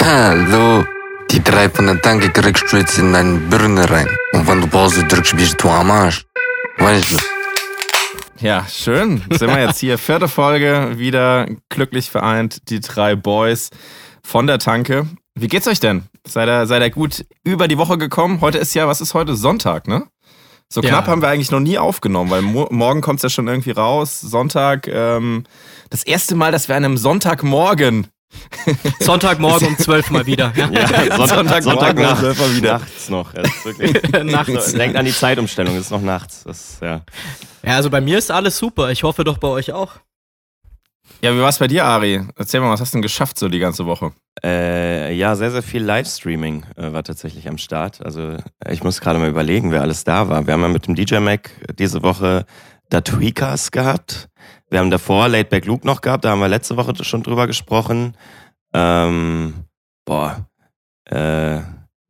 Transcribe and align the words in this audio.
Hallo. 0.00 0.84
Die 1.30 1.42
drei 1.42 1.68
von 1.70 1.86
der 1.86 2.00
Tanke 2.00 2.30
kriegst 2.30 2.70
du 2.72 2.76
jetzt 2.76 2.98
in 2.98 3.12
deine 3.12 3.38
Birne 3.38 3.88
rein. 3.88 4.08
Und 4.32 4.46
wenn 4.46 4.60
du 4.60 4.66
Pause 4.66 5.04
drückst, 5.04 5.36
bist 5.36 5.62
du 5.62 5.68
am 5.68 5.90
Arsch. 5.90 6.24
Weißt 6.78 7.12
du? 7.12 7.16
Ja, 8.40 8.66
schön. 8.68 9.22
Sind 9.30 9.48
wir 9.48 9.60
jetzt 9.60 9.78
hier. 9.78 9.98
Vierte 9.98 10.28
Folge, 10.28 10.98
wieder 10.98 11.46
glücklich 11.68 12.10
vereint, 12.10 12.68
die 12.70 12.80
drei 12.80 13.14
Boys 13.16 13.70
von 14.22 14.46
der 14.46 14.58
Tanke. 14.58 15.06
Wie 15.34 15.48
geht's 15.48 15.68
euch 15.68 15.80
denn? 15.80 16.04
Seid 16.26 16.48
ihr, 16.48 16.66
seid 16.66 16.82
ihr 16.82 16.90
gut 16.90 17.24
über 17.44 17.66
die 17.68 17.78
Woche 17.78 17.98
gekommen? 17.98 18.40
Heute 18.40 18.58
ist 18.58 18.74
ja, 18.74 18.86
was 18.88 19.00
ist 19.00 19.14
heute? 19.14 19.34
Sonntag, 19.36 19.88
ne? 19.88 20.04
So 20.68 20.80
Ja. 20.82 20.88
knapp 20.90 21.06
haben 21.06 21.22
wir 21.22 21.28
eigentlich 21.28 21.50
noch 21.50 21.60
nie 21.60 21.78
aufgenommen, 21.78 22.30
weil 22.30 22.42
mo 22.42 22.66
morgen 22.70 23.00
kommt's 23.00 23.22
ja 23.22 23.28
schon 23.28 23.46
irgendwie 23.48 23.72
raus. 23.72 24.20
Sonntag, 24.20 24.88
ähm, 24.88 25.44
das 25.90 26.02
erste 26.02 26.34
Mal, 26.34 26.50
dass 26.52 26.68
wir 26.68 26.76
an 26.76 26.84
einem 26.84 26.96
Sonntagmorgen. 26.96 28.08
Sonntagmorgen 29.00 29.68
um 29.68 29.78
12 29.78 30.10
mal 30.10 30.26
wieder. 30.26 30.52
Ja. 30.56 30.68
Ja, 30.70 30.86
Sonntag, 31.26 31.62
Sonntagmorgen 31.62 31.62
Sonntag 31.62 31.96
um 31.96 32.02
nachts, 32.02 32.20
12 32.20 32.40
Uhr 32.40 32.56
wieder. 32.56 32.72
nachts 32.78 33.08
noch. 33.08 33.34
Es 33.34 33.48
ist 33.48 33.64
wirklich, 33.64 34.24
Nachts. 34.24 34.72
Denkt 34.72 34.96
an 34.96 35.04
die 35.04 35.12
Zeitumstellung, 35.12 35.74
es 35.74 35.86
ist 35.86 35.90
noch 35.90 36.02
nachts. 36.02 36.44
Das, 36.44 36.60
ist, 36.60 36.82
ja. 36.82 37.02
ja, 37.64 37.76
also 37.76 37.90
bei 37.90 38.00
mir 38.00 38.18
ist 38.18 38.30
alles 38.30 38.58
super. 38.58 38.90
Ich 38.90 39.02
hoffe 39.02 39.24
doch 39.24 39.38
bei 39.38 39.48
euch 39.48 39.72
auch. 39.72 39.94
Ja, 41.20 41.34
wie 41.34 41.40
war's 41.40 41.58
bei 41.58 41.68
dir, 41.68 41.84
Ari? 41.84 42.20
Erzähl 42.36 42.60
mal, 42.60 42.70
was 42.70 42.80
hast 42.80 42.92
du 42.92 42.96
denn 42.96 43.02
geschafft 43.02 43.38
so 43.38 43.48
die 43.48 43.58
ganze 43.58 43.86
Woche? 43.86 44.12
Äh, 44.42 45.14
ja, 45.14 45.36
sehr, 45.36 45.50
sehr 45.50 45.62
viel 45.62 45.82
Livestreaming 45.82 46.64
äh, 46.76 46.92
war 46.92 47.04
tatsächlich 47.04 47.48
am 47.48 47.58
Start. 47.58 48.04
Also 48.04 48.38
ich 48.68 48.82
muss 48.82 49.00
gerade 49.00 49.18
mal 49.18 49.28
überlegen, 49.28 49.70
wer 49.70 49.82
alles 49.82 50.04
da 50.04 50.28
war. 50.28 50.46
Wir 50.46 50.54
haben 50.54 50.62
ja 50.62 50.68
mit 50.68 50.86
dem 50.86 50.94
DJ 50.94 51.18
Mac 51.18 51.50
diese 51.78 52.02
Woche 52.02 52.44
Datweakers 52.90 53.70
gehabt. 53.70 54.28
Wir 54.72 54.78
haben 54.78 54.90
davor 54.90 55.28
Late 55.28 55.50
Back 55.50 55.66
Luke 55.66 55.86
noch 55.86 56.00
gehabt, 56.00 56.24
da 56.24 56.30
haben 56.30 56.40
wir 56.40 56.48
letzte 56.48 56.78
Woche 56.78 56.94
schon 57.04 57.22
drüber 57.22 57.46
gesprochen. 57.46 58.16
Ähm, 58.72 59.66
boah, 60.06 60.46
äh, 61.04 61.60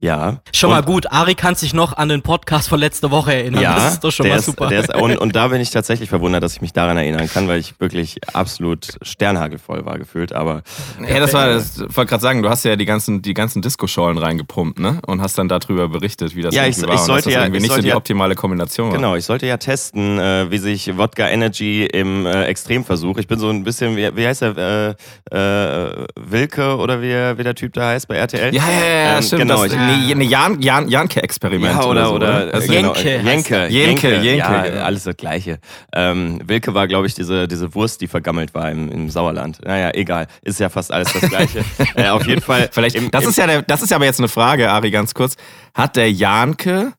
ja. 0.03 0.41
Schon 0.53 0.69
Und- 0.71 0.77
mal 0.77 0.83
gut. 0.83 1.11
Ari 1.11 1.35
kann 1.35 1.55
sich 1.55 1.73
noch 1.73 1.97
an 1.97 2.11
den 2.11 2.21
Podcast 2.23 2.69
von 2.69 2.79
letzter 2.79 3.11
Woche 3.11 3.33
erinnern. 3.35 3.63
Ja, 3.63 3.75
das 3.77 3.93
ist 3.95 4.05
doch 4.05 4.11
schon 4.11 4.25
der 4.25 4.35
mal 4.35 4.39
ist, 4.41 4.45
super. 4.47 4.67
Der 4.67 4.81
ist, 4.81 4.95
und, 4.95 5.17
und 5.17 5.35
da 5.35 5.49
bin 5.49 5.61
ich 5.61 5.71
tatsächlich 5.71 6.09
verwundert, 6.11 6.43
dass 6.43 6.53
ich 6.55 6.61
mich 6.61 6.73
daran 6.75 6.97
erinnern 6.99 7.29
kann, 7.33 7.49
weil 7.49 7.59
ich 7.61 7.81
wirklich 7.81 8.19
absolut 8.35 8.89
sternhagelvoll 9.01 9.87
war 9.87 9.99
gefühlt. 9.99 10.33
Aber 10.35 10.63
Ja, 11.09 11.21
das 11.21 11.33
war, 11.33 11.47
das 11.47 11.77
ich 11.79 11.97
wollte 11.97 12.11
gerade 12.11 12.21
sagen, 12.23 12.43
du 12.43 12.51
hast 12.51 12.65
ja 12.65 12.77
die 12.77 12.85
ganzen, 12.85 13.23
die 13.23 13.33
ganzen 13.33 13.63
Disco-Schollen 13.63 14.19
reingepumpt, 14.19 14.79
ne? 14.79 14.99
Und 15.07 15.23
hast 15.23 15.39
dann 15.39 15.49
darüber 15.49 15.89
berichtet, 15.89 16.35
wie 16.37 16.43
das 16.43 16.55
Ja, 16.55 16.65
irgendwie 16.65 16.81
ich- 16.83 16.87
war. 16.89 16.95
ich 16.95 17.01
und 17.01 17.07
sollte 17.07 17.17
dass 17.23 17.25
das 17.25 17.35
ja- 17.35 17.41
irgendwie 17.45 17.57
ich 17.59 17.63
nicht 17.63 17.75
so 17.77 17.81
die 17.83 17.89
ja- 17.89 17.97
optimale 17.97 18.35
Kombination 18.35 18.89
war. 18.91 18.97
genau, 18.97 19.15
ich 19.15 19.25
sollte 19.25 19.47
ja 19.47 19.57
testen, 19.57 20.19
äh, 20.19 20.51
wie 20.51 20.59
sich 20.59 20.99
Wodka 20.99 21.29
Energy 21.29 21.87
im 21.87 22.27
äh, 22.27 22.45
Extremversuch. 22.45 23.19
Ich 23.19 23.29
bin 23.29 23.39
so 23.39 23.49
ein 23.49 23.63
bisschen, 23.65 23.97
wie, 23.97 24.15
wie 24.17 24.27
heißt 24.27 24.43
er, 24.43 24.57
äh, 24.59 24.95
äh, 25.31 26.07
Wilke 26.17 26.77
oder 26.77 27.01
wie, 27.01 27.39
wie 27.39 27.43
der 27.45 27.55
Typ 27.55 27.73
da 27.75 27.89
heißt 27.89 28.09
bei 28.09 28.17
RTL? 28.17 28.55
Ja, 28.55 28.63
ja, 28.63 28.71
ja, 28.81 28.95
ja 28.95 29.17
Ähm, 29.19 29.23
stimmt. 29.23 29.43
Genau, 29.43 29.63
das, 29.65 29.73
ich, 29.73 29.79
nee, 29.97 30.13
eine 30.13 30.25
Jan, 30.25 30.61
Jan, 30.61 30.89
Janke-Experiment. 30.89 31.75
Ja, 31.75 31.85
oder, 31.85 32.07
so, 32.07 32.15
oder, 32.15 32.55
Also, 32.55 32.73
äh, 32.73 32.77
genau, 32.77 32.95
Jenke 32.95 33.29
Jenke. 33.29 33.67
Jenke, 33.69 34.15
Jenke, 34.17 34.37
ja, 34.37 34.63
genau. 34.63 34.83
alles 34.83 35.05
das 35.05 35.17
Gleiche. 35.17 35.59
Ähm, 35.95 36.41
Wilke 36.45 36.75
war, 36.75 36.89
glaube 36.89 37.07
ich, 37.07 37.15
diese, 37.15 37.49
diese 37.49 37.75
Wurst, 37.75 38.01
die 38.01 38.09
vergammelt 38.09 38.55
war 38.55 38.71
im, 38.71 38.91
im 38.91 39.11
Sauerland. 39.11 39.61
Naja, 39.65 39.91
egal. 39.95 40.27
Ist 40.43 40.61
ja 40.61 40.69
fast 40.69 40.93
alles 40.93 41.13
das 41.13 41.29
Gleiche. 41.29 41.65
äh, 41.95 42.09
auf 42.09 42.27
jeden 42.27 42.43
Fall. 42.43 42.69
Vielleicht, 42.73 42.97
im, 42.97 43.11
das 43.11 43.25
im, 43.25 43.31
ist 43.31 43.37
ja 43.37 43.47
der, 43.47 43.63
das 43.63 43.83
ist 43.83 43.91
ja 43.91 43.97
aber 43.97 44.07
jetzt 44.07 44.21
eine 44.21 44.29
Frage, 44.29 44.71
Ari, 44.71 44.91
ganz 44.91 45.15
kurz. 45.15 45.37
Hat 45.75 45.97
der 45.97 46.11
Janke 46.11 46.93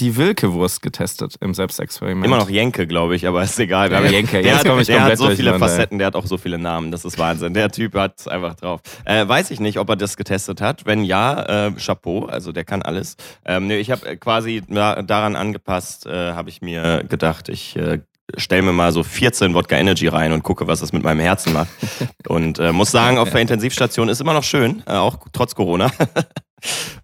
die 0.00 0.16
Wilke-Wurst 0.16 0.82
getestet 0.82 1.36
im 1.40 1.54
Selbstexperiment? 1.54 2.24
Immer 2.24 2.38
noch 2.38 2.50
Jenke, 2.50 2.86
glaube 2.86 3.16
ich, 3.16 3.26
aber 3.26 3.42
ist 3.42 3.58
egal. 3.58 3.94
Haben- 3.94 4.10
Jenke, 4.10 4.42
der 4.42 4.58
hat, 4.58 4.64
der 4.88 5.02
hat 5.04 5.18
so 5.18 5.30
viele. 5.30 5.58
Facetten, 5.58 5.98
der 5.98 6.08
hat 6.08 6.16
auch 6.16 6.26
so 6.26 6.38
viele 6.38 6.58
Namen. 6.58 6.90
Das 6.92 7.04
ist 7.04 7.18
Wahnsinn. 7.18 7.54
Der 7.54 7.70
Typ 7.70 7.94
hat 7.94 8.20
es 8.20 8.28
einfach 8.28 8.54
drauf. 8.54 8.80
Äh, 9.04 9.26
weiß 9.26 9.50
ich 9.50 9.60
nicht, 9.60 9.78
ob 9.78 9.88
er 9.88 9.96
das 9.96 10.16
getestet 10.16 10.60
hat. 10.60 10.86
Wenn 10.86 11.02
ja, 11.04 11.66
äh, 11.66 11.72
Chapeau, 11.72 12.26
also 12.26 12.52
der 12.52 12.64
kann 12.64 12.82
alles. 12.82 13.16
Ähm, 13.44 13.66
nee, 13.66 13.78
ich 13.78 13.90
habe 13.90 14.16
quasi 14.16 14.62
na, 14.68 15.02
daran 15.02 15.36
angepasst, 15.36 16.06
äh, 16.06 16.32
habe 16.32 16.48
ich 16.50 16.62
mir 16.62 17.04
gedacht, 17.08 17.48
ich 17.48 17.76
äh, 17.76 18.00
stell 18.36 18.62
mir 18.62 18.72
mal 18.72 18.92
so 18.92 19.02
14 19.02 19.54
Wodka 19.54 19.76
Energy 19.76 20.06
rein 20.08 20.32
und 20.32 20.42
gucke, 20.42 20.66
was 20.66 20.80
das 20.80 20.92
mit 20.92 21.02
meinem 21.02 21.20
Herzen 21.20 21.52
macht. 21.52 21.68
Und 22.28 22.58
äh, 22.58 22.72
muss 22.72 22.90
sagen, 22.90 23.16
auf 23.16 23.30
der 23.30 23.40
Intensivstation 23.40 24.08
ist 24.10 24.20
immer 24.20 24.34
noch 24.34 24.44
schön, 24.44 24.82
äh, 24.86 24.92
auch 24.92 25.16
trotz 25.32 25.54
Corona. 25.54 25.90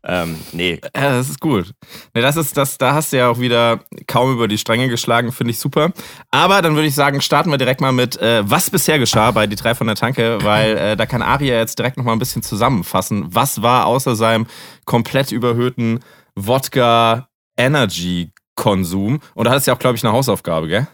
ähm, 0.02 0.38
nee, 0.52 0.80
Ja, 0.96 1.12
das 1.12 1.28
ist 1.28 1.40
gut. 1.40 1.72
Ne, 2.14 2.22
das 2.22 2.36
ist, 2.36 2.56
das, 2.56 2.78
da 2.78 2.94
hast 2.94 3.12
du 3.12 3.18
ja 3.18 3.28
auch 3.28 3.38
wieder 3.38 3.80
kaum 4.06 4.32
über 4.32 4.48
die 4.48 4.58
Stränge 4.58 4.88
geschlagen, 4.88 5.32
finde 5.32 5.52
ich 5.52 5.58
super. 5.58 5.92
Aber 6.30 6.62
dann 6.62 6.74
würde 6.74 6.88
ich 6.88 6.94
sagen, 6.94 7.20
starten 7.20 7.50
wir 7.50 7.58
direkt 7.58 7.80
mal 7.80 7.92
mit, 7.92 8.16
äh, 8.20 8.42
was 8.48 8.70
bisher 8.70 8.98
geschah 8.98 9.30
bei 9.30 9.46
die 9.46 9.56
drei 9.56 9.74
von 9.74 9.86
der 9.86 9.96
Tanke, 9.96 10.38
weil 10.42 10.76
äh, 10.76 10.96
da 10.96 11.06
kann 11.06 11.22
Aria 11.22 11.56
jetzt 11.56 11.78
direkt 11.78 11.96
noch 11.96 12.04
mal 12.04 12.12
ein 12.12 12.18
bisschen 12.18 12.42
zusammenfassen. 12.42 13.26
Was 13.28 13.62
war 13.62 13.86
außer 13.86 14.16
seinem 14.16 14.46
komplett 14.84 15.32
überhöhten 15.32 16.00
Wodka 16.34 17.28
Energy 17.56 18.32
Konsum? 18.56 19.20
Und 19.34 19.44
da 19.44 19.50
hattest 19.50 19.66
du 19.66 19.70
ja 19.70 19.76
auch, 19.76 19.80
glaube 19.80 19.96
ich, 19.96 20.04
eine 20.04 20.12
Hausaufgabe, 20.12 20.68
gell? 20.68 20.86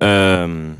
Ähm, 0.00 0.76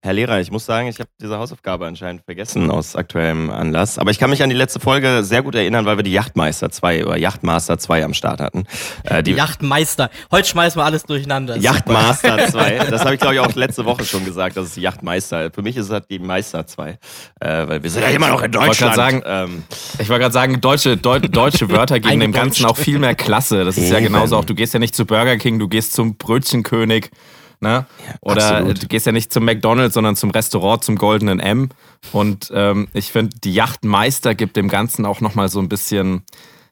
Herr 0.00 0.12
Lehrer, 0.12 0.38
ich 0.40 0.52
muss 0.52 0.64
sagen, 0.64 0.86
ich 0.86 1.00
habe 1.00 1.10
diese 1.20 1.36
Hausaufgabe 1.38 1.84
anscheinend 1.84 2.22
vergessen 2.24 2.70
aus 2.70 2.94
aktuellem 2.94 3.50
Anlass. 3.50 3.98
Aber 3.98 4.12
ich 4.12 4.20
kann 4.20 4.30
mich 4.30 4.44
an 4.44 4.48
die 4.48 4.54
letzte 4.54 4.78
Folge 4.78 5.24
sehr 5.24 5.42
gut 5.42 5.56
erinnern, 5.56 5.86
weil 5.86 5.96
wir 5.96 6.04
die 6.04 6.12
Yachtmeister 6.12 6.70
2 6.70 7.04
oder 7.04 7.16
Yachtmaster 7.16 7.78
2 7.78 8.04
am 8.04 8.14
Start 8.14 8.40
hatten. 8.40 8.62
Äh, 9.02 9.24
die 9.24 9.32
Yachtmeister. 9.32 10.08
Heute 10.30 10.48
schmeißen 10.48 10.80
wir 10.80 10.84
alles 10.84 11.02
durcheinander. 11.02 11.56
Yachtmaster 11.56 12.46
2. 12.48 12.78
Das 12.90 13.00
habe 13.04 13.14
ich, 13.14 13.20
glaube 13.20 13.34
ich, 13.34 13.40
auch 13.40 13.52
letzte 13.56 13.84
Woche 13.86 14.04
schon 14.04 14.24
gesagt, 14.24 14.56
das 14.56 14.66
ist 14.66 14.76
die 14.76 14.82
Yachtmeister. 14.82 15.50
Für 15.50 15.62
mich 15.62 15.76
ist 15.76 15.90
das 15.90 16.06
die 16.06 16.20
Meister 16.20 16.64
2. 16.64 16.90
Äh, 16.90 16.96
weil 17.68 17.82
wir 17.82 17.90
sind 17.90 18.02
ja 18.02 18.10
immer 18.10 18.28
noch 18.28 18.42
in 18.42 18.52
Deutschland. 18.52 18.94
sagen, 18.94 19.22
ähm, 19.26 19.64
Ich 19.98 20.08
wollte 20.08 20.20
gerade 20.22 20.32
sagen, 20.32 20.60
deutsche, 20.60 20.96
Deu 20.96 21.18
deutsche 21.18 21.70
Wörter 21.70 21.98
geben 21.98 22.20
dem 22.20 22.32
Ganzen 22.32 22.66
auch 22.66 22.76
viel 22.76 23.00
mehr 23.00 23.16
Klasse. 23.16 23.64
Das 23.64 23.76
ist 23.76 23.90
ja 23.90 23.96
Eben. 23.98 24.06
genauso 24.12 24.36
auch, 24.36 24.44
du 24.44 24.54
gehst 24.54 24.74
ja 24.74 24.78
nicht 24.78 24.94
zu 24.94 25.06
Burger 25.06 25.36
King, 25.38 25.58
du 25.58 25.66
gehst 25.66 25.92
zum 25.92 26.16
Brötchenkönig. 26.16 27.10
Ne? 27.60 27.86
Oder 28.20 28.58
absolut. 28.58 28.82
du 28.82 28.86
gehst 28.86 29.06
ja 29.06 29.12
nicht 29.12 29.32
zum 29.32 29.44
McDonalds, 29.44 29.94
sondern 29.94 30.14
zum 30.16 30.30
Restaurant, 30.30 30.84
zum 30.84 30.96
Goldenen 30.96 31.40
M. 31.40 31.70
Und 32.12 32.52
ähm, 32.54 32.88
ich 32.92 33.10
finde, 33.10 33.36
die 33.42 33.52
Yachtmeister 33.52 34.34
gibt 34.34 34.56
dem 34.56 34.68
Ganzen 34.68 35.04
auch 35.04 35.20
nochmal 35.20 35.48
so 35.48 35.58
ein 35.58 35.68
bisschen, 35.68 36.22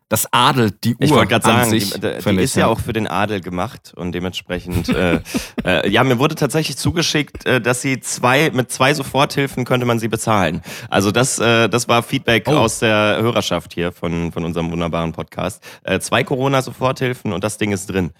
das 0.09 0.27
adelt 0.33 0.85
die 0.85 0.95
Uhr 0.95 1.01
Ich 1.03 1.11
wollte 1.11 1.29
gerade 1.29 1.45
an 1.47 1.57
sagen, 1.59 1.71
sich. 1.71 1.91
die, 1.93 2.01
die, 2.01 2.09
find 2.23 2.27
die 2.39 2.43
ich, 2.43 2.51
ist 2.51 2.57
ja 2.57 2.67
auch 2.69 2.79
für 2.79 2.93
den 2.93 3.07
Adel 3.09 3.41
gemacht 3.41 3.93
und 3.97 4.13
dementsprechend, 4.13 4.89
äh, 4.89 5.21
äh, 5.65 5.89
ja, 5.91 6.05
mir 6.05 6.19
wurde 6.19 6.35
tatsächlich 6.37 6.77
zugeschickt, 6.77 7.45
äh, 7.47 7.61
dass 7.61 7.83
sie 7.83 7.99
zwei, 8.01 8.51
mit 8.53 8.71
zwei 8.71 8.95
Soforthilfen 8.95 9.65
könnte 9.65 9.85
man 9.85 9.99
sie 9.99 10.09
bezahlen. 10.09 10.63
Also 10.89 11.11
das, 11.11 11.39
äh, 11.39 11.69
das 11.69 11.89
war 11.89 12.03
Feedback 12.03 12.45
Oh. 12.49 12.53
aus 12.53 12.79
der 12.79 13.19
Hörerschaft 13.21 13.75
hier 13.75 13.91
von, 13.93 14.31
von 14.31 14.45
unserem 14.45 14.71
wunderbaren 14.71 15.13
Podcast. 15.13 15.63
Äh, 15.83 15.99
zwei 16.01 16.23
Corona-Soforthilfen 16.25 17.33
und 17.33 17.43
das 17.43 17.59
Ding 17.59 17.73
ist 17.73 17.87
drin. 17.87 18.13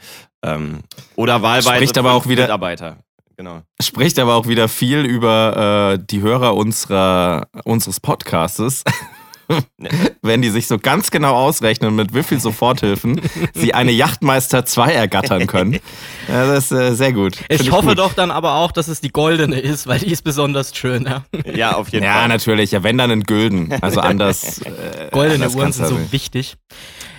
Ähm, 0.43 0.81
oder 1.15 1.43
wahlweise 1.43 1.77
Spricht 1.77 1.99
aber 1.99 2.13
auch 2.13 2.27
wieder- 2.27 2.43
Mitarbeiter. 2.43 2.97
Genau. 3.39 3.61
Spricht 3.83 4.19
aber 4.19 4.35
auch 4.35 4.49
wieder 4.49 4.67
viel 4.67 5.05
über 5.05 5.93
äh, 5.99 6.05
die 6.11 6.23
Hörer 6.23 6.57
unserer, 6.57 7.49
unseres 7.65 8.01
Podcastes. 8.01 8.83
Wenn 10.23 10.43
die 10.43 10.51
sich 10.51 10.67
so 10.67 10.79
ganz 10.79 11.11
genau 11.11 11.35
ausrechnen, 11.35 11.95
mit 11.95 12.15
wie 12.15 12.23
viel 12.23 12.41
Soforthilfen 12.41 13.21
sie 13.55 13.75
eine 13.75 13.93
Yachtmeister 13.93 14.65
2 14.65 14.93
ergattern 14.93 15.47
können. 15.47 15.79
Ja, 16.29 16.47
das 16.47 16.65
ist 16.67 16.73
äh, 16.73 16.95
sehr 16.95 17.13
gut. 17.13 17.37
Find 17.37 17.61
Ich 17.61 17.71
hoffe 17.71 17.89
gut. 17.91 17.99
doch 17.99 18.15
dann 18.15 18.31
aber 18.31 18.55
auch, 18.57 18.73
dass 18.73 18.89
es 18.89 19.01
die 19.01 19.11
goldene 19.11 19.59
ist, 19.61 19.87
weil 19.87 20.01
die 20.01 20.11
ist 20.11 20.23
besonders 20.23 20.75
schön. 20.77 21.05
Ja. 21.05 21.25
Ja, 21.55 21.77
auf 21.77 21.89
jeden 21.91 22.05
Ja, 22.05 22.15
Fall. 22.21 22.29
natürlich. 22.29 22.73
Ja, 22.73 22.83
wenn 22.83 22.99
dann 22.99 23.11
in 23.11 23.23
Gülden. 23.23 23.73
Also 23.81 24.01
anders. 24.01 24.61
Äh, 24.67 25.11
Goldene 25.11 25.35
anders 25.45 25.55
Uhren 25.55 25.73
sind 25.73 25.85
ja 25.85 25.89
so 25.91 26.13
wichtig. 26.13 26.57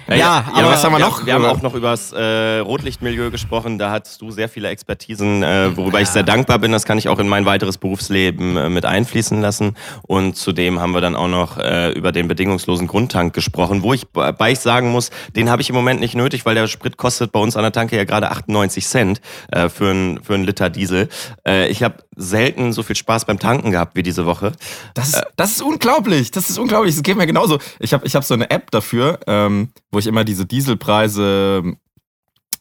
Ja, 0.09 0.15
Ja, 0.15 0.25
ja, 0.25 0.53
aber- 0.53 0.69
was 0.71 0.83
haben 0.83 0.93
wir 0.93 0.99
ja, 0.99 1.05
noch? 1.07 1.25
Wir 1.25 1.33
haben 1.33 1.45
auch 1.45 1.61
noch 1.61 1.73
über 1.73 1.89
das 1.91 2.11
äh, 2.13 2.59
Rotlichtmilieu 2.59 3.29
gesprochen. 3.29 3.77
Da 3.77 3.91
hattest 3.91 4.21
du 4.21 4.31
sehr 4.31 4.47
viele 4.49 4.69
Expertisen, 4.69 5.43
äh, 5.43 5.75
worüber 5.75 5.99
ich 6.01 6.07
sehr 6.09 6.23
dankbar 6.23 6.59
bin. 6.59 6.71
Das 6.71 6.85
kann 6.85 6.97
ich 6.97 7.09
auch 7.09 7.19
in 7.19 7.27
mein 7.27 7.45
weiteres 7.45 7.77
Berufsleben 7.77 8.55
äh, 8.57 8.69
mit 8.69 8.85
einfließen 8.85 9.41
lassen. 9.41 9.75
Und 10.03 10.37
zudem 10.37 10.79
haben 10.79 10.93
wir 10.93 11.01
dann 11.01 11.15
auch 11.15 11.27
noch 11.27 11.57
äh, 11.57 11.91
über 11.91 12.11
den 12.11 12.27
bedingungslosen 12.27 12.87
Grundtank 12.87 13.33
gesprochen, 13.33 13.83
wo 13.83 13.93
ich 13.93 14.07
bei 14.07 14.31
bei 14.31 14.51
ich 14.51 14.59
sagen 14.59 14.91
muss, 14.91 15.09
den 15.35 15.49
habe 15.49 15.61
ich 15.61 15.69
im 15.69 15.75
Moment 15.75 15.99
nicht 15.99 16.15
nötig, 16.15 16.45
weil 16.45 16.55
der 16.55 16.67
Sprit 16.67 16.95
kostet 16.97 17.31
bei 17.31 17.39
uns 17.39 17.55
an 17.57 17.63
der 17.63 17.71
Tanke 17.71 17.97
ja 17.97 18.03
gerade 18.05 18.31
98 18.31 18.87
Cent 18.87 19.21
äh, 19.51 19.67
für 19.69 19.91
ein 19.91 20.19
für 20.23 20.35
einen 20.35 20.43
Liter 20.45 20.69
Diesel. 20.69 21.09
Äh, 21.45 21.67
ich 21.67 21.83
habe 21.83 21.95
selten 22.17 22.73
so 22.73 22.83
viel 22.83 22.95
Spaß 22.95 23.25
beim 23.25 23.39
Tanken 23.39 23.71
gehabt 23.71 23.95
wie 23.95 24.03
diese 24.03 24.25
Woche. 24.25 24.51
Das 24.93 25.09
ist, 25.09 25.23
das 25.35 25.51
ist 25.51 25.61
unglaublich. 25.61 26.31
Das 26.31 26.49
ist 26.49 26.57
unglaublich. 26.57 26.95
Das 26.95 27.03
geht 27.03 27.15
mir 27.15 27.27
genauso. 27.27 27.59
Ich 27.79 27.93
habe 27.93 28.05
ich 28.05 28.15
hab 28.15 28.23
so 28.23 28.33
eine 28.33 28.49
App 28.49 28.71
dafür, 28.71 29.19
ähm, 29.27 29.69
wo 29.91 29.99
ich 29.99 30.07
immer 30.07 30.23
diese 30.23 30.45
Dieselpreise 30.45 31.63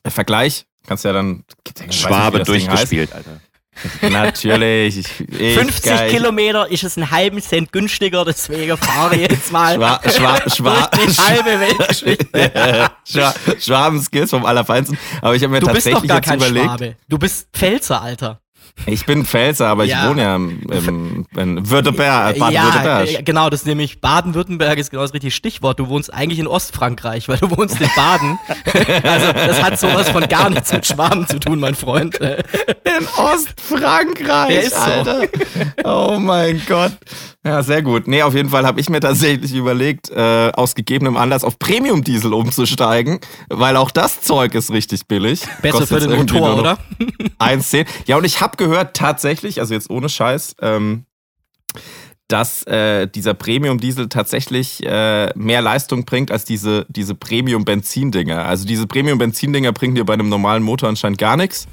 äh, 0.04 0.10
vergleich. 0.10 0.66
Kannst 0.86 1.04
ja 1.04 1.12
dann. 1.12 1.44
nicht, 1.80 1.94
Schwabe 1.94 2.38
Ding 2.38 2.46
durchgespielt, 2.46 3.12
Alter. 3.12 3.40
Natürlich. 4.02 4.98
Ich, 4.98 5.20
ich, 5.38 5.54
50 5.54 5.84
geil. 5.84 6.10
Kilometer 6.10 6.70
ist 6.70 6.84
es 6.84 6.96
einen 6.96 7.10
halben 7.10 7.40
Cent 7.42 7.72
günstiger, 7.72 8.24
deswegen 8.24 8.76
fahre 8.76 9.16
ich 9.16 9.30
jetzt 9.30 9.52
mal 9.52 9.74
Schwa, 9.74 10.00
Schwa, 10.08 10.50
Schwa, 10.54 10.90
durch 10.94 11.16
die 11.16 11.22
halbe 11.22 11.60
Welt. 11.60 12.90
Schwa, 13.04 13.34
Schwaben-Skills 13.58 14.30
vom 14.30 14.44
Allerfeinsten. 14.44 14.98
Aber 15.20 15.34
ich 15.34 15.42
habe 15.42 15.52
mir 15.52 15.60
Du 15.60 15.66
bist 15.66 15.86
tatsächlich 15.86 16.02
doch 16.02 16.08
gar 16.08 16.16
jetzt 16.16 16.26
kein 16.26 16.38
überlegt. 16.38 16.66
Schwabe. 16.66 16.96
Du 17.08 17.18
bist 17.18 17.48
Pfälzer, 17.52 18.00
Alter. 18.00 18.40
Ich 18.84 19.06
bin 19.06 19.25
Pfälzer, 19.25 19.69
aber 19.69 19.84
Ja. 19.84 20.02
ich 20.05 20.11
wohne 20.11 20.23
ja 20.23 20.37
im, 20.37 21.26
in 21.34 21.70
Württemberg, 21.70 22.37
ja, 22.37 22.44
Baden-Württemberg. 22.44 23.08
äh, 23.11 23.23
genau, 23.23 23.49
das 23.49 23.61
ist 23.61 23.67
nämlich 23.67 24.00
Baden-Württemberg 24.00 24.78
ist 24.78 24.90
genau 24.90 25.02
das 25.02 25.14
richtige 25.14 25.31
Stichwort. 25.31 25.81
Du 25.81 25.88
wohnst 25.88 26.12
eigentlich 26.12 26.38
in 26.38 26.46
Ostfrankreich, 26.46 27.26
weil 27.28 27.38
du 27.38 27.50
wohnst 27.56 27.81
in 27.81 27.88
Baden. 27.96 28.38
also 29.02 29.32
das 29.32 29.62
hat 29.62 29.81
sowas 29.81 30.11
von 30.11 30.28
gar 30.28 30.50
nichts 30.50 30.73
mit 30.73 30.87
Schwaben 30.87 31.26
zu 31.26 31.38
tun, 31.40 31.58
mein 31.58 31.75
Freund. 31.75 32.20
Äh, 32.20 32.43
In 32.84 33.06
Ostfrankreich, 33.17 34.49
Der 34.49 34.62
ist 34.62 34.75
so. 34.75 34.81
Alter. 34.90 35.23
Oh 35.84 36.19
mein 36.20 36.61
Gott. 36.69 36.93
Ja, 37.44 37.62
sehr 37.62 37.81
gut. 37.82 38.06
Nee, 38.08 38.23
auf 38.23 38.34
jeden 38.34 38.49
Fall 38.50 38.67
habe 38.67 38.81
ich 38.81 38.88
mir 38.88 39.00
tatsächlich 39.00 39.55
überlegt, 39.55 40.11
äh, 40.11 40.50
aus 40.55 40.75
gegebenem 40.75 41.17
Anlass 41.17 41.44
auf 41.44 41.58
Premium-Diesel 41.58 42.32
umzusteigen, 42.34 43.20
weil 43.49 43.76
auch 43.76 43.90
das 43.90 44.20
Zeug 44.20 44.55
ist 44.55 44.70
richtig 44.73 45.06
billig. 45.06 45.43
Besser 45.62 45.78
Kostet 45.78 46.02
für 46.02 46.08
den 46.08 46.19
Motor, 46.19 46.58
oder? 46.58 46.78
1,10. 47.38 47.87
Ja, 48.06 48.17
und 48.17 48.25
ich 48.25 48.40
habe 48.40 48.56
gehört, 48.68 48.96
tatsächlich, 48.96 49.60
also 49.60 49.74
jetzt 49.74 49.90
ohne 49.90 50.08
Scheiß, 50.08 50.56
ähm, 50.60 51.04
dass 52.28 52.64
äh, 52.64 53.06
dieser 53.06 53.34
Premium-Diesel 53.34 54.08
tatsächlich 54.08 54.84
äh, 54.84 55.30
mehr 55.36 55.62
Leistung 55.62 56.04
bringt 56.04 56.30
als 56.30 56.44
diese, 56.44 56.86
diese 56.88 57.14
Premium-Benzin-Dinger. 57.14 58.44
Also 58.44 58.66
diese 58.66 58.86
Premium-Benzin-Dinger 58.86 59.72
bringen 59.72 59.94
dir 59.94 60.04
bei 60.04 60.14
einem 60.14 60.28
normalen 60.28 60.62
Motor 60.62 60.88
anscheinend 60.88 61.18
gar 61.18 61.36
nichts. 61.36 61.68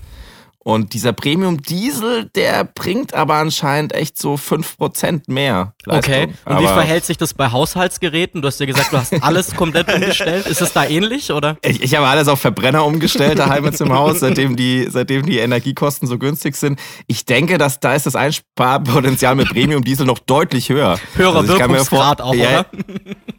Und 0.63 0.93
dieser 0.93 1.11
Premium-Diesel, 1.11 2.29
der 2.35 2.63
bringt 2.63 3.13
aber 3.13 3.35
anscheinend 3.35 3.93
echt 3.93 4.17
so 4.17 4.35
5% 4.35 5.23
mehr 5.27 5.73
Leistung. 5.83 6.13
Okay. 6.13 6.23
Und 6.45 6.59
wie 6.59 6.65
Aber 6.65 6.73
verhält 6.75 7.03
sich 7.03 7.17
das 7.17 7.33
bei 7.33 7.51
Haushaltsgeräten? 7.51 8.41
Du 8.41 8.47
hast 8.47 8.61
ja 8.61 8.65
gesagt, 8.65 8.93
du 8.93 8.97
hast 8.97 9.21
alles 9.21 9.55
komplett 9.55 9.93
umgestellt. 9.93 10.47
Ist 10.47 10.61
es 10.61 10.71
da 10.71 10.85
ähnlich 10.85 11.31
oder? 11.31 11.57
Ich, 11.63 11.83
ich 11.83 11.95
habe 11.95 12.07
alles 12.07 12.29
auf 12.29 12.39
Verbrenner 12.39 12.85
umgestellt 12.85 13.39
daheim 13.39 13.65
jetzt 13.65 13.81
im 13.81 13.91
Haus, 13.91 14.21
seitdem 14.21 14.55
die, 14.55 14.87
seitdem 14.89 15.25
die 15.25 15.39
Energiekosten 15.39 16.07
so 16.07 16.17
günstig 16.17 16.55
sind. 16.55 16.79
Ich 17.07 17.25
denke, 17.25 17.57
dass 17.57 17.81
da 17.81 17.93
ist 17.93 18.05
das 18.05 18.15
Einsparpotenzial 18.15 19.35
mit 19.35 19.49
Premium-Diesel 19.49 20.05
noch 20.05 20.19
deutlich 20.19 20.69
höher. 20.69 20.97
Höherer 21.15 21.39
Also 21.39 21.59
Wirkungsgrad 21.59 22.21
auch, 22.21 22.35
ja, 22.35 22.61
oder? 22.61 22.65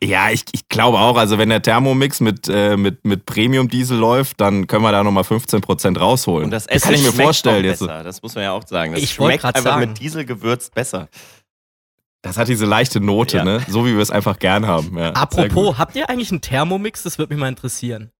Ja, 0.02 0.30
ich, 0.30 0.44
ich 0.52 0.68
glaube 0.68 0.98
auch. 0.98 1.16
Also 1.16 1.38
wenn 1.38 1.48
der 1.48 1.62
Thermomix 1.62 2.20
mit, 2.20 2.48
äh, 2.48 2.76
mit, 2.76 3.04
mit 3.06 3.24
Premium-Diesel 3.24 3.96
läuft, 3.96 4.40
dann 4.42 4.66
können 4.66 4.82
wir 4.82 4.92
da 4.92 5.02
nochmal 5.02 5.24
15% 5.24 5.98
rausholen. 5.98 6.46
Und 6.46 6.50
das 6.50 6.66
Essen 6.66 7.13
vorstellen 7.22 7.64
jetzt. 7.64 7.80
besser. 7.80 8.02
Das 8.04 8.22
muss 8.22 8.34
man 8.34 8.44
ja 8.44 8.52
auch 8.52 8.66
sagen. 8.66 8.92
Das 8.92 9.02
Ich 9.02 9.12
schmeckt 9.12 9.44
einfach 9.44 9.60
sagen. 9.62 9.80
mit 9.90 10.00
Diesel 10.00 10.24
gewürzt 10.24 10.74
besser. 10.74 11.08
Das 12.22 12.38
hat 12.38 12.48
diese 12.48 12.64
leichte 12.64 13.00
Note, 13.00 13.38
Ja. 13.38 13.44
ne? 13.44 13.60
So 13.68 13.84
wie 13.86 13.92
wir 13.94 14.00
es 14.00 14.10
einfach 14.10 14.38
gern 14.38 14.66
haben. 14.66 14.96
Ja. 14.98 15.10
Apropos, 15.12 15.76
habt 15.78 15.94
ihr 15.94 16.08
eigentlich 16.08 16.30
einen 16.30 16.40
Thermomix? 16.40 17.02
Das 17.02 17.18
würde 17.18 17.34
mich 17.34 17.40
mal 17.40 17.48
interessieren. 17.48 18.10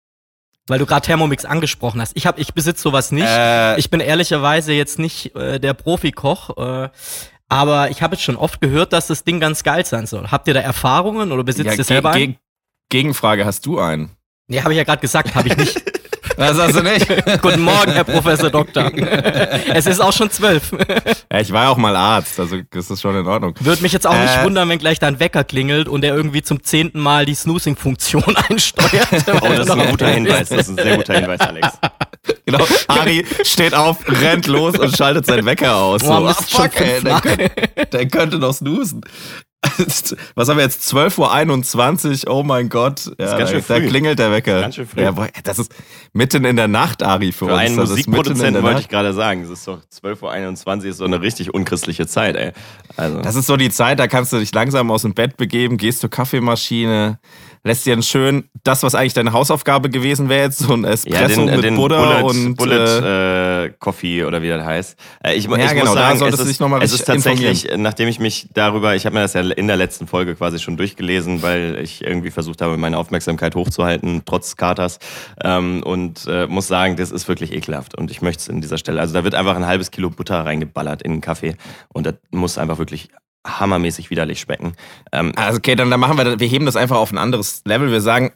Weil 0.67 0.79
du 0.79 0.87
gerade 0.87 1.05
Thermomix 1.07 1.45
angesprochen 1.45 2.01
hast. 2.01 2.13
Ich, 2.15 2.27
hab, 2.27 2.39
ich 2.39 2.53
besitze 2.55 2.83
sowas 2.83 3.13
nicht. 3.13 3.27
Äh, 3.27 3.79
Ich 3.79 3.91
bin 3.91 4.01
ehrlicherweise 4.01 4.73
jetzt 4.73 4.99
nicht 4.99 5.35
äh, 5.37 5.59
der 5.59 5.75
Profikoch, 5.75 6.57
äh, 6.57 6.89
aber 7.49 7.91
ich 7.91 8.03
habe 8.03 8.15
jetzt 8.15 8.23
schon 8.25 8.37
oft 8.37 8.61
gehört, 8.61 8.93
dass 8.93 9.07
das 9.07 9.25
Ding 9.25 9.41
ganz 9.41 9.63
geil 9.63 9.85
sein 9.85 10.07
soll. 10.07 10.31
Habt 10.31 10.49
ihr 10.49 10.55
da 10.55 10.61
Erfahrungen 10.61 11.33
oder 11.33 11.45
besitzt 11.45 11.67
ja, 11.67 11.75
ihr 11.75 11.85
selber 11.85 12.11
einen? 12.13 12.33
ge- 12.33 12.37
Gegenfrage, 12.91 13.45
hast 13.45 13.67
du 13.67 13.79
einen? 13.79 14.11
Nee, 14.49 14.61
habe 14.63 14.73
ich 14.73 14.79
ja 14.79 14.85
gerade 14.85 15.01
gesagt, 15.01 15.35
habe 15.35 15.49
ich 15.49 15.57
nicht. 15.57 15.83
Das 16.37 16.59
hast 16.59 16.77
du 16.77 16.83
nicht. 16.83 17.07
Guten 17.43 17.63
Morgen, 17.63 17.93
Herr 17.93 18.05
Professor 18.05 18.51
Doktor. 18.51 18.91
es 19.73 19.87
ist 19.87 20.01
auch 20.01 20.13
schon 20.13 20.31
zwölf. 20.31 20.73
ja, 21.33 21.41
ich 21.41 21.53
war 21.53 21.65
ja 21.65 21.69
auch 21.71 21.77
mal 21.77 21.95
Arzt, 21.97 22.39
also 22.41 22.57
das 22.71 22.91
ist 22.91 23.01
schon 23.01 23.17
in 23.17 23.27
Ordnung. 23.27 23.55
Würde 23.61 23.83
mich 23.83 23.93
jetzt 23.93 24.07
auch 24.07 24.17
nicht 24.17 24.37
Äh. 24.37 24.45
wundern, 24.45 24.69
wenn 24.69 24.79
gleich 24.79 24.99
dein 24.99 25.21
Wecker 25.21 25.45
klingelt 25.45 25.89
und 25.89 26.05
er 26.05 26.15
irgendwie 26.15 26.43
zum 26.43 26.63
zehnten 26.63 26.99
Mal 27.01 27.25
die 27.27 27.35
Snoozing-Funktion 27.35 28.37
einsteuert. 28.49 29.09
Oh, 29.43 29.49
das 29.49 29.61
ist 29.67 29.71
ein 29.71 29.91
guter 29.91 30.09
Hinweis. 30.15 30.49
Das 30.49 30.61
ist 30.61 30.69
ein 30.71 30.77
sehr 30.85 30.97
guter 30.97 31.15
Hinweis, 31.15 31.41
Alex. 31.41 31.69
Genau. 32.47 32.65
Ari 32.89 33.25
steht 33.45 33.75
auf, 33.75 33.99
rennt 34.09 34.47
los 34.47 34.79
und 34.79 34.97
schaltet 34.97 35.27
seinen 35.27 35.47
Wecker 35.47 35.77
aus. 35.77 36.03
Oh, 36.05 36.07
So, 36.07 36.13
ah, 36.29 36.35
fuck, 36.35 36.81
ey, 36.81 37.03
der, 37.03 37.21
könnte, 37.21 37.51
der 37.93 38.09
könnte 38.09 38.39
noch 38.39 38.53
snoosen. 38.55 39.03
Was 40.35 40.49
haben 40.49 40.57
wir 40.57 40.65
jetzt? 40.65 40.83
12.21 40.93 42.27
Uhr, 42.27 42.35
oh 42.35 42.43
mein 42.43 42.69
Gott. 42.69 43.11
Ja, 43.19 43.37
da, 43.39 43.47
früh. 43.47 43.87
klingelt 43.87 44.19
der 44.19 44.31
Wecker. 44.31 44.61
Ganz 44.61 44.77
schön 44.77 44.87
früh. 44.87 45.03
Ja, 45.03 45.11
boah, 45.13 45.29
das 45.43 45.59
ist 45.59 45.75
mitten 46.13 46.45
in 46.45 46.57
der 46.57 46.69
Nacht, 46.69 47.03
Ari, 47.03 47.33
für, 47.33 47.47
Für 47.47 47.53
uns. 47.53 47.61
einen 47.61 47.77
Das 47.77 47.91
Musikproduzenten 47.91 48.63
wollte 48.63 48.81
ich 48.81 48.89
gerade 48.89 49.13
sagen, 49.13 49.43
es 49.43 49.51
ist 49.51 49.67
doch 49.67 49.81
12.21 49.93 50.67
Uhr, 50.67 50.85
ist 50.85 50.97
so 50.99 51.05
eine 51.05 51.21
richtig 51.21 51.53
unchristliche 51.53 52.07
Zeit, 52.07 52.37
ey. 52.37 52.53
Also, 52.97 53.21
Das 53.21 53.35
ist 53.35 53.47
so 53.47 53.57
die 53.57 53.71
Zeit, 53.71 53.99
da 53.99 54.07
kannst 54.07 54.33
du 54.33 54.39
dich 54.39 54.53
langsam 54.53 54.91
aus 54.91 55.03
dem 55.03 55.15
Bett 55.15 55.37
begeben, 55.37 55.77
gehst 55.77 56.01
zur 56.01 56.11
Kaffeemaschine, 56.11 57.19
lässt 57.65 57.87
dir 57.87 57.95
einen 57.95 58.03
schön, 58.03 58.45
das, 58.63 58.83
was 58.83 58.95
eigentlich 58.95 59.15
deine 59.15 59.33
Hausaufgabe 59.33 59.89
gewesen 59.89 60.29
wäre, 60.29 60.45
jetzt 60.45 60.59
so 60.59 60.75
ein 60.75 60.85
Espresso 60.85 61.47
mit 61.47 61.75
Butter 61.75 62.21
Bullet, 62.21 62.23
und 62.23 62.55
Bullet 62.57 63.01
äh, 63.03 63.65
äh, 63.65 63.71
Coffee 63.79 64.25
oder 64.25 64.43
wie 64.43 64.49
das 64.49 64.65
heißt. 64.65 64.99
Äh, 65.25 65.35
ich, 65.35 65.45
Ja, 65.47 65.57
ich 65.57 65.71
genau, 65.71 65.87
muss 65.87 65.95
sagen, 65.95 66.23
es 66.23 66.41
ist, 66.41 66.61
es 66.61 66.93
ist 66.93 67.05
tatsächlich, 67.07 67.71
äh, 67.71 67.79
nachdem 67.79 68.09
ich 68.09 68.21
mich 68.21 68.49
darüber, 68.53 68.95
ich 68.95 69.07
habe 69.07 69.15
mir 69.15 69.23
das 69.23 69.33
ja 69.33 69.41
in 69.41 69.67
der 69.67 69.77
letzten 69.77 70.07
Folge 70.07 70.35
quasi 70.35 70.59
schon 70.59 70.77
durchgelesen, 70.77 71.43
weil 71.43 71.79
ich 71.83 72.03
irgendwie 72.03 72.31
versucht 72.31 72.61
habe, 72.61 72.77
meine 72.77 72.99
Aufmerksamkeit 72.99 73.55
hochzuhalten, 73.55 74.23
trotz 74.27 74.57
Katers. 74.57 74.99
Ähm, 75.43 75.83
und 75.83 76.27
äh, 76.27 76.47
muss 76.47 76.69
sagen, 76.69 76.97
das 76.97 77.11
ist 77.11 77.29
wirklich 77.29 77.53
ekelhaft. 77.53 77.97
Und 77.97 78.11
ich 78.11 78.21
möchte 78.21 78.43
es 78.43 78.49
in 78.49 78.61
dieser 78.61 78.77
Stelle. 78.77 79.01
Also 79.01 79.15
da 79.15 79.25
wird 79.25 79.35
einfach 79.35 79.57
ein 79.57 79.67
halbes 79.67 79.91
Kilo 79.91 80.11
Butter 80.11 80.45
reingeballert 80.45 81.01
in 81.01 81.13
den 81.13 81.21
Kaffee. 81.23 81.57
Und 81.93 82.05
das 82.07 82.15
muss 82.31 82.59
einfach 82.59 82.79
wirklich 82.79 83.09
hammermäßig 83.47 84.11
widerlich 84.11 84.41
schmecken. 84.41 84.75
Ähm, 85.13 85.33
Also 85.37 85.59
okay, 85.59 85.75
dann, 85.77 85.91
dann 85.91 86.01
machen 86.01 86.17
wir, 86.17 86.25
das- 86.25 86.41
wir 86.41 86.49
heben 86.49 86.67
das 86.67 86.77
einfach 86.77 86.97
auf 86.97 87.13
ein 87.13 87.19
anderes 87.19 87.63
Level. 87.65 87.91
Wir 87.91 88.01
sagen, 88.01 88.33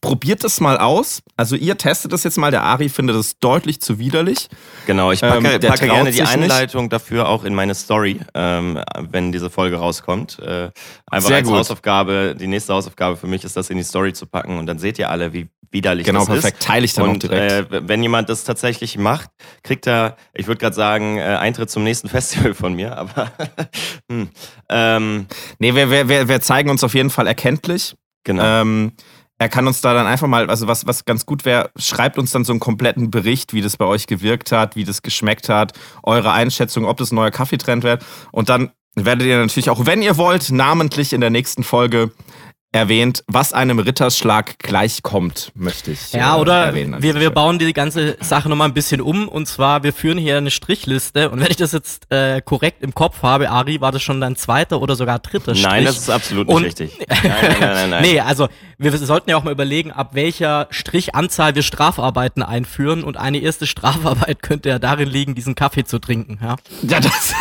probiert 0.00 0.44
das 0.44 0.60
mal 0.60 0.78
aus. 0.78 1.20
Also 1.36 1.56
ihr 1.56 1.76
testet 1.76 2.12
das 2.12 2.22
jetzt 2.22 2.38
mal. 2.38 2.50
Der 2.52 2.62
Ari 2.62 2.88
findet 2.88 3.16
das 3.16 3.40
deutlich 3.40 3.80
zu 3.80 3.98
widerlich. 3.98 4.48
Genau, 4.86 5.10
ich 5.10 5.20
packe, 5.20 5.38
Ähm, 5.48 5.60
packe 5.60 5.86
gerne 5.86 6.10
die 6.10 6.18
sich 6.18 6.20
nicht. 6.22 6.30
Einleitung 6.32 6.88
dafür 6.90 7.28
auch 7.28 7.42
in 7.42 7.54
meine 7.56 7.74
Story, 7.74 8.20
ähm, 8.34 8.78
wenn 9.10 9.32
diese 9.32 9.50
Folge 9.50 9.76
rauskommt. 9.78 10.38
Äh, 10.38 10.70
einfach 11.10 11.28
Sehr 11.28 11.38
als 11.38 11.48
gut. 11.48 11.56
Hausaufgabe, 11.58 12.36
die 12.38 12.46
nächste 12.46 12.72
Hausaufgabe 12.72 13.16
für 13.16 13.26
mich 13.26 13.42
ist, 13.42 13.56
das 13.56 13.68
in 13.70 13.78
die 13.78 13.82
Story 13.82 14.12
zu 14.12 14.26
packen 14.26 14.58
und 14.58 14.66
dann 14.66 14.78
seht 14.78 14.96
ihr 15.00 15.10
alle, 15.10 15.32
wie 15.32 15.48
widerlich 15.70 16.06
Genau, 16.06 16.20
das 16.20 16.28
perfekt. 16.28 16.58
ist. 16.60 16.66
Teile 16.66 16.84
ich 16.84 16.94
dann 16.94 17.06
auch 17.06 17.10
Und 17.10 17.22
direkt. 17.22 17.72
äh, 17.72 17.88
wenn 17.88 18.02
jemand 18.02 18.28
das 18.28 18.44
tatsächlich 18.44 18.98
macht, 18.98 19.30
kriegt 19.62 19.86
er, 19.86 20.16
ich 20.34 20.46
würde 20.46 20.58
gerade 20.58 20.74
sagen, 20.74 21.18
äh, 21.18 21.22
Eintritt 21.22 21.70
zum 21.70 21.84
nächsten 21.84 22.08
Festival 22.10 22.54
von 22.54 22.74
mir, 22.74 22.96
aber 22.96 23.30
hm, 24.10 24.28
ähm, 24.68 25.26
nee, 25.58 25.74
wir, 25.74 25.90
wir, 25.90 26.08
wir, 26.08 26.28
wir 26.28 26.40
zeigen 26.40 26.70
uns 26.70 26.82
auf 26.84 26.94
jeden 26.94 27.10
Fall 27.10 27.26
erkenntlich. 27.26 27.94
genau. 28.24 28.42
Ähm, 28.62 28.92
er 29.38 29.48
kann 29.48 29.66
uns 29.66 29.80
da 29.80 29.94
dann 29.94 30.06
einfach 30.06 30.26
mal, 30.26 30.50
also 30.50 30.66
was, 30.66 30.86
was 30.86 31.06
ganz 31.06 31.24
gut 31.24 31.46
wäre, 31.46 31.70
schreibt 31.76 32.18
uns 32.18 32.30
dann 32.30 32.44
so 32.44 32.52
einen 32.52 32.60
kompletten 32.60 33.10
Bericht, 33.10 33.54
wie 33.54 33.62
das 33.62 33.78
bei 33.78 33.86
euch 33.86 34.06
gewirkt 34.06 34.52
hat, 34.52 34.76
wie 34.76 34.84
das 34.84 35.00
geschmeckt 35.00 35.48
hat, 35.48 35.72
eure 36.02 36.32
Einschätzung, 36.32 36.84
ob 36.84 36.98
das 36.98 37.10
ein 37.10 37.14
neuer 37.14 37.30
Kaffeetrend 37.30 37.82
wird. 37.82 38.04
Und 38.32 38.50
dann 38.50 38.70
werdet 38.96 39.26
ihr 39.26 39.38
natürlich 39.38 39.70
auch, 39.70 39.86
wenn 39.86 40.02
ihr 40.02 40.18
wollt, 40.18 40.50
namentlich 40.50 41.14
in 41.14 41.22
der 41.22 41.30
nächsten 41.30 41.62
Folge 41.62 42.10
erwähnt, 42.72 43.24
was 43.26 43.52
einem 43.52 43.80
Ritterschlag 43.80 44.58
gleichkommt, 44.60 45.50
möchte 45.56 45.90
ich 45.90 46.12
Ja, 46.12 46.36
äh, 46.36 46.40
oder 46.40 46.66
erwähnen. 46.66 47.02
wir, 47.02 47.16
wir 47.18 47.30
bauen 47.30 47.58
die 47.58 47.72
ganze 47.72 48.16
Sache 48.20 48.48
nochmal 48.48 48.68
ein 48.68 48.74
bisschen 48.74 49.00
um. 49.00 49.26
Und 49.28 49.46
zwar, 49.46 49.82
wir 49.82 49.92
führen 49.92 50.18
hier 50.18 50.36
eine 50.36 50.52
Strichliste. 50.52 51.30
Und 51.30 51.40
wenn 51.40 51.48
ich 51.50 51.56
das 51.56 51.72
jetzt 51.72 52.10
äh, 52.12 52.40
korrekt 52.40 52.82
im 52.82 52.94
Kopf 52.94 53.22
habe, 53.22 53.50
Ari, 53.50 53.80
war 53.80 53.90
das 53.90 54.02
schon 54.02 54.20
dein 54.20 54.36
zweiter 54.36 54.80
oder 54.80 54.94
sogar 54.94 55.18
dritter 55.18 55.54
Strich? 55.56 55.66
Nein, 55.66 55.84
das 55.84 55.98
ist 55.98 56.10
absolut 56.10 56.46
nicht 56.46 56.56
Und- 56.56 56.64
richtig. 56.64 56.98
Nein, 57.08 57.18
nein, 57.24 57.40
nein, 57.42 57.58
nein, 57.60 57.90
nein. 57.90 58.02
Nee, 58.02 58.20
also 58.20 58.48
wir 58.78 58.96
sollten 58.96 59.30
ja 59.30 59.36
auch 59.36 59.42
mal 59.44 59.50
überlegen, 59.52 59.90
ab 59.90 60.10
welcher 60.14 60.68
Strichanzahl 60.70 61.54
wir 61.54 61.62
Strafarbeiten 61.62 62.42
einführen. 62.42 63.02
Und 63.02 63.16
eine 63.16 63.38
erste 63.38 63.66
Strafarbeit 63.66 64.42
könnte 64.42 64.68
ja 64.68 64.78
darin 64.78 65.08
liegen, 65.08 65.34
diesen 65.34 65.54
Kaffee 65.56 65.84
zu 65.84 65.98
trinken. 65.98 66.38
Ja? 66.40 66.56
Ja, 66.82 67.00
das, 67.00 67.34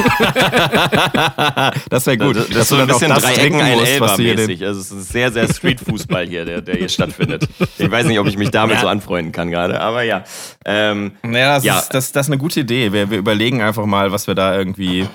das 1.90 2.06
wäre 2.08 2.18
gut. 2.18 2.36
Das, 2.36 2.48
das 2.48 2.54
dass 2.56 2.62
ist 2.64 2.70
so 2.70 2.76
du 2.76 2.82
ein 2.82 2.88
bisschen 2.88 3.10
das 3.10 3.24
Dreiecken 3.24 3.42
trinken 3.42 3.62
ein 3.62 3.78
musst, 3.80 4.00
was 4.00 4.16
du 4.18 4.24
hier 4.24 4.36
den- 4.36 4.40
Elber-mäßig. 4.50 4.66
Also 4.66 4.80
es 4.82 4.92
ist 4.92 5.10
sehr, 5.10 5.19
sehr 5.32 5.48
Streetfußball 5.54 6.26
hier, 6.28 6.46
der, 6.46 6.62
der 6.62 6.76
hier 6.76 6.90
stattfindet. 6.90 7.48
Ich 7.78 7.92
weiß 7.92 8.06
nicht, 8.08 8.20
ob 8.20 8.28
ich 8.28 8.38
mich 8.38 8.50
damit 8.52 8.76
Ja. 8.78 8.82
so 8.82 8.88
anfreunden 8.88 9.32
kann 9.34 9.52
gerade, 9.52 9.80
aber 9.82 10.04
ja. 10.04 10.24
Ähm, 10.66 11.12
Ja, 11.24 11.56
das, 11.56 11.64
Ja. 11.66 11.80
Ist, 11.80 11.90
das, 11.94 12.12
das 12.12 12.28
ist 12.28 12.32
eine 12.32 12.38
gute 12.40 12.62
Idee. 12.62 12.94
Wir, 12.94 13.10
wir 13.12 13.18
überlegen 13.18 13.62
einfach 13.62 13.86
mal, 13.86 14.12
was 14.12 14.28
wir 14.28 14.36
da 14.36 14.56
irgendwie, 14.58 15.08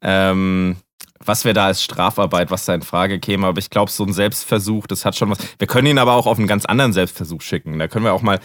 ähm, 0.00 0.76
was 1.24 1.44
wir 1.44 1.54
da 1.54 1.66
als 1.66 1.82
Strafarbeit, 1.82 2.50
was 2.50 2.64
da 2.64 2.74
in 2.74 2.82
Frage 2.82 3.20
käme. 3.20 3.46
Aber 3.46 3.58
ich 3.58 3.70
glaube, 3.70 3.90
so 3.90 4.04
ein 4.04 4.12
Selbstversuch, 4.12 4.86
das 4.86 5.04
hat 5.04 5.16
schon 5.16 5.30
was. 5.30 5.38
Wir 5.58 5.66
können 5.68 5.86
ihn 5.86 5.98
aber 5.98 6.14
auch 6.14 6.26
auf 6.26 6.38
einen 6.38 6.48
ganz 6.48 6.64
anderen 6.64 6.92
Selbstversuch 6.92 7.42
schicken. 7.42 7.78
Da 7.78 7.86
können 7.88 8.04
wir 8.04 8.12
auch 8.12 8.22
mal 8.22 8.40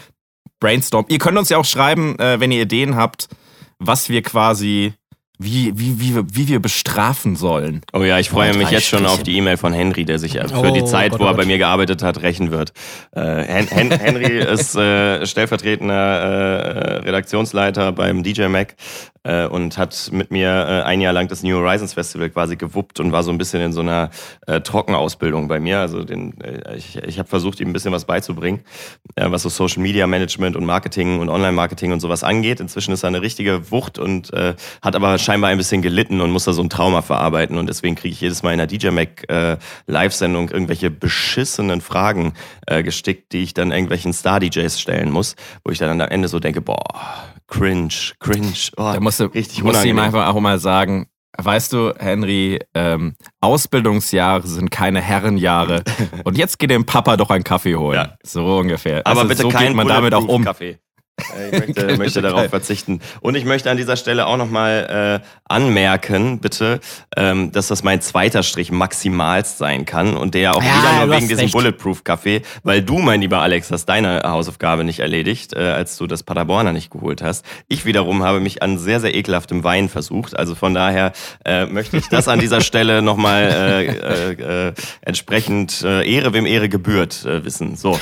brainstormen. 0.60 1.10
Ihr 1.10 1.18
könnt 1.18 1.38
uns 1.38 1.48
ja 1.48 1.58
auch 1.58 1.64
schreiben, 1.64 2.18
äh, 2.18 2.40
wenn 2.40 2.52
ihr 2.52 2.62
Ideen 2.62 2.96
habt, 2.96 3.28
was 3.78 4.08
wir 4.08 4.22
quasi 4.22 4.92
wie, 5.38 5.72
wie, 5.78 6.00
wie, 6.00 6.14
wir- 6.14 6.26
wie 6.32 6.48
wir 6.48 6.60
bestrafen 6.60 7.36
sollen. 7.36 7.80
Oh 7.92 8.02
ja, 8.02 8.18
ich 8.18 8.30
freue 8.30 8.56
mich 8.56 8.70
jetzt 8.70 8.86
schon 8.86 9.06
auf 9.06 9.22
die 9.22 9.36
E-Mail 9.36 9.56
von 9.56 9.72
Henry, 9.72 10.04
der 10.04 10.18
sich 10.18 10.32
für 10.32 10.46
Oh 10.56 10.70
die 10.72 10.84
Zeit, 10.84 11.12
Gott, 11.12 11.20
wo 11.20 11.24
oh 11.24 11.26
er 11.28 11.32
bei 11.34 11.38
Gott. 11.42 11.46
mir 11.46 11.58
gearbeitet 11.58 12.02
hat, 12.02 12.22
rächen 12.22 12.50
wird. 12.50 12.72
Äh, 13.12 13.20
Hen 13.44 13.66
Hen 13.68 13.90
Henry 13.98 14.38
ist 14.38 14.74
äh, 14.76 15.24
stellvertretender 15.26 15.94
äh, 15.94 16.96
Redaktionsleiter 17.04 17.92
beim 17.92 18.22
DJ 18.22 18.46
Mac 18.48 18.74
äh, 19.24 19.46
und 19.46 19.78
hat 19.78 20.10
mit 20.12 20.30
mir 20.30 20.48
äh, 20.50 20.82
ein 20.82 21.00
Jahr 21.00 21.12
lang 21.12 21.28
das 21.28 21.42
New 21.42 21.56
Horizons 21.56 21.94
Festival 21.94 22.30
quasi 22.30 22.56
gewuppt 22.56 23.00
und 23.00 23.12
war 23.12 23.22
so 23.22 23.30
ein 23.30 23.38
bisschen 23.38 23.60
in 23.62 23.72
so 23.72 23.80
einer 23.80 24.10
äh, 24.46 24.60
Trockenausbildung 24.60 25.48
bei 25.48 25.60
mir. 25.60 25.80
Also 25.80 26.04
den, 26.04 26.40
äh, 26.40 26.76
ich, 26.76 26.96
ich 26.96 27.18
habe 27.18 27.28
versucht, 27.28 27.60
ihm 27.60 27.68
ein 27.68 27.72
bisschen 27.72 27.92
was 27.92 28.04
beizubringen, 28.04 28.60
äh, 29.16 29.30
was 29.30 29.42
so 29.42 29.48
Social 29.48 29.82
Media 29.82 30.06
Management 30.06 30.56
und 30.56 30.64
Marketing 30.64 31.18
und 31.20 31.28
Online-Marketing 31.28 31.92
und 31.92 32.00
sowas 32.00 32.22
angeht. 32.24 32.60
Inzwischen 32.60 32.92
ist 32.92 33.02
er 33.04 33.08
eine 33.08 33.22
richtige 33.22 33.70
Wucht 33.70 33.98
und 33.98 34.32
äh, 34.32 34.54
hat 34.82 34.96
aber 34.96 35.18
scheinbar 35.28 35.50
ein 35.50 35.58
bisschen 35.58 35.82
gelitten 35.82 36.22
und 36.22 36.30
muss 36.30 36.44
da 36.44 36.54
so 36.54 36.62
ein 36.62 36.70
Trauma 36.70 37.02
verarbeiten. 37.02 37.58
Und 37.58 37.68
deswegen 37.68 37.96
kriege 37.96 38.14
ich 38.14 38.20
jedes 38.22 38.42
Mal 38.42 38.52
in 38.52 38.58
der 38.58 38.66
DJ 38.66 38.88
Mac 38.88 39.28
äh, 39.28 39.58
Live-Sendung 39.86 40.48
irgendwelche 40.48 40.90
beschissenen 40.90 41.82
Fragen 41.82 42.32
äh, 42.66 42.82
gestickt, 42.82 43.32
die 43.32 43.42
ich 43.42 43.52
dann 43.52 43.70
irgendwelchen 43.70 44.14
Star-DJs 44.14 44.80
stellen 44.80 45.10
muss, 45.10 45.36
wo 45.64 45.70
ich 45.70 45.76
dann 45.76 46.00
am 46.00 46.08
Ende 46.08 46.28
so 46.28 46.40
denke, 46.40 46.62
boah, 46.62 46.82
cringe, 47.46 48.14
cringe. 48.20 48.54
Oh, 48.78 48.90
Da 48.94 49.00
musst 49.00 49.20
du, 49.20 49.24
richtig 49.26 49.62
musst 49.62 49.84
du 49.84 49.88
ihm 49.88 49.98
einfach 49.98 50.28
auch 50.28 50.40
mal 50.40 50.58
sagen, 50.58 51.08
weißt 51.36 51.74
du, 51.74 51.92
Henry, 51.98 52.60
ähm, 52.74 53.14
Ausbildungsjahre 53.42 54.46
sind 54.46 54.70
keine 54.70 55.02
Herrenjahre. 55.02 55.82
Und 56.24 56.38
jetzt 56.38 56.58
geht 56.58 56.70
dem 56.70 56.86
Papa 56.86 57.18
doch 57.18 57.28
einen 57.28 57.44
Kaffee 57.44 57.76
holen. 57.76 57.96
Ja. 57.96 58.16
So 58.22 58.56
ungefähr. 58.56 59.06
Aber 59.06 59.20
Also 59.20 59.28
bitte 59.28 59.42
so 59.42 59.48
kein 59.50 59.68
geht 59.68 59.76
man 59.76 59.88
damit 59.88 60.14
auch 60.14 60.26
um. 60.26 60.42
Kaffee. 60.42 60.78
Ich 61.52 61.58
möchte, 61.58 61.96
möchte 61.96 62.22
darauf 62.22 62.48
verzichten. 62.48 63.00
Und 63.20 63.34
ich 63.34 63.44
möchte 63.44 63.70
an 63.70 63.76
dieser 63.76 63.96
Stelle 63.96 64.26
auch 64.26 64.36
nochmal 64.36 65.20
äh, 65.22 65.26
anmerken, 65.48 66.38
bitte, 66.38 66.80
ähm, 67.16 67.52
dass 67.52 67.68
das 67.68 67.82
mein 67.82 68.00
zweiter 68.00 68.42
Strich 68.42 68.70
maximalst 68.70 69.58
sein 69.58 69.84
kann 69.84 70.16
und 70.16 70.34
der 70.34 70.54
auch 70.54 70.62
Ja, 70.62 70.68
wieder 70.78 71.06
nur 71.06 71.16
wegen 71.16 71.28
diesem 71.28 71.44
recht. 71.44 71.52
Bulletproof-Kaffee, 71.54 72.42
weil 72.62 72.82
du, 72.82 72.98
mein 72.98 73.20
lieber 73.20 73.40
Alex, 73.40 73.70
hast 73.70 73.86
deine 73.86 74.22
Hausaufgabe 74.24 74.84
nicht 74.84 75.00
erledigt, 75.00 75.54
äh, 75.54 75.58
als 75.60 75.96
du 75.96 76.06
das 76.06 76.22
Paderborner 76.22 76.72
nicht 76.72 76.90
geholt 76.90 77.22
hast. 77.22 77.44
Ich 77.66 77.84
wiederum 77.84 78.22
habe 78.22 78.40
mich 78.40 78.62
an 78.62 78.78
sehr, 78.78 79.00
sehr 79.00 79.14
ekelhaftem 79.14 79.64
Wein 79.64 79.88
versucht. 79.88 80.38
Also 80.38 80.54
von 80.54 80.74
daher 80.74 81.12
äh, 81.44 81.66
möchte 81.66 81.96
ich 81.96 82.08
das 82.08 82.28
an 82.28 82.38
dieser 82.38 82.60
Stelle 82.60 83.02
nochmal 83.02 83.42
äh, 83.42 83.86
äh, 83.86 84.68
äh, 84.68 84.72
entsprechend 85.02 85.82
äh, 85.82 86.08
Ehre, 86.08 86.32
wem 86.32 86.46
Ehre 86.46 86.68
gebührt, 86.68 87.24
äh, 87.24 87.44
wissen. 87.44 87.76
So. 87.76 87.98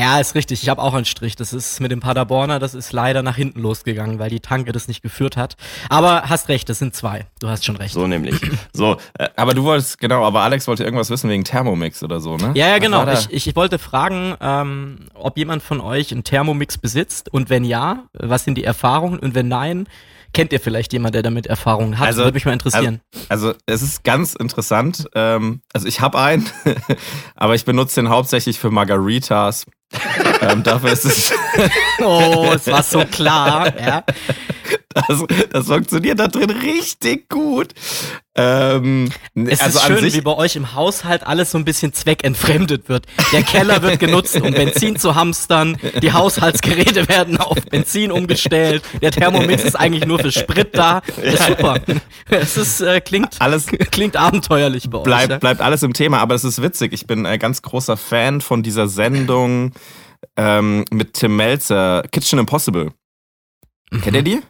Ja, 0.00 0.18
ist 0.18 0.34
richtig. 0.34 0.62
Ich 0.62 0.68
habe 0.70 0.80
auch 0.80 0.94
einen 0.94 1.04
Strich. 1.04 1.36
Das 1.36 1.52
ist 1.52 1.78
mit 1.78 1.92
dem 1.92 2.00
Paderborner, 2.00 2.58
das 2.58 2.74
ist 2.74 2.92
leider 2.92 3.22
nach 3.22 3.36
hinten 3.36 3.60
losgegangen, 3.60 4.18
weil 4.18 4.30
die 4.30 4.40
Tanke 4.40 4.72
das 4.72 4.88
nicht 4.88 5.02
geführt 5.02 5.36
hat. 5.36 5.56
Aber 5.90 6.22
hast 6.22 6.48
recht, 6.48 6.70
das 6.70 6.78
sind 6.78 6.94
zwei. 6.94 7.26
Du 7.38 7.48
hast 7.48 7.66
schon 7.66 7.76
recht. 7.76 7.92
So 7.92 8.06
nämlich. 8.06 8.40
So, 8.72 8.96
äh, 9.18 9.28
Aber 9.36 9.52
du 9.52 9.64
wolltest, 9.64 9.98
genau, 9.98 10.24
aber 10.24 10.40
Alex 10.40 10.66
wollte 10.66 10.84
irgendwas 10.84 11.10
wissen 11.10 11.28
wegen 11.28 11.44
Thermomix 11.44 12.02
oder 12.02 12.20
so, 12.20 12.36
ne? 12.36 12.52
Ja, 12.54 12.68
ja, 12.68 12.78
genau. 12.78 13.06
Ich, 13.12 13.30
ich, 13.30 13.46
ich 13.48 13.56
wollte 13.56 13.78
fragen, 13.78 14.36
ähm, 14.40 15.06
ob 15.14 15.36
jemand 15.36 15.62
von 15.62 15.80
euch 15.80 16.12
einen 16.12 16.24
Thermomix 16.24 16.78
besitzt 16.78 17.32
und 17.32 17.50
wenn 17.50 17.64
ja, 17.64 18.04
was 18.14 18.44
sind 18.44 18.56
die 18.56 18.64
Erfahrungen 18.64 19.18
und 19.18 19.34
wenn 19.34 19.48
nein, 19.48 19.86
kennt 20.32 20.52
ihr 20.52 20.60
vielleicht 20.60 20.92
jemand, 20.92 21.14
der 21.14 21.22
damit 21.22 21.46
Erfahrungen 21.46 21.98
hat? 21.98 22.06
Also- 22.06 22.22
Würde 22.22 22.34
mich 22.34 22.44
mal 22.44 22.52
interessieren. 22.52 23.00
Also 23.28 23.54
es 23.66 23.82
ist 23.82 24.04
ganz 24.04 24.34
interessant. 24.34 25.06
Ähm, 25.14 25.60
also 25.72 25.86
ich 25.86 26.00
habe 26.00 26.18
einen, 26.18 26.48
aber 27.34 27.54
ich 27.54 27.64
benutze 27.64 28.00
den 28.00 28.10
hauptsächlich 28.10 28.58
für 28.58 28.70
Margaritas. 28.70 29.66
ähm, 30.40 30.62
dafür 30.62 30.92
ist 30.92 31.04
es, 31.04 31.32
oh, 32.00 32.52
es 32.54 32.66
war 32.68 32.82
so 32.82 33.04
klar. 33.04 33.76
Ja. 33.78 34.04
Das, 34.94 35.24
das 35.50 35.66
funktioniert 35.66 36.18
da 36.18 36.28
drin 36.28 36.50
richtig 36.50 37.28
gut. 37.28 37.74
Ähm, 38.36 39.10
Es 39.34 39.60
also 39.60 39.78
ist 39.78 39.86
schön, 39.86 40.12
wie 40.12 40.20
bei 40.20 40.36
euch 40.36 40.56
im 40.56 40.74
Haushalt 40.74 41.26
alles 41.26 41.50
so 41.50 41.58
ein 41.58 41.64
bisschen 41.64 41.92
zweckentfremdet 41.92 42.88
wird. 42.88 43.06
Der 43.32 43.42
Keller 43.42 43.82
wird 43.82 43.98
genutzt, 43.98 44.40
um 44.40 44.52
Benzin 44.52 44.96
zu 44.96 45.14
hamstern. 45.14 45.78
Die 46.00 46.12
Haushaltsgeräte 46.12 47.08
werden 47.08 47.38
auf 47.38 47.58
Benzin 47.70 48.12
umgestellt. 48.12 48.82
Der 49.02 49.10
Thermomix 49.10 49.64
ist 49.64 49.74
eigentlich 49.74 50.06
nur 50.06 50.18
für 50.18 50.32
Sprit 50.32 50.76
da. 50.76 51.02
Das 51.16 51.34
ist 51.34 51.46
super. 51.46 51.80
Es 52.30 52.56
ist, 52.56 52.80
äh, 52.80 53.00
klingt, 53.00 53.40
alles 53.40 53.66
klingt 53.66 54.16
abenteuerlich 54.16 54.88
bei 54.88 54.98
euch. 54.98 55.04
bleibt, 55.04 55.30
ja. 55.30 55.38
bleibt 55.38 55.60
alles 55.60 55.82
im 55.82 55.92
Thema, 55.92 56.18
aber 56.18 56.34
es 56.34 56.44
ist 56.44 56.62
witzig. 56.62 56.92
Ich 56.92 57.06
bin 57.06 57.26
ein 57.26 57.38
ganz 57.38 57.62
großer 57.62 57.96
Fan 57.96 58.40
von 58.40 58.62
dieser 58.62 58.88
Sendung 58.88 59.72
ähm, 60.36 60.84
mit 60.90 61.14
Tim 61.14 61.36
Melzer, 61.36 62.04
Kitchen 62.12 62.38
Impossible. 62.38 62.92
Kennt 64.02 64.16
ihr 64.16 64.22
die? 64.22 64.40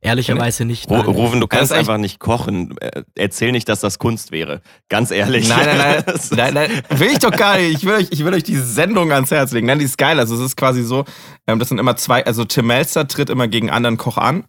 Ehrlicherweise 0.00 0.64
nicht. 0.64 0.90
Nein. 0.90 1.00
Rufen, 1.02 1.40
du 1.40 1.46
kannst 1.46 1.66
ist 1.66 1.70
echt- 1.72 1.80
einfach 1.80 1.98
nicht 1.98 2.18
kochen. 2.18 2.76
Äh, 2.78 3.02
Erzähl 3.14 3.52
nicht, 3.52 3.68
dass 3.68 3.80
das 3.80 3.98
Kunst 3.98 4.30
wäre. 4.32 4.60
Ganz 4.88 5.10
ehrlich. 5.10 5.48
Nein, 5.48 5.66
nein, 5.66 6.02
nein, 6.06 6.20
nein, 6.32 6.54
nein, 6.54 6.82
will 6.98 7.08
ich 7.10 7.18
doch 7.18 7.30
gar 7.30 7.58
nicht. 7.58 7.78
Ich 7.78 7.84
will 7.84 7.94
euch, 7.94 8.08
ich 8.10 8.24
will 8.24 8.34
euch 8.34 8.42
diese 8.44 8.64
Sendung 8.64 9.12
ans 9.12 9.30
Herz 9.30 9.52
legen. 9.52 9.66
Nein, 9.66 9.78
die 9.78 9.84
ist 9.84 9.98
geil. 9.98 10.18
Also 10.18 10.34
es 10.34 10.40
ist 10.40 10.56
quasi 10.56 10.82
so, 10.82 11.04
ähm, 11.46 11.58
das 11.58 11.68
sind 11.68 11.78
immer 11.78 11.96
zwei, 11.96 12.24
also 12.26 12.44
Tim 12.44 12.66
Melzer 12.66 13.06
tritt 13.06 13.30
immer 13.30 13.48
gegen 13.48 13.70
anderen 13.70 13.96
Koch 13.96 14.18
an 14.18 14.44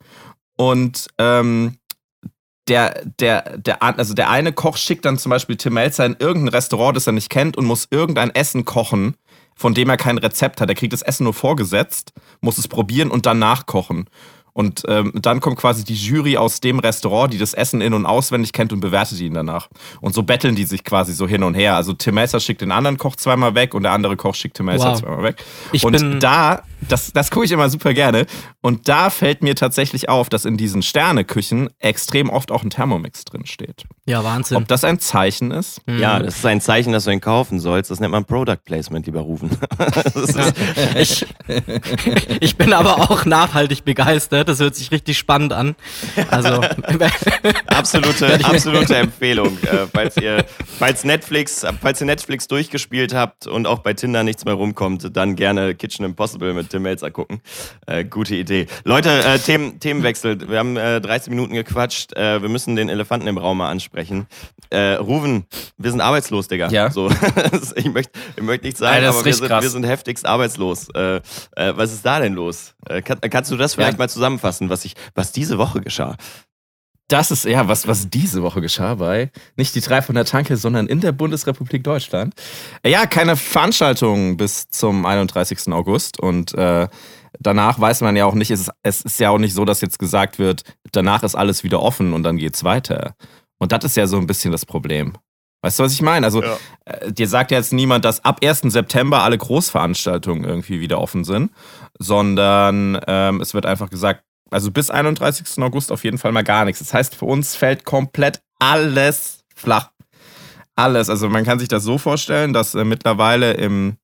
und 0.57 1.07
ähm, 1.17 1.77
der, 2.69 3.01
der, 3.19 3.57
der, 3.57 3.83
also 3.83 4.13
der 4.13 4.29
eine 4.29 4.53
Koch 4.53 4.77
schickt 4.77 5.03
dann 5.05 5.17
zum 5.17 5.29
Beispiel 5.31 5.57
Tim 5.57 5.73
Melzer 5.73 6.05
in 6.05 6.15
irgendein 6.17 6.53
Restaurant, 6.55 6.95
das 6.95 7.07
er 7.07 7.13
nicht 7.13 7.29
kennt 7.29 7.57
und 7.57 7.65
muss 7.65 7.87
irgendein 7.91 8.33
Essen 8.33 8.63
kochen, 8.63 9.15
von 9.55 9.73
dem 9.73 9.89
er 9.89 9.97
kein 9.97 10.17
Rezept 10.17 10.61
hat. 10.61 10.69
Er 10.69 10.75
kriegt 10.75 10.93
das 10.93 11.01
Essen 11.01 11.25
nur 11.25 11.33
vorgesetzt, 11.33 12.13
muss 12.39 12.57
es 12.57 12.69
probieren 12.69 13.11
und 13.11 13.25
dann 13.25 13.37
nachkochen. 13.39 14.05
Und 14.53 14.83
ähm, 14.87 15.11
dann 15.15 15.39
kommt 15.39 15.57
quasi 15.57 15.83
die 15.83 15.95
Jury 15.95 16.37
aus 16.37 16.59
dem 16.61 16.77
Restaurant, 16.79 17.33
die 17.33 17.39
das 17.39 17.53
Essen 17.55 17.81
in- 17.81 17.93
und 17.93 18.05
auswendig 18.05 18.53
kennt 18.53 18.71
und 18.71 18.81
bewertet 18.81 19.19
ihn 19.19 19.33
danach. 19.33 19.67
Und 19.99 20.13
so 20.13 20.21
betteln 20.23 20.55
die 20.55 20.65
sich 20.65 20.83
quasi 20.83 21.13
so 21.13 21.27
hin 21.27 21.41
und 21.43 21.55
her. 21.55 21.75
Also 21.75 21.93
Tim 21.93 22.15
Melzer 22.15 22.39
schickt 22.39 22.61
den 22.61 22.71
anderen 22.71 22.97
Koch 22.99 23.15
zweimal 23.15 23.55
weg 23.55 23.73
und 23.73 23.81
der 23.83 23.91
andere 23.93 24.15
Koch 24.15 24.35
schickt 24.35 24.57
Tim 24.57 24.67
Melzer 24.67 24.91
Wow. 24.91 24.99
zweimal 24.99 25.23
weg. 25.23 25.43
Ich 25.71 25.83
und 25.83 25.93
bin- 25.93 26.19
da, 26.19 26.61
das, 26.87 27.11
das 27.13 27.31
gucke 27.31 27.45
ich 27.45 27.51
immer 27.51 27.69
super 27.69 27.93
gerne. 27.95 28.27
Und 28.61 28.87
da 28.87 29.09
fällt 29.09 29.41
mir 29.41 29.55
tatsächlich 29.55 30.07
auf, 30.09 30.29
dass 30.29 30.45
in 30.45 30.55
diesen 30.55 30.83
Sterneküchen 30.83 31.69
extrem 31.79 32.29
oft 32.29 32.51
auch 32.51 32.63
ein 32.63 32.69
Thermomix 32.69 33.25
drin 33.25 33.45
steht. 33.47 33.85
Ja, 34.05 34.23
Wahnsinn. 34.23 34.57
Ob 34.57 34.67
das 34.67 34.83
ein 34.83 34.99
Zeichen 34.99 35.49
ist? 35.51 35.81
Ja, 35.87 36.19
das 36.19 36.37
ist 36.37 36.45
ein 36.45 36.61
Zeichen, 36.61 36.93
dass 36.93 37.05
du 37.05 37.11
ihn 37.11 37.21
kaufen 37.21 37.59
sollst. 37.59 37.89
Das 37.89 37.99
nennt 37.99 38.11
man 38.11 38.25
Product 38.25 38.57
Placement, 38.65 39.05
lieber 39.07 39.21
Rufen. 39.21 39.49
Ich, 40.95 41.25
ich 42.39 42.55
bin 42.57 42.73
aber 42.73 43.09
auch 43.09 43.25
nachhaltig 43.25 43.83
begeistert. 43.83 44.42
Das 44.43 44.59
hört 44.59 44.75
sich 44.75 44.91
richtig 44.91 45.17
spannend 45.17 45.53
an. 45.53 45.75
Also, 46.29 46.61
absolute, 47.67 48.39
absolute 48.43 48.95
Empfehlung. 48.95 49.57
Äh, 49.63 49.87
falls 49.93 50.17
ihr, 50.17 50.45
falls 50.79 51.03
Netflix, 51.03 51.65
falls 51.81 52.01
ihr 52.01 52.07
Netflix 52.07 52.47
durchgespielt 52.47 53.13
habt 53.13 53.47
und 53.47 53.67
auch 53.67 53.79
bei 53.79 53.93
Tinder 53.93 54.23
nichts 54.23 54.45
mehr 54.45 54.53
rumkommt, 54.53 55.15
dann 55.15 55.35
gerne 55.35 55.75
Kitchen 55.75 56.05
Impossible 56.05 56.53
mit 56.53 56.69
Tim 56.69 56.83
Melzer 56.83 57.11
gucken. 57.11 57.41
Äh, 57.85 58.03
gute 58.05 58.35
Idee. 58.35 58.67
Leute, 58.83 59.09
äh, 59.23 59.39
Themen, 59.39 59.79
Themenwechsel. 59.79 60.49
Wir 60.49 60.59
haben 60.59 60.77
äh, 60.77 61.01
30 61.01 61.29
Minuten 61.29 61.53
gequatscht. 61.53 62.13
Äh, 62.15 62.41
wir 62.41 62.49
müssen 62.49 62.75
den 62.75 62.89
Elefanten 62.89 63.27
im 63.27 63.37
Raum 63.37 63.57
mal 63.57 63.69
ansprechen. 63.69 64.27
Äh, 64.69 64.93
Ruven, 64.95 65.45
wir 65.77 65.91
sind 65.91 66.01
arbeitslos, 66.01 66.47
Digga. 66.47 66.69
Ja. 66.69 66.89
So, 66.89 67.09
ich 67.75 67.85
möchte 67.91 68.11
ich 68.35 68.43
möchte 68.43 68.65
nicht 68.65 68.77
sagen, 68.77 69.03
ist 69.03 69.09
aber 69.15 69.25
wir 69.25 69.33
sind, 69.33 69.49
wir 69.49 69.69
sind 69.69 69.85
heftigst 69.85 70.25
arbeitslos. 70.25 70.89
Äh, 70.95 71.17
äh, 71.55 71.73
was 71.75 71.93
ist 71.93 72.05
da 72.05 72.19
denn 72.19 72.33
los? 72.33 72.73
Äh, 72.87 73.01
kann, 73.01 73.19
kannst 73.21 73.51
du 73.51 73.57
das 73.57 73.75
vielleicht 73.75 73.93
Ja. 73.93 73.97
mal 73.99 74.09
zusammenfassen, 74.37 74.69
was 74.69 74.85
ich, 74.85 74.95
was 75.15 75.31
diese 75.31 75.57
Woche 75.57 75.81
geschah? 75.81 76.15
Das 77.09 77.31
ist 77.31 77.45
ja 77.45 77.67
was, 77.67 77.87
was 77.87 78.09
diese 78.09 78.41
Woche 78.43 78.61
geschah 78.61 78.95
bei 78.95 79.29
nicht 79.57 79.75
die 79.75 79.81
drei 79.81 80.01
von 80.01 80.15
der 80.15 80.25
Tanke, 80.25 80.55
sondern 80.57 80.87
in 80.87 81.01
der 81.01 81.11
Bundesrepublik 81.11 81.83
Deutschland. 81.83 82.33
Ja, 82.85 83.05
keine 83.05 83.35
Veranstaltung 83.35 84.37
bis 84.37 84.69
zum 84.69 85.05
31. 85.05 85.71
August 85.73 86.19
und 86.19 86.53
äh, 86.55 86.87
danach 87.39 87.79
weiß 87.79 88.01
man 88.01 88.15
ja 88.15 88.25
auch 88.25 88.35
nicht, 88.35 88.51
es 88.51 88.61
ist, 88.61 88.71
es 88.83 89.01
ist 89.01 89.19
ja 89.19 89.29
auch 89.29 89.37
nicht 89.37 89.53
so, 89.53 89.65
dass 89.65 89.81
jetzt 89.81 89.99
gesagt 89.99 90.39
wird, 90.39 90.63
danach 90.91 91.23
ist 91.23 91.35
alles 91.35 91.63
wieder 91.63 91.81
offen 91.81 92.13
und 92.13 92.23
dann 92.23 92.37
geht's 92.37 92.63
weiter. 92.63 93.15
Und 93.59 93.71
das 93.71 93.83
ist 93.83 93.97
ja 93.97 94.07
so 94.07 94.17
ein 94.17 94.25
bisschen 94.27 94.51
das 94.51 94.65
Problem. 94.65 95.13
Weißt 95.61 95.79
du, 95.79 95.83
was 95.83 95.93
ich 95.93 96.01
meine? 96.01 96.25
Also, 96.25 96.43
Ja. 96.43 96.57
äh, 96.85 97.11
dir 97.11 97.27
sagt 97.27 97.51
ja 97.51 97.57
jetzt 97.57 97.71
niemand, 97.73 98.03
dass 98.05 98.25
ab 98.25 98.39
1. 98.43 98.63
September 98.73 99.23
alle 99.23 99.37
Großveranstaltungen 99.37 100.43
irgendwie 100.43 100.81
wieder 100.81 100.99
offen 100.99 101.23
sind, 101.23 101.51
sondern 102.03 102.99
ähm, 103.07 103.41
es 103.41 103.53
wird 103.53 103.65
einfach 103.65 103.89
gesagt, 103.89 104.23
also 104.51 104.71
bis 104.71 104.91
31. 104.91 105.63
August 105.63 105.91
auf 105.91 106.03
jeden 106.03 106.17
Fall 106.17 106.31
mal 106.31 106.43
gar 106.43 106.65
nichts. 106.65 106.79
Das 106.79 106.93
heißt, 106.93 107.15
für 107.15 107.25
uns 107.25 107.55
fällt 107.55 107.85
komplett 107.85 108.41
alles 108.59 109.43
flach. 109.55 109.91
Alles. 110.75 111.09
Also 111.09 111.29
man 111.29 111.43
kann 111.43 111.59
sich 111.59 111.67
das 111.67 111.83
so 111.83 111.97
vorstellen, 111.97 112.53
dass 112.53 112.75
äh, 112.75 112.83
mittlerweile 112.83 113.53
im, 113.53 113.97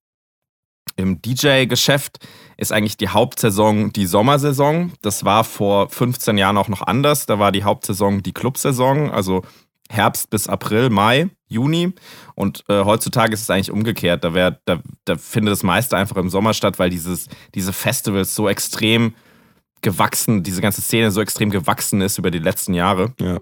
im 0.96 1.22
DJ-Geschäft 1.22 2.20
ist 2.58 2.72
eigentlich 2.72 2.98
die 2.98 3.10
Hauptsaison 3.10 3.94
die 3.94 4.06
Sommersaison. 4.06 4.94
Das 5.02 5.24
war 5.24 5.44
vor 5.44 5.90
15 5.90 6.38
Jahren 6.38 6.58
auch 6.58 6.68
noch 6.68 6.82
anders. 6.82 7.26
Da 7.26 7.40
war 7.40 7.52
die 7.52 7.64
Hauptsaison 7.64 8.22
die 8.22 8.34
Clubsaison, 8.34 9.10
also 9.12 9.44
Herbst 9.90 10.30
bis 10.30 10.48
April, 10.48 10.90
Mai, 10.90 11.30
Juni. 11.50 11.94
Und 12.36 12.64
äh, 12.70 12.86
heutzutage 12.86 13.34
ist 13.34 13.42
es 13.42 13.50
eigentlich 13.50 13.72
umgekehrt. 13.72 14.24
Da, 14.24 14.34
wär, 14.34 14.60
da, 14.66 14.80
da 15.06 15.18
findet 15.18 15.52
das 15.52 15.64
meiste 15.64 15.98
einfach 15.98 16.16
im 16.16 16.30
Sommer 16.30 16.54
statt, 16.54 16.80
weil 16.80 16.90
dieses, 16.90 17.28
diese 17.56 17.74
Festivals 17.74 18.34
so 18.34 18.48
extrem 18.48 19.14
gewachsen, 19.82 20.44
diese 20.44 20.62
ganze 20.62 20.82
Szene 20.82 21.12
so 21.12 21.22
extrem 21.22 21.50
gewachsen 21.50 22.02
ist 22.02 22.18
über 22.18 22.32
die 22.32 22.40
letzten 22.40 22.74
Jahre. 22.74 23.14
Ja. 23.20 23.40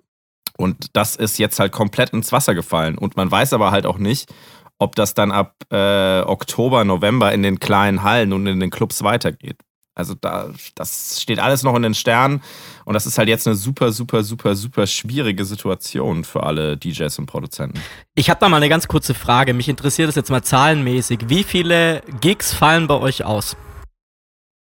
Und 0.58 0.96
das 0.96 1.16
ist 1.16 1.38
jetzt 1.38 1.60
halt 1.60 1.72
komplett 1.72 2.12
ins 2.12 2.32
Wasser 2.32 2.56
gefallen. 2.56 2.98
Und 2.98 3.16
man 3.16 3.30
weiß 3.30 3.54
aber 3.54 3.72
halt 3.72 3.86
auch 3.86 3.98
nicht, 4.00 4.34
ob 4.80 4.96
das 4.96 5.14
dann 5.14 5.32
ab 5.32 5.56
äh, 5.72 6.22
Oktober, 6.22 6.84
November 6.84 7.32
in 7.34 7.44
den 7.44 7.60
kleinen 7.60 8.04
Hallen 8.04 8.34
und 8.34 8.48
in 8.48 8.60
den 8.60 8.70
Clubs 8.70 9.04
weitergeht. 9.04 9.58
Also 9.98 10.13
da, 10.13 10.51
das 10.75 11.20
steht 11.20 11.39
alles 11.39 11.63
noch 11.63 11.75
in 11.75 11.82
den 11.82 11.96
Sternen 11.96 12.44
und 12.86 12.94
das 12.94 13.08
ist 13.08 13.18
halt 13.18 13.30
jetzt 13.30 13.48
eine 13.48 13.56
super, 13.56 13.92
super, 13.92 14.24
super, 14.24 14.56
super 14.56 14.86
schwierige 14.86 15.44
Situation 15.44 16.24
für 16.24 16.44
alle 16.44 16.77
DJs 16.77 17.18
und 17.18 17.25
Produzenten. 17.25 17.82
Ich 18.13 18.30
habe 18.30 18.39
da 18.39 18.48
mal 18.48 18.58
eine 18.58 18.70
ganz 18.70 18.88
kurze 18.88 19.16
Frage. 19.16 19.56
Mich 19.56 19.70
interessiert 19.70 20.08
das 20.08 20.16
jetzt 20.16 20.30
mal 20.30 20.44
zahlenmäßig. 20.44 21.22
Wie 21.30 21.44
viele 21.44 22.04
Gigs 22.22 22.54
fallen 22.54 22.86
bei 22.86 22.94
euch 22.94 23.25
aus? 23.25 23.58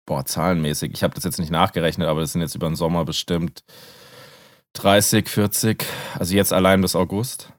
Boah, 0.06 0.24
zahlenmäßig. 0.24 0.92
Ich 0.94 1.02
habe 1.02 1.14
das 1.14 1.24
jetzt 1.24 1.38
nicht 1.38 1.52
nachgerechnet, 1.52 2.08
aber 2.08 2.22
das 2.22 2.32
sind 2.32 2.40
jetzt 2.40 2.54
über 2.54 2.68
den 2.68 2.76
Sommer 2.76 3.04
bestimmt 3.04 3.62
30, 4.72 5.28
40. 5.28 5.84
Also 6.18 6.34
jetzt 6.34 6.54
allein 6.54 6.80
bis 6.80 6.96
August. 6.96 7.52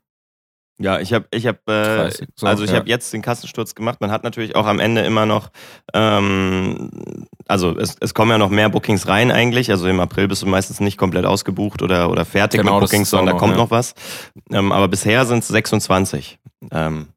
Ja, 0.82 1.00
ich 1.00 1.14
habe, 1.14 1.26
ich 1.32 1.46
habe, 1.46 1.60
äh, 1.68 1.96
30, 2.10 2.28
so, 2.36 2.48
also 2.48 2.64
ich 2.64 2.72
ja. 2.72 2.78
habe 2.78 2.90
jetzt 2.90 3.14
den 3.14 3.22
Kassensturz 3.22 3.76
gemacht. 3.76 4.02
Man 4.02 4.12
hat 4.12 4.24
natürlich 4.24 4.56
auch 4.56 4.66
am 4.66 4.80
Ende 4.80 5.02
immer 5.02 5.26
noch, 5.26 5.50
ähm, 5.94 6.90
also 7.48 7.78
es, 7.78 7.96
es 8.00 8.14
kommen 8.14 8.32
ja 8.32 8.38
noch 8.38 8.50
mehr 8.50 8.70
Bookings 8.70 9.08
rein 9.08 9.32
eigentlich. 9.32 9.70
Also 9.70 9.88
im 9.88 10.00
April 10.00 10.28
bist 10.28 10.42
du 10.42 10.48
meistens 10.48 10.80
nicht 10.80 10.98
komplett 10.98 11.26
ausgebucht 11.26 11.82
oder 11.82 12.10
oder 12.10 12.26
fertig 12.26 12.62
Genau, 12.62 12.80
mit 12.80 12.82
Bookings, 12.82 13.10
sondern 13.10 13.36
da 13.36 13.40
kommt 13.40 13.54
ja. 13.54 13.60
noch 13.60 13.72
was. 13.72 13.94
Ähm, 14.52 14.72
aber 14.72 14.88
bisher 14.88 15.26
sind 15.26 15.40
es 15.40 15.48
26. 15.50 16.40
Ähm, 16.72 17.08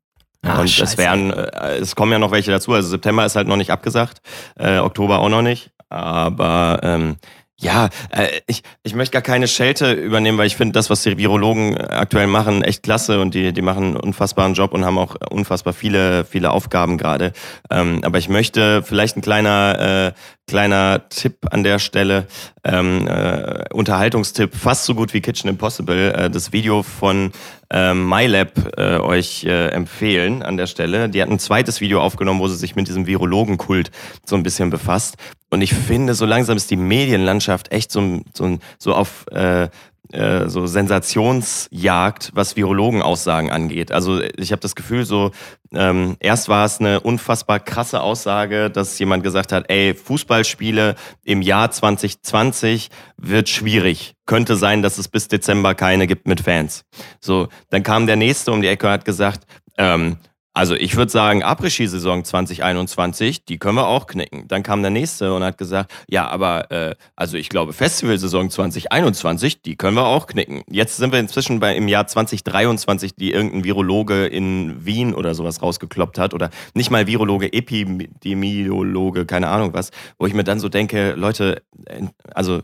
Ah, 0.47 0.61
und 0.61 0.69
scheiße. 0.69 0.93
es 0.93 0.99
werden, 0.99 1.33
äh, 1.33 1.79
es 1.79 1.97
kommen 1.97 2.13
ja 2.13 2.19
noch 2.19 2.31
welche 2.31 2.51
dazu. 2.51 2.73
Also 2.73 2.89
September 2.91 3.25
ist 3.25 3.35
halt 3.35 3.49
noch 3.49 3.57
nicht 3.57 3.71
abgesagt, 3.71 4.19
äh, 4.57 4.79
Oktober 4.79 5.21
auch 5.21 5.31
noch 5.31 5.41
nicht. 5.43 5.71
Aber 5.89 6.81
ähm, 6.83 7.17
ja, 7.65 7.89
äh, 8.11 8.29
ich, 8.47 8.63
ich 8.83 8.95
möchte 8.95 9.13
gar 9.13 9.23
keine 9.23 9.49
Schelte 9.49 9.93
übernehmen, 9.93 10.39
weil 10.39 10.47
ich 10.47 10.57
finde 10.57 10.75
das, 10.75 10.91
was 10.91 11.03
die 11.03 11.17
Virologen 11.17 11.77
aktuell 11.77 12.27
machen, 12.27 12.63
echt 12.63 12.83
klasse 12.83 13.21
und 13.21 13.35
die, 13.35 13.53
die 13.53 13.63
machen 13.63 13.85
einen 13.85 13.97
unfassbaren 13.97 14.55
Job 14.55 14.73
und 14.73 14.85
haben 14.85 14.99
auch 14.99 15.17
unfassbar 15.31 15.73
viele, 15.73 16.25
viele 16.25 16.51
Aufgaben 16.51 16.99
gerade. 16.99 17.33
Ähm, 17.71 18.01
aber 18.05 18.19
ich 18.19 18.29
möchte 18.29 18.83
vielleicht 18.83 19.17
ein 19.17 19.23
kleiner, 19.23 20.13
äh, 20.15 20.21
kleiner 20.47 21.09
Tipp 21.09 21.47
an 21.51 21.65
der 21.65 21.79
Stelle, 21.79 22.27
ähm, 22.65 23.07
äh, 23.07 23.65
Unterhaltungstipp, 23.73 24.55
fast 24.55 24.85
so 24.85 24.95
gut 24.95 25.15
wie 25.15 25.21
Kitchen 25.21 25.49
Impossible, 25.49 26.13
äh, 26.13 26.31
das 26.31 26.53
Video 26.53 26.83
von 26.83 27.33
ähm, 27.71 28.09
MyLab 28.09 28.79
äh, 28.79 28.99
euch 28.99 29.45
äh, 29.45 29.69
empfehlen 29.69 30.43
an 30.43 30.57
der 30.57 30.67
Stelle. 30.67 31.09
Die 31.09 31.23
hat 31.23 31.31
ein 31.31 31.39
zweites 31.39 31.81
Video 31.81 32.01
aufgenommen, 32.01 32.41
wo 32.41 32.49
sie 32.49 32.57
sich 32.57 32.77
mit 32.77 32.89
diesem 32.89 33.07
Virologenkult 33.07 33.91
so 34.25 34.37
ein 34.37 34.43
bisschen 34.43 34.71
befasst. 34.71 35.17
Und 35.51 35.63
ich 35.63 35.73
finde, 35.73 36.15
so 36.15 36.27
langsam 36.27 36.57
ist 36.57 36.71
die 36.71 36.77
Medienlandschaft 36.77 37.73
echt 37.73 37.91
so, 37.91 38.21
so, 38.35 38.59
so 38.79 38.95
auf 38.95 39.27
äh, 39.33 39.69
äh, 40.13 40.49
so 40.49 40.67
Sensationsjagd, 40.67 42.33
was 42.35 42.57
Virologenaussagen 42.57 43.51
angeht. 43.51 43.91
Also 43.91 44.21
ich 44.21 44.53
habe 44.53 44.61
das 44.61 44.77
Gefühl, 44.77 45.05
so 45.05 45.31
ähm, 45.77 46.17
erst 46.21 46.49
war 46.49 46.65
es 46.65 46.81
eine 46.81 47.01
unfassbar 47.01 47.61
krasse 47.61 48.01
Aussage, 48.01 48.71
dass 48.71 48.99
jemand 48.99 49.23
gesagt 49.23 49.53
hat, 49.53 49.65
ey, 49.69 49.95
Fußballspiele 49.95 50.95
im 51.25 51.43
Jahr 51.43 51.71
2020 51.71 52.91
wird 53.17 53.49
schwierig. 53.49 54.15
Könnte 54.27 54.57
sein, 54.57 54.83
dass 54.83 54.99
es 54.99 55.09
bis 55.09 55.29
Dezember 55.29 55.75
keine 55.75 56.07
gibt 56.07 56.27
mit 56.27 56.41
Fans. 56.41 56.85
So, 57.21 57.49
dann 57.71 57.83
kam 57.83 58.07
der 58.07 58.17
nächste 58.17 58.53
um 58.53 58.63
die 58.63 58.69
Ecke 58.69 58.87
und 58.87 58.93
hat 58.93 59.05
gesagt, 59.05 59.47
ähm, 59.79 60.17
also 60.57 60.77
ich 60.77 60.95
würde 60.95 61.11
sagen, 61.11 61.43
Après-Ski-Saison 61.43 62.23
2021, 62.23 63.45
die 63.45 63.59
können 63.59 63.77
wir 63.77 63.89
auch 63.89 64.07
knicken. 64.07 64.47
Dann 64.47 64.63
kam 64.63 64.83
der 64.83 64.93
nächste 64.93 65.35
und 65.35 65.43
hat 65.43 65.59
gesagt, 65.59 65.93
ja, 66.09 66.29
aber 66.29 66.71
äh, 66.71 66.95
also 67.17 67.37
ich 67.37 67.49
glaube, 67.49 67.73
Festivalsaison 67.73 68.51
2021, 68.51 69.63
die 69.63 69.75
können 69.75 69.97
wir 69.97 70.07
auch 70.07 70.29
knicken. 70.29 70.63
Jetzt 70.71 70.97
sind 70.97 71.13
wir 71.13 71.19
inzwischen 71.19 71.59
bei 71.59 71.75
im 71.75 71.89
Jahr 71.89 72.07
2023, 72.07 73.17
die 73.17 73.33
irgendein 73.33 73.65
Virologe 73.65 74.27
in 74.27 74.87
Wien 74.87 75.13
oder 75.13 75.35
sowas 75.35 75.61
rausgekloppt 75.61 76.19
hat. 76.19 76.35
Oder 76.35 76.51
nicht 76.73 76.93
mal 76.93 77.09
Virologe, 77.09 77.53
Epidemiologe, 77.53 79.27
keine 79.27 79.49
Ahnung 79.49 79.75
was, 79.75 79.91
wo 80.19 80.27
ich 80.27 80.35
mir 80.35 80.45
dann 80.45 80.61
so 80.61 80.69
denke, 80.69 81.15
Leute, 81.17 81.65
äh, 81.87 82.05
also 82.33 82.63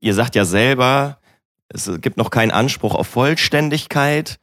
ihr 0.00 0.14
sagt 0.14 0.34
ja 0.34 0.44
selber, 0.44 1.18
es 1.68 1.88
gibt 2.00 2.16
noch 2.16 2.30
keinen 2.30 2.50
Anspruch 2.50 2.96
auf 2.96 3.06
Vollständigkeit 3.06 4.40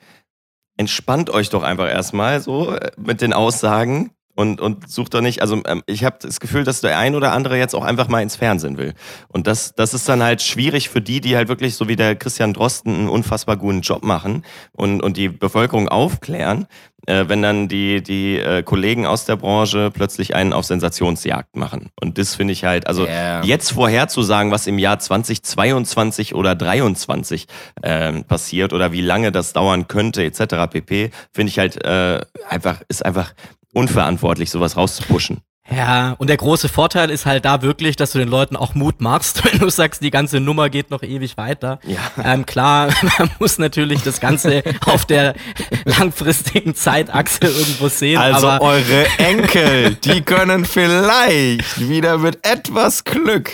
entspannt 0.78 1.30
euch 1.30 1.50
doch 1.50 1.64
einfach 1.64 1.90
erstmal 1.90 2.40
so 2.40 2.72
äh, 2.72 2.92
mit 2.98 3.22
den 3.22 3.34
Aussagen 3.34 4.12
und, 4.38 4.62
und 4.62 4.90
sucht 4.90 5.14
doch 5.16 5.22
nicht, 5.22 5.42
also 5.42 5.62
ähm, 5.66 5.84
ich 5.88 6.04
habe 6.04 6.18
das 6.22 6.40
Gefühl, 6.40 6.64
dass 6.64 6.82
der 6.82 6.98
ein 6.98 7.16
oder 7.16 7.32
andere 7.34 7.58
jetzt 7.58 7.74
auch 7.76 7.84
einfach 7.84 8.08
mal 8.08 8.22
ins 8.22 8.36
Fernsehen 8.36 8.78
will. 8.78 8.94
Und 9.28 9.48
das, 9.48 9.74
das 9.76 9.94
ist 9.94 10.08
dann 10.08 10.22
halt 10.22 10.42
schwierig 10.42 10.90
für 10.90 11.02
die, 11.02 11.22
die 11.22 11.36
halt 11.36 11.48
wirklich 11.48 11.76
so 11.76 11.88
wie 11.88 11.96
der 11.96 12.16
Christian 12.16 12.54
Drosten 12.54 12.94
einen 12.94 13.10
unfassbar 13.10 13.58
guten 13.58 13.82
Job 13.82 14.04
machen 14.04 14.46
und, 14.74 15.02
und 15.02 15.18
die 15.18 15.28
Bevölkerung 15.30 15.90
aufklären, 15.90 16.68
äh, 17.08 17.26
wenn 17.28 17.42
dann 17.42 17.68
die, 17.68 18.04
die 18.04 18.38
äh, 18.38 18.62
Kollegen 18.62 19.08
aus 19.08 19.26
der 19.26 19.38
Branche 19.38 19.90
plötzlich 19.92 20.36
einen 20.36 20.54
auf 20.54 20.66
Sensationsjagd 20.66 21.56
machen. 21.56 21.90
Und 22.00 22.20
das 22.20 22.36
finde 22.36 22.54
ich 22.54 22.64
halt, 22.64 22.86
also 22.86 23.08
Ja. 23.08 23.42
jetzt 23.44 23.72
vorherzusagen, 23.72 24.52
was 24.52 24.68
im 24.68 24.78
Jahr 24.78 25.00
2022 25.00 26.36
oder 26.36 26.54
23 26.54 27.48
ähm, 27.82 28.24
passiert 28.24 28.72
oder 28.74 28.92
wie 28.92 29.02
lange 29.02 29.32
das 29.32 29.54
dauern 29.54 29.88
könnte, 29.88 30.24
etc. 30.24 30.70
pp, 30.70 31.12
finde 31.32 31.50
ich 31.50 31.58
halt 31.58 31.84
äh, 31.84 32.22
einfach, 32.50 32.82
ist 32.88 33.04
einfach 33.04 33.34
unverantwortlich, 33.78 34.50
sowas 34.50 34.76
rauszupushen. 34.76 35.42
Ja, 35.70 36.16
und 36.18 36.30
der 36.30 36.38
große 36.38 36.70
Vorteil 36.70 37.10
ist 37.10 37.26
halt 37.26 37.44
da 37.44 37.62
wirklich, 37.62 37.98
dass 37.98 38.12
du 38.12 38.20
den 38.20 38.30
Leuten 38.30 38.56
auch 38.56 38.74
Mut 38.74 39.02
machst, 39.02 39.44
wenn 39.52 39.60
du 39.60 39.70
sagst, 39.70 40.02
die 40.02 40.12
ganze 40.12 40.40
Nummer 40.40 40.70
geht 40.70 40.92
noch 40.92 41.04
ewig 41.04 41.36
weiter. 41.38 41.80
Ja. 41.86 42.00
Ähm, 42.24 42.46
klar, 42.46 42.90
man 43.20 43.30
muss 43.40 43.60
natürlich 43.60 44.02
das 44.02 44.20
Ganze 44.20 44.64
auf 44.86 45.06
der 45.06 45.36
langfristigen 45.84 46.74
Zeitachse 46.74 47.40
irgendwo 47.44 47.90
sehen. 47.90 48.18
Also 48.18 48.48
aber 48.48 48.66
eure 48.66 49.06
Enkel, 49.18 49.96
die 49.96 50.22
können 50.22 50.66
vielleicht 50.66 51.80
wieder 51.88 52.18
mit 52.18 52.48
etwas 52.48 53.04
Glück. 53.04 53.52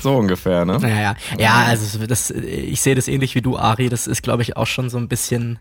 So 0.00 0.16
ungefähr, 0.16 0.64
ne? 0.64 0.78
Naja, 0.80 1.14
ja, 1.38 1.64
also 1.68 2.04
das, 2.06 2.30
ich 2.30 2.80
sehe 2.80 2.96
das 2.96 3.06
ähnlich 3.06 3.34
wie 3.36 3.42
du, 3.42 3.56
Ari. 3.56 3.88
Das 3.88 4.08
ist, 4.08 4.22
glaube 4.22 4.42
ich, 4.42 4.56
auch 4.56 4.66
schon 4.66 4.90
so 4.90 4.98
ein 4.98 5.08
bisschen. 5.08 5.60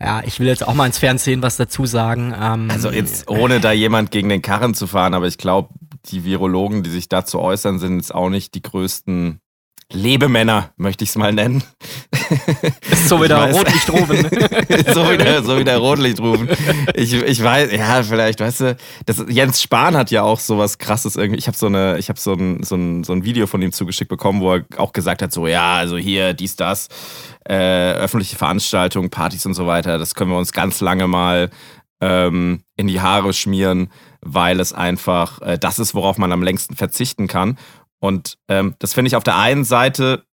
Ja, 0.00 0.22
ich 0.24 0.40
will 0.40 0.46
jetzt 0.46 0.66
auch 0.66 0.74
mal 0.74 0.86
ins 0.86 0.98
Fernsehen 0.98 1.42
was 1.42 1.56
dazu 1.56 1.86
sagen. 1.86 2.34
Ähm, 2.38 2.68
Also 2.70 2.90
jetzt 2.90 3.28
ohne 3.28 3.60
da 3.60 3.72
jemand 3.72 4.10
gegen 4.10 4.28
den 4.28 4.42
Karren 4.42 4.74
zu 4.74 4.86
fahren, 4.86 5.14
aber 5.14 5.26
ich 5.26 5.38
glaube, 5.38 5.68
die 6.06 6.24
Virologen, 6.24 6.82
die 6.82 6.90
sich 6.90 7.08
dazu 7.08 7.40
äußern, 7.40 7.78
sind 7.78 7.96
jetzt 7.96 8.14
auch 8.14 8.28
nicht 8.28 8.54
die 8.54 8.62
größten 8.62 9.40
Lebemänner, 9.92 10.72
möchte 10.76 11.04
ich 11.04 11.10
es 11.10 11.16
mal 11.16 11.32
nennen. 11.32 11.62
ist 12.90 13.08
so 13.08 13.22
wieder. 13.22 13.50
Rotlichtrufen. 13.50 14.16
so 14.94 15.10
wieder, 15.10 15.42
so 15.42 15.58
wieder 15.58 15.76
Rotlicht 15.76 16.20
rufen. 16.20 16.48
Ich, 16.94 17.12
ich 17.12 17.42
weiß, 17.42 17.70
ja, 17.72 18.02
vielleicht, 18.02 18.40
weißt 18.40 18.60
du, 18.60 18.76
das, 19.06 19.24
Jens 19.28 19.62
Spahn 19.62 19.96
hat 19.96 20.10
ja 20.10 20.22
auch 20.22 20.40
sowas 20.40 20.78
krasses 20.78 21.16
irgendwie. 21.16 21.38
Ich 21.38 21.46
habe 21.46 21.56
so 21.56 21.66
eine, 21.66 21.98
ich 21.98 22.08
habe 22.08 22.18
so 22.18 22.32
ein, 22.32 22.62
so, 22.62 22.76
ein, 22.76 23.04
so 23.04 23.12
ein 23.12 23.24
Video 23.24 23.46
von 23.46 23.62
ihm 23.62 23.72
zugeschickt 23.72 24.08
bekommen, 24.08 24.40
wo 24.40 24.54
er 24.54 24.64
auch 24.78 24.92
gesagt 24.92 25.22
hat, 25.22 25.32
so, 25.32 25.46
ja, 25.46 25.76
also 25.76 25.96
hier, 25.96 26.34
dies, 26.34 26.56
das, 26.56 26.88
äh, 27.44 27.92
öffentliche 27.92 28.36
Veranstaltungen, 28.36 29.10
Partys 29.10 29.46
und 29.46 29.54
so 29.54 29.66
weiter, 29.66 29.98
das 29.98 30.14
können 30.14 30.30
wir 30.30 30.38
uns 30.38 30.52
ganz 30.52 30.80
lange 30.80 31.06
mal 31.06 31.50
ähm, 32.00 32.60
in 32.76 32.86
die 32.86 33.00
Haare 33.00 33.32
schmieren, 33.32 33.90
weil 34.20 34.60
es 34.60 34.72
einfach 34.72 35.40
äh, 35.42 35.58
das 35.58 35.78
ist, 35.78 35.94
worauf 35.94 36.18
man 36.18 36.32
am 36.32 36.42
längsten 36.42 36.76
verzichten 36.76 37.26
kann. 37.26 37.58
Und 38.04 38.36
ähm, 38.48 38.74
das 38.80 38.92
finde 38.92 39.08
ich 39.08 39.16
auf 39.16 39.24
der 39.24 39.38
einen 39.38 39.64
Seite, 39.64 40.26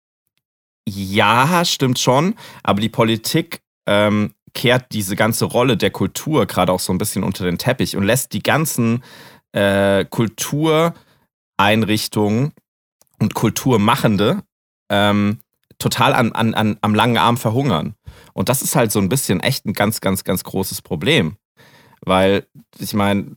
ja, 0.87 1.63
stimmt 1.65 1.99
schon, 1.99 2.33
aber 2.63 2.81
die 2.81 2.89
Politik 2.89 3.61
ähm, 3.87 4.33
kehrt 4.55 4.87
diese 4.91 5.15
ganze 5.15 5.45
Rolle 5.45 5.77
der 5.77 5.91
Kultur 5.91 6.47
gerade 6.47 6.71
auch 6.71 6.79
so 6.79 6.91
ein 6.91 6.97
bisschen 6.97 7.23
unter 7.23 7.45
den 7.45 7.59
Teppich 7.59 7.95
und 7.95 8.05
lässt 8.05 8.33
die 8.33 8.41
ganzen 8.41 9.03
äh, 9.51 10.03
Kultureinrichtungen 10.05 12.53
und 13.19 13.35
Kulturmachende 13.35 14.41
ähm, 14.89 15.41
total 15.77 16.13
an, 16.13 16.31
an, 16.31 16.55
an, 16.55 16.79
am 16.81 16.95
langen 16.95 17.17
Arm 17.17 17.37
verhungern. 17.37 17.93
Und 18.33 18.49
das 18.49 18.63
ist 18.63 18.75
halt 18.75 18.91
so 18.91 18.97
ein 18.97 19.09
bisschen 19.09 19.41
echt 19.41 19.67
ein 19.67 19.73
ganz, 19.73 20.01
ganz, 20.01 20.23
ganz 20.23 20.43
großes 20.43 20.81
Problem. 20.81 21.35
Weil, 22.01 22.47
ich 22.79 22.95
meine, 22.95 23.35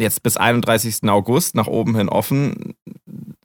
jetzt 0.00 0.22
bis 0.22 0.36
31. 0.36 1.08
August 1.10 1.54
nach 1.54 1.66
oben 1.66 1.94
hin 1.94 2.08
offen, 2.08 2.74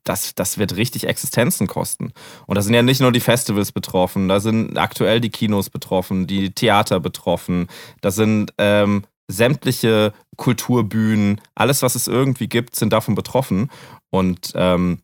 das, 0.06 0.36
das 0.36 0.58
wird 0.58 0.78
richtig 0.78 1.08
Existenzen 1.08 1.68
kosten. 1.68 2.14
Und 2.48 2.56
da 2.56 2.62
sind 2.62 2.74
ja 2.74 2.82
nicht 2.82 3.02
nur 3.02 3.12
die 3.12 3.20
Festivals 3.20 3.72
betroffen, 3.72 4.30
da 4.30 4.40
sind 4.40 4.78
aktuell 4.78 5.20
die 5.20 5.30
Kinos 5.30 5.70
betroffen, 5.70 6.28
die 6.28 6.52
Theater 6.52 7.00
betroffen, 7.00 7.68
da 8.02 8.12
sind 8.12 8.54
ähm, 8.58 9.04
sämtliche 9.28 10.14
Kulturbühnen, 10.38 11.42
alles, 11.56 11.82
was 11.82 11.96
es 11.96 12.08
irgendwie 12.08 12.48
gibt, 12.48 12.76
sind 12.76 12.94
davon 12.94 13.16
betroffen. 13.16 13.70
Und 14.12 14.52
ähm, 14.56 15.00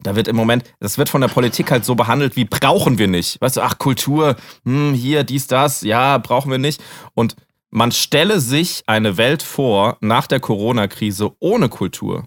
da 0.00 0.14
wird 0.16 0.28
im 0.28 0.36
Moment, 0.36 0.64
das 0.80 0.98
wird 0.98 1.08
von 1.08 1.20
der 1.20 1.28
Politik 1.28 1.70
halt 1.70 1.84
so 1.84 1.94
behandelt, 1.94 2.36
wie 2.36 2.44
brauchen 2.44 2.98
wir 2.98 3.08
nicht. 3.08 3.40
Weißt 3.40 3.56
du, 3.56 3.62
ach, 3.62 3.78
Kultur, 3.78 4.36
hm, 4.64 4.92
hier, 4.92 5.24
dies, 5.24 5.46
das, 5.46 5.82
ja, 5.82 6.18
brauchen 6.18 6.50
wir 6.50 6.58
nicht. 6.58 6.82
Und 7.14 7.36
man 7.70 7.92
stelle 7.92 8.40
sich 8.40 8.82
eine 8.86 9.16
Welt 9.16 9.42
vor 9.42 9.96
nach 10.00 10.26
der 10.26 10.40
Corona-Krise 10.40 11.32
ohne 11.38 11.68
Kultur. 11.68 12.24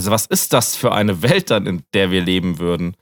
Also 0.00 0.12
was 0.12 0.24
ist 0.24 0.54
das 0.54 0.76
für 0.76 0.92
eine 0.92 1.20
Welt 1.20 1.50
dann, 1.50 1.66
in 1.66 1.82
der 1.92 2.10
wir 2.10 2.22
leben 2.22 2.58
würden? 2.58 2.96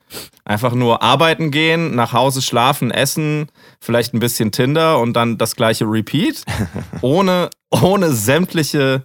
Einfach 0.45 0.75
nur 0.75 1.01
arbeiten 1.01 1.53
gehen, 1.53 1.95
nach 1.95 2.13
Hause 2.13 2.43
schlafen, 2.43 2.91
essen, 2.91 3.53
vielleicht 3.79 4.15
ein 4.15 4.19
bisschen 4.19 4.51
Tinder 4.51 4.99
und 4.99 5.13
dann 5.13 5.39
das 5.39 5.55
gleiche 5.55 5.85
Repeat, 5.85 6.43
ohne, 7.01 7.51
ohne 7.71 8.11
sämtliche 8.11 9.05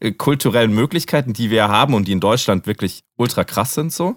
äh, 0.00 0.12
kulturellen 0.12 0.72
Möglichkeiten, 0.72 1.34
die 1.34 1.50
wir 1.50 1.68
haben 1.68 1.92
und 1.92 2.08
die 2.08 2.12
in 2.12 2.20
Deutschland 2.20 2.66
wirklich 2.66 3.02
ultra 3.18 3.44
krass 3.44 3.74
sind 3.74 3.92
so. 3.92 4.16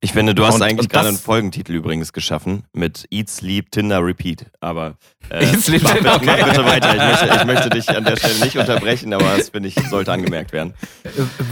Ich 0.00 0.12
finde, 0.12 0.32
du 0.32 0.46
hast 0.46 0.54
Und- 0.56 0.62
eigentlich 0.62 0.82
und 0.86 0.92
gerade 0.92 1.08
einen 1.08 1.18
Folgentitel 1.18 1.72
übrigens 1.74 2.12
geschaffen 2.12 2.62
mit 2.72 3.06
Eat, 3.10 3.28
Sleep, 3.28 3.68
Tinder, 3.72 4.00
Repeat. 4.04 4.46
Aber 4.60 4.96
äh, 5.28 5.44
Eat, 5.50 5.60
Sleep, 5.60 5.82
mach, 5.82 5.92
Tinder, 5.94 6.18
bitte- 6.20 6.26
mach 6.26 6.34
okay. 6.38 6.44
bitte 6.50 6.64
weiter. 6.64 6.94
Ich 6.94 7.02
möchte, 7.20 7.36
ich 7.36 7.44
möchte 7.46 7.70
dich 7.70 7.88
an 7.90 8.04
der 8.04 8.16
Stelle 8.16 8.38
nicht 8.44 8.56
unterbrechen, 8.56 9.12
aber 9.12 9.36
das 9.36 9.48
finde 9.48 9.68
ich, 9.70 9.74
sollte 9.90 10.12
angemerkt 10.12 10.52
werden. 10.52 10.74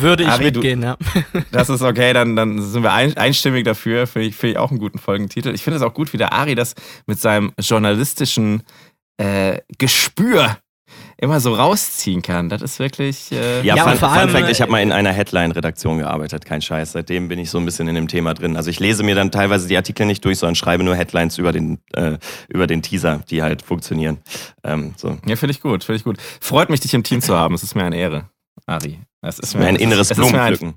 Würde 0.01 0.23
ich 0.23 0.29
Ari, 0.29 0.53
du- 0.53 0.61
mitgehen, 0.61 0.83
ja. 0.83 0.97
Das 1.51 1.69
ist 1.69 1.83
okay, 1.83 2.13
dann, 2.13 2.37
dann 2.37 2.63
sind 2.63 2.85
wir 2.85 2.93
ein, 2.93 3.17
einstimmig 3.17 3.65
dafür. 3.65 4.07
Finde 4.07 4.29
ich, 4.29 4.37
finde 4.37 4.53
ich 4.53 4.59
auch 4.59 4.71
einen 4.71 4.79
guten 4.79 4.99
Folgentitel. 5.01 5.53
Ich 5.53 5.65
finde 5.65 5.79
es 5.79 5.83
auch 5.83 5.93
gut, 5.95 6.13
wie 6.13 6.17
der 6.19 6.33
Ari 6.33 6.55
das 6.55 6.75
mit 7.07 7.19
seinem 7.19 7.53
journalistischen 7.59 8.63
äh, 9.17 9.59
Gespür 9.79 10.59
immer 11.18 11.40
so 11.40 11.55
rausziehen 11.55 12.22
kann. 12.22 12.48
Das 12.48 12.62
ist 12.62 12.79
wirklich. 12.79 13.33
Äh, 13.33 13.62
Ja, 13.62 13.76
Ja, 13.76 13.85
Fun, 13.85 13.96
vor 13.96 14.09
Fun 14.11 14.18
allem, 14.18 14.31
Fact, 14.31 14.50
ich 14.50 14.59
äh, 14.59 14.62
habe 14.62 14.72
mal 14.72 14.83
in 14.83 14.92
einer 14.92 15.12
Headline-Redaktion 15.12 15.98
gearbeitet, 15.98 16.44
kein 16.44 16.61
Scheiß. 16.61 16.92
Seitdem 16.92 17.29
bin 17.29 17.38
ich 17.38 17.50
so 17.50 17.59
ein 17.59 17.64
bisschen 17.64 17.88
in 17.88 17.94
dem 17.94 18.09
Thema 18.09 18.35
drin. 18.35 18.57
Also 18.57 18.70
ich 18.70 18.81
lese 18.81 19.02
mir 19.02 19.14
dann 19.14 19.31
teilweise 19.31 19.66
die 19.68 19.76
Artikel 19.76 20.07
nicht 20.07 20.24
durch, 20.24 20.38
sondern 20.38 20.55
schreibe 20.55 20.85
nur 20.85 20.94
Headlines 20.94 21.38
über 21.38 21.52
den, 21.52 21.79
äh, 21.94 22.18
über 22.48 22.66
den 22.66 22.83
Teaser, 22.83 23.20
die 23.31 23.42
halt 23.42 23.62
funktionieren. 23.62 24.18
Ähm, 24.64 24.94
so. 24.96 25.18
Ja, 25.26 25.37
finde 25.37 25.52
ich 25.52 25.61
gut, 25.61 25.85
finde 25.85 25.96
ich 25.98 26.05
gut. 26.05 26.18
Freut 26.40 26.70
mich, 26.70 26.81
dich 26.81 26.92
im 26.94 27.02
Team 27.02 27.20
zu 27.20 27.37
haben. 27.37 27.55
Es 27.55 27.62
ist 27.62 27.74
mir 27.74 27.85
eine 27.85 27.96
Ehre, 27.96 28.29
Ari. 28.66 28.98
Es 29.22 29.38
ist 29.38 29.57
Mir 29.57 29.66
ein 29.66 29.76
inneres 29.76 30.14
Blumenpflücken. 30.14 30.74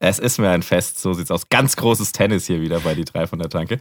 Es 0.00 0.20
ist 0.20 0.38
mir 0.38 0.50
ein 0.50 0.62
Fest, 0.62 1.00
so 1.00 1.12
sieht's 1.12 1.30
aus. 1.32 1.48
Ganz 1.48 1.74
großes 1.74 2.12
Tennis 2.12 2.46
hier 2.46 2.60
wieder 2.60 2.78
bei 2.80 2.94
die 2.94 3.04
drei 3.04 3.26
von 3.26 3.40
der 3.40 3.48
Tanke. 3.48 3.80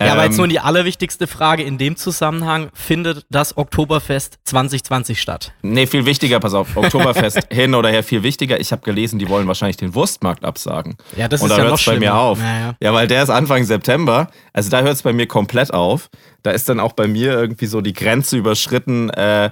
Ja, 0.00 0.12
aber 0.12 0.24
jetzt 0.24 0.32
Ähm, 0.32 0.38
nur 0.38 0.48
die 0.48 0.58
allerwichtigste 0.58 1.28
Frage 1.28 1.62
in 1.62 1.78
dem 1.78 1.94
Zusammenhang, 1.96 2.70
findet 2.74 3.24
das 3.30 3.56
Oktoberfest 3.56 4.38
2020 4.44 5.22
statt? 5.22 5.52
Nee, 5.62 5.86
viel 5.86 6.04
wichtiger, 6.04 6.40
pass 6.40 6.54
auf, 6.54 6.76
Oktoberfest 6.76 7.46
hin 7.52 7.76
oder 7.76 7.90
her, 7.90 8.02
viel 8.02 8.24
wichtiger. 8.24 8.58
Ich 8.58 8.72
habe 8.72 8.82
gelesen, 8.82 9.20
die 9.20 9.28
wollen 9.28 9.46
wahrscheinlich 9.46 9.76
den 9.76 9.94
Wurstmarkt 9.94 10.44
absagen. 10.44 10.96
Ja, 11.16 11.28
das 11.28 11.40
Und 11.42 11.46
ist 11.46 11.52
da 11.52 11.58
ja 11.58 11.64
noch 11.64 11.70
hört's 11.70 11.84
bei 11.84 11.98
mir 12.00 12.14
auf. 12.16 12.38
Naja. 12.40 12.74
Ja, 12.80 12.92
weil 12.92 13.06
der 13.06 13.22
ist 13.22 13.30
Anfang 13.30 13.62
September. 13.62 14.28
Also 14.52 14.68
da 14.68 14.80
hört 14.80 14.94
es 14.94 15.02
bei 15.02 15.12
mir 15.12 15.28
komplett 15.28 15.72
auf. 15.72 16.10
Da 16.42 16.50
ist 16.50 16.68
dann 16.68 16.80
auch 16.80 16.92
bei 16.92 17.06
mir 17.06 17.32
irgendwie 17.34 17.66
so 17.66 17.80
die 17.80 17.92
Grenze 17.92 18.36
überschritten, 18.36 19.10
äh, 19.10 19.50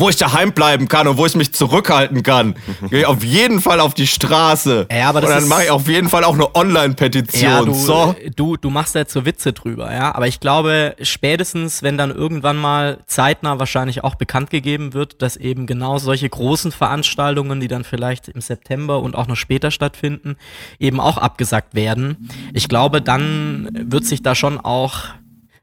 wo 0.00 0.08
ich 0.08 0.16
daheim 0.16 0.52
bleiben 0.52 0.88
kann 0.88 1.06
und 1.06 1.18
wo 1.18 1.26
ich 1.26 1.36
mich 1.36 1.52
zurückhalten 1.52 2.22
kann. 2.22 2.54
Gehe 2.90 3.00
ich 3.00 3.06
auf 3.06 3.22
jeden 3.22 3.60
Fall 3.60 3.80
auf 3.80 3.94
die 3.94 4.06
Straße. 4.06 4.88
Ja, 4.90 5.10
aber 5.10 5.20
das 5.20 5.30
und 5.30 5.36
dann 5.36 5.48
mache 5.48 5.64
ich 5.64 5.70
auf 5.70 5.86
jeden 5.86 6.08
Fall 6.08 6.24
auch 6.24 6.34
eine 6.34 6.54
Online-Petition. 6.54 7.42
Ja, 7.42 7.62
du, 7.62 7.74
so. 7.74 8.14
du, 8.34 8.56
du 8.56 8.70
machst 8.70 8.94
da 8.94 9.00
jetzt 9.00 9.12
so 9.12 9.26
Witze 9.26 9.52
drüber, 9.52 9.92
ja. 9.92 10.14
Aber 10.14 10.26
ich 10.26 10.40
glaube, 10.40 10.96
spätestens, 11.02 11.82
wenn 11.82 11.98
dann 11.98 12.10
irgendwann 12.10 12.56
mal 12.56 12.98
zeitnah 13.06 13.58
wahrscheinlich 13.58 14.02
auch 14.02 14.14
bekannt 14.14 14.50
gegeben 14.50 14.94
wird, 14.94 15.20
dass 15.22 15.36
eben 15.36 15.66
genau 15.66 15.98
solche 15.98 16.28
großen 16.28 16.72
Veranstaltungen, 16.72 17.60
die 17.60 17.68
dann 17.68 17.84
vielleicht 17.84 18.28
im 18.28 18.40
September 18.40 19.00
und 19.00 19.14
auch 19.14 19.26
noch 19.26 19.36
später 19.36 19.70
stattfinden, 19.70 20.36
eben 20.78 20.98
auch 20.98 21.18
abgesagt 21.18 21.74
werden. 21.74 22.30
Ich 22.54 22.68
glaube, 22.68 23.02
dann 23.02 23.68
wird 23.72 24.06
sich 24.06 24.22
da 24.22 24.34
schon 24.34 24.58
auch 24.58 25.04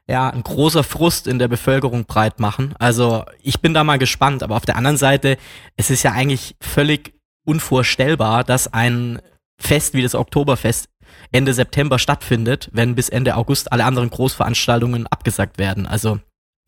ja, 0.08 0.30
ein 0.30 0.42
großer 0.42 0.82
Frust 0.82 1.26
in 1.26 1.38
der 1.38 1.48
Bevölkerung 1.48 2.06
breit 2.06 2.40
machen. 2.40 2.74
Also 2.78 3.24
ich 3.42 3.60
bin 3.60 3.74
da 3.74 3.84
mal 3.84 3.98
gespannt, 3.98 4.42
aber 4.42 4.56
auf 4.56 4.64
der 4.64 4.76
anderen 4.76 4.96
Seite, 4.96 5.36
es 5.76 5.90
ist 5.90 6.02
ja 6.02 6.12
eigentlich 6.12 6.56
völlig 6.60 7.14
unvorstellbar, 7.44 8.42
dass 8.42 8.72
ein 8.72 9.20
Fest 9.60 9.94
wie 9.94 10.02
das 10.02 10.14
Oktoberfest 10.14 10.88
Ende 11.30 11.52
September 11.52 11.98
stattfindet, 11.98 12.68
wenn 12.72 12.94
bis 12.94 13.08
Ende 13.08 13.36
August 13.36 13.72
alle 13.72 13.84
anderen 13.84 14.10
Großveranstaltungen 14.10 15.06
abgesagt 15.06 15.58
werden. 15.58 15.86
Also 15.86 16.20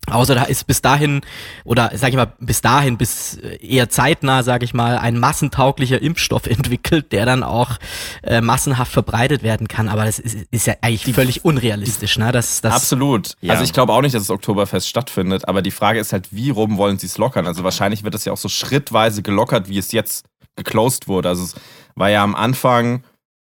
Außer 0.09 0.33
da 0.33 0.43
ist 0.43 0.65
bis 0.65 0.81
dahin, 0.81 1.21
oder 1.63 1.91
sag 1.93 2.09
ich 2.09 2.15
mal, 2.15 2.33
bis 2.39 2.61
dahin, 2.61 2.97
bis 2.97 3.37
äh, 3.37 3.57
eher 3.65 3.89
zeitnah, 3.89 4.41
sag 4.41 4.63
ich 4.63 4.73
mal, 4.73 4.97
ein 4.97 5.19
massentauglicher 5.19 6.01
Impfstoff 6.01 6.45
entwickelt, 6.47 7.11
der 7.11 7.25
dann 7.25 7.43
auch 7.43 7.77
äh, 8.23 8.41
massenhaft 8.41 8.91
verbreitet 8.91 9.43
werden 9.43 9.67
kann. 9.67 9.87
Aber 9.87 10.05
das 10.05 10.17
ist, 10.17 10.37
ist 10.49 10.67
ja 10.67 10.73
eigentlich 10.81 11.15
völlig 11.15 11.45
unrealistisch, 11.45 12.17
ne? 12.17 12.31
Das, 12.31 12.61
das, 12.61 12.73
Absolut. 12.73 13.35
Ja. 13.41 13.53
Also 13.53 13.63
ich 13.63 13.73
glaube 13.73 13.93
auch 13.93 14.01
nicht, 14.01 14.15
dass 14.15 14.23
das 14.23 14.31
Oktoberfest 14.31 14.89
stattfindet, 14.89 15.47
aber 15.47 15.61
die 15.61 15.71
Frage 15.71 15.99
ist 15.99 16.13
halt, 16.13 16.29
wie 16.31 16.49
rum 16.49 16.77
wollen 16.77 16.97
sie 16.97 17.07
es 17.07 17.17
lockern? 17.17 17.45
Also 17.45 17.63
wahrscheinlich 17.63 18.03
wird 18.03 18.15
es 18.15 18.25
ja 18.25 18.33
auch 18.33 18.37
so 18.37 18.49
schrittweise 18.49 19.21
gelockert, 19.21 19.69
wie 19.69 19.77
es 19.77 19.91
jetzt 19.91 20.25
geclosed 20.55 21.07
wurde. 21.07 21.29
Also 21.29 21.43
es 21.43 21.55
war 21.95 22.09
ja 22.09 22.23
am 22.23 22.35
Anfang, 22.35 23.03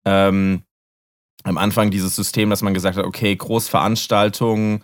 ähm, 0.04 0.64
am 1.44 1.58
Anfang 1.58 1.92
dieses 1.92 2.16
System, 2.16 2.50
dass 2.50 2.64
man 2.64 2.74
gesagt 2.74 2.98
hat, 2.98 3.06
okay, 3.06 3.36
Großveranstaltungen 3.36 4.84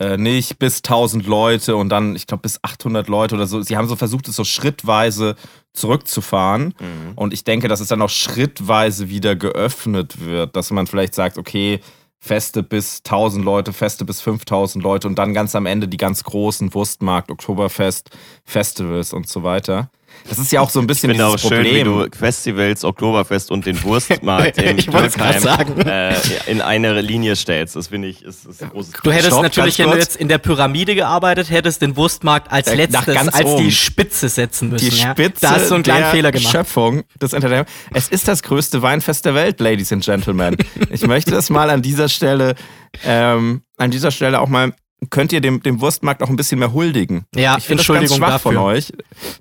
äh, 0.00 0.16
nicht 0.16 0.58
bis 0.58 0.78
1000 0.78 1.26
Leute 1.26 1.76
und 1.76 1.90
dann, 1.90 2.16
ich 2.16 2.26
glaube, 2.26 2.40
bis 2.40 2.58
800 2.62 3.06
Leute 3.06 3.34
oder 3.34 3.46
so. 3.46 3.60
Sie 3.60 3.76
haben 3.76 3.86
so 3.86 3.96
versucht, 3.96 4.28
es 4.28 4.36
so 4.36 4.44
schrittweise 4.44 5.36
zurückzufahren. 5.74 6.74
Mhm. 6.80 7.12
Und 7.16 7.34
ich 7.34 7.44
denke, 7.44 7.68
dass 7.68 7.80
es 7.80 7.88
dann 7.88 8.00
auch 8.00 8.08
schrittweise 8.08 9.10
wieder 9.10 9.36
geöffnet 9.36 10.24
wird, 10.24 10.56
dass 10.56 10.70
man 10.70 10.86
vielleicht 10.86 11.14
sagt, 11.14 11.36
okay, 11.36 11.80
Feste 12.18 12.62
bis 12.62 13.02
1000 13.04 13.44
Leute, 13.44 13.72
Feste 13.72 14.04
bis 14.06 14.20
5000 14.22 14.82
Leute 14.82 15.06
und 15.06 15.18
dann 15.18 15.34
ganz 15.34 15.54
am 15.54 15.66
Ende 15.66 15.86
die 15.86 15.96
ganz 15.98 16.24
großen 16.24 16.72
Wurstmarkt, 16.74 17.30
Oktoberfest, 17.30 18.10
Festivals 18.44 19.12
und 19.12 19.28
so 19.28 19.42
weiter. 19.42 19.90
Das 20.28 20.38
ist 20.38 20.52
ja 20.52 20.60
auch 20.60 20.70
so 20.70 20.78
ein 20.80 20.84
Ich 20.84 20.88
bisschen 20.88 21.10
finde 21.10 21.26
auch 21.26 21.36
dieses 21.36 21.48
schön, 21.48 21.64
wie 21.64 21.82
Problem. 21.82 22.08
du 22.10 22.16
Festivals, 22.16 22.84
Oktoberfest 22.84 23.50
und 23.50 23.66
den 23.66 23.82
Wurstmarkt 23.82 24.58
in 24.58 24.78
Ich 24.78 24.86
Dürkheim 24.88 25.40
sagen. 25.40 25.80
äh, 25.80 26.14
in 26.46 26.60
eine 26.60 27.00
Linie 27.00 27.34
stellst. 27.36 27.74
Das 27.76 27.88
finde 27.88 28.08
ich 28.08 28.22
ist, 28.22 28.44
ist 28.46 28.62
ein 28.62 28.70
großes 28.70 28.92
Du 29.02 29.10
hättest 29.10 29.28
Stopp, 29.28 29.42
natürlich, 29.42 29.78
wenn 29.78 29.90
du 29.90 29.96
jetzt 29.96 30.16
in 30.16 30.28
der 30.28 30.38
Pyramide 30.38 30.94
gearbeitet 30.94 31.50
hättest, 31.50 31.82
den 31.82 31.96
Wurstmarkt 31.96 32.52
als 32.52 32.68
Äh, 32.68 32.76
letztes, 32.76 33.06
ganz 33.06 33.34
als 33.34 33.44
oben. 33.46 33.64
die 33.64 33.72
Spitze 33.72 34.28
setzen 34.28 34.68
müssen. 34.70 34.90
die 34.90 34.96
ja? 34.96 35.10
Spitze 35.12 35.40
Da 35.40 35.50
hast 35.52 35.70
du 35.70 35.74
einen 35.74 35.82
kleinen 35.84 36.10
Fehler 36.10 36.30
gemacht. 36.32 36.50
Schöpfung 36.52 37.02
des 37.20 37.32
Entertainment. 37.32 37.68
Es 37.92 38.08
ist 38.08 38.28
das 38.28 38.42
größte 38.42 38.82
Weinfest 38.82 39.24
der 39.24 39.34
Welt, 39.34 39.58
Ladies 39.60 39.92
and 39.92 40.04
Gentlemen. 40.04 40.56
Ich 40.90 41.06
möchte 41.06 41.30
das 41.30 41.50
mal 41.50 41.70
an 41.70 41.82
dieser 41.82 42.08
Stelle, 42.08 42.54
ähm, 43.04 43.62
an 43.78 43.90
dieser 43.90 44.10
Stelle 44.10 44.40
auch 44.40 44.48
mal, 44.48 44.72
könnt 45.08 45.32
ihr 45.32 45.40
dem, 45.40 45.62
dem 45.62 45.80
Wurstmarkt 45.80 46.22
auch 46.22 46.28
ein 46.28 46.36
bisschen 46.36 46.58
mehr 46.58 46.72
huldigen? 46.72 47.24
Ja, 47.34 47.56
ich 47.56 47.64
finde 47.64 47.82
das 47.82 47.88
ganz 47.88 47.98
Entschuldigung 48.00 48.18
schwach 48.18 48.28
dafür. 48.34 48.52
von 48.52 48.56
euch, 48.58 48.92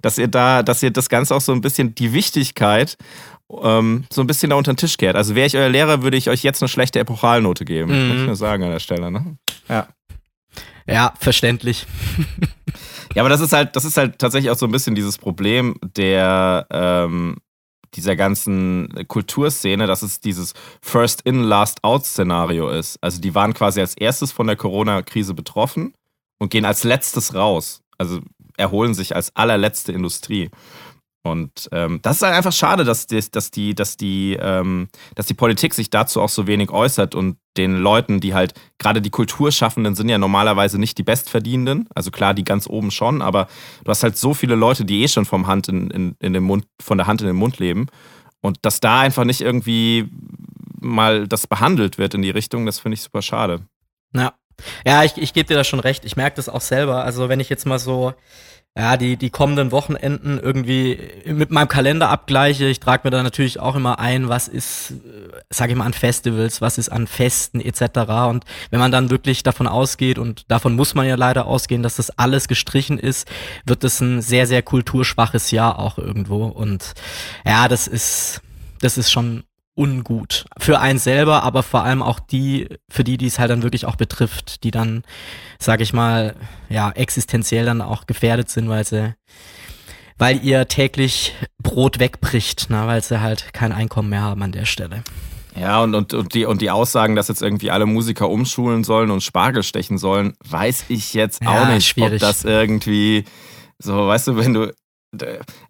dass 0.02 0.18
ihr 0.18 0.28
da, 0.28 0.64
dass 0.64 0.82
ihr 0.82 0.92
das 0.92 1.10
Ganze 1.10 1.36
auch 1.36 1.42
so 1.42 1.52
ein 1.52 1.62
bisschen 1.62 1.94
die 1.96 2.14
Wichtigkeit 2.14 2.98
ähm, 3.62 4.06
so 4.12 4.22
ein 4.22 4.28
bisschen 4.28 4.52
da 4.52 4.56
unter 4.56 4.74
den 4.74 4.78
Tisch 4.78 4.98
kehrt. 4.98 5.16
Also 5.16 5.36
wäre 5.36 5.48
ich 5.48 5.58
euer 5.58 5.70
Lehrer, 5.70 6.04
würde 6.04 6.18
ich 6.18 6.30
euch 6.30 6.44
jetzt 6.44 6.62
eine 6.62 6.70
schlechte 6.70 7.00
Epochalnote 7.00 7.66
geben. 7.66 7.92
Mhm. 7.92 8.08
Muss 8.08 8.18
ich 8.20 8.26
nur 8.28 8.36
sagen 8.36 8.64
an 8.64 8.72
der 8.72 8.80
Stelle. 8.80 9.12
Ne? 9.12 9.38
Ja. 9.68 9.88
Ja, 10.88 11.14
verständlich. 11.20 11.86
Ja, 13.16 13.24
aber 13.24 13.30
das 13.30 13.42
ist 13.42 13.54
halt, 13.54 13.76
das 13.76 13.86
ist 13.86 13.98
halt 13.98 14.20
tatsächlich 14.20 14.52
auch 14.52 14.58
so 14.58 14.68
ein 14.68 14.72
bisschen 14.72 14.94
dieses 14.94 15.18
Problem 15.18 15.76
der 15.82 16.68
ähm, 16.72 17.38
dieser 17.96 18.16
ganzen 18.16 19.06
Kulturszene, 19.08 19.88
dass 19.88 20.02
es 20.02 20.20
dieses 20.20 20.54
First 20.82 21.22
in, 21.22 21.44
Last 21.44 21.84
out 21.84 22.06
Szenario 22.06 22.70
ist. 22.70 22.98
Also 23.02 23.22
die 23.22 23.36
waren 23.36 23.54
quasi 23.54 23.80
als 23.82 23.96
erstes 23.96 24.32
von 24.32 24.48
der 24.48 24.56
Corona-Krise 24.56 25.34
betroffen 25.34 25.94
und 26.38 26.52
gehen 26.52 26.66
als 26.66 26.84
letztes 26.84 27.34
raus. 27.34 27.82
Also 27.98 28.20
erholen 28.58 28.94
sich 28.94 29.16
als 29.16 29.36
allerletzte 29.36 29.92
Industrie. 29.92 30.50
Und 31.30 31.70
ähm, 31.72 32.00
das 32.02 32.18
ist 32.18 32.22
halt 32.24 32.36
einfach 32.36 32.52
schade, 32.52 32.84
dass, 32.84 33.08
die, 33.08 33.22
dass, 33.32 33.52
die, 33.52 33.76
dass, 33.76 33.98
die, 33.98 34.38
ähm, 34.40 34.90
dass 35.16 35.28
die 35.28 35.34
Politik 35.34 35.74
sich 35.74 35.90
dazu 35.90 36.22
auch 36.22 36.30
so 36.30 36.48
wenig 36.48 36.72
äußert 36.72 37.16
und 37.16 37.38
den 37.58 37.78
Leuten, 37.78 38.20
die 38.20 38.34
halt, 38.34 38.54
gerade 38.78 39.02
die 39.02 39.10
Kulturschaffenden 39.10 39.96
sind 39.96 40.10
ja 40.10 40.18
normalerweise 40.18 40.80
nicht 40.80 40.98
die 40.98 41.04
Bestverdienenden. 41.04 41.88
Also 41.94 42.12
klar, 42.12 42.34
die 42.34 42.44
ganz 42.44 42.68
oben 42.68 42.92
schon, 42.92 43.22
aber 43.22 43.48
du 43.84 43.90
hast 43.90 44.04
halt 44.04 44.18
so 44.18 44.34
viele 44.34 44.56
Leute, 44.56 44.86
die 44.86 45.04
eh 45.04 45.08
schon 45.08 45.26
vom 45.26 45.48
Hand 45.48 45.68
in, 45.68 45.90
in, 45.92 46.16
in 46.20 46.34
den 46.34 46.44
Mund, 46.44 46.66
von 46.82 46.98
der 46.98 47.08
Hand 47.08 47.22
in 47.22 47.28
den 47.28 47.36
Mund 47.36 47.60
leben. 47.60 47.88
Und 48.42 48.60
dass 48.62 48.80
da 48.80 49.02
einfach 49.02 49.26
nicht 49.26 49.42
irgendwie 49.42 50.10
mal 50.80 51.28
das 51.28 51.48
behandelt 51.48 51.98
wird 51.98 52.14
in 52.14 52.22
die 52.22 52.30
Richtung, 52.30 52.66
das 52.66 52.80
finde 52.80 52.96
ich 52.96 53.02
super 53.02 53.22
schade. 53.22 53.62
Ja, 54.14 54.34
ja 54.86 55.04
ich, 55.04 55.18
ich 55.18 55.34
gebe 55.34 55.48
dir 55.48 55.56
da 55.56 55.64
schon 55.64 55.82
recht. 55.82 56.06
Ich 56.06 56.16
merke 56.16 56.38
das 56.38 56.48
auch 56.48 56.62
selber. 56.62 57.04
Also 57.04 57.30
wenn 57.30 57.40
ich 57.40 57.50
jetzt 57.50 57.66
mal 57.66 57.80
so 57.80 58.14
ja, 58.78 58.98
die, 58.98 59.18
die 59.18 59.30
kommenden 59.30 59.72
Wochenenden 59.72 60.40
irgendwie 60.40 61.00
mit 61.26 61.52
meinem 61.52 61.68
Kalender 61.68 62.10
abgleiche, 62.10 62.66
ich 62.68 62.80
trage 62.80 63.02
mir 63.04 63.10
da 63.12 63.24
natürlich 63.24 63.60
auch 63.60 63.76
immer 63.76 64.00
ein, 64.00 64.30
was 64.30 64.48
ist, 64.48 64.92
äh, 64.92 65.40
sage 65.50 65.74
ich 65.74 65.78
mal, 65.78 65.86
an 65.86 65.94
Festivals, 65.94 66.62
was 66.62 66.78
ist 66.78 66.90
an 66.90 67.08
Festen 67.08 67.60
etc. 67.60 68.00
Und 68.30 68.46
wenn 68.70 68.80
man 68.80 68.92
dann 68.92 69.10
wirklich 69.10 69.44
davon 69.44 69.68
ausgeht, 69.68 70.18
und 70.18 70.50
davon 70.50 70.76
muss 70.76 70.96
man 70.96 71.08
ja 71.08 71.16
leider 71.16 71.46
ausgehen, 71.46 71.84
dass 71.84 71.98
das 71.98 72.12
alles 72.12 72.48
gestrichen 72.48 73.00
ist, 73.00 73.28
wird 73.66 73.84
es 73.84 74.00
ein 74.00 74.22
sehr, 74.22 74.48
sehr 74.48 74.62
kulturschwaches 74.62 75.52
Jahr 75.52 75.80
auch 75.80 75.98
irgendwo. 75.98 76.46
Und 76.46 76.94
ja, 77.46 77.68
das 77.68 77.88
ist, 77.88 78.42
das 78.82 78.98
ist 78.98 79.12
schon 79.12 79.44
ungut. 79.80 80.46
Für 80.60 80.80
einen 80.80 81.00
selber, 81.00 81.44
aber 81.44 81.64
vor 81.64 81.84
allem 81.84 82.02
auch 82.04 82.20
die, 82.20 82.68
für 82.90 83.04
die, 83.04 83.18
die 83.18 83.28
es 83.28 83.40
halt 83.40 83.50
dann 83.50 83.64
wirklich 83.64 83.86
auch 83.86 83.96
betrifft, 83.96 84.64
die 84.64 84.72
dann, 84.72 85.04
sag 85.58 85.80
ich 85.82 85.94
mal, 85.94 86.36
ja, 86.70 86.92
existenziell 86.92 87.66
dann 87.66 87.82
auch 87.82 88.06
gefährdet 88.06 88.50
sind, 88.50 88.68
weil 88.70 88.86
sie, 88.86 89.16
weil 90.18 90.44
ihr 90.44 90.68
täglich 90.68 91.34
Brot 91.64 92.00
wegbricht, 92.00 92.70
ne, 92.70 92.84
weil 92.86 93.02
sie 93.02 93.22
halt 93.22 93.54
kein 93.54 93.72
Einkommen 93.72 94.10
mehr 94.10 94.22
haben 94.22 94.44
an 94.44 94.52
der 94.52 94.66
Stelle. 94.66 95.04
Ja, 95.56 95.82
und, 95.82 95.96
und, 95.96 96.14
und, 96.14 96.34
die, 96.34 96.46
und 96.46 96.62
die 96.62 96.70
Aussagen, 96.72 97.16
dass 97.16 97.28
jetzt 97.28 97.42
irgendwie 97.42 97.72
alle 97.72 97.86
Musiker 97.86 98.30
umschulen 98.30 98.84
sollen 98.84 99.10
und 99.12 99.24
Spargel 99.24 99.64
stechen 99.64 99.98
sollen, 99.98 100.36
weiß 100.48 100.86
ich 100.90 101.14
jetzt 101.14 101.42
auch 101.42 101.54
Ja, 101.54 101.74
nicht, 101.74 101.88
schwierig. 101.88 102.14
ob 102.14 102.20
das 102.20 102.44
irgendwie 102.46 103.24
so, 103.78 104.08
weißt 104.08 104.28
du, 104.28 104.38
wenn 104.38 104.54
du. 104.54 104.74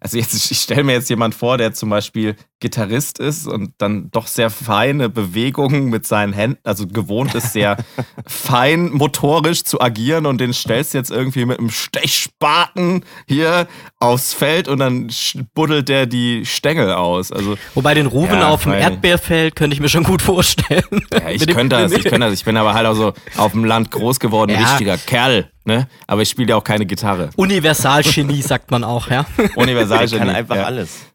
Also 0.00 0.18
jetzt, 0.18 0.50
ich 0.50 0.60
stelle 0.60 0.84
mir 0.84 0.92
jetzt 0.92 1.08
jemand 1.08 1.34
vor, 1.34 1.56
der 1.56 1.72
zum 1.72 1.88
Beispiel 1.88 2.36
Gitarrist 2.60 3.18
ist 3.18 3.46
und 3.48 3.72
dann 3.78 4.10
doch 4.10 4.26
sehr 4.26 4.50
feine 4.50 5.08
Bewegungen 5.08 5.86
mit 5.86 6.06
seinen 6.06 6.32
Händen, 6.34 6.58
also 6.62 6.86
gewohnt 6.86 7.34
ist, 7.34 7.52
sehr 7.54 7.76
fein 8.26 8.90
motorisch 8.92 9.64
zu 9.64 9.80
agieren 9.80 10.26
und 10.26 10.38
den 10.40 10.52
stellst 10.52 10.92
du 10.94 10.98
jetzt 10.98 11.10
irgendwie 11.10 11.46
mit 11.46 11.58
einem 11.58 11.70
Stechspaten 11.70 13.04
hier 13.26 13.66
aufs 13.98 14.34
Feld 14.34 14.68
und 14.68 14.78
dann 14.78 15.10
buddelt 15.54 15.88
der 15.88 16.06
die 16.06 16.44
Stängel 16.46 16.92
aus. 16.92 17.32
Also 17.32 17.56
Wobei 17.74 17.94
den 17.94 18.06
Ruben 18.06 18.34
Ja, 18.34 18.48
auf 18.48 18.64
dem. 18.64 18.72
Erdbeerfeld 18.72 19.56
könnte 19.56 19.74
ich 19.74 19.80
mir 19.80 19.88
schon 19.88 20.04
gut 20.04 20.22
vorstellen. 20.22 20.84
Ja, 21.12 21.30
ich 21.30 21.46
könnte 21.46 21.76
das, 21.76 21.92
ich 21.92 22.04
könnte 22.04 22.26
das. 22.26 22.34
Ich 22.34 22.44
bin 22.44 22.56
aber 22.56 22.74
halt 22.74 22.86
auch 22.86 22.94
so 22.94 23.12
auf 23.36 23.52
dem 23.52 23.64
Land 23.64 23.90
groß 23.90 24.20
geworden, 24.20 24.52
Ja. 24.52 24.68
richtiger 24.70 24.96
Kerl, 24.98 25.50
ne? 25.64 25.88
Aber 26.06 26.22
ich 26.22 26.28
spiele 26.28 26.50
ja 26.50 26.56
auch 26.56 26.64
keine 26.64 26.86
Gitarre. 26.86 27.30
Universalgenie 27.36 28.42
sagt 28.42 28.70
man 28.70 28.84
auch, 28.84 29.08
ja. 29.10 29.24
Universal 29.56 30.06
Der 30.10 30.18
kann 30.18 30.28
einfach 30.30 30.56
ja. 30.56 30.64
alles. 30.64 31.09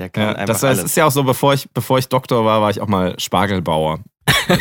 Der 0.00 0.08
kann 0.08 0.22
Ja, 0.22 0.28
einfach 0.30 0.46
das, 0.46 0.60
das 0.62 0.78
alles. 0.78 0.84
ist 0.84 0.96
ja 0.96 1.04
auch 1.04 1.10
so, 1.10 1.22
bevor 1.24 1.52
ich, 1.52 1.68
bevor 1.74 1.98
ich 1.98 2.08
Doktor 2.08 2.42
war, 2.44 2.62
war 2.62 2.70
ich 2.70 2.80
auch 2.80 2.88
mal 2.88 3.14
Spargelbauer. 3.18 4.00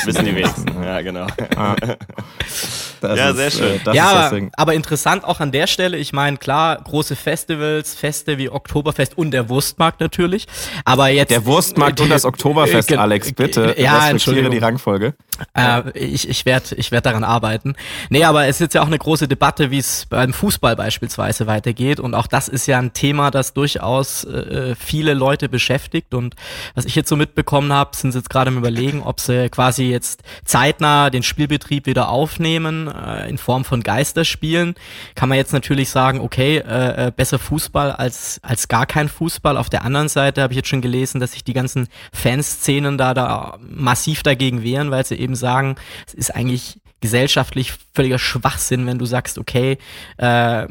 wissen 0.04 0.26
die 0.26 0.36
wenigsten. 0.36 0.84
Ja, 0.84 1.00
genau. 1.02 1.28
Das 3.02 3.18
Ja, 3.18 3.30
ist, 3.30 3.38
sehr 3.38 3.52
schön. 3.52 3.76
Äh, 3.76 3.80
das 3.84 3.96
ja, 3.96 4.04
ist 4.06 4.14
das 4.14 4.26
aber, 4.28 4.36
Ding. 4.36 4.52
aber 4.56 4.74
interessant 4.74 5.24
auch 5.24 5.40
an 5.40 5.52
der 5.52 5.68
Stelle. 5.68 5.98
Ich 5.98 6.14
meine, 6.14 6.38
klar, 6.38 6.78
große 6.84 7.16
Festivals, 7.16 7.96
Feste 7.96 8.38
wie 8.38 8.50
Oktoberfest 8.50 9.18
und 9.18 9.32
der 9.32 9.50
Wurstmarkt 9.50 10.00
natürlich. 10.02 10.48
Aber 10.86 11.10
jetzt. 11.10 11.32
Der 11.32 11.46
Wurstmarkt 11.46 12.02
und 12.02 12.10
das 12.10 12.26
Oktoberfest, 12.26 12.92
Äh, 12.92 12.96
Alex, 12.98 13.32
bitte. 13.34 13.62
Ja, 13.62 13.94
respektiere 13.96 14.10
Entschuldigung. 14.10 14.52
die 14.52 14.58
Rangfolge. 14.58 15.14
Äh, 15.56 15.98
ich 15.98 16.28
ich 16.28 16.46
werde 16.46 16.76
ich 16.76 16.92
werd 16.92 17.06
daran 17.06 17.24
arbeiten. 17.24 17.76
Nee, 18.10 18.24
aber 18.26 18.44
es 18.48 18.58
ist 18.58 18.60
jetzt 18.62 18.74
ja 18.76 18.82
auch 18.82 18.88
eine 18.88 18.98
große 18.98 19.28
Debatte, 19.28 19.72
wie 19.72 19.78
es 19.78 20.06
beim 20.10 20.34
Fußball 20.34 20.76
beispielsweise 20.76 21.48
weitergeht. 21.48 22.00
Und 22.00 22.14
auch 22.14 22.28
das 22.28 22.48
ist 22.50 22.66
ja 22.68 22.78
ein 22.80 22.94
Thema, 22.94 23.32
das 23.32 23.54
durchaus 23.54 24.26
äh, 24.26 24.76
viele 24.76 25.14
Leute 25.14 25.48
beschäftigt. 25.50 26.14
Und 26.14 26.36
was 26.76 26.86
ich 26.86 26.96
jetzt 26.96 27.10
so 27.10 27.16
mitbekommen 27.16 27.72
habe, 27.72 27.96
sind 27.96 28.12
sie 28.12 28.18
jetzt 28.20 28.30
gerade 28.30 28.50
am 28.50 28.58
überlegen, 28.58 29.02
ob 29.04 29.20
sie 29.20 29.50
quasi 29.50 29.86
jetzt 29.86 30.24
zeitnah 30.44 31.10
den 31.10 31.24
Spielbetrieb 31.24 31.86
wieder 31.86 32.10
aufnehmen 32.10 32.88
äh, 32.88 32.89
in 33.30 33.38
Form 33.38 33.66
von 33.66 33.82
Geisterspielen. 33.82 34.76
Kann 35.16 35.30
man 35.30 35.38
jetzt 35.38 35.54
natürlich 35.54 35.90
sagen, 35.90 36.20
okay, 36.20 36.58
äh, 36.58 37.08
äh, 37.08 37.12
besser 37.12 37.40
Fußball 37.40 37.92
als, 37.92 38.40
als 38.44 38.68
gar 38.68 38.86
kein 38.86 39.10
Fußball. 39.10 39.58
Auf 39.58 39.70
der 39.70 39.84
anderen 39.84 40.10
Seite 40.10 40.42
habe 40.42 40.54
ich 40.54 40.58
jetzt 40.58 40.70
schon 40.70 40.82
gelesen, 40.82 41.20
dass 41.20 41.34
sich 41.34 41.44
die 41.44 41.54
ganzen 41.54 41.88
Fanszenen 42.14 42.98
da, 42.98 43.14
da 43.14 43.58
massiv 43.62 44.24
dagegen 44.24 44.64
wehren, 44.64 44.92
weil 44.92 45.06
sie 45.06 45.16
eben 45.16 45.36
sagen, 45.36 45.76
es 46.08 46.14
ist 46.14 46.36
eigentlich 46.36 46.80
gesellschaftlich 47.02 47.74
völliger 47.94 48.20
Schwachsinn, 48.20 48.86
wenn 48.86 49.00
du 49.00 49.06
sagst, 49.06 49.38
okay, 49.38 49.78
äh, 50.18 50.68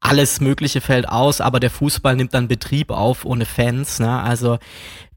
alles 0.00 0.40
Mögliche 0.40 0.80
fällt 0.80 1.08
aus, 1.08 1.40
aber 1.40 1.60
der 1.60 1.70
Fußball 1.70 2.16
nimmt 2.16 2.34
dann 2.34 2.48
Betrieb 2.48 2.90
auf 2.90 3.24
ohne 3.24 3.46
Fans. 3.46 4.00
Ne? 4.00 4.20
Also 4.20 4.58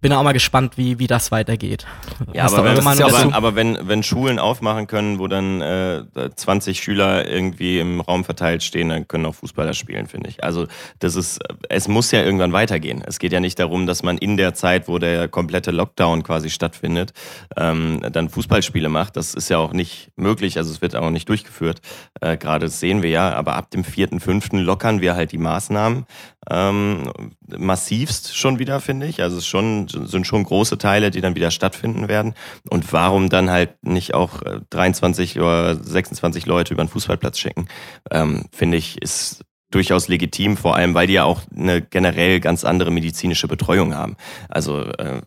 bin 0.01 0.11
auch 0.13 0.23
mal 0.23 0.33
gespannt, 0.33 0.77
wie, 0.77 0.97
wie 0.99 1.07
das 1.07 1.31
weitergeht. 1.31 1.85
Ja, 2.33 2.45
aber, 2.45 2.65
wenn, 2.65 2.83
Meinung 2.83 3.03
aber, 3.03 3.35
aber 3.35 3.55
wenn, 3.55 3.77
wenn 3.83 4.01
Schulen 4.03 4.39
aufmachen 4.39 4.87
können, 4.87 5.19
wo 5.19 5.27
dann 5.27 5.61
äh, 5.61 6.03
20 6.35 6.81
Schüler 6.81 7.27
irgendwie 7.27 7.79
im 7.79 8.01
Raum 8.01 8.23
verteilt 8.23 8.63
stehen, 8.63 8.89
dann 8.89 9.07
können 9.07 9.25
auch 9.27 9.35
Fußballer 9.35 9.73
spielen, 9.73 10.07
finde 10.07 10.29
ich. 10.29 10.43
Also 10.43 10.65
das 10.99 11.15
ist, 11.15 11.39
es 11.69 11.87
muss 11.87 12.11
ja 12.11 12.23
irgendwann 12.23 12.51
weitergehen. 12.51 13.03
Es 13.05 13.19
geht 13.19 13.31
ja 13.31 13.39
nicht 13.39 13.59
darum, 13.59 13.85
dass 13.85 14.01
man 14.01 14.17
in 14.17 14.37
der 14.37 14.55
Zeit, 14.55 14.87
wo 14.87 14.97
der 14.97 15.27
komplette 15.27 15.71
Lockdown 15.71 16.23
quasi 16.23 16.49
stattfindet, 16.49 17.13
ähm, 17.55 18.01
dann 18.11 18.29
Fußballspiele 18.29 18.89
macht. 18.89 19.17
Das 19.17 19.35
ist 19.35 19.49
ja 19.49 19.59
auch 19.59 19.73
nicht 19.73 20.11
möglich, 20.15 20.57
also 20.57 20.71
es 20.71 20.81
wird 20.81 20.95
auch 20.95 21.11
nicht 21.11 21.29
durchgeführt. 21.29 21.81
Äh, 22.21 22.37
Gerade 22.37 22.65
das 22.65 22.79
sehen 22.79 23.03
wir 23.03 23.09
ja, 23.09 23.33
aber 23.33 23.55
ab 23.55 23.69
dem 23.69 23.83
4.5. 23.83 24.57
lockern 24.59 25.01
wir 25.01 25.15
halt 25.15 25.31
die 25.31 25.37
Maßnahmen 25.37 26.05
ähm, 26.49 27.11
massivst 27.47 28.35
schon 28.35 28.59
wieder, 28.59 28.79
finde 28.79 29.05
ich. 29.05 29.21
Also 29.21 29.37
es 29.37 29.45
schon, 29.45 29.87
sind 29.87 30.25
schon 30.25 30.43
große 30.43 30.77
Teile, 30.77 31.11
die 31.11 31.21
dann 31.21 31.35
wieder 31.35 31.51
stattfinden 31.51 32.07
werden. 32.07 32.33
Und 32.69 32.91
warum 32.93 33.29
dann 33.29 33.49
halt 33.49 33.83
nicht 33.83 34.13
auch 34.13 34.41
äh, 34.41 34.59
23 34.69 35.39
oder 35.39 35.75
26 35.75 36.45
Leute 36.45 36.73
über 36.73 36.83
den 36.83 36.89
Fußballplatz 36.89 37.37
schicken, 37.37 37.67
ähm, 38.09 38.45
finde 38.51 38.77
ich, 38.77 39.01
ist 39.01 39.45
durchaus 39.69 40.07
legitim, 40.07 40.57
vor 40.57 40.75
allem 40.75 40.93
weil 40.93 41.07
die 41.07 41.13
ja 41.13 41.23
auch 41.23 41.41
eine 41.55 41.81
generell 41.81 42.39
ganz 42.39 42.65
andere 42.65 42.91
medizinische 42.91 43.47
Betreuung 43.47 43.95
haben. 43.95 44.17
Also 44.49 44.83
äh, 44.83 45.21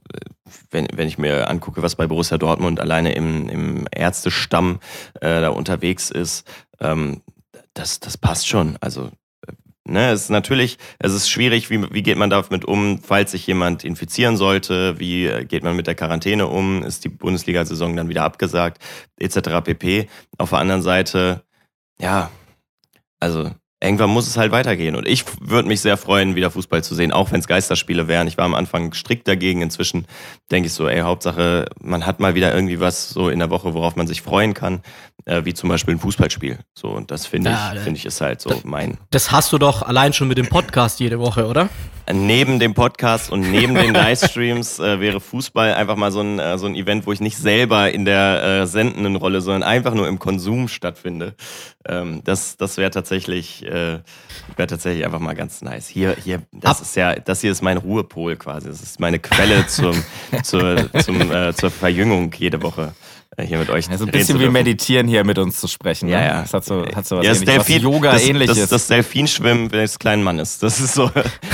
wenn, 0.71 0.87
wenn 0.93 1.09
ich 1.09 1.17
mir 1.17 1.49
angucke, 1.49 1.83
was 1.83 1.97
bei 1.97 2.07
Borussia 2.07 2.37
Dortmund 2.37 2.79
alleine 2.79 3.15
im, 3.15 3.49
im 3.49 3.87
Ärztestamm 3.91 4.81
äh, 5.21 5.41
da 5.41 5.49
unterwegs 5.49 6.11
ist, 6.11 6.47
ähm, 6.81 7.23
das, 7.73 8.01
das 8.01 8.19
passt 8.19 8.47
schon. 8.47 8.77
Also 8.81 9.11
Ne, 9.87 10.13
es 10.13 10.23
ist 10.23 10.31
natürlich, 10.31 10.79
es 10.99 11.13
ist 11.13 11.29
schwierig, 11.29 11.69
wie, 11.69 11.93
wie 11.93 12.03
geht 12.03 12.17
man 12.17 12.31
damit 12.31 12.65
um, 12.65 13.01
falls 13.03 13.33
sich 13.33 13.47
jemand 13.47 13.85
infizieren 13.85 14.39
sollte, 14.39 14.99
wie 14.99 15.27
äh, 15.27 15.45
geht 15.45 15.63
man 15.63 15.77
mit 15.77 15.87
der 15.87 15.95
Quarantäne 15.95 16.47
um, 16.47 16.83
ist 16.83 17.05
die 17.05 17.11
Bundesliga-Saison 17.11 17.95
dann 17.95 18.09
wieder 18.09 18.25
abgesagt, 18.25 18.83
etc. 19.19 19.61
pp. 19.63 20.09
Auf 20.39 20.51
der 20.51 20.59
anderen 20.61 20.81
Seite, 20.81 21.43
ja, 21.99 22.31
also 23.21 23.51
irgendwann 23.85 24.11
muss 24.11 24.27
es 24.27 24.37
halt 24.37 24.53
weitergehen. 24.53 24.97
Und 24.97 25.07
ich 25.07 25.25
würde 25.41 25.69
mich 25.69 25.83
sehr 25.83 25.97
freuen, 25.97 26.35
wieder 26.35 26.51
Fußball 26.51 26.83
zu 26.83 26.95
sehen, 26.95 27.13
auch 27.13 27.31
wenn 27.31 27.41
es 27.41 27.47
Geisterspiele 27.47 28.09
wären. 28.09 28.27
Ich 28.27 28.39
war 28.39 28.47
am 28.47 28.55
Anfang 28.55 28.95
strikt 28.95 29.29
dagegen. 29.29 29.61
Inzwischen 29.61 30.07
denke 30.51 30.69
ich 30.69 30.73
so, 30.73 30.89
ey, 30.89 31.01
Hauptsache, 31.01 31.67
man 31.81 32.07
hat 32.07 32.21
mal 32.21 32.35
wieder 32.35 32.55
irgendwie 32.55 32.81
was 32.81 33.11
so 33.11 33.29
in 33.29 33.39
der 33.39 33.51
Woche, 33.51 33.75
worauf 33.75 33.97
man 33.97 34.07
sich 34.07 34.23
freuen 34.23 34.55
kann, 34.55 34.81
äh, 35.27 35.45
wie 35.45 35.55
zum 35.55 35.69
Beispiel 35.69 35.95
ein 35.95 35.99
Fußballspiel. 36.01 36.59
So, 36.75 36.89
und 36.89 37.11
das 37.11 37.27
finde 37.27 37.51
Ja, 37.51 37.73
ich, 37.75 37.81
finde 37.81 37.99
ich, 37.99 38.07
ist 38.07 38.21
halt 38.21 38.41
so 38.41 38.61
mein 38.65 38.99
Das 39.11 39.31
hast 39.33 39.53
du 39.53 39.59
doch 39.59 39.83
allein 39.83 40.13
schon 40.13 40.29
mit 40.29 40.39
dem 40.39 40.49
Podcast 40.49 41.01
jede 41.01 41.19
Woche, 41.19 41.47
oder? 41.47 41.69
Neben 42.13 42.59
dem 42.59 42.75
Podcast 42.75 43.31
und 43.33 43.51
neben 43.51 43.75
den 43.75 43.95
Livestreams 43.95 44.79
äh, 44.79 45.01
wäre 45.01 45.21
Fußball 45.21 45.73
einfach 45.73 45.97
mal 45.97 46.13
so 46.13 46.21
ein, 46.21 46.39
äh, 46.39 46.59
so 46.59 46.67
ein 46.67 46.75
Event, 46.75 47.07
wo 47.07 47.13
ich 47.13 47.21
nicht 47.21 47.39
selber 47.39 47.91
in 47.93 48.05
der 48.05 48.43
äh, 48.63 48.67
sendenden 48.67 49.17
Rolle, 49.17 49.41
sondern 49.41 49.63
einfach 49.63 49.95
nur 49.95 50.07
im 50.07 50.19
Konsum 50.19 50.69
stattfinde. 50.69 51.35
Ähm, 51.89 52.21
das 52.25 52.59
das 52.59 52.77
wäre 52.77 52.91
tatsächlich, 52.91 53.65
äh, 53.65 54.01
wäre 54.57 54.67
tatsächlich 54.69 55.07
einfach 55.07 55.21
mal 55.21 55.35
ganz 55.35 55.63
nice. 55.63 55.89
Hier, 55.89 56.15
hier, 56.23 56.43
das 56.53 56.77
Ab- 56.77 56.83
ist 56.83 56.97
ja, 56.97 57.15
das 57.15 57.41
hier 57.41 57.53
ist 57.53 57.63
mein 57.63 57.79
Ruhepol 57.79 58.37
quasi. 58.37 58.69
Das 58.69 58.83
ist 58.83 59.01
meine 59.01 59.19
Quelle 59.19 59.67
zum, 59.67 59.95
zur, 60.43 60.91
zum, 61.01 61.31
zur 61.55 61.71
Verjüngung 61.71 62.31
jede 62.37 62.61
Woche 62.63 62.93
hier 63.41 63.59
mit 63.59 63.71
euch. 63.71 63.91
Also 63.91 64.05
ein 64.05 64.11
bisschen 64.11 64.39
wie 64.41 64.49
meditieren 64.49 65.09
hier 65.09 65.25
mit 65.25 65.39
uns 65.39 65.61
zu 65.61 65.69
sprechen. 65.69 66.09
Ja, 66.09 66.21
ne? 66.21 66.27
ja. 66.27 66.41
Das 66.43 66.55
hat 66.55 66.65
so, 66.65 66.85
hat 66.95 67.07
so 67.07 67.17
was 67.17 67.25
Ja, 67.25 67.31
das, 67.31 67.43
ähnliches, 67.43 67.67
Delfin, 67.67 67.77
was 67.77 67.83
Yoga 67.83 68.13
das, 68.13 68.23
ähnliches. 68.23 68.59
das, 68.59 68.69
das 68.69 68.87
Delfinschwimmen 68.89 69.69
des 69.69 69.99
kleinen 69.99 70.23
Mannes. 70.23 70.59
Das 70.59 70.81
ist 70.81 70.95
so, 70.95 71.11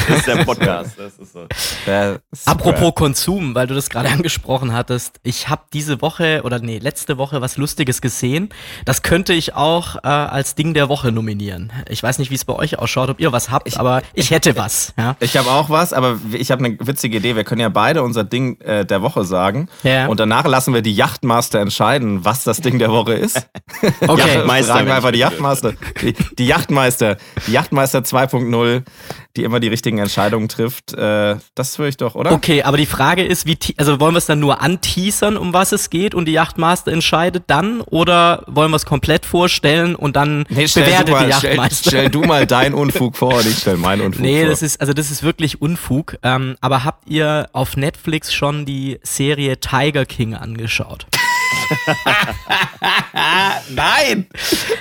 das 0.09 0.19
ist 0.19 0.27
der 0.27 0.45
Podcast. 0.45 0.99
Das 0.99 1.19
ist 1.19 1.33
so. 1.33 1.47
Ja, 1.87 2.13
super. 2.13 2.21
Apropos 2.47 2.95
Konsum, 2.95 3.55
weil 3.55 3.67
du 3.67 3.75
das 3.75 3.89
gerade 3.89 4.09
angesprochen 4.11 4.73
hattest. 4.73 5.21
Ich 5.23 5.49
habe 5.49 5.63
diese 5.73 6.03
Woche 6.03 6.43
oder 6.45 6.59
nee, 6.59 6.79
letzte 6.79 7.19
Woche 7.19 7.41
was 7.41 7.57
Lustiges 7.57 8.01
gesehen. 8.01 8.51
Das 8.85 9.03
könnte 9.03 9.33
ich 9.33 9.55
auch 9.55 9.97
äh, 9.97 10.09
als 10.09 10.55
Ding 10.55 10.75
der 10.75 10.89
Woche 10.89 11.13
nominieren. 11.13 11.73
Ich 11.89 12.03
weiß 12.03 12.19
nicht, 12.19 12.31
wie 12.31 12.35
es 12.35 12.45
bei 12.45 12.55
euch 12.55 12.79
ausschaut, 12.79 13.11
ob 13.11 13.21
ihr 13.21 13.33
was 13.33 13.51
habt, 13.51 13.79
aber 13.79 14.03
ich 14.15 14.31
hätte 14.31 14.57
was. 14.57 14.93
Ja. 14.99 15.17
Ich 15.21 15.37
habe 15.37 15.51
auch 15.51 15.71
was, 15.71 15.93
aber 15.93 16.19
ich 16.33 16.51
habe 16.51 16.65
eine 16.65 16.77
witzige 16.81 17.19
Idee. 17.19 17.37
Wir 17.37 17.45
können 17.45 17.61
ja 17.61 17.69
beide 17.69 18.03
unser 18.03 18.25
Ding 18.25 18.61
äh, 18.61 18.85
der 18.85 19.03
Woche 19.03 19.25
sagen. 19.25 19.69
Ja. 19.83 20.07
Und 20.07 20.21
danach 20.21 20.47
lassen 20.47 20.75
wir 20.75 20.83
die 20.83 20.95
Yachtmaster 20.95 21.61
entscheiden, 21.71 22.25
was 22.25 22.43
das 22.45 22.61
Ding 22.61 22.79
der 22.81 22.91
Woche 22.91 23.15
ist. 23.15 23.47
Okay. 24.07 24.21
Yachtmeister, 24.37 24.73
Fragen 24.75 24.87
wir 24.89 24.95
einfach 24.97 25.09
die 25.13 25.19
bitte. 25.19 25.31
Yachtmaster. 25.31 25.73
Die, 26.03 26.13
die 26.39 26.47
Yachtmeister. 26.47 27.17
Die 27.47 27.53
Yachtmeister 27.53 28.01
2.0, 28.01 28.83
die 29.37 29.45
immer 29.45 29.61
die 29.61 29.69
richtigen 29.69 29.99
Entscheidungen 29.99 30.49
trifft. 30.49 30.93
Äh, 30.93 31.37
das 31.55 31.79
würde 31.79 31.89
ich 31.91 31.97
doch, 31.97 32.15
oder? 32.17 32.33
Okay, 32.33 32.63
aber 32.65 32.77
die 32.77 32.87
Frage 32.87 33.25
ist, 33.25 33.47
wie, 33.47 33.57
also 33.77 34.01
wollen 34.01 34.15
wir 34.15 34.19
es 34.19 34.27
dann 34.27 34.41
nur 34.41 34.61
anteasern, 34.61 35.37
um 35.37 35.53
was 35.53 35.73
es 35.73 35.89
geht 35.91 36.15
und 36.15 36.27
die 36.27 36.33
Yachtmaster 36.33 36.91
entscheidet 36.93 37.45
dann 37.47 37.81
oder 37.81 38.43
wollen 38.49 38.71
wir 38.71 38.77
es 38.77 38.85
komplett 38.87 39.25
vorstellen 39.25 39.95
und 39.95 40.17
dann 40.17 40.45
Nee, 40.49 40.67
stell, 40.69 40.85
bewertet 40.85 41.09
du 41.09 41.13
mal, 41.13 41.27
die 41.27 41.33
stell, 41.33 41.51
Yachtmeister? 41.51 41.91
stell 41.91 42.11
du 42.11 42.21
mal 42.23 42.47
deinen 42.47 42.75
Unfug 42.75 43.17
vor 43.17 43.35
und 43.37 43.47
ich 43.47 43.59
stell 43.59 43.77
meinen 43.77 44.03
Unfug 44.03 44.21
Nee, 44.23 44.41
vor. 44.41 44.51
das 44.51 44.63
ist, 44.63 44.81
also 44.81 44.93
das 44.93 45.11
ist 45.11 45.23
wirklich 45.23 45.63
Unfug. 45.63 46.17
Ähm, 46.23 46.57
aber 46.61 46.85
habt 46.85 47.09
ihr 47.09 47.49
auf 47.53 47.77
Netflix 47.77 48.33
schon 48.35 48.67
die 48.67 48.99
Serie 49.03 49.59
Tiger 49.61 50.05
King 50.05 50.35
angeschaut? 50.35 51.07
Nein! 53.71 54.27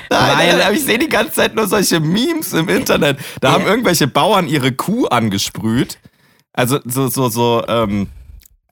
Nein, 0.09 0.57
nein, 0.57 0.73
ich 0.73 0.83
sehe 0.83 0.97
die 0.97 1.09
ganze 1.09 1.33
Zeit 1.33 1.55
nur 1.55 1.67
solche 1.67 1.99
Memes 1.99 2.53
im 2.53 2.69
Internet. 2.69 3.19
Da 3.41 3.51
haben 3.51 3.65
irgendwelche 3.65 4.07
Bauern 4.07 4.47
ihre 4.47 4.71
Kuh 4.71 5.07
angesprüht. 5.07 5.99
Also 6.53 6.79
so, 6.85 7.07
so, 7.07 7.29
so, 7.29 7.63
ähm, 7.67 8.07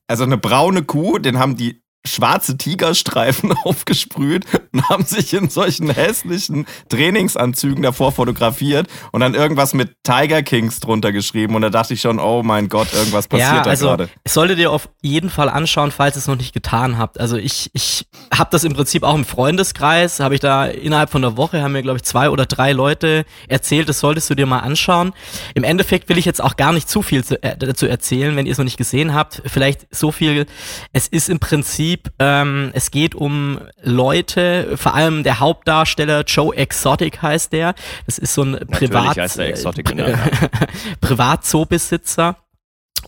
also 0.08 0.23
eine 0.23 0.38
braune 0.38 0.84
Kuh, 0.84 1.19
den 1.19 1.39
haben 1.39 1.56
die 1.56 1.82
schwarze 2.08 2.58
Tigerstreifen 2.58 3.54
aufgesprüht 3.63 4.46
und 4.74 4.89
haben 4.89 5.06
sich 5.06 5.34
in 5.34 5.50
solchen 5.50 5.89
hässlichen 5.89 6.65
Trainingsanzügen 6.89 7.84
davor 7.84 8.12
fotografiert 8.12 8.88
und 9.12 9.22
dann 9.22 9.34
irgendwas 9.34 9.74
mit 9.74 9.91
Tiger 10.04 10.43
Kings 10.43 10.80
drunter 10.80 11.12
geschrieben. 11.12 11.56
Und 11.56 11.62
da 11.62 11.70
dachte 11.70 11.93
ich 11.93 12.02
schon, 12.02 12.20
oh 12.20 12.43
mein 12.43 12.70
Gott, 12.70 12.93
irgendwas 12.93 13.28
passiert 13.28 13.52
ja, 13.52 13.63
da 13.63 13.70
also, 13.70 13.88
gerade. 13.88 14.10
Solltet 14.28 14.60
ihr 14.60 14.72
auf 14.72 14.89
jeden 15.02 15.30
Fall 15.30 15.50
anschauen, 15.50 15.91
falls 15.91 16.15
ihr 16.15 16.20
es 16.20 16.28
noch 16.28 16.38
nicht 16.38 16.54
getan 16.54 16.98
habt. 16.98 17.20
Also 17.20 17.38
ich, 17.38 17.70
ich 17.74 18.08
habe 18.34 18.50
das 18.52 18.63
im 18.63 18.74
Prinzip 18.74 19.04
auch 19.04 19.15
im 19.15 19.26
Freundeskreis, 19.26 20.20
habe 20.20 20.36
ich 20.36 20.41
da 20.41 20.65
innerhalb 20.65 21.10
von 21.10 21.24
einer 21.24 21.38
Woche, 21.38 21.62
haben 21.62 21.74
mir 21.74 21.82
glaube 21.82 21.98
ich 21.98 22.04
zwei 22.04 22.30
oder 22.30 22.46
drei 22.46 22.72
Leute 22.72 23.26
erzählt, 23.48 23.89
das 23.89 24.00
solltest 24.00 24.30
du 24.30 24.36
dir 24.36 24.46
mal 24.46 24.60
anschauen. 24.60 25.13
Im 25.54 25.63
Endeffekt 25.63 26.10
will 26.10 26.17
ich 26.17 26.26
jetzt 26.26 26.41
auch 26.41 26.56
gar 26.56 26.74
nicht 26.74 26.89
zu 26.89 27.02
viel 27.02 27.24
zu, 27.24 27.41
äh, 27.43 27.58
dazu 27.58 27.88
erzählen, 27.88 28.36
wenn 28.36 28.46
ihr 28.46 28.52
es 28.52 28.58
noch 28.58 28.65
nicht 28.65 28.78
gesehen 28.78 29.13
habt. 29.13 29.41
Vielleicht 29.46 29.88
so 29.93 30.12
viel, 30.12 30.46
es 30.93 31.08
ist 31.08 31.30
im 31.30 31.39
Prinzip, 31.39 31.97
ähm, 32.20 32.72
es 32.74 32.92
geht 32.92 33.16
um 33.16 33.60
Leute, 33.82 34.78
vor 34.78 34.96
allem 34.96 35.24
der 35.24 35.40
Hauptdarsteller 35.40 36.24
Joe 36.26 36.56
Exotic 36.56 37.22
heißt 37.22 37.54
der. 37.54 37.76
Das 38.06 38.18
ist 38.18 38.34
so 38.34 38.44
ein 38.44 38.58
Privat, 38.70 39.18
Exotic, 39.18 39.86
genau, 39.86 40.08
ja. 40.08 40.18
Privatzoobesitzer. 41.02 42.38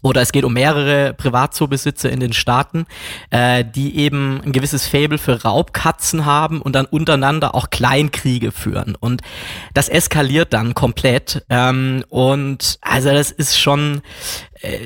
Oder 0.01 0.21
es 0.21 0.31
geht 0.31 0.45
um 0.45 0.53
mehrere 0.53 1.13
Privatzoobesitzer 1.13 2.09
in 2.09 2.19
den 2.19 2.33
Staaten, 2.33 2.85
äh, 3.31 3.65
die 3.65 3.97
eben 3.97 4.41
ein 4.41 4.51
gewisses 4.51 4.87
Faible 4.87 5.17
für 5.17 5.41
Raubkatzen 5.41 6.25
haben 6.25 6.61
und 6.61 6.73
dann 6.73 6.85
untereinander 6.85 7.53
auch 7.53 7.69
Kleinkriege 7.69 8.51
führen. 8.51 8.95
Und 8.95 9.21
das 9.73 9.89
eskaliert 9.89 10.53
dann 10.53 10.73
komplett. 10.73 11.45
Ähm, 11.49 12.05
und 12.09 12.77
also 12.81 13.09
das 13.09 13.31
ist 13.31 13.59
schon 13.59 14.01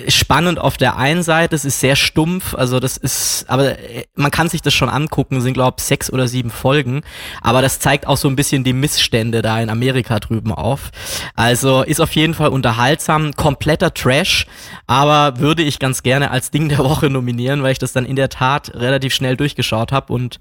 spannend 0.08 0.60
auf 0.60 0.78
der 0.78 0.98
einen 0.98 1.24
Seite, 1.24 1.56
es 1.56 1.66
ist 1.66 1.80
sehr 1.80 1.96
stumpf, 1.96 2.54
also 2.54 2.80
das 2.80 2.96
ist, 2.98 3.46
aber 3.48 3.80
äh, 3.80 4.06
man 4.16 4.30
kann 4.30 4.48
sich 4.48 4.62
das 4.62 4.74
schon 4.74 4.90
angucken, 4.90 5.42
sind 5.42 5.54
glaube 5.54 5.78
ich 5.80 5.84
sechs 5.84 6.14
oder 6.14 6.28
sieben 6.28 6.52
Folgen, 6.52 7.02
aber 7.42 7.62
das 7.64 7.80
zeigt 7.80 8.06
auch 8.06 8.18
so 8.18 8.28
ein 8.28 8.36
bisschen 8.36 8.64
die 8.64 8.74
Missstände 8.74 9.42
da 9.42 9.60
in 9.60 9.72
Amerika 9.72 10.20
drüben 10.20 10.54
auf. 10.54 10.92
Also 11.36 11.82
ist 11.82 12.02
auf 12.02 12.12
jeden 12.12 12.36
Fall 12.36 12.50
unterhaltsam, 12.50 13.34
kompletter 13.34 13.94
Trash, 13.94 14.46
aber 14.86 15.40
würde 15.40 15.64
ich 15.64 15.80
ganz 15.80 16.04
gerne 16.04 16.30
als 16.30 16.52
Ding 16.52 16.70
der 16.70 16.80
Woche 16.80 17.10
nominieren, 17.10 17.64
weil 17.64 17.72
ich 17.72 17.80
das 17.80 17.94
dann 17.94 18.06
in 18.06 18.16
der 18.16 18.30
Tat 18.30 18.72
relativ 18.76 19.14
schnell 19.14 19.38
durchgeschaut 19.38 19.92
habe 19.92 20.14
und 20.14 20.38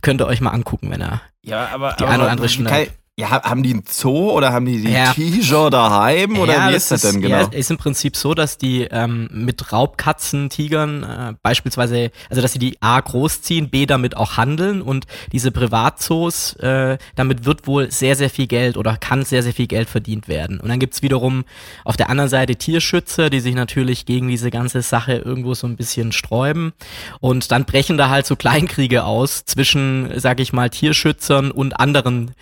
könnt 0.00 0.20
ihr 0.20 0.28
euch 0.28 0.40
mal 0.40 0.50
angucken, 0.50 0.90
wenn 0.92 1.00
er 1.00 1.22
Ja, 1.42 1.70
aber 1.72 1.96
die 1.98 2.04
eine 2.04 2.22
oder 2.22 2.30
andere 2.30 2.48
schnell. 2.48 2.88
Ja, 3.18 3.30
haben 3.30 3.62
die 3.62 3.72
einen 3.72 3.84
Zoo 3.88 4.30
oder 4.30 4.52
haben 4.52 4.66
die 4.66 4.82
die 4.82 4.92
Ja. 4.92 5.14
T-Shirt 5.14 5.72
daheim 5.72 6.36
oder 6.38 6.52
Ja, 6.52 6.68
wie 6.70 6.74
ist 6.74 6.90
das 6.90 7.00
denn 7.00 7.22
genau? 7.22 7.40
Ja, 7.40 7.48
ist 7.50 7.70
im 7.70 7.78
Prinzip 7.78 8.14
so, 8.14 8.34
dass 8.34 8.58
die 8.58 8.82
ähm, 8.90 9.30
mit 9.32 9.72
Raubkatzen, 9.72 10.50
Tigern 10.50 11.02
äh, 11.02 11.32
beispielsweise, 11.42 12.10
also 12.28 12.42
dass 12.42 12.52
sie 12.52 12.58
die 12.58 12.76
A 12.82 13.00
großziehen, 13.00 13.70
B 13.70 13.86
damit 13.86 14.18
auch 14.18 14.36
handeln 14.36 14.82
und 14.82 15.06
diese 15.32 15.50
Privatzoos, 15.50 16.56
äh, 16.56 16.98
damit 17.14 17.46
wird 17.46 17.66
wohl 17.66 17.90
sehr, 17.90 18.16
sehr 18.16 18.28
viel 18.28 18.48
Geld 18.48 18.76
oder 18.76 18.98
kann 18.98 19.24
sehr, 19.24 19.42
sehr 19.42 19.54
viel 19.54 19.66
Geld 19.66 19.88
verdient 19.88 20.28
werden. 20.28 20.60
Und 20.60 20.68
dann 20.68 20.78
gibt's 20.78 21.00
wiederum 21.00 21.46
auf 21.86 21.96
der 21.96 22.10
anderen 22.10 22.28
Seite 22.28 22.56
Tierschützer, 22.56 23.30
die 23.30 23.40
sich 23.40 23.54
natürlich 23.54 24.04
gegen 24.04 24.28
diese 24.28 24.50
ganze 24.50 24.82
Sache 24.82 25.14
irgendwo 25.14 25.54
so 25.54 25.66
ein 25.66 25.76
bisschen 25.76 26.12
sträuben. 26.12 26.74
Und 27.20 27.50
dann 27.50 27.64
brechen 27.64 27.96
da 27.96 28.10
halt 28.10 28.26
so 28.26 28.36
Kleinkriege 28.36 29.04
aus 29.04 29.46
zwischen, 29.46 30.10
sag 30.20 30.38
ich 30.38 30.52
mal, 30.52 30.68
Tierschützern 30.68 31.50
und 31.50 31.80
anderen 31.80 32.32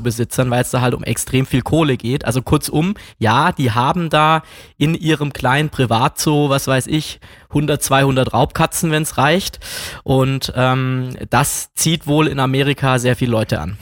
Privatzoobesitzern, 0.00 0.50
weil 0.50 0.62
es 0.62 0.70
da 0.70 0.80
halt 0.80 0.94
um 0.94 1.04
extrem 1.04 1.46
viel 1.46 1.62
Kohle 1.62 1.96
geht. 1.96 2.24
Also 2.24 2.42
kurzum, 2.42 2.94
ja, 3.18 3.52
die 3.52 3.72
haben 3.72 4.10
da 4.10 4.42
in 4.76 4.94
ihrem 4.94 5.32
kleinen 5.32 5.70
Privatzoo, 5.70 6.48
was 6.48 6.66
weiß 6.66 6.86
ich, 6.86 7.20
100, 7.50 7.82
200 7.82 8.32
Raubkatzen, 8.32 8.90
wenn 8.90 9.02
es 9.02 9.18
reicht. 9.18 9.60
Und 10.02 10.52
ähm, 10.56 11.10
das 11.30 11.72
zieht 11.74 12.06
wohl 12.06 12.26
in 12.26 12.40
Amerika 12.40 12.98
sehr 12.98 13.16
viele 13.16 13.32
Leute 13.32 13.60
an. 13.60 13.76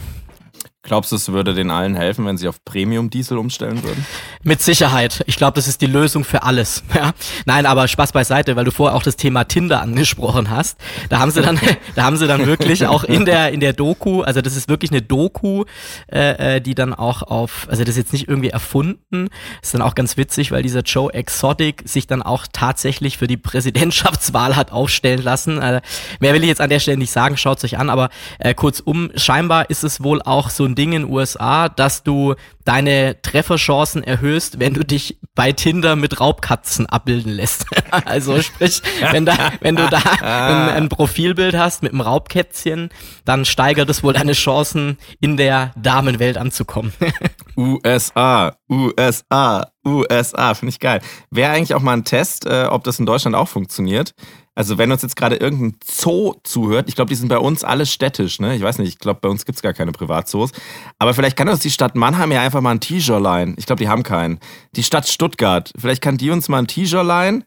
Glaubst 0.83 1.11
du, 1.11 1.17
es 1.17 1.33
würde 1.33 1.55
den 1.55 1.73
allen 1.73 1.97
helfen, 1.97 2.25
wenn 2.25 2.39
sie 2.39 2.47
auf 2.47 2.65
Premium-Diesel 2.65 3.37
umstellen 3.37 3.83
würden? 3.83 4.07
Mit 4.45 4.63
Sicherheit. 4.63 5.25
Ich 5.27 5.37
glaube, 5.37 5.55
das 5.55 5.67
ist 5.67 5.81
die 5.81 5.87
Lösung 5.87 6.25
für 6.25 6.45
alles. 6.45 6.85
Ja? 6.99 7.13
Nein, 7.47 7.65
aber 7.65 7.87
Spaß 7.87 8.11
beiseite, 8.11 8.57
weil 8.57 8.65
du 8.65 8.73
vorher 8.73 8.97
auch 8.97 9.05
das 9.05 9.15
Thema 9.15 9.45
Tinder 9.45 9.81
angesprochen 9.83 10.51
hast. 10.51 10.79
Da 11.11 11.21
haben 11.21 11.31
sie 11.31 11.43
dann, 11.43 11.61
da 11.95 12.03
haben 12.03 12.17
sie 12.17 12.27
dann 12.27 12.45
wirklich 12.47 12.89
auch 12.89 13.05
in 13.05 13.25
der 13.25 13.53
in 13.53 13.61
der 13.61 13.73
Doku, 13.73 14.23
also 14.23 14.41
das 14.41 14.57
ist 14.57 14.69
wirklich 14.69 14.91
eine 14.91 15.01
Doku, 15.01 15.65
äh, 16.13 16.57
äh, 16.57 16.61
die 16.61 16.75
dann 16.75 16.93
auch 16.93 17.23
auf, 17.23 17.69
also 17.71 17.85
das 17.85 17.91
ist 17.91 17.99
jetzt 17.99 18.13
nicht 18.13 18.27
irgendwie 18.27 18.49
erfunden, 18.49 19.29
ist 19.63 19.75
dann 19.75 19.83
auch 19.83 19.95
ganz 19.95 20.17
witzig, 20.17 20.51
weil 20.51 20.65
dieser 20.65 20.81
Joe 20.81 21.13
Exotic 21.15 21.83
sich 21.85 22.09
dann 22.09 22.21
auch 22.21 22.47
tatsächlich 22.53 23.17
für 23.17 23.29
die 23.29 23.37
Präsidentschaftswahl 23.37 24.57
hat 24.57 24.73
aufstellen 24.73 25.23
lassen. 25.23 25.61
Also, 25.61 25.81
mehr 26.19 26.35
will 26.35 26.43
ich 26.43 26.49
jetzt 26.49 26.61
an 26.61 26.71
der 26.71 26.81
Stelle 26.81 26.99
nicht 26.99 27.13
sagen, 27.13 27.37
schaut 27.37 27.63
euch 27.63 27.79
an, 27.79 27.91
aber 27.91 28.09
äh, 28.41 28.55
kurzum, 28.55 29.11
scheinbar 29.15 29.71
ist 29.71 29.85
es 29.85 30.03
wohl 30.03 30.21
auch 30.23 30.51
so 30.51 30.68
ein 30.69 30.75
Ding 30.75 30.93
in 30.93 31.05
USA, 31.11 31.69
dass 31.69 32.03
du 32.03 32.35
deine 32.65 33.21
Trefferchancen 33.23 34.05
erhöhst, 34.05 34.61
wenn 34.61 34.75
du 34.75 34.85
dich 34.85 35.19
bei 35.35 35.53
Tinder 35.53 35.97
mit 35.97 36.21
Raubkatzen 36.21 36.87
abbilden 36.87 37.33
lässt. 37.33 37.65
also 37.91 38.41
sprich, 38.43 38.83
wenn, 39.11 39.25
da, 39.25 39.53
wenn 39.61 39.77
du 39.77 39.89
da 39.89 39.99
ein, 40.21 40.69
ein 40.77 40.89
Profilbild 40.89 41.57
hast 41.57 41.83
mit 41.83 41.93
einem 41.93 42.03
Raubkätzchen, 42.03 42.91
dann 43.25 43.45
steigert 43.45 43.89
es 43.89 44.03
wohl 44.03 44.13
deine 44.13 44.33
Chancen, 44.33 44.99
in 45.21 45.37
der 45.37 45.73
Damenwelt 45.77 46.37
anzukommen. 46.37 46.93
USA, 47.57 48.55
USA, 48.71 49.67
USA, 49.87 50.55
finde 50.55 50.71
ich 50.71 50.81
geil. 50.81 51.01
Wäre 51.31 51.53
eigentlich 51.53 51.75
auch 51.75 51.83
mal 51.83 51.95
ein 51.95 52.05
Test, 52.05 52.47
äh, 52.47 52.67
ob 52.71 52.85
das 52.85 52.99
in 52.99 53.07
Deutschland 53.07 53.35
auch 53.35 53.49
funktioniert. 53.49 54.13
Also 54.59 54.77
wenn 54.77 54.91
uns 54.91 55.03
jetzt 55.03 55.15
gerade 55.15 55.37
irgendein 55.37 55.79
Zoo 55.85 56.35
zuhört, 56.43 56.89
ich 56.89 56.97
glaube, 56.97 57.11
die 57.11 57.15
sind 57.15 57.29
bei 57.29 57.39
uns 57.39 57.63
alle 57.63 57.87
städtisch, 57.87 58.41
ne? 58.41 58.57
Ich 58.57 58.63
weiß 58.63 58.79
nicht, 58.79 58.89
ich 58.89 58.99
glaube, 58.99 59.21
bei 59.23 59.29
uns 59.29 59.45
gibt's 59.45 59.63
gar 59.63 59.73
keine 59.73 59.93
Privatzoos. 59.93 60.51
Aber 60.99 61.15
vielleicht 61.15 61.37
kann 61.37 61.49
uns 61.49 61.61
die 61.61 61.71
Stadt 61.71 61.95
Mannheim 61.95 62.33
ja 62.33 62.43
einfach 62.43 62.61
mal 62.61 62.73
ein 62.73 62.81
T-Shirt 62.81 63.23
leihen. 63.23 63.55
Ich 63.57 63.67
glaube, 63.67 63.81
die 63.81 63.89
haben 63.89 64.03
keinen. 64.03 64.41
Die 64.75 64.83
Stadt 64.83 65.07
Stuttgart, 65.07 65.73
vielleicht 65.79 66.03
kann 66.03 66.17
die 66.17 66.31
uns 66.31 66.49
mal 66.49 66.59
ein 66.59 66.67
T-Shirt 66.67 67.07
leihen. 67.07 67.45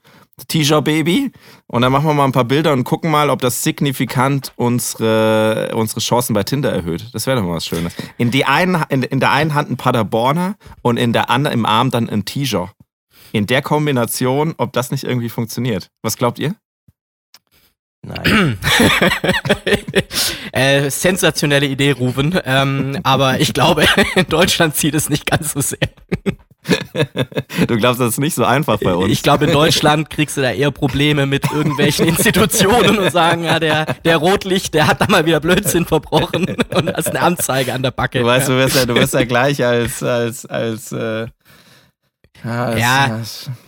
T-Shirt 0.47 0.85
Baby. 0.85 1.33
Und 1.67 1.81
dann 1.81 1.91
machen 1.91 2.05
wir 2.05 2.13
mal 2.13 2.23
ein 2.23 2.31
paar 2.31 2.45
Bilder 2.45 2.71
und 2.71 2.85
gucken 2.85 3.11
mal, 3.11 3.29
ob 3.29 3.41
das 3.41 3.61
signifikant 3.61 4.53
unsere, 4.55 5.71
unsere 5.75 5.99
Chancen 5.99 6.33
bei 6.33 6.43
Tinder 6.43 6.71
erhöht. 6.71 7.09
Das 7.11 7.27
wäre 7.27 7.41
doch 7.41 7.45
mal 7.45 7.55
was 7.55 7.65
Schönes. 7.65 7.93
In, 8.19 8.31
die 8.31 8.45
einen, 8.45 8.81
in, 8.87 9.03
in 9.03 9.19
der 9.19 9.31
einen 9.31 9.53
Hand 9.53 9.69
ein 9.69 9.75
Paderborner 9.75 10.55
und 10.81 10.95
in 10.95 11.11
der 11.11 11.29
anderen 11.29 11.59
im 11.59 11.65
Arm 11.65 11.91
dann 11.91 12.09
ein 12.09 12.23
T-Shirt. 12.23 12.69
In 13.33 13.47
der 13.47 13.61
Kombination, 13.61 14.53
ob 14.55 14.71
das 14.71 14.91
nicht 14.91 15.03
irgendwie 15.03 15.29
funktioniert. 15.29 15.89
Was 16.03 16.15
glaubt 16.15 16.39
ihr? 16.39 16.55
Nein. 18.03 18.57
äh, 20.51 20.89
sensationelle 20.89 21.67
Idee, 21.67 21.91
Ruben. 21.91 22.37
Ähm, 22.45 22.99
aber 23.03 23.39
ich 23.39 23.53
glaube, 23.53 23.85
in 24.15 24.27
Deutschland 24.27 24.75
zieht 24.75 24.95
es 24.95 25.09
nicht 25.09 25.27
ganz 25.27 25.53
so 25.53 25.61
sehr. 25.61 25.77
Du 27.67 27.77
glaubst, 27.77 27.99
das 27.99 28.09
ist 28.13 28.19
nicht 28.19 28.35
so 28.35 28.43
einfach 28.43 28.79
bei 28.79 28.93
uns. 28.93 29.11
Ich 29.11 29.23
glaube, 29.23 29.45
in 29.45 29.51
Deutschland 29.51 30.09
kriegst 30.11 30.37
du 30.37 30.41
da 30.41 30.51
eher 30.51 30.71
Probleme 30.71 31.25
mit 31.25 31.51
irgendwelchen 31.51 32.07
Institutionen 32.07 32.99
und 32.99 33.11
sagen, 33.11 33.43
ja, 33.43 33.59
der, 33.59 33.85
der 34.05 34.17
Rotlicht, 34.17 34.73
der 34.73 34.87
hat 34.87 35.01
da 35.01 35.07
mal 35.07 35.25
wieder 35.25 35.39
Blödsinn 35.39 35.85
verbrochen 35.85 36.55
und 36.73 36.93
hast 36.93 37.09
eine 37.09 37.21
Anzeige 37.21 37.73
an 37.73 37.81
der 37.81 37.91
Backe. 37.91 38.19
Du 38.19 38.25
weißt, 38.25 38.49
du 38.49 38.57
wirst 38.57 38.75
ja, 38.75 38.85
du 38.85 38.95
wirst 38.95 39.13
ja 39.13 39.25
gleich 39.25 39.63
als, 39.65 40.03
als, 40.03 40.45
als, 40.45 40.91
äh, 40.91 41.27
ja, 42.43 42.77
Ja, 42.77 43.19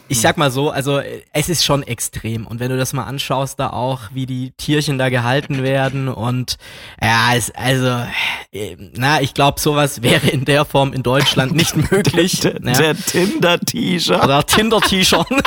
ich 0.08 0.22
sag 0.22 0.38
mal 0.38 0.52
so, 0.52 0.70
also 0.70 1.02
es 1.32 1.50
ist 1.50 1.66
schon 1.66 1.82
extrem. 1.84 2.46
Und 2.46 2.60
wenn 2.60 2.70
du 2.70 2.78
das 2.78 2.94
mal 2.94 3.06
anschaust, 3.06 3.60
da 3.60 3.70
auch, 3.70 4.02
wie 4.14 4.26
die 4.26 4.52
Tierchen 4.52 4.98
da 4.98 5.10
gehalten 5.10 5.64
werden 5.64 6.08
und 6.08 6.58
ja, 7.02 7.36
es, 7.36 7.52
also, 7.52 8.06
äh, 8.52 8.76
na, 8.94 9.22
ich 9.22 9.34
glaube, 9.34 9.60
sowas 9.60 10.02
wäre 10.02 10.28
in 10.28 10.46
der 10.46 10.66
Form 10.66 10.94
in 10.94 11.04
Deutschland 11.04 11.52
nicht 11.56 11.76
möglich. 11.92 12.42
der, 12.42 12.60
ja. 12.64 12.74
der 12.74 12.96
Tinder-T-Shirt. 12.96 14.24
Oder 14.24 14.46
Tinder-T-Shirt. 14.46 15.28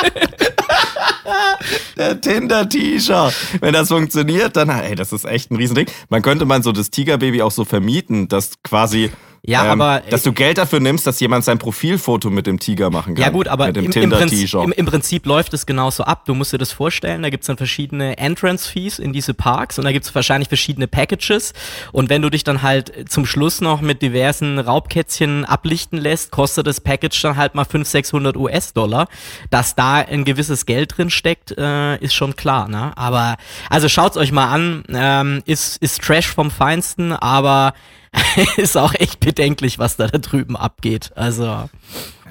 Der 1.97 2.21
Tinder-T-Shirt. 2.21 3.35
Wenn 3.61 3.73
das 3.73 3.89
funktioniert, 3.89 4.57
dann, 4.57 4.69
ey, 4.69 4.95
das 4.95 5.13
ist 5.13 5.25
echt 5.25 5.51
ein 5.51 5.57
Riesending. 5.57 5.87
Man 6.09 6.23
könnte 6.23 6.45
man 6.45 6.63
so 6.63 6.71
das 6.73 6.91
Tigerbaby 6.91 7.43
auch 7.43 7.51
so 7.51 7.65
vermieten, 7.65 8.29
dass 8.29 8.63
quasi, 8.63 9.11
Ja, 9.43 9.65
ähm, 9.65 9.81
aber, 9.81 10.03
dass 10.11 10.23
du 10.23 10.33
Geld 10.33 10.59
dafür 10.59 10.81
nimmst, 10.81 11.07
dass 11.07 11.21
jemand 11.21 11.45
sein 11.45 11.59
Profilfoto 11.59 12.31
mit 12.31 12.47
dem 12.47 12.59
Tiger 12.59 12.91
machen 12.91 13.15
kann. 13.15 13.23
Ja 13.23 13.31
gut, 13.31 13.49
aber 13.49 13.69
im, 13.69 13.91
im, 13.93 14.11
Prinzip, 14.11 14.55
im, 14.55 14.73
im 14.73 14.87
Prinzip 14.87 15.25
läuft 15.25 15.55
es 15.55 15.67
genauso 15.67 16.03
ab. 16.05 16.25
Du 16.27 16.35
musst 16.35 16.53
dir 16.53 16.59
das 16.59 16.73
vorstellen, 16.73 17.23
da 17.23 17.31
gibt's 17.31 17.47
dann 17.47 17.57
verschiedene 17.57 18.19
Entrance-Fees 18.19 18.99
in 18.99 19.13
diese 19.13 19.35
Parks 19.35 19.79
und 19.79 19.85
da 19.85 19.93
gibt's 19.93 20.13
wahrscheinlich 20.15 20.49
verschiedene 20.49 20.89
Packages. 20.89 21.53
Und 21.93 22.11
wenn 22.11 22.23
du 22.23 22.31
dich 22.31 22.43
dann 22.43 22.63
halt 22.63 23.09
zum 23.09 23.25
Schluss 23.25 23.61
noch 23.61 23.81
mit 23.81 24.03
diversen 24.03 24.59
Raubkätzchen 24.59 25.45
ablichten 25.45 25.99
lässt, 25.99 26.33
kostet 26.33 26.67
das 26.67 26.81
Package 26.81 27.21
dann 27.23 27.37
halt 27.37 27.55
mal 27.55 27.65
500, 27.65 27.87
600 27.87 28.37
US-Dollar. 28.37 29.09
Dass 29.51 29.77
da 29.77 29.97
ein 29.97 30.25
gewisses 30.25 30.67
Geld 30.67 30.97
drin 30.97 31.11
steckt, 31.11 31.57
äh, 31.57 31.97
ist 31.99 32.15
schon 32.15 32.35
klar. 32.37 32.69
Ne? 32.69 32.93
Aber 32.97 33.37
also 33.71 33.89
schaut's 33.89 34.17
euch 34.17 34.33
mal 34.33 34.49
an, 34.49 34.85
ähm, 34.89 35.43
ist, 35.47 35.77
ist 35.79 36.03
Trash 36.03 36.27
vom 36.27 36.51
Feinsten, 36.51 37.13
aber 37.13 37.75
ist 38.57 38.77
auch 38.77 38.95
echt 38.95 39.21
bedenklich, 39.21 39.79
was 39.79 39.97
da, 39.97 40.07
da 40.07 40.19
drüben 40.19 40.57
abgeht. 40.57 41.13
Also 41.17 41.69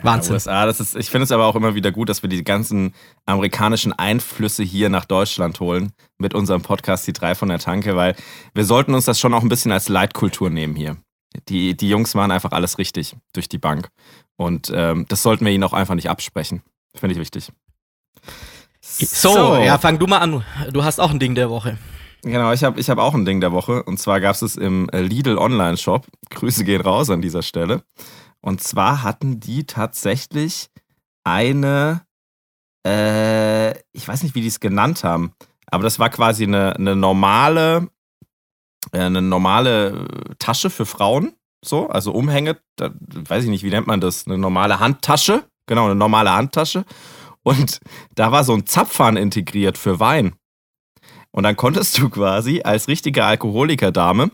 Wahnsinn. 0.05 0.33
USA, 0.33 0.65
das 0.65 0.79
ist, 0.79 0.95
ich 0.95 1.09
finde 1.09 1.23
es 1.23 1.31
aber 1.31 1.45
auch 1.45 1.55
immer 1.55 1.75
wieder 1.75 1.91
gut, 1.91 2.09
dass 2.09 2.21
wir 2.21 2.29
die 2.29 2.43
ganzen 2.43 2.93
amerikanischen 3.25 3.93
Einflüsse 3.93 4.63
hier 4.63 4.89
nach 4.89 5.05
Deutschland 5.05 5.59
holen 5.59 5.91
mit 6.17 6.33
unserem 6.33 6.61
Podcast 6.61 7.07
Die 7.07 7.13
drei 7.13 7.35
von 7.35 7.49
der 7.49 7.59
Tanke, 7.59 7.95
weil 7.95 8.15
wir 8.53 8.65
sollten 8.65 8.93
uns 8.93 9.06
das 9.06 9.19
schon 9.19 9.33
auch 9.33 9.41
ein 9.41 9.50
bisschen 9.50 9.71
als 9.71 9.89
Leitkultur 9.89 10.50
nehmen 10.50 10.75
hier. 10.75 10.97
Die, 11.50 11.75
die 11.75 11.89
Jungs 11.89 12.13
machen 12.13 12.31
einfach 12.31 12.52
alles 12.52 12.77
richtig 12.77 13.15
durch 13.33 13.50
die 13.50 13.58
Bank. 13.58 13.89
Und 14.37 14.71
ähm, 14.73 15.06
das 15.10 15.21
sollten 15.21 15.45
wir 15.45 15.52
ihnen 15.52 15.63
auch 15.63 15.73
einfach 15.73 15.95
nicht 15.95 16.10
absprechen. 16.10 16.62
Finde 16.95 17.13
ich 17.13 17.19
wichtig. 17.19 17.52
So, 18.81 19.58
ja, 19.58 19.77
fang 19.77 20.00
du 20.00 20.08
mal 20.08 20.19
an. 20.19 20.45
Du 20.71 20.83
hast 20.83 21.00
auch 21.00 21.10
ein 21.10 21.19
Ding 21.19 21.35
der 21.35 21.50
Woche. 21.50 21.77
Genau, 22.21 22.51
ich 22.51 22.63
habe 22.63 22.79
ich 22.79 22.89
hab 22.89 22.97
auch 22.97 23.13
ein 23.13 23.25
Ding 23.25 23.41
der 23.41 23.51
Woche. 23.51 23.83
Und 23.83 23.99
zwar 23.99 24.19
gab 24.19 24.35
es 24.35 24.41
es 24.41 24.57
im 24.57 24.89
äh, 24.89 25.01
Lidl 25.01 25.37
Online-Shop. 25.37 26.07
Grüße 26.29 26.63
gehen 26.63 26.81
raus 26.81 27.09
an 27.09 27.21
dieser 27.21 27.43
Stelle. 27.43 27.83
Und 28.41 28.61
zwar 28.61 29.03
hatten 29.03 29.39
die 29.39 29.65
tatsächlich 29.65 30.69
eine, 31.23 32.05
äh, 32.85 33.71
ich 33.91 34.07
weiß 34.07 34.23
nicht, 34.23 34.35
wie 34.35 34.41
die 34.41 34.47
es 34.47 34.59
genannt 34.59 35.03
haben, 35.03 35.33
aber 35.67 35.83
das 35.83 35.97
war 35.97 36.09
quasi 36.09 36.43
eine, 36.43 36.75
eine 36.75 36.95
normale, 36.95 37.89
äh, 38.91 38.99
eine 38.99 39.21
normale 39.21 40.07
Tasche 40.39 40.69
für 40.69 40.85
Frauen. 40.85 41.33
So, 41.63 41.89
also 41.89 42.11
Umhänge, 42.11 42.59
da, 42.75 42.91
weiß 42.99 43.45
ich 43.45 43.49
nicht, 43.49 43.63
wie 43.63 43.71
nennt 43.71 43.87
man 43.87 43.99
das? 44.01 44.27
Eine 44.27 44.37
normale 44.37 44.79
Handtasche. 44.79 45.43
Genau, 45.65 45.85
eine 45.85 45.95
normale 45.95 46.31
Handtasche. 46.31 46.85
Und 47.41 47.79
da 48.13 48.31
war 48.31 48.43
so 48.43 48.53
ein 48.53 48.67
Zapfhahn 48.67 49.17
integriert 49.17 49.77
für 49.77 49.99
Wein. 49.99 50.35
Und 51.36 51.44
dann 51.44 51.58
konntest 51.58 51.98
du 51.98 52.10
quasi 52.10 52.62
als 52.63 52.88
richtige 52.88 53.25
Alkoholikerdame, 53.25 54.31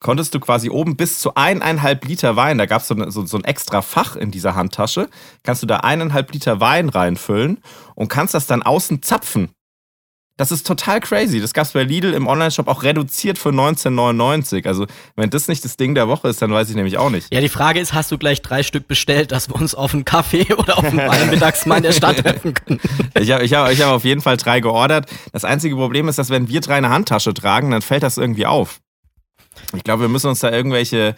konntest 0.00 0.34
du 0.34 0.40
quasi 0.40 0.68
oben 0.68 0.96
bis 0.96 1.18
zu 1.18 1.34
eineinhalb 1.34 2.04
Liter 2.04 2.36
Wein, 2.36 2.58
da 2.58 2.66
gab 2.66 2.82
so 2.82 2.94
es 2.94 3.14
so, 3.14 3.24
so 3.24 3.38
ein 3.38 3.44
extra 3.44 3.80
Fach 3.80 4.16
in 4.16 4.30
dieser 4.30 4.54
Handtasche, 4.54 5.08
kannst 5.44 5.62
du 5.62 5.66
da 5.66 5.78
eineinhalb 5.78 6.30
Liter 6.30 6.60
Wein 6.60 6.90
reinfüllen 6.90 7.62
und 7.94 8.08
kannst 8.08 8.34
das 8.34 8.46
dann 8.46 8.62
außen 8.62 9.00
zapfen. 9.00 9.48
Das 10.42 10.50
ist 10.50 10.66
total 10.66 10.98
crazy. 10.98 11.40
Das 11.40 11.54
gab 11.54 11.66
es 11.66 11.72
bei 11.72 11.84
Lidl 11.84 12.14
im 12.14 12.26
Onlineshop 12.26 12.66
auch 12.66 12.82
reduziert 12.82 13.38
für 13.38 13.50
19,99. 13.50 14.66
Also, 14.66 14.88
wenn 15.14 15.30
das 15.30 15.46
nicht 15.46 15.64
das 15.64 15.76
Ding 15.76 15.94
der 15.94 16.08
Woche 16.08 16.26
ist, 16.26 16.42
dann 16.42 16.52
weiß 16.52 16.68
ich 16.68 16.74
nämlich 16.74 16.98
auch 16.98 17.10
nicht. 17.10 17.32
Ja, 17.32 17.40
die 17.40 17.48
Frage 17.48 17.78
ist, 17.78 17.94
hast 17.94 18.10
du 18.10 18.18
gleich 18.18 18.42
drei 18.42 18.64
Stück 18.64 18.88
bestellt, 18.88 19.30
dass 19.30 19.48
wir 19.48 19.54
uns 19.54 19.76
auf 19.76 19.94
einen 19.94 20.04
Kaffee 20.04 20.52
oder 20.58 20.78
auf 20.78 20.84
einen 20.84 20.98
Wein 20.98 21.30
mittags 21.30 21.64
mal 21.64 21.76
in 21.76 21.84
der 21.84 21.92
Stadt 21.92 22.16
treffen 22.24 22.54
können? 22.54 22.80
Ich 23.20 23.30
habe 23.30 23.44
ich 23.44 23.54
hab, 23.54 23.70
ich 23.70 23.80
hab 23.82 23.92
auf 23.92 24.02
jeden 24.02 24.20
Fall 24.20 24.36
drei 24.36 24.58
geordert. 24.58 25.08
Das 25.30 25.44
einzige 25.44 25.76
Problem 25.76 26.08
ist, 26.08 26.18
dass 26.18 26.28
wenn 26.28 26.48
wir 26.48 26.60
drei 26.60 26.74
eine 26.74 26.88
Handtasche 26.88 27.32
tragen, 27.34 27.70
dann 27.70 27.80
fällt 27.80 28.02
das 28.02 28.18
irgendwie 28.18 28.46
auf. 28.46 28.80
Ich 29.76 29.84
glaube, 29.84 30.02
wir 30.02 30.08
müssen 30.08 30.26
uns 30.26 30.40
da 30.40 30.50
irgendwelche. 30.50 31.14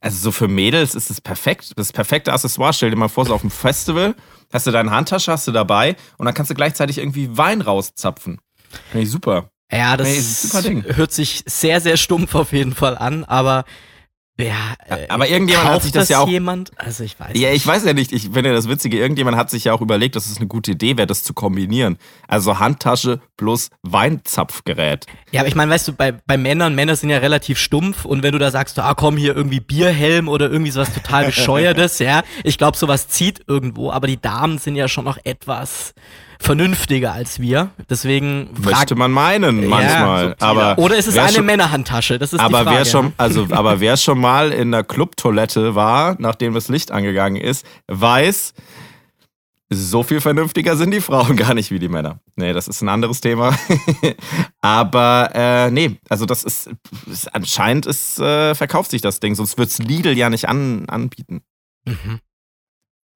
Also 0.00 0.18
so 0.18 0.30
für 0.30 0.46
Mädels 0.46 0.94
ist 0.94 1.10
es 1.10 1.20
perfekt. 1.20 1.72
Das 1.74 1.92
perfekte 1.92 2.32
Accessoire. 2.32 2.72
Stell 2.72 2.90
dir 2.90 2.96
mal 2.96 3.08
vor, 3.08 3.26
so 3.26 3.34
auf 3.34 3.40
dem 3.40 3.50
Festival 3.50 4.14
hast 4.52 4.68
du 4.68 4.70
deine 4.70 4.92
Handtasche, 4.92 5.32
hast 5.32 5.48
du 5.48 5.52
dabei 5.52 5.96
und 6.16 6.26
dann 6.26 6.34
kannst 6.34 6.52
du 6.52 6.54
gleichzeitig 6.54 6.98
irgendwie 6.98 7.36
Wein 7.36 7.60
rauszapfen. 7.60 8.38
Finde 8.90 9.04
ich 9.04 9.10
super. 9.10 9.50
Ja, 9.72 9.96
das 9.96 10.08
ein 10.08 10.20
super 10.22 10.62
Ding. 10.62 10.84
hört 10.96 11.12
sich 11.12 11.42
sehr, 11.46 11.80
sehr 11.80 11.96
stumpf 11.96 12.34
auf 12.34 12.52
jeden 12.52 12.74
Fall 12.74 12.96
an, 12.96 13.24
aber 13.24 13.64
ja, 14.40 14.74
äh, 14.86 15.08
aber 15.08 15.28
irgendjemand 15.28 15.68
hat 15.68 15.82
sich 15.82 15.90
das 15.90 16.08
ja 16.08 16.20
auch- 16.20 16.28
jemand? 16.28 16.70
Also 16.78 17.02
ich 17.02 17.18
weiß 17.18 17.30
Ja, 17.34 17.48
nicht. 17.48 17.56
ich 17.56 17.66
weiß 17.66 17.84
ja 17.84 17.92
nicht. 17.92 18.12
Ich 18.12 18.30
finde 18.32 18.52
das 18.52 18.68
Witzige, 18.68 18.96
irgendjemand 18.96 19.36
hat 19.36 19.50
sich 19.50 19.64
ja 19.64 19.72
auch 19.72 19.80
überlegt, 19.80 20.14
dass 20.14 20.26
es 20.30 20.36
eine 20.36 20.46
gute 20.46 20.70
Idee 20.70 20.96
wäre, 20.96 21.08
das 21.08 21.24
zu 21.24 21.34
kombinieren. 21.34 21.98
Also 22.28 22.60
Handtasche 22.60 23.20
plus 23.36 23.70
Weinzapfgerät. 23.82 25.06
Ja, 25.32 25.40
aber 25.40 25.48
ich 25.48 25.54
meine, 25.56 25.72
weißt 25.72 25.88
du, 25.88 25.92
bei, 25.92 26.12
bei 26.12 26.36
Männern, 26.36 26.74
Männer 26.76 26.94
sind 26.96 27.10
ja 27.10 27.18
relativ 27.18 27.58
stumpf 27.58 28.04
und 28.04 28.22
wenn 28.22 28.32
du 28.32 28.38
da 28.38 28.50
sagst, 28.50 28.78
ah 28.78 28.94
komm, 28.94 29.16
hier 29.16 29.34
irgendwie 29.36 29.60
Bierhelm 29.60 30.28
oder 30.28 30.48
irgendwie 30.50 30.70
sowas 30.70 30.92
total 30.94 31.24
bescheuertes, 31.26 31.98
ja, 31.98 32.22
ich 32.44 32.58
glaube, 32.58 32.76
sowas 32.76 33.08
zieht 33.08 33.42
irgendwo, 33.48 33.90
aber 33.90 34.06
die 34.06 34.20
Damen 34.20 34.58
sind 34.58 34.76
ja 34.76 34.86
schon 34.88 35.04
noch 35.04 35.18
etwas 35.24 35.94
vernünftiger 36.40 37.12
als 37.12 37.40
wir. 37.40 37.70
Deswegen 37.90 38.48
Möchte 38.62 38.94
man 38.94 39.10
meinen, 39.10 39.62
Ja, 39.62 39.68
manchmal. 39.68 40.28
subtiler. 40.28 40.50
aber 40.50 40.78
oder 40.82 40.96
ist 40.96 41.06
es 41.08 41.18
eine 41.18 41.32
schon, 41.32 41.46
Männerhandtasche? 41.46 42.18
Das 42.18 42.32
ist 42.32 42.40
aber 42.40 42.58
die 42.60 42.64
Frage. 42.64 42.76
wer 42.78 42.84
schon, 42.84 43.12
also, 43.16 43.46
aber 43.50 43.80
wer 43.80 43.96
schon 43.96 44.20
mal 44.20 44.52
in 44.52 44.70
der 44.70 44.84
Clubtoilette 44.84 45.74
war, 45.74 46.16
nachdem 46.18 46.54
das 46.54 46.68
Licht 46.68 46.90
angegangen 46.92 47.40
ist, 47.40 47.66
weiß, 47.88 48.54
so 49.70 50.02
viel 50.02 50.20
vernünftiger 50.20 50.76
sind 50.76 50.92
die 50.92 51.00
Frauen 51.00 51.36
gar 51.36 51.54
nicht 51.54 51.70
wie 51.70 51.78
die 51.78 51.88
Männer. 51.88 52.20
Nee, 52.36 52.52
das 52.52 52.68
ist 52.68 52.80
ein 52.82 52.88
anderes 52.88 53.20
Thema. 53.20 53.54
aber 54.60 55.30
äh, 55.34 55.70
nee, 55.70 55.98
also 56.08 56.24
das 56.24 56.44
ist, 56.44 56.70
ist 57.10 57.34
anscheinend 57.34 57.86
ist, 57.86 58.18
äh, 58.18 58.54
verkauft 58.54 58.90
sich 58.90 59.02
das 59.02 59.20
Ding, 59.20 59.34
sonst 59.34 59.58
wird's 59.58 59.78
Lidl 59.78 60.16
ja 60.16 60.30
nicht 60.30 60.48
an, 60.48 60.88
anbieten. 60.88 61.42
Mhm. 61.84 62.20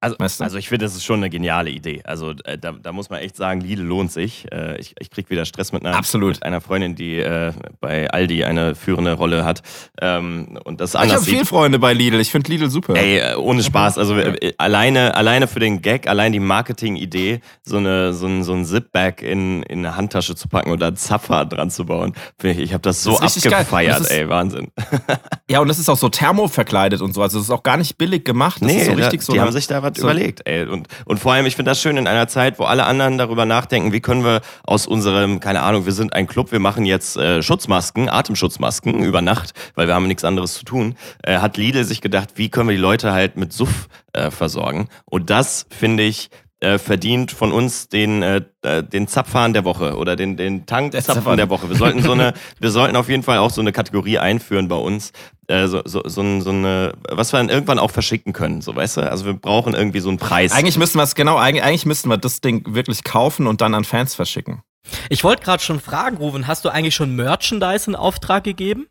Also, 0.03 0.17
Weißt 0.19 0.39
du? 0.39 0.43
also 0.43 0.57
ich 0.57 0.67
finde, 0.67 0.85
das 0.85 0.95
ist 0.95 1.05
schon 1.05 1.17
eine 1.21 1.29
geniale 1.29 1.69
Idee. 1.69 2.01
Also 2.03 2.31
äh, 2.43 2.57
da, 2.57 2.73
da 2.73 2.91
muss 2.91 3.09
man 3.09 3.19
echt 3.21 3.37
sagen, 3.37 3.61
Lidl 3.61 3.83
lohnt 3.83 4.11
sich. 4.11 4.45
Äh, 4.51 4.77
ich, 4.79 4.95
ich 4.99 5.09
krieg 5.09 5.29
wieder 5.29 5.45
Stress 5.45 5.71
mit 5.71 5.85
einer, 5.85 5.95
Absolut. 5.97 6.33
mit 6.35 6.43
einer 6.43 6.59
Freundin, 6.59 6.95
die 6.95 7.19
äh, 7.19 7.53
bei 7.79 8.09
Aldi 8.09 8.43
eine 8.43 8.75
führende 8.75 9.13
Rolle 9.13 9.45
hat 9.45 9.61
ähm, 10.01 10.59
und 10.65 10.81
das 10.81 10.93
Ich 10.93 10.99
anders 10.99 11.13
habe 11.15 11.23
sieht. 11.23 11.33
viele 11.35 11.45
Freunde 11.45 11.79
bei 11.79 11.93
Lidl. 11.93 12.19
Ich 12.19 12.31
finde 12.31 12.51
Lidl 12.51 12.69
super. 12.69 12.95
Ey, 12.95 13.35
ohne 13.35 13.63
Spaß. 13.63 13.97
Also 13.97 14.17
äh, 14.17 14.53
alleine, 14.57 15.15
alleine 15.15 15.47
für 15.47 15.59
den 15.61 15.81
Gag, 15.81 16.07
allein 16.07 16.33
die 16.33 16.39
Marketing-Idee, 16.41 17.39
so, 17.63 17.77
eine, 17.77 18.13
so 18.13 18.25
ein, 18.27 18.43
so 18.43 18.53
ein 18.53 18.65
Zip-Bag 18.65 19.21
in, 19.21 19.63
in 19.63 19.79
eine 19.85 19.95
Handtasche 19.95 20.35
zu 20.35 20.49
packen 20.49 20.71
oder 20.71 20.87
einen 20.87 20.97
Zapfer 20.97 21.45
dran 21.45 21.69
zu 21.69 21.85
bauen. 21.85 22.13
Finde 22.37 22.57
Ich, 22.57 22.63
ich 22.69 22.73
habe 22.73 22.81
das 22.81 23.03
so 23.03 23.17
Das 23.21 23.37
abgefeiert, 23.45 24.01
ist- 24.01 24.11
ey, 24.11 24.27
Wahnsinn. 24.27 24.67
Ja, 25.49 25.59
und 25.59 25.67
das 25.67 25.77
ist 25.77 25.87
auch 25.89 25.97
so 25.97 26.09
thermoverkleidet 26.09 27.01
und 27.01 27.13
so. 27.13 27.21
Also 27.21 27.37
das 27.37 27.45
ist 27.47 27.51
auch 27.51 27.61
gar 27.63 27.77
nicht 27.77 27.97
billig 27.97 28.25
gemacht. 28.25 28.57
Das 28.61 28.71
ist 28.71 28.85
so 28.87 28.93
richtig 28.93 29.19
da, 29.19 29.25
so. 29.25 29.33
die 29.33 29.39
haben 29.41 29.51
sich 29.51 29.67
da 29.67 29.83
was 29.83 29.92
so- 29.97 30.03
überlegt, 30.03 30.41
ey. 30.45 30.65
Und, 30.65 30.87
und 31.05 31.19
vor 31.19 31.33
allem, 31.33 31.45
ich 31.45 31.55
finde 31.55 31.71
das 31.71 31.81
schön 31.81 31.97
in 31.97 32.07
einer 32.07 32.27
Zeit, 32.27 32.59
wo 32.59 32.63
alle 32.63 32.85
anderen 32.85 33.17
darüber 33.17 33.45
nachdenken, 33.45 33.91
wie 33.91 34.01
können 34.01 34.23
wir 34.23 34.41
aus 34.63 34.87
unserem, 34.87 35.39
keine 35.39 35.61
Ahnung, 35.61 35.85
wir 35.85 35.93
sind 35.93 36.13
ein 36.13 36.27
Club, 36.27 36.51
wir 36.51 36.59
machen 36.59 36.85
jetzt 36.85 37.17
äh, 37.17 37.41
Schutzmasken, 37.41 38.09
Atemschutzmasken 38.09 39.03
über 39.03 39.21
Nacht, 39.21 39.51
weil 39.75 39.87
wir 39.87 39.95
haben 39.95 40.07
nichts 40.07 40.23
anderes 40.23 40.53
zu 40.55 40.65
tun, 40.65 40.95
äh, 41.23 41.37
hat 41.39 41.57
Lidl 41.57 41.83
sich 41.83 42.01
gedacht, 42.01 42.29
wie 42.35 42.49
können 42.49 42.69
wir 42.69 42.75
die 42.75 42.81
Leute 42.81 43.11
halt 43.13 43.37
mit 43.37 43.53
Suff 43.53 43.87
äh, 44.13 44.31
versorgen. 44.31 44.89
Und 45.05 45.29
das, 45.29 45.65
finde 45.69 46.03
ich, 46.03 46.29
äh, 46.63 46.77
verdient 46.79 47.31
von 47.31 47.51
uns 47.51 47.89
den, 47.89 48.23
äh, 48.23 48.41
äh, 48.63 48.81
den 48.83 49.07
Zapfhahn 49.07 49.53
der 49.53 49.63
Woche 49.65 49.97
oder 49.97 50.15
den, 50.15 50.37
den 50.37 50.65
Tankzapfen 50.65 51.15
Zapfhahn. 51.15 51.37
der 51.37 51.49
Woche. 51.49 51.69
Wir 51.69 51.75
sollten 51.75 52.01
so 52.01 52.13
eine, 52.13 52.33
wir 52.59 52.71
sollten 52.71 52.95
auf 52.95 53.09
jeden 53.09 53.23
Fall 53.23 53.37
auch 53.37 53.51
so 53.51 53.61
eine 53.61 53.71
Kategorie 53.71 54.17
einführen 54.17 54.67
bei 54.67 54.75
uns, 54.77 55.11
äh, 55.47 55.67
so, 55.67 55.81
so, 55.85 56.01
so, 56.05 56.21
ein- 56.21 56.41
so 56.41 56.49
eine, 56.51 56.93
was 57.09 57.33
wir 57.33 57.37
dann 57.37 57.49
irgendwann 57.49 57.79
auch 57.79 57.91
verschicken 57.91 58.33
können, 58.33 58.61
so 58.61 58.75
weißt 58.75 58.97
du? 58.97 59.01
Also 59.11 59.25
wir 59.25 59.33
brauchen 59.33 59.73
irgendwie 59.73 59.99
so 59.99 60.09
einen 60.09 60.17
Preis. 60.17 60.51
Eigentlich 60.53 60.77
müssten 60.77 60.97
wir 60.97 61.03
es, 61.03 61.15
genau, 61.15 61.37
eigentlich, 61.37 61.63
eigentlich 61.63 61.85
müssten 61.85 62.09
wir 62.09 62.17
das 62.17 62.41
Ding 62.41 62.63
wirklich 62.73 63.03
kaufen 63.03 63.45
und 63.47 63.61
dann 63.61 63.73
an 63.73 63.83
Fans 63.83 64.15
verschicken. 64.15 64.61
Ich 65.09 65.23
wollte 65.23 65.43
gerade 65.43 65.61
schon 65.63 65.79
fragen, 65.79 66.17
Ruven, 66.17 66.47
hast 66.47 66.65
du 66.65 66.69
eigentlich 66.69 66.95
schon 66.95 67.15
Merchandise 67.15 67.89
in 67.89 67.95
Auftrag 67.95 68.43
gegeben? 68.43 68.87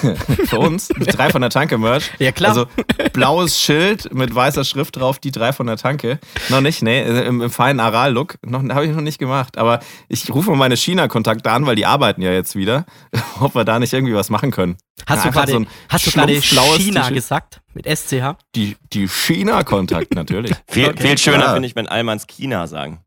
Für 0.46 0.58
uns, 0.58 0.88
die 0.88 1.04
drei 1.06 1.30
von 1.30 1.40
der 1.40 1.50
Tanke 1.50 1.78
Merch. 1.78 2.10
Ja, 2.18 2.32
klar. 2.32 2.50
Also 2.50 2.66
blaues 3.12 3.58
Schild 3.60 4.12
mit 4.14 4.34
weißer 4.34 4.64
Schrift 4.64 4.96
drauf, 4.96 5.18
die 5.18 5.30
drei 5.30 5.52
von 5.52 5.66
der 5.66 5.76
Tanke. 5.76 6.18
Noch 6.48 6.60
nicht, 6.60 6.82
nee, 6.82 7.02
im, 7.02 7.40
im 7.42 7.50
feinen 7.50 7.80
Aral-Look. 7.80 8.38
Noch 8.44 8.62
habe 8.70 8.86
ich 8.86 8.92
noch 8.92 9.00
nicht 9.00 9.18
gemacht. 9.18 9.58
Aber 9.58 9.80
ich 10.08 10.30
rufe 10.32 10.50
mal 10.50 10.56
meine 10.56 10.76
China-Kontakte 10.76 11.50
an, 11.50 11.66
weil 11.66 11.76
die 11.76 11.86
arbeiten 11.86 12.22
ja 12.22 12.32
jetzt 12.32 12.56
wieder. 12.56 12.84
Ob 13.40 13.54
wir 13.54 13.64
da 13.64 13.78
nicht 13.78 13.92
irgendwie 13.92 14.14
was 14.14 14.30
machen 14.30 14.50
können. 14.50 14.76
Hast 15.06 15.24
Ja, 15.24 15.30
du 15.30 15.36
gerade 15.36 15.52
so 15.52 15.58
ein 15.60 15.66
hast 15.88 16.06
du 16.06 16.10
gerade 16.10 16.40
China 16.40 17.08
gesagt 17.10 17.60
mit 17.74 17.86
SCH? 17.86 18.36
Die, 18.54 18.76
die 18.92 19.08
China-Kontakte 19.08 20.14
natürlich. 20.14 20.52
viel, 20.68 20.88
Okay. 20.88 21.08
viel 21.08 21.18
schöner 21.18 21.44
Ja. 21.46 21.52
finde 21.54 21.68
ich, 21.68 21.76
wenn 21.76 21.88
Almans 21.88 22.26
China 22.26 22.66
sagen. 22.66 23.00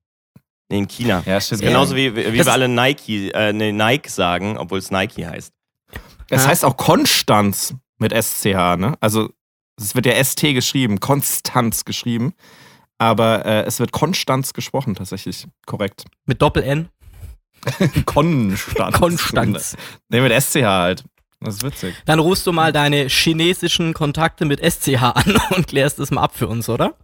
Nee, 0.70 0.80
in 0.80 0.88
China. 0.88 1.22
Ja, 1.26 1.40
stimmt. 1.40 1.62
Genauso 1.62 1.96
wie, 1.96 2.16
wie 2.16 2.38
Das 2.38 2.48
wir 2.48 2.54
alle 2.54 2.68
Nike, 2.68 3.30
äh, 3.34 3.54
nee, 3.54 3.72
Nike 3.72 4.10
sagen, 4.10 4.58
obwohl 4.58 4.80
es 4.80 4.90
Nike 4.92 5.26
heißt. 5.28 5.52
Es 6.34 6.44
Ja. 6.44 6.50
heißt 6.50 6.66
auch 6.66 6.78
Konstanz 6.78 7.76
mit 7.98 8.12
SCH, 8.14 8.78
ne? 8.78 8.96
Also 9.00 9.30
es 9.78 9.96
wird 9.96 10.06
ja 10.06 10.14
ST 10.24 10.42
geschrieben, 10.54 11.00
Konstanz 11.00 11.86
geschrieben. 11.86 12.34
Aber 13.00 13.46
äh, 13.46 13.64
es 13.64 13.80
wird 13.80 13.92
Konstanz 13.92 14.54
gesprochen, 14.54 14.96
tatsächlich. 14.96 15.46
Korrekt. 15.66 16.06
Mit 16.26 16.42
Doppel-N? 16.42 16.90
Konstanz. 18.06 18.98
Konstanz. 19.00 19.78
Ne, 20.10 20.22
mit 20.22 20.32
SCH 20.42 20.64
halt. 20.64 21.04
Das 21.40 21.56
ist 21.56 21.64
witzig. 21.64 21.96
Dann 22.06 22.20
rufst 22.20 22.48
du 22.48 22.54
mal 22.54 22.72
deine 22.72 23.08
chinesischen 23.08 23.94
Kontakte 23.94 24.46
mit 24.46 24.60
SCH 24.62 25.02
an 25.02 25.38
und 25.56 25.68
klärst 25.68 26.00
es 26.00 26.12
mal 26.12 26.22
ab 26.22 26.36
für 26.36 26.48
uns, 26.48 26.70
oder? 26.70 26.96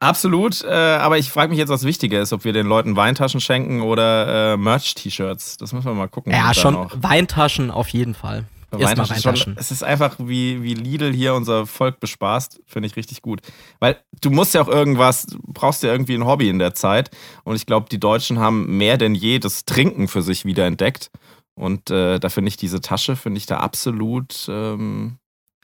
Absolut, 0.00 0.62
äh, 0.62 0.68
aber 0.68 1.18
ich 1.18 1.30
frage 1.30 1.50
mich 1.50 1.58
jetzt, 1.58 1.70
was 1.70 1.82
wichtiger 1.82 2.20
ist, 2.20 2.32
ob 2.32 2.44
wir 2.44 2.52
den 2.52 2.66
Leuten 2.66 2.94
Weintaschen 2.94 3.40
schenken 3.40 3.82
oder 3.82 4.52
äh, 4.52 4.56
Merch-T-Shirts. 4.56 5.56
Das 5.56 5.72
müssen 5.72 5.86
wir 5.86 5.94
mal 5.94 6.08
gucken. 6.08 6.32
Ja, 6.32 6.54
schon. 6.54 6.88
Weintaschen 6.94 7.70
auf 7.72 7.88
jeden 7.88 8.14
Fall. 8.14 8.44
Weintaschen 8.70 9.16
schon, 9.16 9.24
Weintaschen. 9.24 9.56
es 9.58 9.70
ist 9.70 9.82
einfach, 9.82 10.16
wie, 10.18 10.62
wie 10.62 10.74
Lidl 10.74 11.12
hier 11.12 11.34
unser 11.34 11.66
Volk 11.66 12.00
bespaßt, 12.00 12.60
finde 12.66 12.86
ich 12.86 12.96
richtig 12.96 13.22
gut. 13.22 13.40
Weil 13.80 13.96
du 14.20 14.30
musst 14.30 14.54
ja 14.54 14.60
auch 14.60 14.68
irgendwas, 14.68 15.26
du 15.26 15.38
brauchst 15.42 15.82
ja 15.82 15.90
irgendwie 15.90 16.14
ein 16.14 16.26
Hobby 16.26 16.48
in 16.48 16.58
der 16.58 16.74
Zeit. 16.74 17.10
Und 17.44 17.56
ich 17.56 17.66
glaube, 17.66 17.88
die 17.90 17.98
Deutschen 17.98 18.38
haben 18.38 18.76
mehr 18.76 18.98
denn 18.98 19.14
je 19.14 19.38
das 19.38 19.64
Trinken 19.64 20.06
für 20.06 20.22
sich 20.22 20.44
wieder 20.44 20.66
entdeckt. 20.66 21.10
Und 21.54 21.90
äh, 21.90 22.20
da 22.20 22.28
finde 22.28 22.50
ich 22.50 22.56
diese 22.56 22.80
Tasche, 22.80 23.16
finde 23.16 23.38
ich 23.38 23.46
da 23.46 23.56
absolut 23.56 24.46
ähm, 24.48 25.16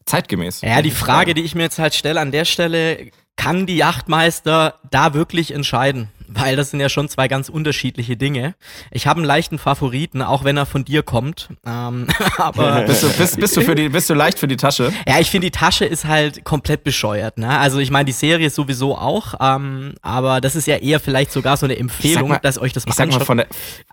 zeitgemäß. 0.06 0.62
Ja, 0.62 0.82
die 0.82 0.90
Frage, 0.90 1.34
die 1.34 1.42
ich 1.42 1.54
mir 1.54 1.62
jetzt 1.62 1.78
halt 1.78 1.94
stelle 1.94 2.20
an 2.20 2.32
der 2.32 2.46
Stelle, 2.46 3.10
kann 3.36 3.66
die 3.66 3.76
Yachtmeister 3.76 4.78
da 4.90 5.14
wirklich 5.14 5.52
entscheiden? 5.52 6.08
Weil 6.26 6.56
das 6.56 6.70
sind 6.70 6.80
ja 6.80 6.88
schon 6.88 7.08
zwei 7.08 7.28
ganz 7.28 7.48
unterschiedliche 7.48 8.16
Dinge. 8.16 8.54
Ich 8.90 9.06
habe 9.06 9.18
einen 9.18 9.26
leichten 9.26 9.58
Favoriten, 9.58 10.22
auch 10.22 10.42
wenn 10.42 10.56
er 10.56 10.66
von 10.66 10.84
dir 10.84 11.02
kommt. 11.02 11.48
Ähm, 11.66 12.06
aber 12.38 12.82
bist, 12.86 13.02
du, 13.02 13.08
bist, 13.10 13.38
bist, 13.38 13.56
du 13.56 13.60
für 13.60 13.74
die, 13.74 13.90
bist 13.90 14.08
du 14.08 14.14
leicht 14.14 14.38
für 14.38 14.48
die 14.48 14.56
Tasche? 14.56 14.92
Ja, 15.06 15.20
ich 15.20 15.30
finde, 15.30 15.48
die 15.48 15.50
Tasche 15.50 15.84
ist 15.84 16.06
halt 16.06 16.44
komplett 16.44 16.82
bescheuert. 16.82 17.38
Ne? 17.38 17.58
Also 17.58 17.78
ich 17.78 17.90
meine, 17.90 18.06
die 18.06 18.12
Serie 18.12 18.46
ist 18.46 18.54
sowieso 18.54 18.96
auch, 18.96 19.34
ähm, 19.40 19.94
aber 20.00 20.40
das 20.40 20.56
ist 20.56 20.66
ja 20.66 20.76
eher 20.76 20.98
vielleicht 20.98 21.30
sogar 21.30 21.56
so 21.56 21.66
eine 21.66 21.76
Empfehlung, 21.76 22.30
mal, 22.30 22.38
dass 22.38 22.58
euch 22.58 22.72
das 22.72 22.86
mal 22.86 22.92
ich 22.92 22.96
sag. 22.96 23.10
Mal 23.10 23.20
von 23.20 23.36
der, 23.36 23.46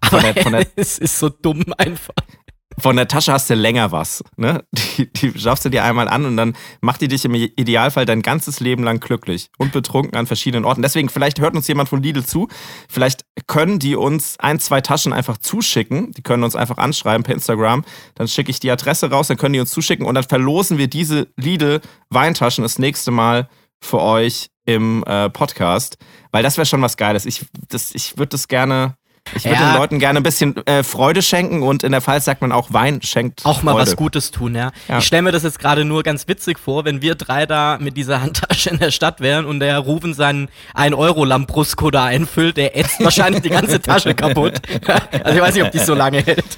von 0.04 0.20
aber 0.20 0.34
der, 0.34 0.44
von 0.44 0.52
der, 0.54 0.66
es 0.76 0.98
ist 0.98 1.20
so 1.20 1.30
dumm 1.30 1.66
einfach 1.78 2.16
von 2.82 2.96
der 2.96 3.08
Tasche 3.08 3.32
hast 3.32 3.50
du 3.50 3.54
länger 3.54 3.92
was. 3.92 4.24
Ne? 4.38 4.64
Die, 4.98 5.12
die 5.12 5.40
schaffst 5.40 5.66
du 5.66 5.70
dir 5.70 5.84
einmal 5.84 6.08
an 6.08 6.26
und 6.26 6.38
dann 6.38 6.54
macht 6.82 7.02
die 7.02 7.08
dich 7.08 7.24
im 7.26 7.34
Idealfall 7.34 8.06
dein 8.06 8.22
ganzes 8.22 8.60
Leben 8.60 8.84
lang 8.84 9.00
glücklich 9.00 9.50
und 9.58 9.72
betrunken 9.72 10.18
an 10.18 10.28
verschiedenen 10.28 10.66
Orten. 10.66 10.82
Deswegen, 10.82 11.10
vielleicht 11.10 11.40
hört 11.40 11.56
uns 11.56 11.68
jemand 11.68 11.90
von 11.90 12.02
Lidl 12.02 12.26
zu. 12.26 12.48
Vielleicht 12.90 13.26
können 13.48 13.80
die 13.80 13.96
uns 13.96 14.40
ein, 14.40 14.60
zwei 14.60 14.82
Taschen 14.82 15.14
einfach 15.14 15.38
zuschicken. 15.38 16.12
Die 16.12 16.22
können 16.22 16.44
uns 16.44 16.56
einfach 16.56 16.78
anschreiben 16.78 17.24
per 17.24 17.36
Instagram. 17.36 17.86
Dann 18.16 18.28
schicke 18.28 18.52
ich 18.52 18.60
die 18.60 18.72
Adresse 18.72 19.10
raus, 19.10 19.28
dann 19.28 19.38
können 19.38 19.54
die 19.54 19.60
uns 19.60 19.72
zuschicken 19.72 20.06
und 20.06 20.16
dann 20.16 20.24
verlosen 20.24 20.78
wir 20.78 20.88
diese 20.88 21.28
Lidl-Weintaschen 21.38 22.64
das 22.64 22.80
nächste 22.80 23.12
Mal 23.12 23.48
für 23.80 24.02
euch 24.02 24.50
im 24.66 25.04
äh, 25.06 25.30
Podcast. 25.30 25.98
Weil 26.32 26.44
das 26.44 26.58
wäre 26.58 26.66
schon 26.66 26.82
was 26.82 26.98
Geiles. 26.98 27.26
Ich, 27.26 27.46
ich 27.94 28.18
würde 28.18 28.30
das 28.30 28.48
gerne 28.48 28.96
ich 29.36 29.46
würde 29.46 29.56
ja. 29.56 29.72
den 29.72 29.80
Leuten 29.80 30.00
gerne 30.00 30.20
ein 30.20 30.24
bisschen 30.24 30.56
äh, 30.66 30.84
Freude 30.84 31.22
schenken 31.22 31.64
und 31.64 31.84
in 31.84 31.92
der 31.92 32.02
Pfalz 32.02 32.26
sagt 32.26 32.42
man 32.42 32.52
auch 32.52 32.74
Wein 32.74 33.02
schenkt. 33.02 33.46
Auch 33.46 33.64
mal 33.64 33.72
Freude. 33.72 33.88
was 33.88 33.96
Gutes 33.96 34.32
tun, 34.32 34.56
ja. 34.56 34.72
ja. 34.90 34.98
Ich 34.98 35.06
stelle 35.06 35.22
mir 35.22 35.32
das 35.32 35.44
jetzt 35.44 35.60
gerade 35.60 35.86
nur 35.86 36.04
ganz 36.04 36.28
witzig 36.28 36.60
vor, 36.60 36.84
wenn 36.84 37.02
wir 37.02 37.16
drei 37.16 37.46
da 37.46 37.78
mit 37.80 37.96
dieser 37.96 38.22
Handtasche 38.22 38.70
in 38.70 38.80
der 38.80 38.92
Stadt 38.92 39.22
wären 39.22 39.46
und 39.46 39.60
der 39.60 39.78
Rufen 39.80 40.14
seinen 40.14 40.50
1-Euro-Lambrusco 40.76 41.92
da 41.92 42.06
einfüllt, 42.06 42.58
der 42.58 42.78
ätzt 42.78 43.00
wahrscheinlich 43.04 43.42
die 43.42 43.50
ganze 43.50 43.82
Tasche 43.82 44.14
kaputt. 44.14 44.62
also 45.24 45.38
ich 45.38 45.42
weiß 45.42 45.56
nicht, 45.56 45.64
ob 45.64 45.72
die 45.72 45.80
so 45.80 45.94
lange 45.94 46.22
hält. 46.22 46.58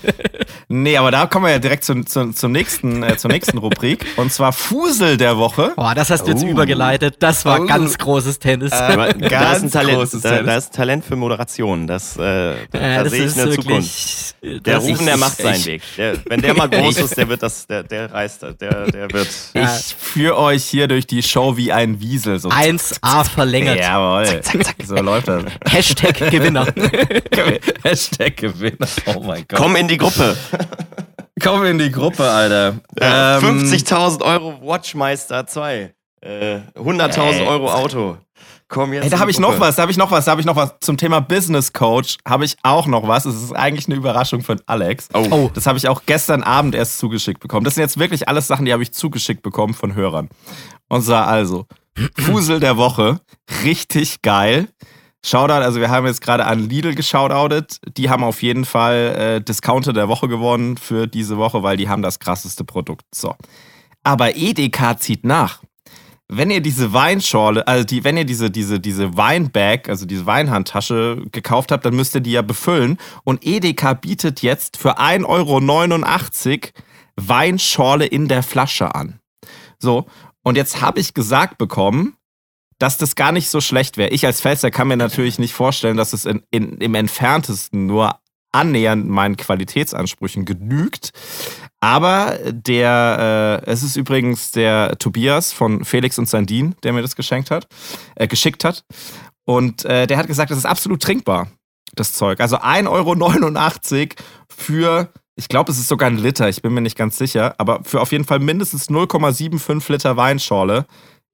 Nee, 0.67 0.97
aber 0.97 1.11
da 1.11 1.27
kommen 1.27 1.45
wir 1.45 1.51
ja 1.51 1.59
direkt 1.59 1.83
zum, 1.83 2.07
zum, 2.07 2.35
zum 2.35 2.51
nächsten, 2.51 3.03
äh, 3.03 3.17
zur 3.17 3.29
nächsten 3.31 3.59
Rubrik 3.59 4.05
und 4.17 4.33
zwar 4.33 4.53
Fusel 4.53 5.17
der 5.17 5.37
Woche. 5.37 5.73
Boah, 5.75 5.93
das 5.93 6.09
hast 6.09 6.23
du 6.23 6.31
jetzt 6.31 6.43
uh. 6.43 6.47
übergeleitet. 6.47 7.17
Das 7.19 7.45
war 7.45 7.61
uh. 7.61 7.65
ganz 7.65 7.97
großes 7.97 8.39
Tennis. 8.39 8.71
Äh, 8.71 9.13
ganz 9.19 9.29
da 9.29 9.53
ist 9.53 9.63
ein 9.63 9.71
Talent, 9.71 9.97
großes 9.97 10.21
da, 10.21 10.29
Tennis. 10.29 10.45
Da 10.45 10.55
ist 10.55 10.73
Talent 10.73 11.05
für 11.05 11.15
Moderation. 11.15 11.85
Das 11.85 12.17
äh, 12.17 12.55
da, 12.71 13.09
sehe 13.09 13.25
ich 13.25 13.39
eine 13.39 13.51
Zukunft. 13.51 14.35
Der 14.41 14.77
Rufen, 14.77 15.05
der 15.05 15.17
macht 15.17 15.37
seinen 15.37 15.65
Weg. 15.65 15.81
Der, 15.97 16.15
wenn 16.25 16.41
der 16.41 16.53
mal 16.53 16.69
groß 16.69 16.97
ist, 16.97 17.17
der 17.17 17.29
wird 17.29 17.43
das, 17.43 17.65
der, 17.67 17.83
der 17.83 18.11
reißt, 18.11 18.43
der, 18.59 18.85
der 18.91 19.11
wird. 19.11 19.29
Ich 19.53 19.95
führe 19.97 20.37
euch 20.37 20.63
hier 20.65 20.87
durch 20.87 21.07
die 21.07 21.23
Show 21.23 21.55
wie 21.57 21.71
ein 21.71 21.99
Wiesel. 21.99 22.39
So 22.39 22.49
1A 22.49 23.23
verlängert. 23.23 23.79
Jawohl. 23.79 24.25
Zack, 24.25 24.43
zack, 24.43 24.63
zack. 24.65 24.75
So 24.85 24.95
läuft 24.95 25.27
das. 25.27 25.43
Hashtag 25.69 26.31
Gewinner. 26.31 26.65
Hashtag 27.83 28.37
Gewinner. 28.37 28.87
Oh 29.05 29.21
mein 29.21 29.45
Gott. 29.47 29.59
Komm 29.59 29.75
in 29.75 29.87
die 29.87 29.97
Gruppe. 29.97 30.35
Komm 31.41 31.65
in 31.65 31.77
die 31.77 31.91
Gruppe, 31.91 32.23
Alter. 32.29 32.79
Äh, 32.99 33.37
ähm, 33.37 33.63
50.000 33.63 34.21
Euro 34.21 34.59
Watchmeister 34.61 35.45
2. 35.47 35.93
Äh, 36.21 36.59
100.000 36.75 37.47
Euro 37.47 37.71
Auto. 37.71 38.17
Komm 38.67 38.93
jetzt. 38.93 39.05
Ey, 39.05 39.09
da 39.09 39.19
habe 39.19 39.31
ich 39.31 39.39
noch 39.39 39.59
was, 39.59 39.75
da 39.75 39.83
habe 39.83 39.91
ich 39.91 39.97
noch 39.97 40.11
was, 40.11 40.25
da 40.25 40.31
habe 40.31 40.41
ich 40.41 40.47
noch 40.47 40.55
was 40.55 40.75
zum 40.79 40.97
Thema 40.97 41.19
Business 41.19 41.73
Coach. 41.73 42.17
Habe 42.27 42.45
ich 42.45 42.55
auch 42.63 42.87
noch 42.87 43.07
was. 43.07 43.25
Es 43.25 43.41
ist 43.41 43.53
eigentlich 43.53 43.87
eine 43.87 43.95
Überraschung 43.95 44.41
von 44.41 44.59
Alex. 44.65 45.09
Oh. 45.13 45.27
oh. 45.29 45.51
Das 45.53 45.67
habe 45.67 45.77
ich 45.77 45.87
auch 45.87 46.03
gestern 46.05 46.43
Abend 46.43 46.75
erst 46.75 46.97
zugeschickt 46.97 47.39
bekommen. 47.39 47.65
Das 47.65 47.75
sind 47.75 47.81
jetzt 47.81 47.99
wirklich 47.99 48.27
alles 48.27 48.47
Sachen, 48.47 48.65
die 48.65 48.73
habe 48.73 48.83
ich 48.83 48.93
zugeschickt 48.93 49.43
bekommen 49.43 49.73
von 49.73 49.95
Hörern. 49.95 50.29
Und 50.89 51.03
zwar 51.03 51.27
also 51.27 51.65
Fusel 52.17 52.59
der 52.59 52.77
Woche, 52.77 53.19
richtig 53.63 54.21
geil. 54.21 54.67
Shoutout, 55.25 55.63
also 55.63 55.79
wir 55.79 55.89
haben 55.89 56.05
jetzt 56.05 56.21
gerade 56.21 56.45
an 56.45 56.67
Lidl 56.67 56.95
geshoutoutet. 56.95 57.79
Die 57.97 58.09
haben 58.09 58.23
auf 58.23 58.41
jeden 58.41 58.65
Fall 58.65 59.15
äh, 59.15 59.41
Discounter 59.41 59.93
der 59.93 60.09
Woche 60.09 60.27
gewonnen 60.27 60.75
für 60.75 61.07
diese 61.07 61.37
Woche, 61.37 61.63
weil 61.63 61.77
die 61.77 61.87
haben 61.87 62.01
das 62.01 62.19
krasseste 62.19 62.65
Produkt. 62.65 63.05
So. 63.13 63.35
Aber 64.03 64.35
EDK 64.35 64.99
zieht 64.99 65.23
nach 65.23 65.61
wenn 66.29 66.51
ihr 66.51 66.61
diese 66.61 66.93
Weinschorle, 66.93 67.67
also 67.67 67.83
die, 67.83 68.03
wenn 68.03 68.17
ihr 68.17 68.25
diese, 68.25 68.49
diese, 68.49 68.79
diese 68.79 69.17
Weinbag, 69.17 69.89
also 69.89 70.05
diese 70.05 70.25
Weinhandtasche 70.25 71.23
gekauft 71.31 71.71
habt, 71.71 71.85
dann 71.85 71.95
müsst 71.95 72.15
ihr 72.15 72.21
die 72.21 72.31
ja 72.31 72.41
befüllen. 72.41 72.97
Und 73.23 73.45
Edeka 73.45 73.93
bietet 73.93 74.41
jetzt 74.41 74.77
für 74.77 74.99
1,89 74.99 75.25
Euro 75.27 76.59
Weinschorle 77.15 78.05
in 78.05 78.27
der 78.27 78.41
Flasche 78.41 78.95
an. 78.95 79.19
So, 79.77 80.07
und 80.43 80.57
jetzt 80.57 80.81
habe 80.81 80.99
ich 80.99 81.13
gesagt 81.13 81.57
bekommen, 81.57 82.15
dass 82.79 82.97
das 82.97 83.15
gar 83.15 83.31
nicht 83.31 83.49
so 83.49 83.61
schlecht 83.61 83.97
wäre. 83.97 84.09
Ich 84.09 84.25
als 84.25 84.41
Pfälzer 84.41 84.71
kann 84.71 84.87
mir 84.87 84.97
natürlich 84.97 85.39
nicht 85.39 85.53
vorstellen, 85.53 85.97
dass 85.97 86.13
es 86.13 86.25
in, 86.25 86.43
in, 86.51 86.77
im 86.79 86.95
entferntesten 86.95 87.85
nur 87.85 88.19
annähernd 88.53 89.09
meinen 89.09 89.35
Qualitätsansprüchen 89.35 90.45
genügt. 90.45 91.11
Aber 91.81 92.37
der, 92.45 93.61
äh, 93.65 93.69
es 93.69 93.83
ist 93.83 93.97
übrigens 93.97 94.51
der 94.51 94.97
Tobias 94.99 95.51
von 95.51 95.83
Felix 95.83 96.17
und 96.17 96.29
Sandin, 96.29 96.75
der 96.83 96.93
mir 96.93 97.01
das 97.01 97.17
geschenkt 97.17 97.51
hat, 97.51 97.67
äh, 98.15 98.27
geschickt 98.27 98.63
hat. 98.63 98.85
Und 99.45 99.83
äh, 99.83 100.07
der 100.07 100.17
hat 100.17 100.27
gesagt, 100.27 100.51
das 100.51 100.57
ist 100.57 100.65
absolut 100.65 101.01
trinkbar, 101.01 101.49
das 101.93 102.13
Zeug. 102.13 102.39
Also 102.39 102.57
1,89 102.57 102.87
Euro 102.87 104.07
für, 104.47 105.09
ich 105.35 105.49
glaube, 105.49 105.71
es 105.71 105.79
ist 105.79 105.89
sogar 105.89 106.09
ein 106.09 106.17
Liter, 106.17 106.47
ich 106.47 106.61
bin 106.61 106.73
mir 106.73 106.79
nicht 106.79 106.97
ganz 106.97 107.17
sicher, 107.17 107.55
aber 107.57 107.83
für 107.83 107.99
auf 107.99 108.13
jeden 108.13 108.23
Fall 108.23 108.39
mindestens 108.39 108.89
0,75 108.89 109.91
Liter 109.91 110.15
Weinschorle 110.15 110.85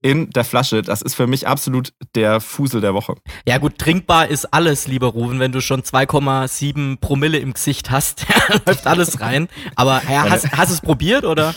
in 0.02 0.30
der 0.30 0.46
Flasche. 0.46 0.82
Das 0.82 1.02
ist 1.02 1.16
für 1.16 1.28
mich 1.28 1.48
absolut 1.48 1.94
der 2.16 2.40
Fusel 2.40 2.82
der 2.82 2.94
Woche. 2.94 3.16
Ja 3.46 3.58
gut, 3.58 3.78
trinkbar 3.78 4.28
ist 4.28 4.46
alles, 4.54 4.88
lieber 4.88 5.08
Ruben, 5.08 5.40
wenn 5.40 5.52
du 5.52 5.62
schon 5.62 5.82
2,7 5.82 7.00
Promille 7.00 7.40
im 7.40 7.54
Gesicht 7.54 7.92
hast. 7.92 8.26
läuft 8.66 8.88
alles 8.88 9.20
rein. 9.22 9.50
Aber 9.76 10.02
ja, 10.10 10.30
hast, 10.30 10.52
hast 10.52 10.70
du 10.70 10.74
es 10.76 10.82
probiert 10.82 11.26
oder? 11.26 11.54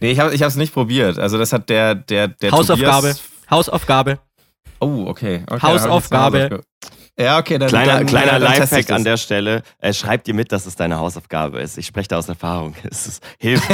Nee, 0.00 0.12
ich 0.12 0.18
habe 0.18 0.34
es 0.34 0.56
nicht 0.56 0.74
probiert. 0.74 1.18
Also 1.18 1.38
das 1.38 1.52
hat 1.52 1.68
der, 1.68 1.94
der, 1.94 2.28
der 2.28 2.50
Hausaufgabe. 2.50 3.08
Tobias 3.08 3.22
Hausaufgabe. 3.50 4.18
Oh, 4.80 5.04
okay. 5.06 5.44
okay 5.48 5.62
Hausaufgabe. 5.62 6.62
Ja, 7.18 7.38
okay. 7.38 7.58
Dann, 7.58 7.68
kleiner 7.68 7.92
dann, 7.94 8.06
kleiner 8.06 8.38
dann 8.38 8.42
Lifehack 8.42 8.90
an 8.90 9.04
der 9.04 9.16
Stelle. 9.16 9.62
Äh, 9.78 9.92
schreib 9.92 10.24
dir 10.24 10.34
mit, 10.34 10.52
dass 10.52 10.66
es 10.66 10.76
deine 10.76 10.98
Hausaufgabe 10.98 11.60
ist. 11.60 11.76
Ich 11.78 11.86
spreche 11.86 12.08
da 12.08 12.18
aus 12.18 12.28
Erfahrung. 12.28 12.74
Es 12.90 13.06
ist, 13.06 13.22
hilft. 13.38 13.70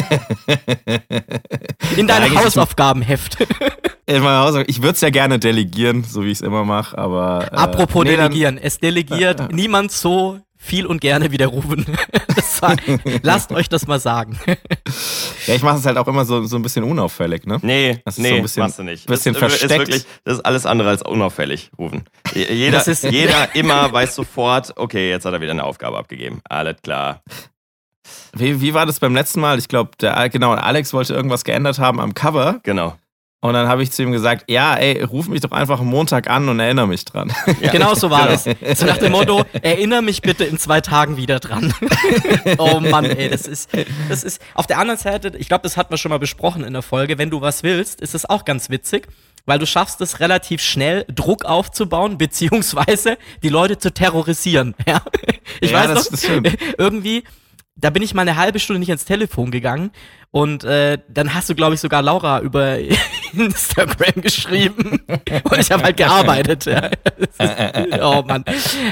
In 1.96 2.06
deinem 2.06 2.32
ja, 2.32 2.44
Hausaufgabenheft. 2.44 3.38
In 4.06 4.22
meiner 4.22 4.40
Hausaufgabe. 4.40 4.70
Ich 4.70 4.82
würde 4.82 4.94
es 4.94 5.00
ja 5.00 5.10
gerne 5.10 5.38
delegieren, 5.38 6.04
so 6.04 6.24
wie 6.24 6.30
ich 6.30 6.38
es 6.38 6.40
immer 6.40 6.64
mache, 6.64 6.96
aber. 6.98 7.48
Äh, 7.50 7.56
Apropos 7.56 8.04
nee, 8.04 8.10
delegieren. 8.16 8.58
es 8.58 8.78
delegiert 8.78 9.52
niemand 9.52 9.90
so 9.90 10.40
viel 10.56 10.86
und 10.86 11.00
gerne 11.00 11.30
wie 11.30 11.36
der 11.36 11.48
Ruben. 11.48 11.86
Lasst 13.22 13.52
euch 13.52 13.68
das 13.68 13.86
mal 13.86 14.00
sagen. 14.00 14.38
Ja, 15.46 15.54
ich 15.54 15.62
mache 15.62 15.78
es 15.78 15.86
halt 15.86 15.96
auch 15.96 16.06
immer 16.08 16.24
so, 16.24 16.44
so 16.44 16.56
ein 16.56 16.62
bisschen 16.62 16.84
unauffällig, 16.84 17.46
ne? 17.46 17.58
Nee, 17.62 18.00
das 18.04 18.18
ist 18.18 18.22
nee, 18.22 18.30
so 18.30 18.34
ein 18.36 18.42
bisschen, 18.42 18.62
machst 18.62 18.78
du 18.78 18.82
nicht. 18.82 19.06
Bisschen 19.06 19.34
das 19.34 19.40
versteckt. 19.40 19.72
Ist 19.72 19.78
wirklich, 19.78 20.06
das 20.24 20.34
ist 20.38 20.44
alles 20.44 20.66
andere 20.66 20.88
als 20.88 21.02
unauffällig, 21.02 21.70
Ruben. 21.78 22.04
Jeder, 22.34 22.82
jeder 23.10 23.54
immer 23.54 23.92
weiß 23.92 24.14
sofort, 24.14 24.72
okay, 24.76 25.10
jetzt 25.10 25.24
hat 25.24 25.32
er 25.32 25.40
wieder 25.40 25.52
eine 25.52 25.64
Aufgabe 25.64 25.98
abgegeben. 25.98 26.40
Alles 26.48 26.76
klar. 26.82 27.22
Wie, 28.34 28.60
wie 28.60 28.74
war 28.74 28.86
das 28.86 29.00
beim 29.00 29.14
letzten 29.14 29.40
Mal? 29.40 29.58
Ich 29.58 29.68
glaube, 29.68 29.90
genau, 29.98 30.52
Alex 30.52 30.92
wollte 30.92 31.14
irgendwas 31.14 31.44
geändert 31.44 31.78
haben 31.78 32.00
am 32.00 32.14
Cover. 32.14 32.60
Genau. 32.62 32.96
Und 33.40 33.52
dann 33.52 33.68
habe 33.68 33.82
ich 33.82 33.92
zu 33.92 34.02
ihm 34.02 34.12
gesagt, 34.12 34.50
ja, 34.50 34.74
ey, 34.74 35.02
ruf 35.02 35.28
mich 35.28 35.40
doch 35.40 35.52
einfach 35.52 35.80
am 35.80 35.86
Montag 35.86 36.28
an 36.28 36.48
und 36.48 36.58
erinnere 36.58 36.88
mich 36.88 37.04
dran. 37.04 37.32
Ja. 37.60 37.70
Genau 37.70 37.94
so 37.94 38.10
war 38.10 38.28
genau. 38.28 38.56
es. 38.60 38.78
So 38.78 38.86
nach 38.86 38.98
dem 38.98 39.12
Motto, 39.12 39.44
erinnere 39.62 40.02
mich 40.02 40.20
bitte 40.20 40.44
in 40.44 40.58
zwei 40.58 40.80
Tagen 40.80 41.16
wieder 41.16 41.40
dran. 41.40 41.72
oh 42.58 42.80
Mann, 42.80 43.06
ey, 43.06 43.30
das 43.30 43.46
ist, 43.46 43.70
das 44.08 44.24
ist, 44.24 44.42
auf 44.54 44.66
der 44.66 44.78
anderen 44.78 44.98
Seite, 44.98 45.32
ich 45.38 45.48
glaube, 45.48 45.62
das 45.62 45.76
hatten 45.76 45.90
wir 45.90 45.96
schon 45.96 46.10
mal 46.10 46.18
besprochen 46.18 46.64
in 46.64 46.72
der 46.74 46.82
Folge, 46.82 47.18
wenn 47.18 47.30
du 47.30 47.40
was 47.40 47.62
willst, 47.62 48.00
ist 48.00 48.14
es 48.14 48.28
auch 48.28 48.44
ganz 48.44 48.68
witzig, 48.68 49.08
weil 49.46 49.58
du 49.58 49.66
schaffst 49.66 50.00
es 50.00 50.20
relativ 50.20 50.60
schnell, 50.60 51.06
Druck 51.08 51.44
aufzubauen, 51.44 52.18
beziehungsweise 52.18 53.16
die 53.42 53.48
Leute 53.48 53.78
zu 53.78 53.92
terrorisieren. 53.92 54.74
Ja? 54.86 55.00
Ich 55.60 55.70
ja, 55.70 55.88
weiß 55.88 56.10
noch, 56.10 56.42
irgendwie, 56.78 57.24
da 57.76 57.90
bin 57.90 58.02
ich 58.02 58.14
mal 58.14 58.22
eine 58.22 58.36
halbe 58.36 58.58
Stunde 58.58 58.80
nicht 58.80 58.90
ans 58.90 59.04
Telefon 59.04 59.50
gegangen 59.50 59.90
und 60.30 60.64
äh, 60.64 60.98
dann 61.08 61.34
hast 61.34 61.48
du, 61.48 61.54
glaube 61.54 61.74
ich, 61.74 61.80
sogar 61.80 62.02
Laura 62.02 62.40
über 62.40 62.78
Instagram 63.32 64.22
geschrieben 64.22 65.00
und 65.44 65.58
ich 65.58 65.70
habe 65.70 65.82
halt 65.82 65.96
gearbeitet. 65.96 66.66
Ja. 66.66 66.90
oh 68.02 68.22
Mann. 68.26 68.44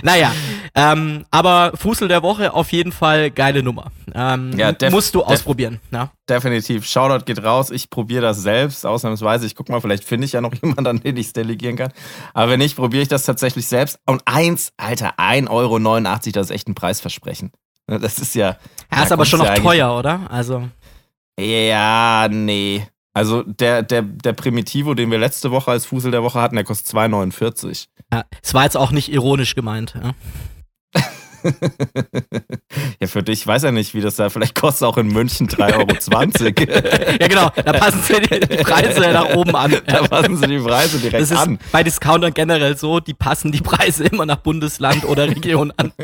Naja, 0.02 0.32
ähm, 0.74 1.24
aber 1.30 1.72
Fußel 1.74 2.08
der 2.08 2.22
Woche 2.22 2.52
auf 2.52 2.72
jeden 2.72 2.92
Fall 2.92 3.30
geile 3.30 3.62
Nummer. 3.62 3.90
Ähm, 4.14 4.52
ja, 4.56 4.72
musst 4.90 5.14
du 5.14 5.22
ausprobieren. 5.22 5.80
Ja. 5.90 6.10
Definitiv. 6.28 6.86
Shoutout 6.86 7.24
geht 7.24 7.42
raus. 7.42 7.70
Ich 7.70 7.90
probiere 7.90 8.22
das 8.22 8.42
selbst, 8.42 8.86
ausnahmsweise. 8.86 9.46
Ich 9.46 9.54
guck 9.54 9.68
mal, 9.68 9.80
vielleicht 9.80 10.04
finde 10.04 10.24
ich 10.26 10.32
ja 10.32 10.40
noch 10.40 10.54
jemanden, 10.62 10.86
an 10.86 11.00
den 11.00 11.16
ich 11.16 11.26
es 11.28 11.32
delegieren 11.32 11.76
kann. 11.76 11.92
Aber 12.32 12.52
wenn 12.52 12.58
nicht, 12.58 12.76
probiere 12.76 13.02
ich 13.02 13.08
das 13.08 13.24
tatsächlich 13.24 13.66
selbst. 13.66 13.98
Und 14.06 14.22
eins, 14.24 14.72
Alter, 14.76 15.18
1,89 15.18 15.50
Euro, 15.50 15.78
das 15.78 16.46
ist 16.46 16.50
echt 16.50 16.68
ein 16.68 16.74
Preisversprechen. 16.74 17.52
Das 17.86 18.18
ist 18.18 18.34
ja. 18.34 18.56
Ja, 18.92 19.02
ist 19.02 19.12
aber 19.12 19.24
schon 19.24 19.40
noch 19.40 19.54
teuer, 19.54 19.96
oder? 19.96 20.30
Also. 20.30 20.68
Ja, 21.38 22.28
nee. 22.30 22.86
Also 23.12 23.42
der, 23.42 23.82
der, 23.82 24.02
der 24.02 24.32
Primitivo, 24.32 24.94
den 24.94 25.10
wir 25.10 25.18
letzte 25.18 25.50
Woche 25.52 25.70
als 25.70 25.86
Fusel 25.86 26.10
der 26.10 26.22
Woche 26.22 26.40
hatten, 26.40 26.56
der 26.56 26.64
kostet 26.64 26.96
2,49. 26.96 27.86
Ja, 28.12 28.24
es 28.42 28.54
war 28.54 28.64
jetzt 28.64 28.76
auch 28.76 28.90
nicht 28.90 29.12
ironisch 29.12 29.54
gemeint. 29.54 29.94
Ja. 29.94 30.14
ja, 33.00 33.06
für 33.06 33.22
dich 33.22 33.46
weiß 33.46 33.64
er 33.64 33.72
nicht, 33.72 33.94
wie 33.94 34.00
das 34.00 34.16
da. 34.16 34.30
Vielleicht 34.30 34.54
kostet 34.54 34.82
es 34.82 34.82
auch 34.82 34.96
in 34.96 35.08
München 35.08 35.48
3,20 35.48 35.62
Euro. 35.74 37.10
ja, 37.20 37.28
genau. 37.28 37.50
Da 37.50 37.72
passen 37.72 38.02
sie 38.02 38.20
die 38.20 38.56
Preise 38.56 39.00
nach 39.00 39.34
oben 39.34 39.54
an. 39.54 39.76
Da 39.86 40.02
passen 40.08 40.36
sie 40.36 40.46
die 40.46 40.58
Preise 40.58 40.98
direkt 40.98 41.22
das 41.22 41.30
ist 41.30 41.36
an. 41.36 41.58
Bei 41.70 41.82
Discountern 41.82 42.34
generell 42.34 42.76
so, 42.76 43.00
die 43.00 43.14
passen 43.14 43.52
die 43.52 43.60
Preise 43.60 44.04
immer 44.04 44.26
nach 44.26 44.38
Bundesland 44.38 45.04
oder 45.04 45.28
Region 45.28 45.72
an. 45.76 45.92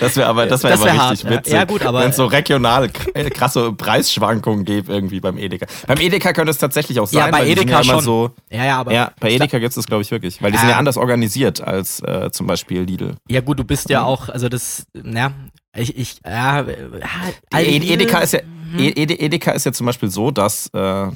Das 0.00 0.16
wäre 0.16 0.28
aber, 0.28 0.46
das 0.46 0.62
wär 0.62 0.70
Das 0.70 0.80
aber 0.80 0.86
wär 0.86 0.92
richtig 1.10 1.24
hart, 1.24 1.24
ja. 1.24 1.30
witzig. 1.38 1.52
Ja, 1.52 1.64
gut, 1.64 1.82
aber- 1.84 2.00
Wenn 2.00 2.10
es 2.10 2.16
so 2.16 2.26
regional 2.26 2.88
k- 2.88 3.30
krasse 3.30 3.72
Preisschwankungen 3.72 4.64
gibt 4.64 4.88
irgendwie 4.88 5.20
beim 5.20 5.38
Edeka. 5.38 5.66
Beim 5.86 5.98
Edeka 5.98 6.32
könnte 6.32 6.50
es 6.50 6.58
tatsächlich 6.58 6.98
auch 7.00 7.06
sein, 7.06 7.18
Ja, 7.26 7.30
bei 7.30 7.44
die 7.44 7.52
Edeka 7.52 7.78
ja 7.78 7.84
schon. 7.84 8.00
so. 8.00 8.30
Ja, 8.50 8.64
ja, 8.64 8.78
aber. 8.80 8.92
Ja, 8.92 9.12
bei 9.20 9.30
Edeka 9.32 9.58
gibt 9.58 9.70
es 9.70 9.74
das, 9.76 9.86
glaube 9.86 10.02
ich, 10.02 10.10
wirklich. 10.10 10.42
Weil 10.42 10.52
die 10.52 10.58
sind 10.58 10.68
Ja. 10.68 10.74
ja 10.74 10.78
anders 10.78 10.96
organisiert 10.96 11.60
als 11.60 12.00
äh, 12.00 12.30
zum 12.30 12.46
Beispiel 12.46 12.82
Lidl. 12.82 13.14
Ja, 13.28 13.40
gut, 13.40 13.58
du 13.58 13.64
bist 13.64 13.88
Mhm. 13.88 13.92
ja 13.92 14.02
auch, 14.04 14.28
also 14.28 14.48
das, 14.48 14.86
ja, 14.94 15.32
ich, 15.76 15.96
ich, 15.96 16.20
ja, 16.24 16.60
ja 16.62 17.58
Ed- 17.60 17.84
Edeka 17.84 18.18
ist 18.20 18.32
ja, 18.32 18.40
Mhm. 18.72 18.78
Ed- 18.78 19.10
Edeka 19.20 19.50
ist 19.52 19.66
ja 19.66 19.72
zum 19.72 19.86
Beispiel 19.86 20.10
so, 20.10 20.30
dass, 20.30 20.68
äh, 20.74 21.08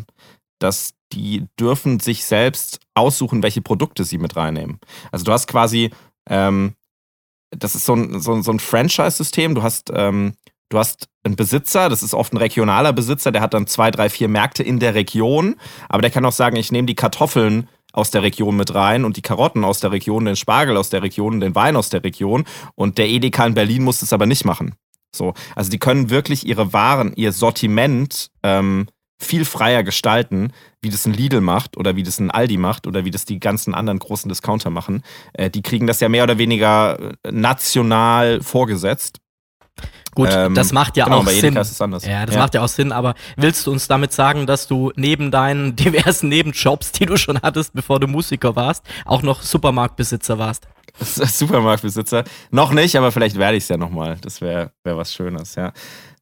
dass 0.59 0.95
die 1.13 1.47
dürfen 1.61 2.01
sich 2.01 2.25
selbst 2.25 2.81
aussuchen, 2.95 3.43
welche 3.43 3.61
Produkte 3.63 4.05
sie 4.05 4.19
mit 4.19 4.35
reinnehmen. 4.37 4.79
Also 5.13 5.25
du 5.25 5.33
hast 5.33 5.47
quasi, 5.47 5.91
ähm, 6.29 6.75
das 7.59 7.75
ist 7.75 7.85
so 7.85 7.95
ein, 7.95 8.21
so, 8.21 8.41
so 8.43 8.53
ein 8.53 8.61
Franchise-System. 8.61 9.55
Du 9.55 9.63
hast, 9.63 9.91
ähm, 9.95 10.35
du 10.69 10.79
hast 10.79 11.09
einen 11.25 11.37
Besitzer, 11.37 11.89
das 11.89 12.03
ist 12.03 12.15
oft 12.15 12.33
ein 12.33 12.39
regionaler 12.39 12.93
Besitzer, 12.93 13.33
der 13.33 13.43
hat 13.43 13.55
dann 13.55 13.67
zwei, 13.67 13.91
drei, 13.91 14.09
vier 14.09 14.29
Märkte 14.29 14.63
in 14.63 14.79
der 14.79 14.95
Region, 14.95 15.57
aber 15.89 16.03
der 16.03 16.11
kann 16.11 16.25
auch 16.25 16.33
sagen, 16.33 16.57
ich 16.57 16.71
nehme 16.71 16.87
die 16.87 16.95
Kartoffeln 16.95 17.69
aus 17.93 18.11
der 18.11 18.23
Region 18.23 18.57
mit 18.57 18.75
rein 18.75 19.05
und 19.05 19.17
die 19.17 19.23
Karotten 19.23 19.65
aus 19.65 19.81
der 19.81 19.93
Region, 19.93 20.25
den 20.25 20.37
Spargel 20.37 20.77
aus 20.77 20.91
der 20.91 21.03
Region, 21.03 21.41
den 21.41 21.55
Wein 21.55 21.77
aus 21.77 21.91
der 21.91 22.03
Region 22.03 22.45
und 22.75 22.99
der 22.99 23.09
Edeka 23.09 23.47
in 23.47 23.55
Berlin 23.55 23.85
muss 23.85 24.01
das 24.01 24.13
aber 24.13 24.27
nicht 24.27 24.45
machen. 24.45 24.75
So, 25.15 25.33
also 25.55 25.71
die 25.71 25.79
können 25.79 26.11
wirklich 26.11 26.47
ihre 26.47 26.73
Waren, 26.73 27.13
ihr 27.15 27.33
Sortiment 27.33 28.31
ähm, 28.43 28.89
viel 29.19 29.45
freier 29.45 29.83
gestalten, 29.83 30.53
wie 30.83 30.91
das 30.91 31.07
ein 31.07 31.13
Lidl 31.15 31.41
macht 31.41 31.77
oder 31.77 31.97
wie 31.97 32.03
das 32.03 32.19
ein 32.19 32.31
Aldi 32.31 32.57
macht 32.57 32.87
oder 32.87 33.05
wie 33.05 33.11
das 33.11 33.25
die 33.25 33.39
ganzen 33.41 33.75
anderen 33.75 33.99
großen 33.99 34.29
Discounter 34.29 34.71
machen. 34.71 35.03
Äh, 35.33 35.51
die 35.51 35.63
kriegen 35.63 35.87
das 35.87 36.01
ja 36.01 36.09
mehr 36.09 36.25
oder 36.25 36.39
weniger 36.39 36.99
äh, 37.23 37.33
national 37.33 38.43
vorgesetzt. 38.43 39.21
Gut, 40.15 40.29
Ähm, 40.31 40.55
das 40.55 40.73
macht 40.73 40.97
ja 40.97 41.07
genau, 41.07 41.19
auch 41.21 41.27
Sinn. 41.29 41.57
ist 41.57 41.73
es 41.73 41.81
anders. 41.81 42.07
Ja, 42.07 42.25
das 42.25 42.37
Ja. 42.37 42.41
macht 42.43 42.55
ja 42.55 42.63
auch 42.63 42.69
Sinn, 42.69 42.93
aber 42.93 43.15
willst 43.37 43.67
du 43.67 43.73
uns 43.73 43.89
damit 43.89 44.13
sagen, 44.13 44.47
dass 44.47 44.69
du 44.69 44.93
neben 44.95 45.31
deinen 45.33 45.75
diversen 45.77 46.29
Nebenjobs, 46.29 46.93
die 46.93 47.07
du 47.07 47.17
schon 47.17 47.41
hattest, 47.43 47.73
bevor 47.75 47.99
du 47.99 48.07
Musiker 48.07 48.55
warst, 48.55 48.85
auch 49.05 49.23
noch 49.23 49.43
Supermarktbesitzer 49.43 50.39
warst? 50.39 50.69
Supermarktbesitzer. 51.01 52.25
Noch 52.51 52.71
nicht, 52.73 52.97
aber 52.97 53.11
vielleicht 53.11 53.37
werde 53.37 53.57
ich 53.57 53.65
es 53.65 53.69
ja 53.69 53.77
nochmal. 53.77 54.17
Das 54.21 54.41
wäre 54.41 54.71
wär 54.85 54.97
was 54.97 55.13
Schönes, 55.13 55.57
ja. 55.57 55.73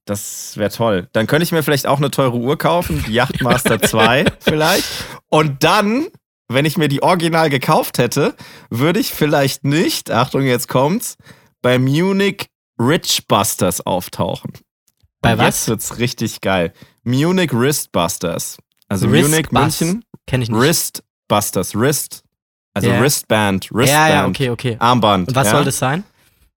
Das 0.04 0.56
wäre 0.56 0.70
toll. 0.70 1.08
Dann 1.12 1.26
könnte 1.26 1.44
ich 1.44 1.52
mir 1.52 1.62
vielleicht 1.62 1.86
auch 1.86 1.98
eine 1.98 2.10
teure 2.10 2.36
Uhr 2.36 2.58
kaufen, 2.58 3.04
die 3.06 3.12
Yachtmaster 3.12 3.80
2 3.82 4.24
vielleicht. 4.40 4.84
Und 5.28 5.62
dann, 5.62 6.08
wenn 6.48 6.64
ich 6.64 6.76
mir 6.76 6.88
die 6.88 7.02
original 7.02 7.50
gekauft 7.50 7.98
hätte, 7.98 8.34
würde 8.68 8.98
ich 8.98 9.12
vielleicht 9.12 9.64
nicht, 9.64 10.10
Achtung, 10.10 10.42
jetzt 10.42 10.68
kommt's, 10.68 11.16
bei 11.62 11.78
Munich 11.78 12.48
Richbusters 12.78 13.80
auftauchen. 13.86 14.52
Bei 15.20 15.34
Und 15.34 15.38
was? 15.38 15.46
Jetzt 15.46 15.68
wird's 15.68 15.98
richtig 15.98 16.40
geil. 16.40 16.72
Munich 17.04 17.52
Wristbusters. 17.52 18.58
Also 18.88 19.10
Wrist 19.10 19.30
Munich. 19.30 19.52
München, 19.52 20.04
Kenn 20.26 20.42
ich 20.42 20.50
nicht. 20.50 20.60
Wristbusters. 20.60 21.74
Wrist. 21.74 22.24
Also 22.74 22.88
Ja. 22.88 23.00
Wristband. 23.00 23.70
Wristband. 23.70 23.88
ja, 23.88 24.08
ja, 24.08 24.26
okay, 24.26 24.50
okay. 24.50 24.76
Armband. 24.78 25.28
Und 25.28 25.34
was 25.34 25.46
ja. 25.46 25.52
soll 25.52 25.64
das 25.64 25.78
sein? 25.78 26.04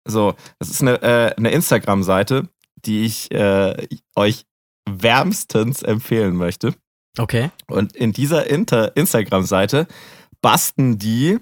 So, 0.07 0.35
das 0.59 0.71
ist 0.71 0.83
eine, 0.83 1.01
äh, 1.03 1.35
eine 1.37 1.51
Instagram-Seite, 1.51 2.49
die 2.87 3.05
ich 3.05 3.31
äh, 3.33 3.87
euch 4.17 4.45
wärmstens 4.89 5.83
empfehlen 5.83 6.37
möchte. 6.37 6.75
Okay. 7.19 7.51
Und 7.67 7.95
in 7.95 8.13
dieser 8.13 8.49
Inter 8.49 8.97
Instagram-Seite 8.97 9.87
basten 10.43 10.99
die 10.99 11.39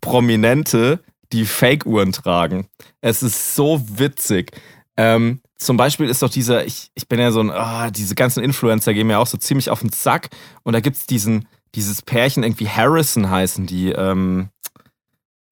Prominente, 0.00 1.02
die 1.32 1.46
Fake-Uhren 1.46 2.12
tragen. 2.12 2.68
Es 3.00 3.22
ist 3.22 3.54
so 3.54 3.82
witzig. 3.98 4.52
Ähm, 4.96 5.40
zum 5.58 5.76
Beispiel 5.76 6.08
ist 6.08 6.22
doch 6.22 6.30
dieser, 6.30 6.66
ich, 6.66 6.90
ich 6.94 7.08
bin 7.08 7.18
ja 7.18 7.30
so 7.30 7.40
ein, 7.40 7.50
ah, 7.50 7.90
diese 7.90 8.14
ganzen 8.14 8.42
Influencer 8.42 8.94
gehen 8.94 9.06
mir 9.06 9.18
auch 9.18 9.26
so 9.26 9.38
ziemlich 9.38 9.70
auf 9.70 9.80
den 9.80 9.92
Zack. 9.92 10.30
Und 10.64 10.74
da 10.74 10.80
gibt 10.80 10.96
es 10.96 11.06
diesen, 11.06 11.48
dieses 11.74 12.02
Pärchen, 12.02 12.42
irgendwie 12.42 12.68
Harrison 12.68 13.30
heißen 13.30 13.66
die. 13.66 13.90
Ähm, 13.90 14.50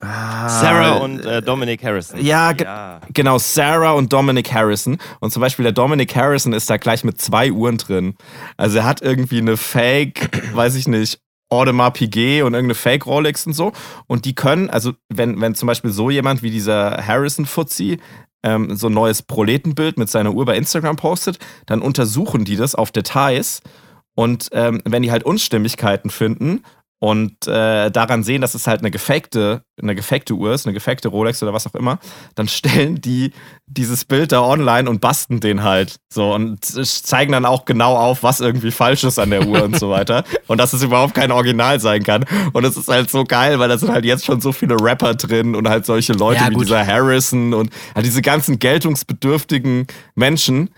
ah, 0.05 0.49
Sarah 0.49 0.93
und 0.99 1.25
äh, 1.25 1.43
Dominic 1.43 1.83
Harrison. 1.83 2.25
Ja, 2.25 2.53
ja. 2.53 3.01
Genau, 3.13 3.39
Sarah 3.39 3.93
und 3.93 4.13
Dominic 4.13 4.53
Harrison. 4.53 4.99
Und 5.21 5.33
zum 5.33 5.41
Beispiel 5.41 5.65
der 5.65 5.73
Dominic 5.73 6.15
Harrison 6.15 6.53
ist 6.53 6.69
da 6.71 6.77
gleich 6.77 7.05
mit 7.05 7.21
zwei 7.21 7.51
Uhren 7.53 7.79
drin. 7.79 8.15
Also 8.57 8.79
er 8.79 8.85
hat 8.85 9.03
irgendwie 9.03 9.39
eine 9.39 9.57
Fake, 9.57 10.31
weiß 10.55 10.75
ich 10.75 10.89
nicht, 10.89 11.21
Audemars 11.51 11.93
Piguet 11.93 12.43
und 12.43 12.55
irgendeine 12.55 12.75
Fake 12.75 13.07
Rolex 13.07 13.47
und 13.47 13.53
so. 13.53 13.73
Und 14.07 14.25
die 14.25 14.35
können, 14.35 14.71
also 14.71 14.93
wenn, 15.09 15.41
wenn 15.41 15.55
zum 15.55 15.67
Beispiel 15.67 15.91
so 15.91 16.11
jemand 16.11 16.43
wie 16.43 16.51
dieser 16.51 17.07
Harrison-Fuzzi 17.07 17.99
ähm, 18.43 18.77
so 18.77 18.89
ein 18.89 18.93
neues 18.93 19.23
Proletenbild 19.23 19.99
mit 19.99 20.09
seiner 20.11 20.33
Uhr 20.33 20.45
bei 20.45 20.57
Instagram 20.57 20.97
postet, 20.97 21.39
dann 21.67 21.81
untersuchen 21.81 22.45
die 22.45 22.57
das 22.57 22.75
auf 22.75 22.91
Details. 22.93 23.63
Und 24.15 24.49
ähm, 24.53 24.81
wenn 24.85 25.03
die 25.03 25.11
halt 25.11 25.25
Unstimmigkeiten 25.25 26.11
finden 26.11 26.63
und 27.01 27.47
äh, 27.47 27.91
daran 27.91 28.23
sehen, 28.23 28.41
dass 28.41 28.55
es 28.55 28.67
halt 28.67 28.81
eine 28.81 28.91
gefakte, 28.91 29.63
eine 29.81 29.95
gefakte 29.95 30.35
Uhr 30.35 30.55
ist, 30.55 30.67
eine 30.67 30.73
gefakte 30.73 31.09
Rolex 31.09 31.43
oder 31.43 31.53
was 31.53 31.67
auch 31.67 31.75
immer, 31.75 31.99
dann 32.35 32.49
stellen 32.49 33.01
die 33.01 33.33
dieses 33.67 34.05
Bild 34.05 34.33
da 34.33 34.41
online 34.43 34.89
und 34.89 35.01
basten 35.01 35.41
den 35.41 35.63
halt. 35.63 35.97
So 36.09 36.33
und 36.33 36.65
zeigen 36.65 37.33
dann 37.33 37.45
auch 37.45 37.65
genau 37.65 37.97
auf, 37.97 38.23
was 38.23 38.41
irgendwie 38.41 38.71
falsch 38.71 39.05
ist 39.05 39.19
an 39.19 39.31
der 39.31 39.47
Uhr 39.47 39.63
und 39.65 39.79
so 39.79 39.91
weiter. 39.91 40.25
Und 40.47 40.59
dass 40.59 40.75
es 40.75 40.83
überhaupt 40.83 41.15
kein 41.15 41.33
Original 41.33 41.81
sein 41.81 42.03
kann. 42.03 42.27
Und 42.53 42.65
es 42.65 42.77
ist 42.77 42.89
halt 42.89 43.11
so 43.11 43.25
geil, 43.25 43.59
weil 43.59 43.69
da 43.69 43.79
sind 43.79 43.91
halt 43.91 44.05
jetzt 44.05 44.27
schon 44.27 44.43
so 44.43 44.53
viele 44.53 44.77
Rapper 44.79 45.15
drin 45.15 45.55
und 45.57 45.69
halt 45.69 45.87
solche 45.87 46.13
Leute 46.13 46.41
Ja, 46.45 46.51
wie 46.51 46.57
dieser 46.57 46.87
Harrison 46.87 47.55
und 47.55 47.71
halt 47.95 48.05
diese 48.05 48.21
ganzen 48.21 48.59
geltungsbedürftigen 48.59 49.87
Menschen, 50.15 50.69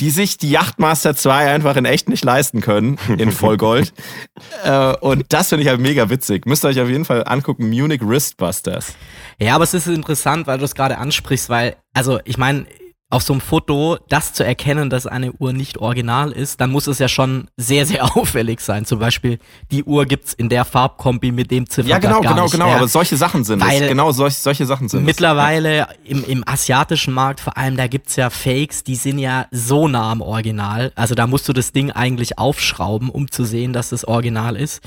die 0.00 0.10
sich 0.10 0.38
die 0.38 0.50
Yachtmaster 0.50 1.14
2 1.14 1.50
einfach 1.50 1.76
in 1.76 1.84
echt 1.84 2.08
nicht 2.08 2.24
leisten 2.24 2.60
können, 2.60 2.98
in 3.18 3.32
Vollgold. 3.32 3.92
äh, 4.64 4.94
und 4.96 5.32
das 5.32 5.48
finde 5.48 5.62
ich 5.62 5.68
halt 5.68 5.80
mega 5.80 6.10
witzig. 6.10 6.46
Müsst 6.46 6.64
ihr 6.64 6.68
euch 6.68 6.80
auf 6.80 6.88
jeden 6.88 7.04
Fall 7.04 7.24
angucken, 7.26 7.68
Munich 7.68 8.00
Wristbusters. 8.02 8.94
Ja, 9.38 9.54
aber 9.54 9.64
es 9.64 9.74
ist 9.74 9.86
interessant, 9.86 10.46
weil 10.46 10.58
du 10.58 10.64
es 10.64 10.74
gerade 10.74 10.98
ansprichst, 10.98 11.48
weil, 11.48 11.76
also 11.92 12.20
ich 12.24 12.38
meine, 12.38 12.66
auf 13.14 13.22
so 13.22 13.32
einem 13.32 13.40
Foto 13.40 13.96
das 14.08 14.32
zu 14.32 14.44
erkennen, 14.44 14.90
dass 14.90 15.06
eine 15.06 15.32
Uhr 15.32 15.52
nicht 15.52 15.78
original 15.78 16.32
ist, 16.32 16.60
dann 16.60 16.72
muss 16.72 16.88
es 16.88 16.98
ja 16.98 17.06
schon 17.06 17.46
sehr, 17.56 17.86
sehr 17.86 18.04
auffällig 18.16 18.60
sein. 18.60 18.84
Zum 18.86 18.98
Beispiel, 18.98 19.38
die 19.70 19.84
Uhr 19.84 20.04
gibt's 20.04 20.32
in 20.32 20.48
der 20.48 20.64
Farbkombi 20.64 21.30
mit 21.30 21.52
dem 21.52 21.68
Ziffernblatt 21.68 22.02
Ja, 22.02 22.08
genau, 22.08 22.28
genau, 22.28 22.42
nicht. 22.42 22.52
genau. 22.52 22.68
Ja. 22.68 22.76
Aber 22.76 22.88
solche 22.88 23.16
Sachen 23.16 23.44
sind 23.44 23.60
Weil 23.60 23.82
es. 23.82 23.88
Genau, 23.88 24.10
solch, 24.10 24.34
solche 24.34 24.66
Sachen 24.66 24.88
sind 24.88 25.00
es. 25.00 25.06
Mittlerweile 25.06 25.86
im, 26.04 26.24
im 26.24 26.42
asiatischen 26.46 27.14
Markt 27.14 27.38
vor 27.38 27.56
allem, 27.56 27.76
da 27.76 27.86
gibt's 27.86 28.16
ja 28.16 28.30
Fakes, 28.30 28.82
die 28.82 28.96
sind 28.96 29.20
ja 29.20 29.46
so 29.52 29.86
nah 29.86 30.10
am 30.10 30.20
Original. 30.20 30.90
Also 30.96 31.14
da 31.14 31.28
musst 31.28 31.48
du 31.48 31.52
das 31.52 31.70
Ding 31.70 31.92
eigentlich 31.92 32.36
aufschrauben, 32.38 33.10
um 33.10 33.30
zu 33.30 33.44
sehen, 33.44 33.72
dass 33.72 33.90
das 33.90 34.04
Original 34.04 34.56
ist. 34.56 34.82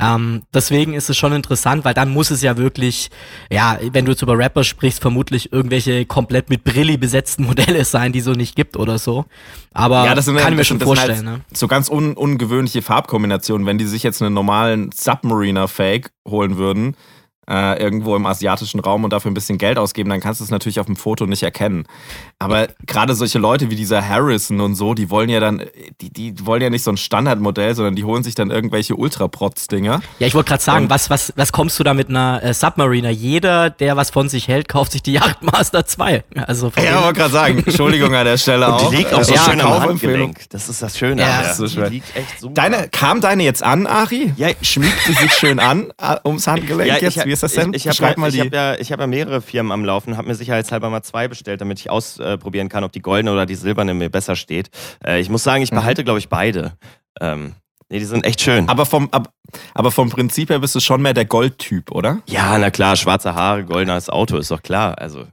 Ähm, 0.00 0.42
deswegen 0.52 0.94
ist 0.94 1.08
es 1.10 1.16
schon 1.16 1.32
interessant, 1.32 1.84
weil 1.84 1.94
dann 1.94 2.10
muss 2.10 2.32
es 2.32 2.42
ja 2.42 2.56
wirklich, 2.56 3.10
ja, 3.52 3.78
wenn 3.92 4.04
du 4.04 4.10
jetzt 4.10 4.22
über 4.22 4.36
Rapper 4.36 4.64
sprichst, 4.64 5.00
vermutlich 5.00 5.52
irgendwelche 5.52 6.06
komplett 6.06 6.50
mit 6.50 6.64
Brilli 6.64 6.96
besetzten 6.96 7.44
Modelle 7.44 7.67
sein, 7.90 8.12
die 8.12 8.20
so 8.20 8.32
nicht 8.32 8.56
gibt 8.56 8.76
oder 8.76 8.98
so. 8.98 9.24
Aber 9.72 10.04
Ja, 10.04 10.14
das 10.14 10.24
sind, 10.24 10.36
kann 10.36 10.52
ich 10.52 10.58
mir 10.58 10.64
schon 10.64 10.78
das 10.78 10.86
vorstellen. 10.86 11.16
Sind 11.16 11.24
ne? 11.24 11.30
halt 11.32 11.56
So 11.56 11.68
ganz 11.68 11.90
un 11.90 12.14
ungewöhnliche 12.14 12.82
Farbkombinationen. 12.82 13.66
Wenn 13.66 13.78
die 13.78 13.86
sich 13.86 14.02
jetzt 14.02 14.22
einen 14.22 14.34
normalen 14.34 14.90
Submariner-Fake 14.92 16.10
holen 16.26 16.56
würden, 16.56 16.96
äh, 17.48 17.80
irgendwo 17.82 18.14
im 18.14 18.26
asiatischen 18.26 18.78
Raum 18.80 19.04
und 19.04 19.12
dafür 19.12 19.30
ein 19.30 19.34
bisschen 19.34 19.56
Geld 19.58 19.78
ausgeben, 19.78 20.10
dann 20.10 20.20
kannst 20.20 20.40
du 20.40 20.44
es 20.44 20.50
natürlich 20.50 20.80
auf 20.80 20.86
dem 20.86 20.96
Foto 20.96 21.26
nicht 21.26 21.42
erkennen. 21.42 21.84
Aber 22.38 22.68
gerade 22.86 23.14
solche 23.14 23.38
Leute 23.38 23.70
wie 23.70 23.76
dieser 23.76 24.06
Harrison 24.06 24.60
und 24.60 24.74
so, 24.74 24.94
die 24.94 25.08
wollen 25.10 25.30
ja 25.30 25.40
dann, 25.40 25.62
die, 26.00 26.10
die 26.12 26.46
wollen 26.46 26.60
ja 26.62 26.70
nicht 26.70 26.82
so 26.84 26.90
ein 26.90 26.96
Standardmodell, 26.98 27.74
sondern 27.74 27.96
die 27.96 28.04
holen 28.04 28.22
sich 28.22 28.34
dann 28.34 28.50
irgendwelche 28.50 28.94
Ultra-Protz-Dinger. 28.96 30.00
Ja, 30.18 30.26
ich 30.26 30.34
wollte 30.34 30.48
gerade 30.50 30.62
sagen, 30.62 30.84
Und- 30.84 30.90
was, 30.90 31.10
was, 31.10 31.32
was 31.36 31.52
kommst 31.52 31.78
du 31.78 31.84
da 31.84 31.94
mit 31.94 32.08
einer 32.08 32.42
äh, 32.42 32.52
Submariner? 32.54 33.10
Jeder, 33.10 33.70
der 33.70 33.96
was 33.96 34.10
von 34.10 34.28
sich 34.28 34.48
hält, 34.48 34.68
kauft 34.68 34.92
sich 34.92 35.02
die 35.02 35.12
Yachtmaster 35.12 35.86
2. 35.86 36.24
Also 36.46 36.70
Ja, 36.76 37.02
wollte 37.04 37.18
gerade 37.20 37.32
sagen, 37.32 37.58
Entschuldigung 37.66 38.14
an 38.14 38.24
der 38.26 38.36
Stelle 38.38 38.68
auch. 38.72 38.82
Und 38.84 38.92
die 38.92 38.96
liegt 38.98 39.14
auch 39.14 39.22
so 39.24 39.34
Ja, 39.34 39.40
schön 39.42 39.60
am 39.60 39.68
Kaufempfehlung. 39.72 40.28
Handgelenk. 40.28 40.50
Das 40.50 40.68
ist 40.68 40.82
das 40.82 40.98
Schöne. 40.98 41.22
Ja, 41.22 41.28
der. 41.40 41.48
das 41.48 41.60
ist 41.60 41.74
die 41.74 41.80
schön. 41.80 41.92
liegt 41.92 42.16
echt 42.16 42.40
super. 42.40 42.54
Deine, 42.54 42.88
kam 42.88 43.20
deine 43.20 43.42
jetzt 43.42 43.62
an, 43.62 43.86
Ari? 43.86 44.32
Ja, 44.36 44.48
schmiegt 44.62 44.98
sie 45.06 45.12
sich 45.14 45.32
schön 45.32 45.58
an 45.58 45.92
äh, 46.00 46.16
ums 46.24 46.46
Handgelenk 46.46 47.00
jetzt? 47.02 47.16
Ist 47.44 47.56
das 47.56 47.62
denn? 47.64 47.72
Ich, 47.72 47.86
ich 47.86 48.00
habe 48.00 48.20
ja, 48.30 48.44
hab 48.44 48.52
ja, 48.52 48.74
ich 48.78 48.90
hab 48.92 48.98
ja 49.00 49.06
mehrere 49.06 49.40
Firmen 49.40 49.70
am 49.70 49.84
Laufen, 49.84 50.16
habe 50.16 50.26
mir 50.26 50.34
sicherheitshalber 50.34 50.90
mal 50.90 51.02
zwei 51.02 51.28
bestellt, 51.28 51.60
damit 51.60 51.78
ich 51.78 51.88
ausprobieren 51.88 52.68
kann, 52.68 52.82
ob 52.82 52.90
die 52.92 53.00
goldene 53.00 53.32
oder 53.32 53.46
die 53.46 53.54
silberne 53.54 53.94
mir 53.94 54.10
besser 54.10 54.34
steht. 54.34 54.70
Äh, 55.04 55.20
ich 55.20 55.28
muss 55.30 55.44
sagen, 55.44 55.58
Mhm. 55.60 55.64
ich 55.64 55.70
behalte, 55.70 56.02
glaube 56.04 56.18
ich, 56.18 56.28
beide. 56.28 56.72
Ähm, 57.20 57.54
Nee, 57.90 58.00
die 58.00 58.04
sind 58.04 58.26
echt 58.26 58.42
schön. 58.42 58.68
Aber 58.68 58.84
vom, 58.84 59.08
ab, 59.12 59.32
aber 59.72 59.90
vom 59.90 60.10
Prinzip 60.10 60.50
her 60.50 60.58
bist 60.58 60.74
du 60.74 60.80
schon 60.80 61.00
mehr 61.00 61.14
der 61.14 61.24
Goldtyp, 61.24 61.90
oder? 61.90 62.20
Ja, 62.28 62.58
na 62.58 62.70
klar, 62.70 62.96
schwarze 62.96 63.34
Haare, 63.34 63.64
goldenes 63.64 64.10
Auto, 64.10 64.36
ist 64.36 64.50
doch 64.50 64.60
klar. 64.60 64.98
Also, 64.98 65.24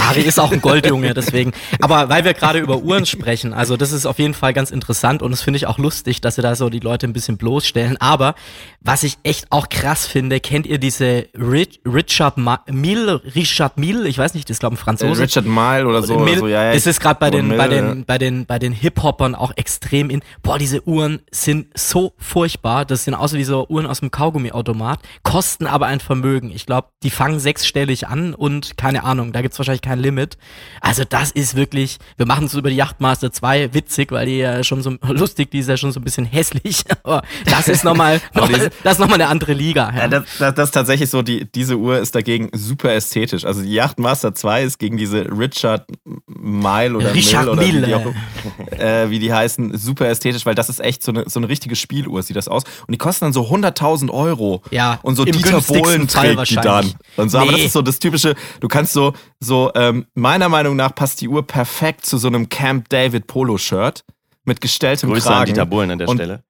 Harry 0.00 0.22
ist 0.22 0.38
auch 0.38 0.52
ein 0.52 0.60
Goldjunge, 0.62 1.14
deswegen. 1.14 1.52
Aber 1.80 2.08
weil 2.08 2.24
wir 2.24 2.34
gerade 2.34 2.58
über 2.58 2.78
Uhren 2.78 3.06
sprechen, 3.06 3.52
also 3.52 3.76
das 3.76 3.92
ist 3.92 4.06
auf 4.06 4.18
jeden 4.18 4.34
Fall 4.34 4.52
ganz 4.52 4.70
interessant 4.70 5.22
und 5.22 5.30
das 5.30 5.42
finde 5.42 5.58
ich 5.58 5.66
auch 5.66 5.78
lustig, 5.78 6.20
dass 6.20 6.36
sie 6.36 6.42
da 6.42 6.54
so 6.56 6.70
die 6.70 6.80
Leute 6.80 7.06
ein 7.06 7.12
bisschen 7.12 7.36
bloßstellen. 7.36 7.96
Aber 8.00 8.34
was 8.80 9.02
ich 9.02 9.18
echt 9.22 9.46
auch 9.50 9.68
krass 9.68 10.06
finde, 10.06 10.40
kennt 10.40 10.66
ihr 10.66 10.78
diese 10.78 11.28
Rich, 11.34 11.80
Richard 11.86 12.36
Ma 12.38 12.60
Mille, 12.70 13.22
Richard 13.34 13.78
Mille, 13.78 14.08
ich 14.08 14.18
weiß 14.18 14.34
nicht, 14.34 14.48
das 14.48 14.56
ist 14.56 14.60
glaube 14.60 14.74
ich 14.74 14.80
ein 14.80 14.84
Franzose. 14.84 15.22
Richard 15.22 15.46
Mille 15.46 15.86
oder 15.86 16.02
so. 16.02 16.18
Mil- 16.18 16.32
oder 16.32 16.40
so 16.40 16.48
ja, 16.48 16.64
ja, 16.64 16.72
es 16.72 16.86
ist 16.86 17.00
gerade 17.00 17.18
bei 17.20 17.28
oder 17.28 17.38
den, 17.38 17.48
Mille, 17.48 17.58
bei 17.58 17.68
den, 17.68 18.04
bei 18.04 18.18
den, 18.18 18.46
bei 18.46 18.58
den 18.58 18.72
Hip-Hoppern 18.72 19.34
auch 19.34 19.52
extrem 19.56 20.10
in. 20.10 20.22
Boah, 20.42 20.58
diese 20.58 20.86
Uhren 20.86 21.20
sind 21.30 21.68
so 21.74 22.12
furchtbar. 22.18 22.84
Das 22.84 23.04
sind 23.04 23.14
außer 23.14 23.36
wie 23.38 23.44
so 23.44 23.66
Uhren 23.68 23.86
aus 23.86 24.00
dem 24.00 24.10
Kaugummiautomat, 24.10 25.00
kosten 25.22 25.66
aber 25.66 25.86
ein 25.86 26.00
Vermögen. 26.00 26.50
Ich 26.50 26.66
glaube, 26.66 26.88
die 27.02 27.10
fangen 27.10 27.38
sechsstellig 27.40 28.08
an 28.08 28.34
und 28.34 28.76
keine 28.76 29.04
Ahnung, 29.04 29.32
da 29.32 29.42
gibt's 29.42 29.58
wahrscheinlich 29.58 29.73
kein 29.82 29.98
Limit. 29.98 30.36
Also 30.80 31.04
das 31.08 31.30
ist 31.30 31.54
wirklich, 31.56 31.98
wir 32.16 32.26
machen 32.26 32.46
es 32.46 32.54
über 32.54 32.70
die 32.70 32.76
Yachtmaster 32.76 33.32
2 33.32 33.74
witzig, 33.74 34.12
weil 34.12 34.26
die 34.26 34.38
ja 34.38 34.62
schon 34.64 34.82
so 34.82 34.90
lustig, 35.08 35.50
die 35.50 35.58
ist 35.58 35.68
ja 35.68 35.76
schon 35.76 35.92
so 35.92 36.00
ein 36.00 36.04
bisschen 36.04 36.24
hässlich. 36.26 36.84
Aber 37.02 37.22
das 37.46 37.68
ist 37.68 37.84
nochmal, 37.84 38.20
noch, 38.34 38.48
das 38.82 38.92
ist 38.94 38.98
nochmal 38.98 39.20
eine 39.20 39.28
andere 39.28 39.52
Liga. 39.52 39.90
Ja. 39.94 40.02
Ja, 40.04 40.08
das, 40.08 40.24
das, 40.38 40.54
das 40.54 40.68
ist 40.68 40.72
tatsächlich 40.72 41.08
so, 41.10 41.22
die, 41.22 41.50
diese 41.50 41.76
Uhr 41.76 41.98
ist 41.98 42.14
dagegen 42.14 42.50
super 42.52 42.92
ästhetisch. 42.92 43.44
Also 43.44 43.62
die 43.62 43.72
Yachtmaster 43.72 44.34
2 44.34 44.62
ist 44.64 44.78
gegen 44.78 44.96
diese 44.98 45.26
Richard 45.36 45.86
Mile 46.26 46.96
oder 46.96 47.14
Richard 47.14 47.46
Mill 47.46 47.52
oder 47.54 47.62
wie 47.62 47.72
die, 47.72 47.80
Mille. 47.80 47.96
auch, 47.96 48.78
äh, 48.78 49.10
wie 49.10 49.18
die 49.18 49.32
heißen, 49.32 49.76
super 49.78 50.08
ästhetisch, 50.08 50.44
weil 50.46 50.54
das 50.54 50.68
ist 50.68 50.80
echt 50.80 51.02
so 51.02 51.12
eine, 51.12 51.24
so 51.28 51.40
eine 51.40 51.48
richtige 51.48 51.76
Spieluhr, 51.76 52.22
sieht 52.22 52.36
das 52.36 52.48
aus. 52.48 52.64
Und 52.86 52.92
die 52.92 52.98
kosten 52.98 53.24
dann 53.26 53.32
so 53.32 53.42
100.000 53.48 54.10
Euro. 54.10 54.62
Ja, 54.70 54.98
Und 55.02 55.16
so 55.16 55.24
Dieter 55.24 55.60
Bohlen 55.62 56.06
trägt 56.08 56.50
die 56.50 56.54
dann. 56.56 56.64
wahrscheinlich. 56.64 56.94
Und 57.16 57.30
so, 57.30 57.38
aber 57.38 57.52
das 57.52 57.60
Nee. 57.60 57.66
ist 57.66 57.72
so 57.72 57.82
das 57.82 57.98
typische, 57.98 58.34
du 58.60 58.68
kannst 58.68 58.92
so, 58.92 59.14
so 59.40 59.63
ähm, 59.74 60.06
meiner 60.14 60.48
Meinung 60.48 60.76
nach 60.76 60.94
passt 60.94 61.20
die 61.20 61.28
Uhr 61.28 61.46
perfekt 61.46 62.06
zu 62.06 62.18
so 62.18 62.28
einem 62.28 62.48
Camp 62.48 62.88
David 62.88 63.26
Polo-Shirt 63.26 64.04
mit 64.44 64.60
gestelltem 64.60 65.10
Grüße 65.10 65.26
Kragen. 65.26 65.40
an 65.40 65.46
Dieter 65.46 65.66
Bohlen 65.66 65.90
an 65.90 65.98
der 65.98 66.08
Und 66.08 66.16
Stelle. 66.16 66.42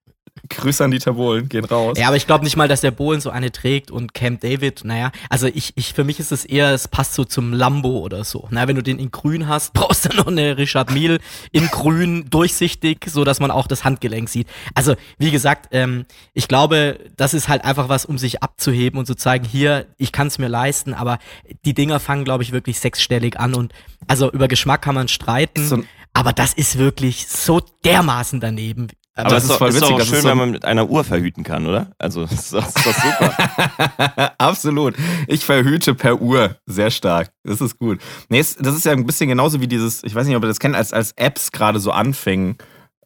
Grüße 0.48 0.84
an 0.84 0.90
Dieter 0.90 1.14
Bohlen, 1.14 1.48
gehen 1.48 1.64
raus. 1.64 1.96
Ja, 1.98 2.08
aber 2.08 2.16
ich 2.16 2.26
glaube 2.26 2.44
nicht 2.44 2.56
mal, 2.56 2.68
dass 2.68 2.80
der 2.80 2.90
Bohlen 2.90 3.20
so 3.20 3.30
eine 3.30 3.52
trägt 3.52 3.90
und 3.90 4.14
Camp 4.14 4.40
David, 4.40 4.84
naja, 4.84 5.10
also 5.30 5.46
ich, 5.46 5.72
ich, 5.76 5.94
für 5.94 6.04
mich 6.04 6.20
ist 6.20 6.32
es 6.32 6.44
eher, 6.44 6.72
es 6.72 6.88
passt 6.88 7.14
so 7.14 7.24
zum 7.24 7.52
Lambo 7.52 7.98
oder 7.98 8.24
so. 8.24 8.46
Na, 8.50 8.68
wenn 8.68 8.76
du 8.76 8.82
den 8.82 8.98
in 8.98 9.10
grün 9.10 9.48
hast, 9.48 9.72
brauchst 9.74 10.04
du 10.04 10.16
noch 10.16 10.26
eine 10.26 10.58
Richard 10.58 10.90
Mille 10.90 11.18
in 11.52 11.68
grün, 11.68 12.26
durchsichtig, 12.30 13.06
so 13.08 13.24
dass 13.24 13.40
man 13.40 13.50
auch 13.50 13.66
das 13.66 13.84
Handgelenk 13.84 14.28
sieht. 14.28 14.48
Also, 14.74 14.96
wie 15.18 15.30
gesagt, 15.30 15.68
ähm, 15.72 16.04
ich 16.34 16.48
glaube, 16.48 16.98
das 17.16 17.32
ist 17.32 17.48
halt 17.48 17.64
einfach 17.64 17.88
was, 17.88 18.04
um 18.04 18.18
sich 18.18 18.42
abzuheben 18.42 18.98
und 18.98 19.06
zu 19.06 19.14
zeigen, 19.14 19.44
hier, 19.44 19.86
ich 19.98 20.12
kann 20.12 20.26
es 20.26 20.38
mir 20.38 20.48
leisten, 20.48 20.94
aber 20.94 21.18
die 21.64 21.74
Dinger 21.74 22.00
fangen, 22.00 22.24
glaube 22.24 22.42
ich, 22.42 22.52
wirklich 22.52 22.80
sechsstellig 22.80 23.38
an 23.38 23.54
und 23.54 23.72
also 24.08 24.30
über 24.30 24.48
Geschmack 24.48 24.82
kann 24.82 24.94
man 24.94 25.08
streiten, 25.08 25.66
So 25.66 25.82
aber 26.14 26.32
das 26.32 26.54
ist 26.54 26.78
wirklich 26.78 27.26
so 27.26 27.60
dermaßen 27.84 28.40
daneben. 28.40 28.88
Aber 29.16 29.28
das 29.30 29.44
es 29.44 29.44
ist 29.44 29.50
ist, 29.52 29.58
voll 29.58 29.68
ist 29.68 29.76
witzig, 29.76 29.96
das 29.96 30.06
ist 30.06 30.12
schön, 30.12 30.22
so- 30.22 30.28
wenn 30.28 30.38
man 30.38 30.50
mit 30.50 30.64
einer 30.64 30.88
Uhr 30.90 31.04
verhüten 31.04 31.44
kann, 31.44 31.66
oder? 31.66 31.92
Also, 31.98 32.22
ist 32.24 32.52
doch, 32.52 32.66
ist 32.66 32.84
doch 32.86 32.94
super. 32.94 34.32
Absolut. 34.38 34.96
Ich 35.28 35.44
verhüte 35.44 35.94
per 35.94 36.20
Uhr 36.20 36.56
sehr 36.66 36.90
stark. 36.90 37.30
Das 37.44 37.60
ist 37.60 37.78
gut. 37.78 38.00
Nee, 38.28 38.38
das 38.40 38.74
ist 38.74 38.84
ja 38.84 38.92
ein 38.92 39.06
bisschen 39.06 39.28
genauso 39.28 39.60
wie 39.60 39.68
dieses, 39.68 40.02
ich 40.02 40.14
weiß 40.14 40.26
nicht, 40.26 40.36
ob 40.36 40.42
ihr 40.42 40.48
das 40.48 40.58
kennt, 40.58 40.74
als, 40.74 40.92
als 40.92 41.12
Apps 41.12 41.52
gerade 41.52 41.78
so 41.78 41.92
anfingen 41.92 42.56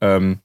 ähm, 0.01 0.39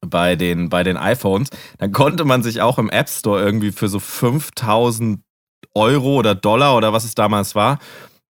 bei, 0.00 0.34
den, 0.36 0.68
bei 0.70 0.82
den 0.82 0.96
iPhones, 0.96 1.50
dann 1.78 1.92
konnte 1.92 2.24
man 2.24 2.42
sich 2.42 2.60
auch 2.60 2.78
im 2.78 2.90
App 2.90 3.08
Store 3.08 3.40
irgendwie 3.42 3.70
für 3.72 3.88
so 3.88 4.00
5000 4.00 5.20
Euro 5.74 6.16
oder 6.18 6.34
Dollar 6.34 6.76
oder 6.76 6.92
was 6.92 7.04
es 7.04 7.14
damals 7.14 7.54
war, 7.54 7.78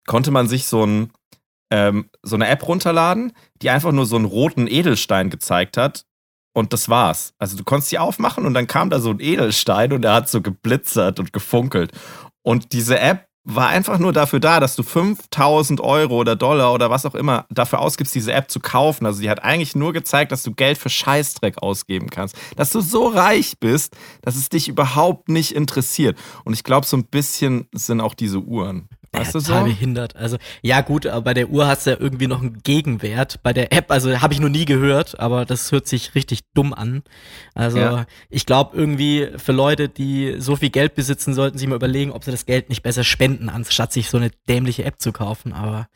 konnte 0.07 0.31
man 0.31 0.47
sich 0.47 0.67
so, 0.67 0.85
ein, 0.85 1.11
ähm, 1.71 2.09
so 2.23 2.35
eine 2.35 2.47
App 2.47 2.67
runterladen, 2.67 3.33
die 3.61 3.69
einfach 3.71 3.91
nur 3.91 4.05
so 4.05 4.15
einen 4.15 4.25
roten 4.25 4.67
Edelstein 4.67 5.29
gezeigt 5.29 5.77
hat. 5.77 6.05
Und 6.55 6.71
das 6.71 6.87
war's. 6.87 7.33
Also 7.37 7.57
du 7.57 7.65
konntest 7.65 7.91
die 7.91 7.99
aufmachen 7.99 8.45
und 8.45 8.53
dann 8.53 8.65
kam 8.65 8.89
da 8.89 9.01
so 9.01 9.09
ein 9.09 9.19
Edelstein 9.19 9.91
und 9.91 10.03
der 10.03 10.13
hat 10.13 10.29
so 10.29 10.41
geblitzert 10.41 11.19
und 11.19 11.33
gefunkelt. 11.33 11.91
Und 12.43 12.71
diese 12.71 12.97
App 12.97 13.27
war 13.43 13.67
einfach 13.67 13.99
nur 13.99 14.13
dafür 14.13 14.39
da, 14.39 14.61
dass 14.61 14.77
du 14.77 14.81
5000 14.81 15.81
Euro 15.81 16.15
oder 16.15 16.37
Dollar 16.37 16.73
oder 16.73 16.89
was 16.89 17.05
auch 17.05 17.13
immer 17.13 17.45
dafür 17.49 17.79
ausgibst, 17.79 18.15
diese 18.15 18.31
App 18.31 18.49
zu 18.49 18.61
kaufen. 18.61 19.05
Also 19.05 19.21
die 19.21 19.29
hat 19.29 19.43
eigentlich 19.43 19.75
nur 19.75 19.91
gezeigt, 19.91 20.31
dass 20.31 20.43
du 20.43 20.53
Geld 20.53 20.77
für 20.77 20.89
Scheißdreck 20.89 21.61
ausgeben 21.61 22.09
kannst. 22.09 22.37
Dass 22.55 22.71
du 22.71 22.79
so 22.79 23.07
reich 23.07 23.59
bist, 23.59 23.97
dass 24.21 24.37
es 24.37 24.47
dich 24.47 24.69
überhaupt 24.69 25.27
nicht 25.27 25.53
interessiert. 25.53 26.17
Und 26.45 26.53
ich 26.53 26.63
glaube, 26.63 26.87
so 26.87 26.95
ein 26.95 27.05
bisschen 27.05 27.67
sind 27.73 27.99
auch 27.99 28.13
diese 28.13 28.39
Uhren. 28.39 28.87
Weißt 29.17 29.33
ja, 29.33 29.39
du 29.39 29.45
total 29.45 29.59
so? 29.61 29.65
behindert. 29.65 30.15
Also, 30.15 30.37
ja, 30.61 30.81
gut, 30.81 31.05
aber 31.07 31.21
bei 31.21 31.33
der 31.33 31.49
Uhr 31.49 31.67
hast 31.67 31.85
du 31.85 31.91
ja 31.91 31.97
irgendwie 31.99 32.27
noch 32.27 32.41
einen 32.41 32.61
Gegenwert. 32.63 33.39
Bei 33.43 33.53
der 33.53 33.71
App, 33.73 33.91
also 33.91 34.21
habe 34.21 34.33
ich 34.33 34.39
noch 34.39 34.49
nie 34.49 34.65
gehört, 34.65 35.19
aber 35.19 35.45
das 35.45 35.71
hört 35.71 35.87
sich 35.87 36.15
richtig 36.15 36.41
dumm 36.53 36.73
an. 36.73 37.03
Also, 37.53 37.77
Ja. 37.79 38.05
ich 38.29 38.45
glaube 38.45 38.75
irgendwie 38.77 39.27
für 39.37 39.51
Leute, 39.51 39.89
die 39.89 40.35
so 40.39 40.55
viel 40.55 40.69
Geld 40.69 40.95
besitzen, 40.95 41.33
sollten 41.33 41.57
sich 41.57 41.67
mal 41.67 41.75
überlegen, 41.75 42.11
ob 42.11 42.23
sie 42.23 42.31
das 42.31 42.45
Geld 42.45 42.69
nicht 42.69 42.83
besser 42.83 43.03
spenden, 43.03 43.49
anstatt 43.49 43.93
sich 43.93 44.09
so 44.09 44.17
eine 44.17 44.31
dämliche 44.49 44.83
App 44.85 44.99
zu 44.99 45.11
kaufen. 45.11 45.53
Aber 45.53 45.87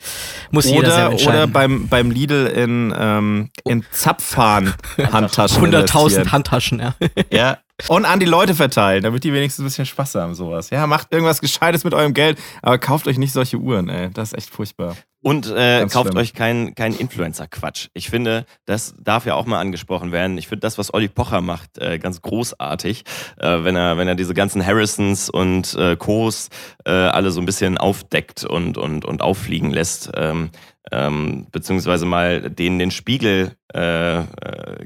muss 0.51 0.65
jeder 0.65 0.79
Oder, 0.79 0.91
selber 0.91 1.07
oder 1.07 1.11
entscheiden. 1.13 1.53
beim, 1.53 1.87
beim 1.87 2.11
Lidl 2.11 2.47
in, 2.47 2.93
ähm, 2.97 3.49
in 3.65 3.83
Zapfhahn-Handtaschen 3.91 5.63
100.000 5.63 5.65
investieren. 5.65 6.31
Handtaschen, 6.31 6.79
ja. 6.79 6.95
Ja. 7.31 7.57
Und 7.87 8.05
an 8.05 8.19
die 8.19 8.25
Leute 8.25 8.55
verteilen, 8.55 9.03
damit 9.03 9.23
die 9.23 9.33
wenigstens 9.33 9.63
ein 9.63 9.67
bisschen 9.67 9.85
Spaß 9.85 10.15
haben, 10.15 10.35
sowas. 10.35 10.69
Ja, 10.69 10.85
macht 10.87 11.11
irgendwas 11.11 11.41
Gescheites 11.41 11.83
mit 11.83 11.93
eurem 11.93 12.13
Geld, 12.13 12.37
aber 12.61 12.77
kauft 12.77 13.07
euch 13.07 13.17
nicht 13.17 13.31
solche 13.31 13.57
Uhren, 13.57 13.89
ey. 13.89 14.09
Das 14.11 14.33
ist 14.33 14.37
echt 14.37 14.49
furchtbar. 14.49 14.95
Und 15.21 15.51
äh, 15.51 15.85
kauft 15.91 16.11
schlimm. 16.11 16.17
euch 16.17 16.33
keinen 16.33 16.75
kein 16.75 16.93
Influencer-Quatsch. 16.93 17.89
Ich 17.93 18.09
finde, 18.09 18.45
das 18.65 18.93
darf 18.99 19.25
ja 19.25 19.35
auch 19.35 19.45
mal 19.45 19.59
angesprochen 19.59 20.13
werden. 20.13 20.37
Ich 20.37 20.47
finde 20.47 20.61
das, 20.61 20.77
was 20.77 20.93
Olli 20.93 21.09
Pocher 21.09 21.41
macht, 21.41 21.77
äh, 21.77 21.99
ganz 21.99 22.21
großartig, 22.21 23.03
äh, 23.37 23.63
wenn 23.63 23.75
er 23.75 23.97
wenn 23.97 24.07
er 24.07 24.15
diese 24.15 24.33
ganzen 24.33 24.65
Harrisons 24.65 25.29
und 25.29 25.75
äh, 25.75 25.97
Co's 25.97 26.49
äh, 26.85 26.91
alle 26.91 27.31
so 27.31 27.41
ein 27.41 27.45
bisschen 27.45 27.77
aufdeckt 27.77 28.45
und 28.45 28.77
und 28.77 29.03
und 29.03 29.21
auffliegen 29.21 29.71
lässt. 29.71 30.09
Ähm, 30.15 30.51
ähm, 30.91 31.47
beziehungsweise 31.51 32.05
mal 32.05 32.49
denen 32.49 32.79
den 32.79 32.91
Spiegel 32.91 33.55
äh, 33.71 34.21
äh, 34.21 34.25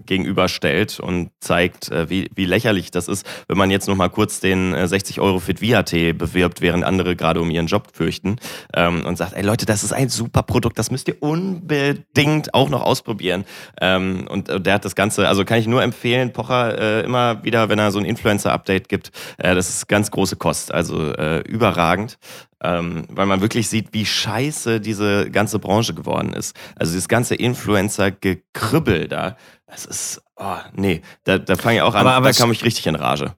gegenüberstellt 0.05 0.99
und 0.99 1.29
zeigt, 1.39 1.89
äh, 1.89 2.09
wie, 2.09 2.29
wie 2.35 2.43
lächerlich 2.43 2.91
das 2.91 3.07
ist, 3.07 3.25
wenn 3.47 3.57
man 3.57 3.71
jetzt 3.71 3.87
noch 3.87 3.95
mal 3.95 4.09
kurz 4.09 4.41
den 4.41 4.73
äh, 4.73 4.89
60 4.89 5.21
Euro 5.21 5.39
Fit 5.39 5.61
Tee 5.85 6.11
bewirbt, 6.11 6.59
während 6.59 6.83
andere 6.83 7.15
gerade 7.15 7.39
um 7.39 7.49
ihren 7.49 7.67
Job 7.67 7.87
fürchten 7.93 8.35
ähm, 8.75 9.05
und 9.05 9.17
sagt, 9.17 9.37
ey 9.37 9.41
Leute, 9.41 9.65
das 9.65 9.85
ist 9.85 9.93
ein 9.93 10.09
super 10.09 10.43
Produkt, 10.43 10.77
das 10.77 10.91
müsst 10.91 11.07
ihr 11.07 11.15
unbedingt 11.21 12.53
auch 12.53 12.67
noch 12.67 12.81
ausprobieren. 12.81 13.45
Ähm, 13.79 14.27
und 14.29 14.49
äh, 14.49 14.59
der 14.59 14.73
hat 14.73 14.83
das 14.83 14.95
Ganze, 14.95 15.29
also 15.29 15.45
kann 15.45 15.59
ich 15.59 15.67
nur 15.67 15.81
empfehlen, 15.81 16.33
Pocher 16.33 16.77
äh, 16.77 17.05
immer 17.05 17.41
wieder, 17.45 17.69
wenn 17.69 17.79
er 17.79 17.91
so 17.91 17.99
ein 17.99 18.05
Influencer-Update 18.05 18.89
gibt, 18.89 19.11
äh, 19.37 19.55
das 19.55 19.69
ist 19.69 19.87
ganz 19.87 20.11
große 20.11 20.35
Kost, 20.35 20.73
also 20.73 21.13
überragend 21.45 22.17
ähm, 22.63 23.05
weil 23.09 23.25
man 23.25 23.41
wirklich 23.41 23.67
sieht, 23.69 23.89
wie 23.93 24.05
scheiße 24.05 24.79
diese 24.79 25.29
ganze 25.29 25.59
Branche 25.59 25.93
geworden 25.93 26.33
ist. 26.33 26.55
Also 26.75 26.93
dieses 26.93 27.07
ganze 27.07 27.35
Influencer-Gekribbel 27.35 29.07
da, 29.07 29.37
das 29.67 29.85
ist, 29.85 30.21
oh, 30.37 30.57
nee, 30.73 31.01
da, 31.23 31.37
da 31.37 31.55
fange 31.55 31.77
ich 31.77 31.81
auch 31.81 31.93
an, 31.95 32.01
Aber- 32.01 32.13
aber 32.13 32.27
da 32.31 32.33
kam 32.37 32.51
ich 32.51 32.63
richtig 32.63 32.87
in 32.87 32.95
Rage. 32.95 33.35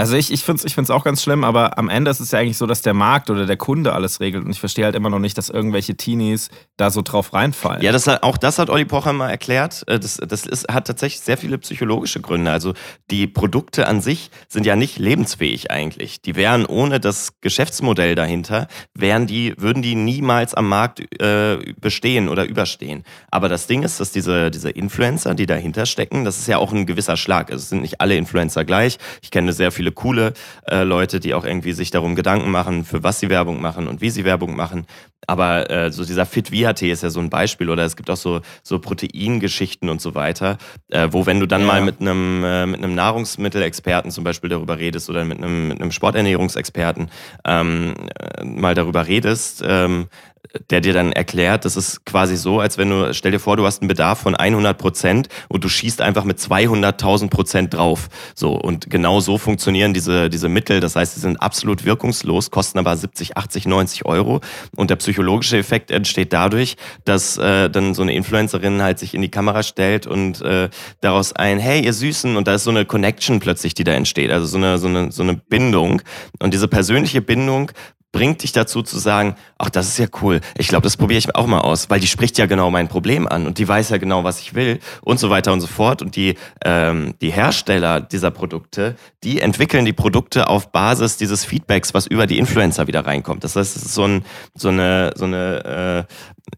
Also 0.00 0.16
ich, 0.16 0.32
ich 0.32 0.42
finde 0.42 0.60
es 0.60 0.64
ich 0.64 0.74
find's 0.74 0.90
auch 0.90 1.04
ganz 1.04 1.22
schlimm, 1.22 1.44
aber 1.44 1.78
am 1.78 1.88
Ende 1.88 2.10
ist 2.10 2.20
es 2.20 2.30
ja 2.30 2.38
eigentlich 2.38 2.56
so, 2.56 2.66
dass 2.66 2.80
der 2.82 2.94
Markt 2.94 3.28
oder 3.28 3.46
der 3.46 3.56
Kunde 3.56 3.92
alles 3.92 4.20
regelt. 4.20 4.44
Und 4.44 4.50
ich 4.50 4.60
verstehe 4.60 4.86
halt 4.86 4.94
immer 4.94 5.10
noch 5.10 5.18
nicht, 5.18 5.36
dass 5.36 5.50
irgendwelche 5.50 5.96
Teenies 5.96 6.48
da 6.76 6.90
so 6.90 7.02
drauf 7.02 7.34
reinfallen. 7.34 7.82
Ja, 7.82 7.92
das 7.92 8.06
hat, 8.06 8.22
auch 8.22 8.38
das 8.38 8.58
hat 8.58 8.70
Olli 8.70 8.86
Pocher 8.86 9.12
mal 9.12 9.28
erklärt. 9.28 9.84
Äh, 9.86 9.98
Das, 9.98 10.16
das 10.16 10.46
ist, 10.46 10.68
hat 10.72 10.86
tatsächlich 10.86 11.20
sehr 11.20 11.36
viele 11.36 11.58
psychologische 11.58 12.20
Gründe. 12.20 12.50
Also 12.50 12.72
die 13.10 13.26
Produkte 13.26 13.86
an 13.86 14.00
sich 14.00 14.30
sind 14.48 14.64
ja 14.64 14.74
nicht 14.74 14.98
lebensfähig 14.98 15.70
eigentlich. 15.70 16.22
Die 16.22 16.34
wären 16.34 16.64
ohne 16.64 16.98
das 16.98 17.40
Geschäftsmodell 17.42 18.14
dahinter, 18.14 18.68
wären 18.94 19.26
die, 19.26 19.54
würden 19.58 19.82
die 19.82 19.94
niemals 19.94 20.54
am 20.54 20.68
Markt 20.68 21.00
äh, 21.20 21.58
bestehen 21.80 22.28
oder 22.28 22.46
überstehen. 22.46 23.04
Aber 23.30 23.48
das 23.48 23.66
Ding 23.66 23.82
ist, 23.82 24.00
dass 24.00 24.12
diese, 24.12 24.50
diese 24.50 24.70
Influencer, 24.70 25.34
die 25.34 25.46
dahinter 25.46 25.84
stecken, 25.84 26.24
das 26.24 26.38
ist 26.38 26.48
ja 26.48 26.56
auch 26.56 26.72
ein 26.72 26.86
gewisser 26.86 27.16
Schlag. 27.16 27.50
Also 27.50 27.62
es 27.62 27.68
sind 27.68 27.82
nicht 27.82 28.00
alle 28.00 28.16
Influencer 28.16 28.64
gleich. 28.64 28.96
Ich 29.22 29.30
kenne 29.30 29.52
sehr 29.52 29.72
viele 29.72 29.89
coole 29.92 30.32
äh, 30.66 30.82
Leute, 30.82 31.20
die 31.20 31.34
auch 31.34 31.44
irgendwie 31.44 31.72
sich 31.72 31.90
darum 31.90 32.14
Gedanken 32.14 32.50
machen, 32.50 32.84
für 32.84 33.02
was 33.02 33.20
sie 33.20 33.28
Werbung 33.30 33.60
machen 33.60 33.88
und 33.88 34.00
wie 34.00 34.10
sie 34.10 34.24
Werbung 34.24 34.56
machen. 34.56 34.86
Aber 35.26 35.70
äh, 35.70 35.92
so 35.92 36.04
dieser 36.04 36.24
Fit 36.26 36.50
Via-Tee 36.50 36.90
ist 36.90 37.02
ja 37.02 37.10
so 37.10 37.20
ein 37.20 37.30
Beispiel. 37.30 37.68
Oder 37.70 37.84
es 37.84 37.94
gibt 37.96 38.10
auch 38.10 38.16
so, 38.16 38.40
so 38.62 38.78
Proteingeschichten 38.78 39.88
und 39.88 40.00
so 40.00 40.14
weiter, 40.14 40.56
äh, 40.88 41.08
wo 41.10 41.26
wenn 41.26 41.40
du 41.40 41.46
dann 41.46 41.60
Ja. 41.60 41.66
mal 41.66 41.82
mit 41.82 42.00
einem, 42.00 42.42
äh, 42.42 42.66
mit 42.66 42.82
einem 42.82 42.94
Nahrungsmittelexperten 42.94 44.10
zum 44.10 44.24
Beispiel 44.24 44.50
darüber 44.50 44.78
redest 44.78 45.10
oder 45.10 45.24
mit 45.24 45.38
einem, 45.38 45.68
mit 45.68 45.80
einem 45.80 45.92
Sporternährungsexperten 45.92 47.10
ähm, 47.44 47.94
äh, 48.18 48.44
mal 48.44 48.74
darüber 48.74 49.06
redest, 49.06 49.62
ähm, 49.66 50.06
der 50.70 50.80
dir 50.80 50.92
dann 50.92 51.12
erklärt, 51.12 51.64
das 51.64 51.76
ist 51.76 52.04
quasi 52.04 52.36
so, 52.36 52.60
als 52.60 52.76
wenn 52.76 52.90
du, 52.90 53.14
stell 53.14 53.30
dir 53.30 53.38
vor, 53.38 53.56
du 53.56 53.66
hast 53.66 53.82
einen 53.82 53.88
Bedarf 53.88 54.20
von 54.20 54.34
100 54.34 54.76
Prozent 54.76 55.28
und 55.48 55.62
du 55.62 55.68
schießt 55.68 56.00
einfach 56.00 56.24
mit 56.24 56.38
200.000 56.38 57.30
Prozent 57.30 57.74
drauf. 57.74 58.08
So, 58.34 58.54
und 58.54 58.90
genau 58.90 59.20
so 59.20 59.38
funktionieren 59.38 59.94
diese, 59.94 60.28
diese 60.28 60.48
Mittel. 60.48 60.80
Das 60.80 60.96
heißt, 60.96 61.14
sie 61.14 61.20
sind 61.20 61.40
absolut 61.40 61.84
wirkungslos, 61.84 62.50
kosten 62.50 62.78
aber 62.78 62.96
70, 62.96 63.36
80, 63.36 63.66
90 63.66 64.06
Euro. 64.06 64.40
Und 64.76 64.90
der 64.90 64.96
psychologische 64.96 65.58
Effekt 65.58 65.90
entsteht 65.90 66.32
dadurch, 66.32 66.76
dass 67.04 67.38
äh, 67.38 67.70
dann 67.70 67.94
so 67.94 68.02
eine 68.02 68.14
Influencerin 68.14 68.82
halt 68.82 68.98
sich 68.98 69.14
in 69.14 69.22
die 69.22 69.30
Kamera 69.30 69.62
stellt 69.62 70.06
und 70.06 70.42
äh, 70.42 70.68
daraus 71.00 71.32
ein, 71.32 71.58
hey, 71.58 71.84
ihr 71.84 71.92
Süßen, 71.92 72.36
und 72.36 72.48
da 72.48 72.54
ist 72.54 72.64
so 72.64 72.70
eine 72.70 72.84
Connection 72.86 73.38
plötzlich, 73.40 73.74
die 73.74 73.84
da 73.84 73.92
entsteht. 73.92 74.30
Also 74.30 74.46
so 74.46 74.56
eine, 74.56 74.78
so 74.78 74.88
eine, 74.88 75.12
so 75.12 75.22
eine 75.22 75.34
Bindung. 75.34 76.02
Und 76.40 76.54
diese 76.54 76.66
persönliche 76.66 77.20
Bindung 77.20 77.70
bringt 78.12 78.42
dich 78.42 78.52
dazu 78.52 78.82
zu 78.82 78.98
sagen, 78.98 79.36
ach, 79.58 79.70
das 79.70 79.88
ist 79.88 79.98
ja 79.98 80.06
cool. 80.22 80.40
Ich 80.58 80.68
glaube, 80.68 80.82
das 80.82 80.96
probiere 80.96 81.18
ich 81.18 81.34
auch 81.34 81.46
mal 81.46 81.60
aus, 81.60 81.90
weil 81.90 82.00
die 82.00 82.06
spricht 82.06 82.38
ja 82.38 82.46
genau 82.46 82.70
mein 82.70 82.88
Problem 82.88 83.28
an 83.28 83.46
und 83.46 83.58
die 83.58 83.68
weiß 83.68 83.90
ja 83.90 83.98
genau, 83.98 84.24
was 84.24 84.40
ich 84.40 84.54
will 84.54 84.80
und 85.02 85.20
so 85.20 85.30
weiter 85.30 85.52
und 85.52 85.60
so 85.60 85.66
fort. 85.66 86.02
Und 86.02 86.16
die, 86.16 86.34
ähm, 86.64 87.14
die 87.20 87.30
Hersteller 87.30 88.00
dieser 88.00 88.30
Produkte, 88.30 88.96
die 89.22 89.40
entwickeln 89.40 89.84
die 89.84 89.92
Produkte 89.92 90.48
auf 90.48 90.72
Basis 90.72 91.18
dieses 91.18 91.44
Feedbacks, 91.44 91.94
was 91.94 92.06
über 92.06 92.26
die 92.26 92.38
Influencer 92.38 92.86
wieder 92.86 93.06
reinkommt. 93.06 93.44
Das 93.44 93.54
heißt, 93.54 93.76
es 93.76 93.82
ist 93.84 93.94
so, 93.94 94.04
ein, 94.04 94.24
so 94.54 94.68
eine, 94.68 95.12
so 95.14 95.26
eine 95.26 96.06
äh, 96.08 96.14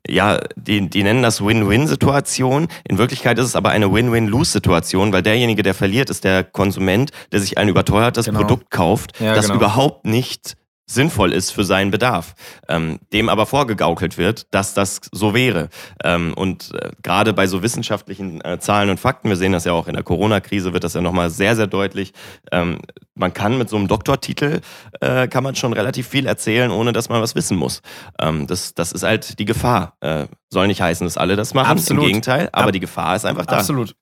ja, 0.09 0.40
die, 0.57 0.88
die 0.88 1.03
nennen 1.03 1.22
das 1.22 1.44
Win-Win-Situation. 1.44 2.68
In 2.88 2.98
Wirklichkeit 2.98 3.38
ist 3.38 3.44
es 3.46 3.57
aber 3.57 3.70
eine 3.70 3.92
Win-Win-Lose-Situation, 3.92 5.12
weil 5.12 5.22
derjenige, 5.22 5.62
der 5.62 5.74
verliert, 5.74 6.09
ist 6.09 6.24
der 6.24 6.44
Konsument, 6.44 7.11
der 7.30 7.40
sich 7.40 7.59
ein 7.59 7.68
überteuertes 7.68 8.26
Genau. 8.26 8.40
Produkt 8.40 8.70
kauft, 8.70 9.20
Ja, 9.20 9.34
das 9.34 9.46
genau. 9.46 9.57
überhaupt 9.57 10.07
nicht 10.07 10.57
sinnvoll 10.87 11.33
ist 11.33 11.51
für 11.53 11.64
seinen 11.64 11.91
Bedarf, 11.91 12.35
ähm, 12.68 12.99
dem 13.12 13.28
aber 13.28 13.47
vorgegaukelt 13.47 14.18
wird, 14.18 14.47
dass 14.53 14.74
das 14.74 15.01
so 15.12 15.33
wäre. 15.33 15.68
Ähm, 16.05 16.35
und 16.35 16.72
äh, 16.74 16.91
gerade 17.03 17.33
bei 17.33 17.47
so 17.47 17.62
wissenschaftlichen 17.62 18.41
äh, 18.45 18.59
Zahlen 18.59 18.91
und 18.91 19.01
Fakten, 19.01 19.28
wir 19.28 19.37
sehen 19.37 19.53
das 19.53 19.64
ja 19.64 19.72
auch 19.72 19.87
in 19.89 19.95
der 19.95 20.03
Corona-Krise, 20.03 20.72
wird 20.72 20.85
das 20.85 20.95
ja 20.95 21.01
nochmal 21.01 21.30
sehr, 21.30 21.57
sehr 21.57 21.66
deutlich. 21.66 22.12
Ähm, 22.51 22.78
man 23.14 23.33
kann 23.33 23.59
mit 23.59 23.68
so 23.68 23.76
einem 23.76 23.89
Doktortitel, 23.89 24.61
äh, 25.01 25.28
kann 25.28 25.45
man 25.45 25.55
schon 25.55 25.72
relativ 25.72 26.09
viel 26.09 26.26
erzählen, 26.26 26.70
ohne 26.70 26.93
dass 26.93 27.09
man 27.09 27.22
was 27.22 27.35
wissen 27.35 27.57
muss. 27.57 27.80
Ähm, 28.18 28.47
das, 28.47 28.74
das 28.74 28.93
ist 28.93 29.03
halt 29.03 29.39
die 29.39 29.45
Gefahr. 29.45 29.97
Äh, 30.01 30.26
soll 30.51 30.66
nicht 30.66 30.83
heißen, 30.83 31.07
dass 31.07 31.16
alle 31.16 31.37
das 31.37 31.55
machen, 31.55 31.70
Absolut. 31.70 32.03
im 32.03 32.09
Gegenteil, 32.09 32.49
aber 32.53 32.66
Ab- 32.66 32.72
die 32.72 32.80
Gefahr 32.80 33.16
ist 33.16 33.24
einfach 33.24 33.47
da. 33.47 33.57
Absolut. 33.59 33.95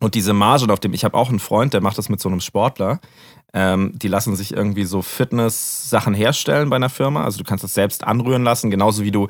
Und 0.00 0.14
diese 0.14 0.34
Marge, 0.34 0.70
auf 0.72 0.80
dem 0.80 0.92
ich 0.92 1.04
habe 1.04 1.16
auch 1.16 1.30
einen 1.30 1.38
Freund, 1.38 1.72
der 1.72 1.80
macht 1.80 1.96
das 1.96 2.08
mit 2.08 2.20
so 2.20 2.28
einem 2.28 2.40
Sportler. 2.40 3.00
Ähm, 3.54 3.92
die 3.94 4.08
lassen 4.08 4.36
sich 4.36 4.52
irgendwie 4.52 4.84
so 4.84 5.00
Fitness-Sachen 5.00 6.12
herstellen 6.12 6.68
bei 6.68 6.76
einer 6.76 6.90
Firma. 6.90 7.24
Also 7.24 7.38
du 7.38 7.44
kannst 7.44 7.64
das 7.64 7.74
selbst 7.74 8.04
anrühren 8.04 8.44
lassen, 8.44 8.70
genauso 8.70 9.02
wie 9.02 9.10
du. 9.10 9.28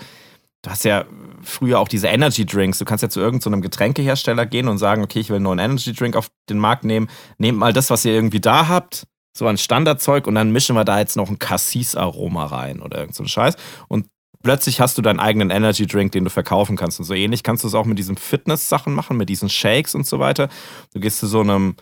Du 0.62 0.70
hast 0.70 0.84
ja 0.84 1.04
früher 1.42 1.78
auch 1.78 1.86
diese 1.86 2.08
Energy 2.08 2.44
Drinks. 2.44 2.78
Du 2.78 2.84
kannst 2.84 3.02
ja 3.02 3.08
zu 3.08 3.20
irgendeinem 3.20 3.62
Getränkehersteller 3.62 4.46
gehen 4.46 4.66
und 4.66 4.78
sagen, 4.78 5.04
okay, 5.04 5.20
ich 5.20 5.28
will 5.28 5.36
einen 5.36 5.44
neuen 5.44 5.60
Energy 5.60 5.92
Drink 5.92 6.16
auf 6.16 6.28
den 6.48 6.58
Markt 6.58 6.82
nehmen. 6.82 7.08
Nehmt 7.38 7.58
mal 7.58 7.72
das, 7.72 7.90
was 7.90 8.04
ihr 8.04 8.12
irgendwie 8.12 8.40
da 8.40 8.66
habt, 8.66 9.06
so 9.36 9.46
ein 9.46 9.58
Standardzeug 9.58 10.26
und 10.26 10.34
dann 10.34 10.50
mischen 10.50 10.74
wir 10.74 10.84
da 10.84 10.98
jetzt 10.98 11.16
noch 11.16 11.28
ein 11.28 11.38
Cassis-Aroma 11.38 12.46
rein 12.46 12.80
oder 12.80 12.98
irgend 12.98 13.14
so 13.14 13.24
Scheiß. 13.24 13.54
Und 13.86 14.06
plötzlich 14.46 14.80
hast 14.80 14.96
du 14.96 15.02
deinen 15.02 15.18
eigenen 15.18 15.50
Energy 15.50 15.88
Drink, 15.88 16.12
den 16.12 16.22
du 16.22 16.30
verkaufen 16.30 16.76
kannst. 16.76 17.00
Und 17.00 17.04
so 17.04 17.14
ähnlich 17.14 17.42
kannst 17.42 17.64
du 17.64 17.68
es 17.68 17.74
auch 17.74 17.84
mit 17.84 17.98
diesen 17.98 18.16
Fitness-Sachen 18.16 18.94
machen, 18.94 19.16
mit 19.16 19.28
diesen 19.28 19.48
Shakes 19.48 19.96
und 19.96 20.06
so 20.06 20.20
weiter. 20.20 20.48
Du 20.94 21.00
gehst 21.00 21.18
zu 21.18 21.26
so 21.26 21.40
einem 21.40 21.74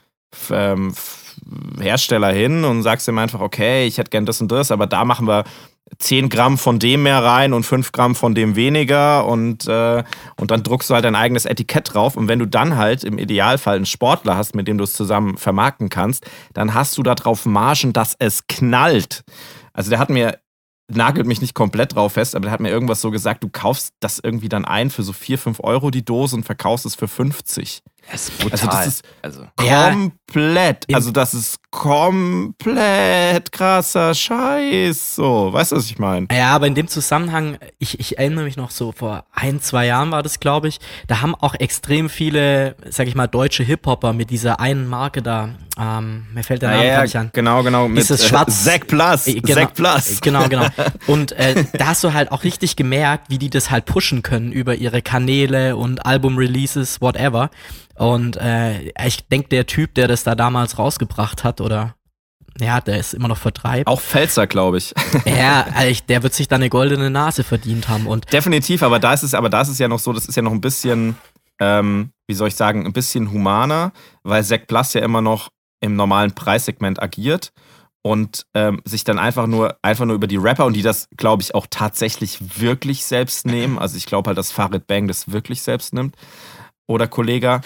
ähm, 0.50 0.94
Hersteller 1.78 2.32
hin 2.32 2.64
und 2.64 2.82
sagst 2.82 3.06
ihm 3.06 3.18
einfach, 3.18 3.40
okay, 3.40 3.86
ich 3.86 3.98
hätte 3.98 4.08
gern 4.08 4.24
das 4.24 4.40
und 4.40 4.50
das, 4.50 4.70
aber 4.70 4.86
da 4.86 5.04
machen 5.04 5.28
wir 5.28 5.44
10 5.98 6.30
Gramm 6.30 6.56
von 6.56 6.78
dem 6.78 7.02
mehr 7.02 7.22
rein 7.22 7.52
und 7.52 7.64
5 7.64 7.92
Gramm 7.92 8.14
von 8.14 8.34
dem 8.34 8.56
weniger 8.56 9.26
und, 9.26 9.68
äh, 9.68 10.02
und 10.40 10.50
dann 10.50 10.62
druckst 10.62 10.88
du 10.88 10.94
halt 10.94 11.04
dein 11.04 11.16
eigenes 11.16 11.44
Etikett 11.44 11.92
drauf 11.92 12.16
und 12.16 12.28
wenn 12.28 12.38
du 12.38 12.46
dann 12.46 12.78
halt 12.78 13.04
im 13.04 13.18
Idealfall 13.18 13.76
einen 13.76 13.84
Sportler 13.84 14.38
hast, 14.38 14.54
mit 14.54 14.66
dem 14.68 14.78
du 14.78 14.84
es 14.84 14.94
zusammen 14.94 15.36
vermarkten 15.36 15.90
kannst, 15.90 16.24
dann 16.54 16.72
hast 16.72 16.96
du 16.96 17.02
da 17.02 17.14
drauf 17.14 17.44
Margen, 17.44 17.92
dass 17.92 18.16
es 18.18 18.46
knallt. 18.46 19.22
Also 19.74 19.90
der 19.90 19.98
hat 19.98 20.08
mir 20.08 20.38
nagelt 20.88 21.26
mich 21.26 21.40
nicht 21.40 21.54
komplett 21.54 21.94
drauf 21.94 22.12
fest, 22.14 22.34
aber 22.34 22.44
der 22.44 22.52
hat 22.52 22.60
mir 22.60 22.68
irgendwas 22.70 23.00
so 23.00 23.10
gesagt, 23.10 23.42
du 23.42 23.48
kaufst 23.48 23.94
das 24.00 24.18
irgendwie 24.22 24.48
dann 24.48 24.64
ein 24.64 24.90
für 24.90 25.02
so 25.02 25.12
4, 25.12 25.38
5 25.38 25.60
Euro 25.60 25.90
die 25.90 26.04
Dose 26.04 26.36
und 26.36 26.44
verkaufst 26.44 26.84
es 26.86 26.94
für 26.94 27.08
50. 27.08 27.82
Das 28.10 28.28
ist 28.28 28.38
brutal. 28.38 28.52
Also 28.52 28.66
das 28.66 28.86
ist 28.86 29.02
also, 29.22 29.46
Ja. 29.62 29.90
komplett, 29.92 30.84
Im- 30.86 30.94
also 30.94 31.10
das 31.10 31.32
ist 31.32 31.56
komplett 31.74 33.52
krasser 33.52 34.14
Scheiß. 34.14 35.16
So, 35.16 35.52
weißt 35.52 35.72
du, 35.72 35.76
was 35.76 35.86
ich 35.86 35.98
meine? 35.98 36.26
Ja, 36.32 36.52
aber 36.54 36.66
in 36.66 36.74
dem 36.74 36.88
Zusammenhang, 36.88 37.58
ich, 37.78 37.98
ich 38.00 38.18
erinnere 38.18 38.44
mich 38.44 38.56
noch 38.56 38.70
so, 38.70 38.92
vor 38.92 39.24
ein, 39.32 39.60
zwei 39.60 39.86
Jahren 39.86 40.10
war 40.10 40.22
das, 40.22 40.40
glaube 40.40 40.68
ich, 40.68 40.78
da 41.08 41.20
haben 41.20 41.34
auch 41.34 41.54
extrem 41.54 42.08
viele, 42.08 42.76
sag 42.90 43.06
ich 43.08 43.14
mal, 43.14 43.26
deutsche 43.26 43.62
Hip-Hopper 43.64 44.12
mit 44.12 44.30
dieser 44.30 44.60
einen 44.60 44.88
Marke 44.88 45.22
da, 45.22 45.50
ähm, 45.78 46.26
mir 46.32 46.44
fällt 46.44 46.62
der 46.62 46.70
Name 46.70 46.86
gar 46.88 47.02
nicht 47.02 47.16
an. 47.16 47.30
genau, 47.32 47.62
genau. 47.62 47.88
Mit 47.88 47.98
Dieses 47.98 48.26
Schwarz- 48.26 48.64
Zack 48.64 48.86
Plus. 48.86 49.26
Äh, 49.26 49.40
genau, 49.40 49.54
Zack 49.60 49.74
Plus. 49.74 50.10
äh, 50.12 50.16
Genau, 50.22 50.48
genau. 50.48 50.66
Und 51.06 51.32
äh, 51.32 51.64
da 51.76 51.86
hast 51.88 52.04
du 52.04 52.12
halt 52.12 52.30
auch 52.32 52.44
richtig 52.44 52.76
gemerkt, 52.76 53.28
wie 53.28 53.38
die 53.38 53.50
das 53.50 53.70
halt 53.70 53.84
pushen 53.84 54.22
können 54.22 54.52
über 54.52 54.74
ihre 54.76 55.02
Kanäle 55.02 55.76
und 55.76 56.06
Album-Releases, 56.06 57.00
whatever. 57.00 57.50
Und 57.96 58.36
äh, 58.36 58.88
ich 59.06 59.28
denke, 59.28 59.48
der 59.50 59.66
Typ, 59.66 59.94
der 59.94 60.08
das 60.08 60.24
da 60.24 60.34
damals 60.34 60.78
rausgebracht 60.78 61.44
hat, 61.44 61.60
oder 61.64 61.94
ja, 62.60 62.80
der 62.80 63.00
ist 63.00 63.14
immer 63.14 63.28
noch 63.28 63.38
vertreibt. 63.38 63.88
Auch 63.88 64.00
Pfälzer, 64.00 64.46
glaube 64.46 64.78
ich. 64.78 64.94
Ja, 65.24 65.66
also 65.74 66.00
der 66.08 66.22
wird 66.22 66.34
sich 66.34 66.48
da 66.48 66.56
eine 66.56 66.70
goldene 66.70 67.10
Nase 67.10 67.42
verdient 67.42 67.88
haben. 67.88 68.06
Und 68.06 68.32
Definitiv, 68.32 68.82
aber 68.82 68.98
da 68.98 69.12
ist 69.12 69.22
es, 69.22 69.34
aber 69.34 69.50
da 69.50 69.62
ist 69.62 69.68
es 69.68 69.78
ja 69.78 69.88
noch 69.88 69.98
so, 69.98 70.12
das 70.12 70.26
ist 70.26 70.36
ja 70.36 70.42
noch 70.42 70.52
ein 70.52 70.60
bisschen, 70.60 71.16
ähm, 71.60 72.10
wie 72.28 72.34
soll 72.34 72.48
ich 72.48 72.54
sagen, 72.54 72.86
ein 72.86 72.92
bisschen 72.92 73.32
humaner, 73.32 73.92
weil 74.22 74.44
Zack 74.44 74.68
Plus 74.68 74.94
ja 74.94 75.00
immer 75.00 75.20
noch 75.20 75.48
im 75.80 75.96
normalen 75.96 76.32
Preissegment 76.32 77.02
agiert 77.02 77.52
und 78.02 78.46
ähm, 78.54 78.80
sich 78.84 79.02
dann 79.04 79.18
einfach 79.18 79.46
nur, 79.46 79.76
einfach 79.82 80.04
nur 80.04 80.14
über 80.14 80.26
die 80.26 80.36
Rapper 80.36 80.66
und 80.66 80.74
die 80.74 80.82
das, 80.82 81.08
glaube 81.16 81.42
ich, 81.42 81.54
auch 81.54 81.66
tatsächlich 81.68 82.60
wirklich 82.60 83.04
selbst 83.04 83.46
nehmen. 83.46 83.78
Also 83.78 83.96
ich 83.96 84.06
glaube 84.06 84.28
halt, 84.28 84.38
dass 84.38 84.52
Farid 84.52 84.86
Bang 84.86 85.08
das 85.08 85.32
wirklich 85.32 85.62
selbst 85.62 85.94
nimmt. 85.94 86.14
Oder 86.86 87.08
Kollega, 87.08 87.62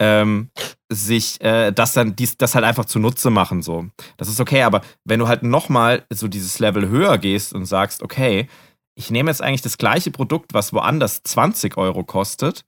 ähm, 0.00 0.50
sich 0.90 1.40
äh, 1.42 1.70
das 1.72 1.92
dann 1.92 2.16
dies, 2.16 2.36
das 2.36 2.54
halt 2.54 2.64
einfach 2.64 2.86
zunutze 2.86 3.30
machen 3.30 3.62
so. 3.62 3.86
Das 4.16 4.28
ist 4.28 4.40
okay, 4.40 4.62
aber 4.62 4.80
wenn 5.04 5.20
du 5.20 5.28
halt 5.28 5.42
nochmal 5.42 6.04
so 6.10 6.26
dieses 6.26 6.58
Level 6.58 6.88
höher 6.88 7.18
gehst 7.18 7.52
und 7.52 7.66
sagst, 7.66 8.02
okay, 8.02 8.48
ich 8.96 9.10
nehme 9.10 9.30
jetzt 9.30 9.42
eigentlich 9.42 9.62
das 9.62 9.78
gleiche 9.78 10.10
Produkt, 10.10 10.52
was 10.54 10.72
woanders 10.72 11.22
20 11.22 11.76
Euro 11.76 12.02
kostet, 12.02 12.64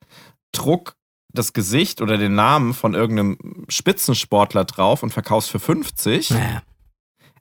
druck 0.53 0.95
das 1.35 1.53
Gesicht 1.55 2.01
oder 2.03 2.19
den 2.19 2.35
Namen 2.35 2.75
von 2.75 2.95
irgendeinem 2.95 3.65
Spitzensportler 3.69 4.65
drauf 4.67 5.03
und 5.03 5.11
verkauf's 5.13 5.49
für 5.49 5.59
50. 5.59 6.31
naja, 6.31 6.63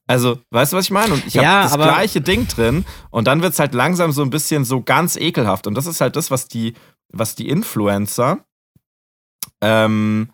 Also, 0.08 0.40
weißt 0.52 0.72
du, 0.74 0.78
was 0.78 0.86
ich 0.86 0.92
meine? 0.92 1.14
Und 1.14 1.26
ich 1.28 1.34
Ja, 1.34 1.44
habe 1.44 1.64
das 1.64 1.74
aber- 1.74 1.84
gleiche 1.84 2.22
Ding 2.22 2.48
drin 2.48 2.86
und 3.12 3.28
dann 3.28 3.42
wird's 3.42 3.60
halt 3.60 3.74
langsam 3.74 4.12
so 4.14 4.22
ein 4.24 4.30
bisschen 4.30 4.64
so 4.66 4.82
ganz 4.82 5.16
ekelhaft. 5.18 5.68
Und 5.68 5.76
das 5.76 5.86
ist 5.86 6.00
halt 6.02 6.16
das, 6.16 6.32
was 6.32 6.48
die, 6.48 6.74
was 7.14 7.36
die 7.36 7.50
Influencer 7.50 8.40
ähm, 9.62 10.32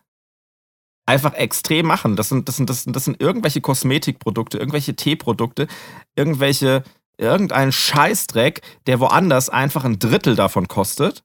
einfach 1.05 1.33
extrem 1.33 1.87
machen. 1.87 2.15
Das 2.15 2.29
sind, 2.29 2.47
das 2.47 2.57
sind, 2.57 2.69
das 2.69 2.83
sind, 2.83 2.95
das 2.95 3.05
sind 3.05 3.21
irgendwelche 3.21 3.61
Kosmetikprodukte, 3.61 4.57
irgendwelche 4.57 4.95
Teeprodukte, 4.95 5.67
irgendwelche, 6.15 6.83
irgendein 7.17 7.71
Scheißdreck, 7.71 8.61
der 8.87 8.99
woanders 8.99 9.49
einfach 9.49 9.85
ein 9.85 9.99
Drittel 9.99 10.35
davon 10.35 10.67
kostet. 10.67 11.23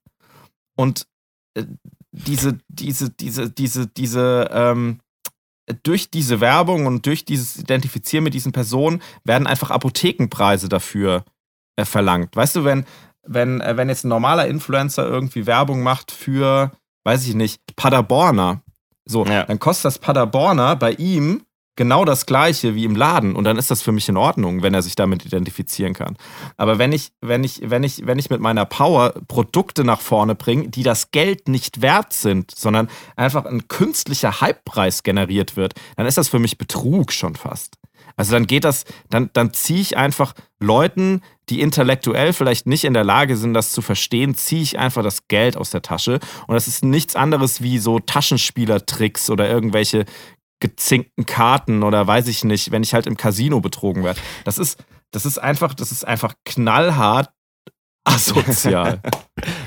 Und 0.77 1.07
äh, 1.55 1.65
diese, 2.13 2.59
diese, 2.69 3.11
diese, 3.11 3.51
diese, 3.51 3.87
diese, 3.89 4.49
ähm, 4.53 5.01
durch 5.83 6.11
diese 6.11 6.41
Werbung 6.41 6.87
und 6.87 7.07
durch 7.07 7.25
dieses 7.25 7.57
Identifizieren 7.57 8.25
mit 8.25 8.35
diesen 8.35 8.53
Personen 8.53 9.03
werden 9.25 9.47
einfach 9.47 9.71
Apothekenpreise 9.71 10.69
dafür 10.69 11.25
äh, 11.77 11.85
verlangt. 11.85 12.37
Weißt 12.37 12.57
du, 12.57 12.65
wenn, 12.65 12.85
wenn, 13.27 13.61
äh, 13.61 13.77
wenn 13.77 13.89
jetzt 13.89 14.05
ein 14.05 14.09
normaler 14.09 14.47
Influencer 14.47 15.07
irgendwie 15.07 15.47
Werbung 15.47 15.83
macht 15.83 16.11
für, 16.11 16.73
weiß 17.05 17.27
ich 17.27 17.35
nicht, 17.35 17.61
Paderborner, 17.77 18.63
so, 19.05 19.25
Ja. 19.25 19.45
dann 19.45 19.59
kostet 19.59 19.87
das 19.87 19.99
Paderborner 19.99 20.77
bei 20.77 20.93
ihm 20.93 21.43
genau 21.75 22.05
das 22.05 22.27
gleiche 22.27 22.75
wie 22.75 22.85
im 22.85 22.95
Laden 22.95 23.35
und 23.35 23.45
dann 23.45 23.57
ist 23.57 23.71
das 23.71 23.81
für 23.81 23.93
mich 23.93 24.07
in 24.09 24.19
Ordnung, 24.19 24.63
wenn 24.63 24.75
er 24.75 24.83
sich 24.83 24.95
damit 24.95 25.25
identifizieren 25.25 25.95
kann. 25.95 26.17
Aber 26.59 26.79
wenn 26.79 26.93
ich, 26.93 27.13
wenn 27.23 27.45
ich, 27.45 27.63
wenn 27.65 27.83
ich, 27.83 28.07
wenn 28.07 28.19
ich 28.19 28.29
mit 28.29 28.41
meiner 28.41 28.67
Power 28.67 29.15
Produkte 29.27 29.83
nach 29.83 30.01
vorne 30.03 30.35
bringe, 30.35 30.69
die 30.69 30.83
das 30.83 31.13
Geld 31.13 31.49
nicht 31.49 31.81
wert 31.81 32.13
sind, 32.13 32.51
sondern 32.55 32.89
einfach 33.17 33.47
ein 33.47 33.69
künstlicher 33.69 34.41
Hypepreis 34.43 35.03
generiert 35.03 35.57
wird, 35.57 35.73
dann 35.97 36.07
ist 36.07 36.19
das 36.19 36.29
für 36.29 36.39
mich 36.39 36.59
Betrug 36.59 37.11
schon 37.11 37.37
fast. 37.37 37.79
Also 38.17 38.33
dann 38.33 38.47
geht 38.47 38.65
das, 38.65 38.85
dann, 39.11 39.31
dann 39.33 39.53
ziehe 39.53 39.81
ich 39.81 39.97
einfach 39.97 40.35
Leuten, 40.61 41.23
die 41.49 41.61
intellektuell 41.61 42.33
vielleicht 42.33 42.67
nicht 42.67 42.85
in 42.85 42.95
der 42.95 43.05
Lage 43.05 43.37
sind, 43.37 43.55
das 43.55 43.73
zu 43.73 43.83
verstehen, 43.83 44.35
ziehe 44.35 44.63
ich 44.63 44.79
einfach 44.79 45.03
das 45.03 45.29
Geld 45.29 45.57
aus 45.57 45.71
der 45.71 45.83
Tasche. 45.83 46.21
Und 46.47 46.55
das 46.55 46.69
ist 46.69 46.85
nichts 46.85 47.17
anderes 47.17 47.63
wie 47.63 47.79
so 47.79 47.99
Taschenspielertricks 47.99 49.31
oder 49.31 49.49
irgendwelche 49.49 50.05
gezinkten 50.61 51.27
Karten 51.27 51.83
oder 51.83 52.07
weiß 52.07 52.29
ich 52.29 52.45
nicht, 52.45 52.71
wenn 52.71 52.85
ich 52.85 52.95
halt 52.95 53.07
im 53.07 53.17
Casino 53.17 53.61
betrogen 53.61 54.05
werde. 54.05 54.21
Das 54.45 54.59
ist, 54.59 54.83
das 55.11 55.27
ist 55.27 55.39
einfach, 55.39 55.75
das 55.75 55.91
ist 55.91 56.07
einfach 56.07 56.35
knallhart 56.45 57.31
asozial. 58.05 59.01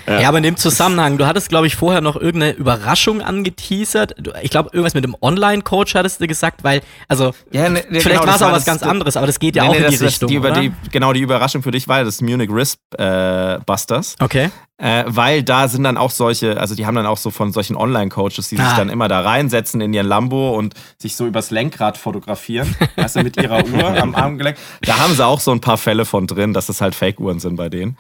Ja. 0.08 0.20
ja. 0.22 0.30
aber 0.30 0.38
in 0.38 0.44
dem 0.44 0.58
Zusammenhang, 0.58 1.18
du 1.18 1.26
hattest, 1.26 1.50
glaube 1.50 1.68
ich, 1.68 1.76
vorher 1.76 2.02
noch 2.02 2.16
irgendeine 2.16 2.54
Überraschung 2.54 3.22
angeteasert. 3.22 4.16
Ich 4.42 4.52
glaube, 4.52 4.70
irgendwas 4.74 4.94
mit 4.94 5.04
dem 5.04 5.16
Online-Coach 5.22 5.96
hattest 5.96 6.22
du 6.22 6.28
gesagt, 6.28 6.64
weil, 6.64 6.82
also, 7.08 7.34
ja, 7.52 7.70
ne, 7.70 7.84
vielleicht 7.90 8.06
genau, 8.06 8.28
war 8.28 8.36
es 8.36 8.42
auch 8.42 8.52
was 8.52 8.66
ganz 8.66 8.84
anderes, 8.84 9.18
aber 9.18 9.28
das 9.28 9.40
geht 9.40 9.56
ja 9.56 9.64
nee, 9.64 9.70
auch 9.70 9.74
nee, 9.74 9.86
in 9.86 9.92
die 9.92 9.98
das, 9.98 10.08
Richtung. 10.08 10.30
Die, 10.30 10.40
die, 10.40 10.72
genau, 10.92 11.14
die 11.14 11.22
Überraschung 11.22 11.64
für 11.64 11.72
dich 11.72 11.88
war 11.88 12.04
das 12.04 12.22
Munich 12.22 12.50
Risk 12.52 12.80
äh, 12.98 13.60
Busters. 13.66 14.16
Okay. 14.20 14.52
Äh, 14.78 15.06
weil 15.08 15.42
da 15.42 15.70
sind 15.70 15.84
dann 15.84 15.96
auch 15.96 16.12
solche, 16.12 16.60
also 16.60 16.76
die 16.76 16.86
haben 16.86 16.96
dann 16.96 17.06
auch 17.06 17.18
so 17.18 17.32
von 17.32 17.54
solchen 17.54 17.78
Online-Coaches, 17.78 18.50
die 18.50 18.60
ah. 18.60 18.68
sich 18.68 18.78
dann 18.78 18.90
immer 18.90 19.08
da 19.08 19.22
reinsetzen 19.22 19.80
in 19.80 19.94
ihren 19.94 20.06
Lambo 20.06 20.58
und 20.58 20.74
sich 20.98 21.16
so 21.16 21.26
übers 21.26 21.50
Lenkrad 21.50 21.98
fotografieren, 21.98 22.76
weißt 22.98 23.16
du, 23.16 23.24
mit 23.24 23.42
ihrer 23.42 23.66
Uhr 23.66 23.86
am 23.86 24.14
Armgelenk. 24.16 24.58
Da 24.82 24.98
haben 24.98 25.14
sie 25.14 25.26
auch 25.26 25.40
so 25.40 25.52
ein 25.52 25.62
paar 25.62 25.78
Fälle 25.78 26.04
von 26.04 26.28
drin, 26.28 26.52
dass 26.52 26.68
es 26.68 26.82
halt 26.82 26.94
Fake-Uhren 26.94 27.40
sind 27.40 27.56
bei 27.56 27.70
denen. 27.70 27.98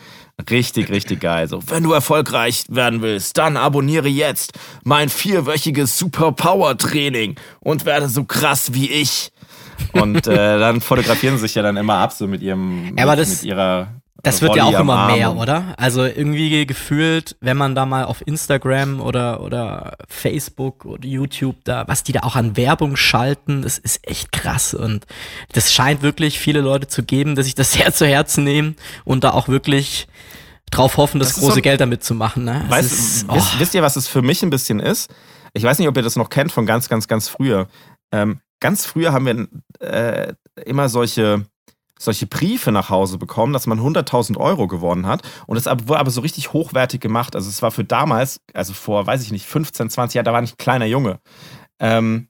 Richtig, 0.49 0.89
richtig 0.89 1.21
geil. 1.21 1.47
So, 1.47 1.61
wenn 1.67 1.84
du 1.84 1.93
erfolgreich 1.93 2.65
werden 2.67 3.01
willst, 3.01 3.38
dann 3.38 3.55
abonniere 3.55 4.09
jetzt 4.09 4.51
mein 4.84 5.07
vierwöchiges 5.07 5.97
Superpower-Training 5.97 7.36
und 7.61 7.86
werde 7.86 8.09
so 8.09 8.26
krass 8.26 8.73
wie 8.73 8.91
ich. 8.91 9.32
Und 9.93 10.28
äh, 10.28 10.59
dann 10.59 10.82
fotografieren 10.82 11.36
sie 11.36 11.43
sich 11.43 11.55
ja 11.55 11.61
dann 11.61 11.78
immer 11.78 11.95
ab, 11.95 12.11
so 12.11 12.28
mit 12.28 12.41
ihrem, 12.41 12.97
ja, 12.97 13.05
mit, 13.05 13.19
das, 13.19 13.30
mit 13.30 13.43
ihrer 13.43 13.88
das 14.26 14.41
wird 14.41 14.55
ja 14.55 14.65
auch 14.65 14.80
immer 14.80 15.07
mehr, 15.07 15.36
oder? 15.36 15.73
Also 15.78 16.03
irgendwie 16.03 16.65
gefühlt, 16.65 17.38
wenn 17.39 17.57
man 17.57 17.76
da 17.76 17.86
mal 17.86 18.05
auf 18.05 18.26
Instagram 18.26 18.99
oder, 18.99 19.41
oder 19.41 19.97
Facebook 20.07 20.86
oder 20.86 21.05
YouTube 21.05 21.57
da, 21.63 21.88
was 21.88 22.03
die 22.03 22.11
da 22.11 22.21
auch 22.21 22.36
an 22.36 22.57
Werbung 22.57 22.95
schalten, 22.95 23.61
das 23.61 23.78
ist 23.78 24.05
echt 24.07 24.32
krass. 24.32 24.73
Und 24.73 25.05
das 25.53 25.73
scheint 25.73 26.01
wirklich 26.01 26.39
viele 26.39 26.61
Leute 26.61 26.88
zu 26.88 27.03
geben, 27.03 27.36
dass 27.36 27.45
sich 27.45 27.55
das 27.55 27.71
sehr 27.73 27.93
zu 27.93 28.05
Herzen 28.05 28.43
nehmen 28.43 28.76
und 29.03 29.23
da 29.23 29.32
auch 29.32 29.47
wirklich 29.47 30.07
drauf 30.71 30.97
hoffen, 30.97 31.19
das, 31.19 31.30
das 31.34 31.39
große 31.39 31.55
so, 31.55 31.61
Geld 31.61 31.80
damit 31.80 32.03
zu 32.03 32.15
machen. 32.15 32.43
Ne? 32.43 32.65
Weißt, 32.67 32.91
ist, 32.91 33.26
oh. 33.30 33.36
wisst, 33.36 33.59
wisst, 33.59 33.73
ihr, 33.76 33.84
was 33.84 33.95
es 33.95 34.07
für 34.07 34.21
mich 34.21 34.43
ein 34.43 34.49
bisschen 34.49 34.80
ist? 34.80 35.13
Ich 35.53 35.63
weiß 35.63 35.80
nicht, 35.80 35.88
ob 35.88 35.95
ihr 35.95 36.03
das 36.03 36.15
noch 36.15 36.30
kennt 36.30 36.51
von 36.51 36.65
ganz, 36.65 36.89
ganz, 36.89 37.07
ganz 37.07 37.30
früher. 37.30 37.67
Ähm, 38.11 38.39
ganz 38.59 38.86
früher 38.86 39.13
haben 39.13 39.26
wir 39.26 39.47
äh, 39.88 40.34
immer 40.65 40.89
solche 40.89 41.45
solche 41.99 42.27
Briefe 42.27 42.71
nach 42.71 42.89
Hause 42.89 43.17
bekommen, 43.17 43.53
dass 43.53 43.67
man 43.67 43.79
100.000 43.79 44.37
Euro 44.37 44.67
gewonnen 44.67 45.07
hat. 45.07 45.21
Und 45.47 45.57
es 45.57 45.65
wurde 45.65 45.99
aber 45.99 46.11
so 46.11 46.21
richtig 46.21 46.53
hochwertig 46.53 47.01
gemacht. 47.01 47.35
Also 47.35 47.49
es 47.49 47.61
war 47.61 47.71
für 47.71 47.83
damals, 47.83 48.41
also 48.53 48.73
vor, 48.73 49.07
weiß 49.07 49.23
ich 49.23 49.31
nicht, 49.31 49.45
15, 49.45 49.89
20 49.89 50.15
Jahren, 50.15 50.25
da 50.25 50.33
war 50.33 50.43
ich 50.43 50.53
ein 50.53 50.57
kleiner 50.57 50.85
Junge. 50.85 51.19
Ähm, 51.79 52.27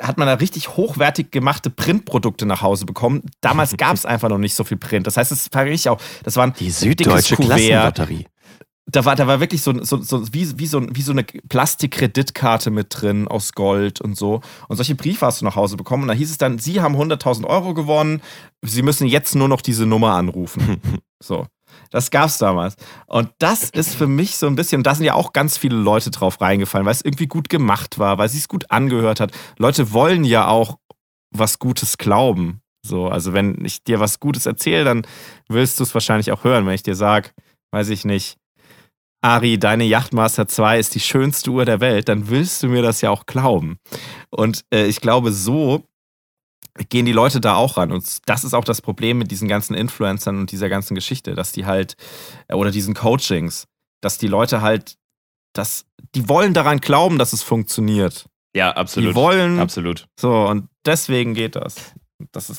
hat 0.00 0.18
man 0.18 0.26
da 0.26 0.34
richtig 0.34 0.76
hochwertig 0.76 1.30
gemachte 1.30 1.70
Printprodukte 1.70 2.44
nach 2.44 2.60
Hause 2.60 2.86
bekommen. 2.86 3.22
Damals 3.40 3.76
gab 3.76 3.94
es 3.94 4.04
einfach 4.04 4.28
noch 4.28 4.38
nicht 4.38 4.54
so 4.54 4.64
viel 4.64 4.76
Print. 4.76 5.06
Das 5.06 5.16
heißt, 5.16 5.32
es 5.32 5.48
war 5.52 5.64
richtig 5.64 5.88
auch, 5.88 6.00
das 6.24 6.36
waren 6.36 6.52
die 6.52 6.70
süddeutsche 6.70 7.36
Klassenlotterie 7.36 8.26
da 8.86 9.04
war, 9.04 9.14
da 9.14 9.26
war 9.26 9.40
wirklich 9.40 9.62
so, 9.62 9.82
so, 9.84 10.02
so, 10.02 10.32
wie, 10.32 10.58
wie, 10.58 10.66
so, 10.66 10.84
wie 10.90 11.02
so 11.02 11.12
eine 11.12 11.22
Plastikkreditkarte 11.24 12.70
mit 12.70 12.88
drin 12.90 13.28
aus 13.28 13.52
Gold 13.52 14.00
und 14.00 14.16
so. 14.16 14.40
Und 14.68 14.76
solche 14.76 14.96
Briefe 14.96 15.24
hast 15.24 15.40
du 15.40 15.44
nach 15.44 15.56
Hause 15.56 15.76
bekommen. 15.76 16.02
Und 16.02 16.08
da 16.08 16.14
hieß 16.14 16.30
es 16.30 16.38
dann, 16.38 16.58
Sie 16.58 16.80
haben 16.80 16.96
100.000 16.96 17.44
Euro 17.44 17.74
gewonnen, 17.74 18.20
Sie 18.62 18.82
müssen 18.82 19.06
jetzt 19.06 19.34
nur 19.34 19.48
noch 19.48 19.60
diese 19.60 19.86
Nummer 19.86 20.14
anrufen. 20.14 20.80
so. 21.22 21.46
Das 21.90 22.10
gab's 22.10 22.38
damals. 22.38 22.76
Und 23.06 23.30
das 23.38 23.70
ist 23.70 23.94
für 23.94 24.06
mich 24.06 24.36
so 24.36 24.46
ein 24.46 24.56
bisschen, 24.56 24.82
da 24.82 24.94
sind 24.94 25.06
ja 25.06 25.14
auch 25.14 25.32
ganz 25.32 25.56
viele 25.56 25.76
Leute 25.76 26.10
drauf 26.10 26.40
reingefallen, 26.40 26.84
weil 26.84 26.92
es 26.92 27.04
irgendwie 27.04 27.26
gut 27.26 27.48
gemacht 27.48 27.98
war, 27.98 28.18
weil 28.18 28.26
es 28.26 28.32
sich 28.32 28.48
gut 28.48 28.70
angehört 28.70 29.20
hat. 29.20 29.32
Leute 29.58 29.92
wollen 29.92 30.24
ja 30.24 30.48
auch 30.48 30.78
was 31.30 31.58
Gutes 31.58 31.96
glauben. 31.98 32.60
So, 32.84 33.08
also 33.08 33.32
wenn 33.32 33.64
ich 33.64 33.84
dir 33.84 34.00
was 34.00 34.20
Gutes 34.20 34.44
erzähle, 34.46 34.84
dann 34.84 35.06
willst 35.48 35.78
du 35.78 35.84
es 35.84 35.94
wahrscheinlich 35.94 36.32
auch 36.32 36.44
hören, 36.44 36.66
wenn 36.66 36.74
ich 36.74 36.82
dir 36.82 36.96
sage, 36.96 37.30
weiß 37.70 37.88
ich 37.90 38.04
nicht, 38.04 38.38
Ari, 39.22 39.58
deine 39.58 39.84
Yachtmaster 39.84 40.48
2 40.48 40.78
ist 40.78 40.94
die 40.94 41.00
schönste 41.00 41.50
Uhr 41.50 41.64
der 41.64 41.80
Welt, 41.80 42.08
dann 42.08 42.28
willst 42.28 42.62
du 42.62 42.68
mir 42.68 42.82
das 42.82 43.00
ja 43.00 43.10
auch 43.10 43.24
glauben. 43.26 43.78
Und 44.30 44.64
äh, 44.74 44.86
ich 44.86 45.00
glaube, 45.00 45.32
so 45.32 45.84
gehen 46.88 47.06
die 47.06 47.12
Leute 47.12 47.40
da 47.40 47.54
auch 47.54 47.76
ran. 47.76 47.92
Und 47.92 48.04
das 48.26 48.44
ist 48.44 48.54
auch 48.54 48.64
das 48.64 48.82
Problem 48.82 49.18
mit 49.18 49.30
diesen 49.30 49.46
ganzen 49.46 49.74
Influencern 49.74 50.38
und 50.38 50.50
dieser 50.50 50.68
ganzen 50.68 50.94
Geschichte, 50.94 51.34
dass 51.34 51.52
die 51.52 51.66
halt, 51.66 51.96
äh, 52.48 52.54
oder 52.54 52.70
diesen 52.70 52.94
Coachings, 52.94 53.68
dass 54.00 54.18
die 54.18 54.28
Leute 54.28 54.60
halt, 54.60 54.96
dass, 55.54 55.84
die 56.14 56.28
wollen 56.28 56.52
daran 56.52 56.80
glauben, 56.80 57.18
dass 57.18 57.32
es 57.32 57.42
funktioniert. 57.42 58.26
Ja, 58.56 58.72
absolut. 58.72 59.10
Die 59.10 59.14
wollen. 59.14 59.58
Absolut. 59.60 60.08
So, 60.18 60.46
und 60.46 60.68
deswegen 60.84 61.34
geht 61.34 61.56
das 61.56 61.94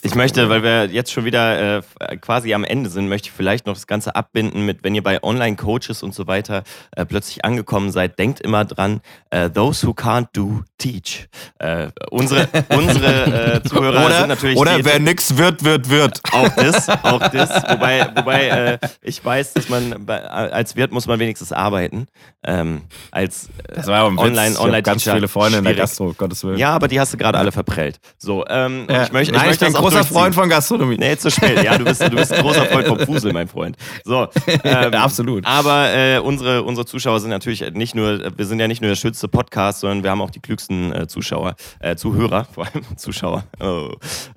ich 0.01 0.15
möchte, 0.15 0.49
weil 0.49 0.63
wir 0.63 0.85
jetzt 0.85 1.11
schon 1.11 1.25
wieder 1.25 1.77
äh, 1.77 2.17
quasi 2.17 2.53
am 2.53 2.63
Ende 2.63 2.89
sind, 2.89 3.07
möchte 3.09 3.29
ich 3.29 3.33
vielleicht 3.33 3.65
noch 3.65 3.73
das 3.73 3.87
Ganze 3.87 4.15
abbinden 4.15 4.65
mit, 4.65 4.83
wenn 4.83 4.95
ihr 4.95 5.03
bei 5.03 5.21
Online-Coaches 5.23 6.03
und 6.03 6.13
so 6.13 6.27
weiter 6.27 6.63
äh, 6.95 7.05
plötzlich 7.05 7.45
angekommen 7.45 7.91
seid, 7.91 8.19
denkt 8.19 8.39
immer 8.41 8.65
dran, 8.65 9.01
äh, 9.29 9.49
those 9.49 9.85
who 9.85 9.91
can't 9.91 10.27
do, 10.33 10.63
teach. 10.77 11.27
Äh, 11.59 11.87
unsere 12.09 12.47
unsere 12.69 13.55
äh, 13.55 13.63
Zuhörer 13.63 14.05
oder, 14.05 14.19
sind 14.19 14.29
natürlich... 14.29 14.57
Oder 14.57 14.83
wer 14.83 14.99
nix 14.99 15.37
wird, 15.37 15.63
wird, 15.63 15.89
wird. 15.89 16.21
Auch 16.31 16.49
das, 16.49 16.89
auch 16.89 17.27
das. 17.31 17.49
Wobei, 17.69 18.09
wobei 18.15 18.47
äh, 18.47 18.79
ich 19.01 19.23
weiß, 19.23 19.53
dass 19.53 19.69
man 19.69 20.07
als 20.09 20.75
Wirt 20.75 20.91
muss 20.91 21.07
man 21.07 21.19
wenigstens 21.19 21.51
arbeiten. 21.51 22.07
Ähm, 22.43 22.81
als 23.11 23.49
das 23.67 23.87
war 23.87 24.07
ein 24.07 24.17
online, 24.17 24.59
online 24.59 24.83
ganz 24.83 25.03
viele 25.03 25.27
Freunde 25.27 25.59
in 25.59 25.63
der 25.63 25.75
Gastro, 25.75 26.13
Gottes 26.13 26.43
Willen. 26.43 26.57
Ja, 26.57 26.71
aber 26.71 26.87
die 26.87 26.99
hast 26.99 27.13
du 27.13 27.17
gerade 27.17 27.37
alle 27.37 27.51
verprellt. 27.51 27.99
So, 28.17 28.45
ähm, 28.47 28.87
ja. 28.89 29.03
ich 29.03 29.11
möchte, 29.11 29.35
ich 29.35 29.45
möchte 29.45 29.52
ich 29.53 29.59
bin 29.59 29.67
ein 29.67 29.73
großer 29.73 30.03
Freund 30.03 30.35
von 30.35 30.49
Gastronomie. 30.49 30.97
Nee, 30.97 31.17
zu 31.17 31.31
spät. 31.31 31.63
Ja, 31.63 31.77
du 31.77 31.85
bist, 31.85 32.01
du 32.01 32.09
bist 32.09 32.31
ein 32.33 32.41
großer 32.41 32.65
Freund 32.65 32.87
vom 32.87 32.99
Fusel, 32.99 33.33
mein 33.33 33.47
Freund. 33.47 33.77
So, 34.03 34.27
ähm, 34.63 34.93
Absolut. 34.93 35.45
Aber 35.45 35.93
äh, 35.93 36.19
unsere, 36.19 36.63
unsere 36.63 36.85
Zuschauer 36.85 37.19
sind 37.19 37.29
natürlich 37.29 37.63
nicht 37.73 37.95
nur, 37.95 38.31
wir 38.37 38.45
sind 38.45 38.59
ja 38.59 38.67
nicht 38.67 38.81
nur 38.81 38.89
der 38.89 38.95
schönste 38.95 39.27
Podcast, 39.27 39.79
sondern 39.81 40.03
wir 40.03 40.11
haben 40.11 40.21
auch 40.21 40.31
die 40.31 40.39
klügsten 40.39 40.93
äh, 40.93 41.07
Zuschauer, 41.07 41.55
äh, 41.79 41.95
Zuhörer, 41.95 42.45
vor 42.45 42.65
allem 42.65 42.97
Zuschauer. 42.97 43.45
Oh. 43.59 43.91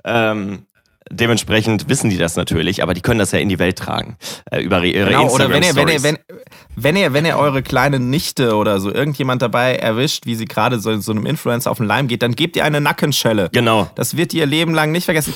Ähm, 0.05 0.67
Dementsprechend 1.11 1.89
wissen 1.89 2.11
die 2.11 2.19
das 2.19 2.37
natürlich, 2.37 2.83
aber 2.83 2.93
die 2.93 3.01
können 3.01 3.19
das 3.19 3.33
ja 3.33 3.39
in 3.39 3.49
die 3.49 3.59
Welt 3.59 3.79
tragen. 3.79 4.17
Äh, 4.51 4.63
über 4.63 4.83
ihre 4.83 5.11
genau, 5.11 5.23
Instagram 5.25 5.47
oder 5.47 5.55
wenn 5.55 5.63
ihr, 5.63 5.77
wenn 5.77 5.89
ihr, 5.89 6.03
wenn, 6.03 6.19
wenn 6.75 6.97
ihr, 6.97 7.13
wenn 7.13 7.25
ihr 7.25 7.39
eure 7.39 7.63
kleine 7.63 8.01
Nichte 8.01 8.57
oder 8.57 8.81
so 8.81 8.93
irgendjemand 8.93 9.41
dabei 9.41 9.77
erwischt, 9.77 10.27
wie 10.27 10.35
sie 10.35 10.47
gerade 10.47 10.81
so, 10.81 10.99
so 11.01 11.13
einem 11.13 11.27
Influencer 11.27 11.71
auf 11.71 11.79
den 11.79 11.87
Leim 11.87 12.09
geht, 12.09 12.23
dann 12.23 12.35
gebt 12.35 12.57
ihr 12.57 12.65
eine 12.65 12.81
Nackenschelle. 12.81 13.51
Genau. 13.53 13.89
Das 13.95 14.17
wird 14.17 14.35
ihr 14.35 14.47
Leben 14.47 14.75
lang 14.75 14.91
nicht 14.91 15.05
vergessen. 15.05 15.33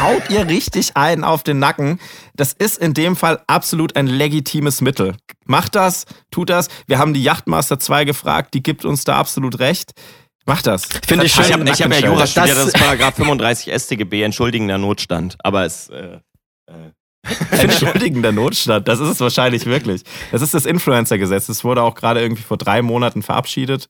Haut 0.00 0.30
ihr 0.30 0.46
richtig 0.46 0.96
einen 0.96 1.24
auf 1.24 1.42
den 1.42 1.58
Nacken. 1.58 1.98
Das 2.34 2.52
ist 2.52 2.78
in 2.78 2.94
dem 2.94 3.16
Fall 3.16 3.40
absolut 3.46 3.96
ein 3.96 4.06
legitimes 4.06 4.80
Mittel. 4.80 5.14
Macht 5.44 5.74
das, 5.74 6.06
tut 6.30 6.50
das. 6.50 6.68
Wir 6.86 6.98
haben 6.98 7.12
die 7.12 7.22
Yachtmaster 7.22 7.78
2 7.78 8.04
gefragt, 8.04 8.54
die 8.54 8.62
gibt 8.62 8.84
uns 8.84 9.04
da 9.04 9.16
absolut 9.16 9.58
recht. 9.58 9.92
Mach 10.46 10.62
das. 10.62 10.86
Finde 11.06 11.26
ich 11.26 11.32
schön. 11.32 11.44
Ich 11.44 11.52
habe 11.52 11.70
hab 11.70 11.92
ja 11.92 12.08
Jura 12.08 12.26
studiert, 12.26 12.56
das 12.56 12.66
ist 12.66 12.74
Paragraph 12.78 13.14
35 13.14 13.72
StGB, 13.72 14.22
entschuldigender 14.22 14.78
Notstand. 14.78 15.36
Aber 15.42 15.64
es. 15.64 15.88
Äh, 15.88 16.18
äh. 16.66 16.72
Entschuldigender 17.52 18.32
Notstand, 18.32 18.88
das 18.88 18.98
ist 18.98 19.08
es 19.08 19.20
wahrscheinlich 19.20 19.64
wirklich. 19.64 20.02
Das 20.32 20.42
ist 20.42 20.54
das 20.54 20.66
Influencer-Gesetz. 20.66 21.46
Das 21.46 21.62
wurde 21.62 21.82
auch 21.82 21.94
gerade 21.94 22.20
irgendwie 22.20 22.42
vor 22.42 22.56
drei 22.56 22.82
Monaten 22.82 23.22
verabschiedet. 23.22 23.88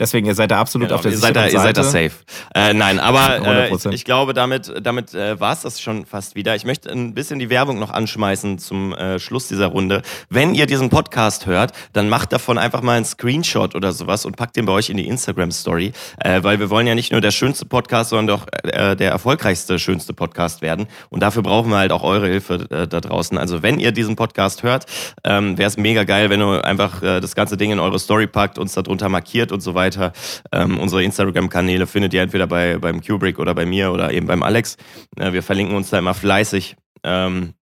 Deswegen, 0.00 0.26
ihr 0.26 0.34
seid 0.34 0.50
da 0.50 0.58
absolut 0.58 0.88
genau, 0.88 0.96
auf 0.96 1.02
der 1.02 1.12
ihr 1.12 1.18
seid 1.18 1.36
da, 1.36 1.42
Seite. 1.42 1.56
Ihr 1.56 1.60
seid 1.60 1.76
da 1.76 1.82
safe. 1.82 2.12
Äh, 2.54 2.72
nein, 2.72 2.98
aber 2.98 3.46
äh, 3.46 3.74
ich, 3.74 3.84
ich, 3.84 4.04
glaube, 4.06 4.32
damit, 4.32 4.72
damit 4.82 5.12
äh, 5.12 5.38
war 5.38 5.52
es 5.52 5.60
das 5.60 5.78
schon 5.78 6.06
fast 6.06 6.34
wieder. 6.34 6.56
Ich 6.56 6.64
möchte 6.64 6.90
ein 6.90 7.12
bisschen 7.12 7.38
die 7.38 7.50
Werbung 7.50 7.78
noch 7.78 7.90
anschmeißen 7.90 8.58
zum 8.58 8.94
äh, 8.94 9.18
Schluss 9.18 9.48
dieser 9.48 9.66
Runde. 9.66 10.00
Wenn 10.30 10.54
ihr 10.54 10.64
diesen 10.64 10.88
Podcast 10.88 11.44
hört, 11.44 11.72
dann 11.92 12.08
macht 12.08 12.32
davon 12.32 12.56
einfach 12.56 12.80
mal 12.80 12.96
einen 12.96 13.04
Screenshot 13.04 13.74
oder 13.74 13.92
sowas 13.92 14.24
und 14.24 14.36
packt 14.36 14.56
den 14.56 14.64
bei 14.64 14.72
euch 14.72 14.88
in 14.88 14.96
die 14.96 15.06
Instagram-Story, 15.06 15.92
äh, 16.18 16.42
weil 16.42 16.58
wir 16.60 16.70
wollen 16.70 16.86
ja 16.86 16.94
nicht 16.94 17.12
nur 17.12 17.20
der 17.20 17.30
schönste 17.30 17.66
Podcast, 17.66 18.08
sondern 18.08 18.38
doch 18.38 18.46
äh, 18.62 18.96
der 18.96 19.10
erfolgreichste, 19.10 19.78
schönste 19.78 20.14
Podcast 20.14 20.62
werden. 20.62 20.86
Und 21.10 21.20
dafür 21.22 21.42
brauchen 21.42 21.70
wir 21.70 21.76
halt 21.76 21.92
auch 21.92 22.04
eure 22.04 22.26
Hilfe 22.26 22.66
da 22.70 22.86
draußen. 22.86 23.36
Also 23.36 23.62
wenn 23.62 23.78
ihr 23.78 23.92
diesen 23.92 24.16
Podcast 24.16 24.62
hört, 24.62 24.86
ähm, 25.24 25.58
wäre 25.58 25.68
es 25.68 25.76
mega 25.76 26.04
geil, 26.04 26.30
wenn 26.30 26.40
ihr 26.40 26.64
einfach 26.64 27.00
das 27.02 27.34
ganze 27.34 27.58
Ding 27.58 27.70
in 27.70 27.80
eure 27.80 27.98
Story 27.98 28.26
packt, 28.26 28.58
uns 28.58 28.72
darunter 28.72 29.08
markiert 29.08 29.52
und 29.52 29.60
so 29.60 29.74
weiter 29.74 29.89
weiter. 29.90 30.12
Ähm, 30.52 30.78
unsere 30.78 31.02
Instagram-Kanäle 31.02 31.86
findet 31.86 32.14
ihr 32.14 32.22
entweder 32.22 32.46
bei, 32.46 32.78
beim 32.78 33.00
Kubrick 33.02 33.38
oder 33.38 33.54
bei 33.54 33.66
mir 33.66 33.92
oder 33.92 34.12
eben 34.12 34.26
beim 34.26 34.42
Alex. 34.42 34.76
Äh, 35.16 35.32
wir 35.32 35.42
verlinken 35.42 35.76
uns 35.76 35.90
da 35.90 35.98
immer 35.98 36.14
fleißig. 36.14 36.76
Ähm, 37.02 37.54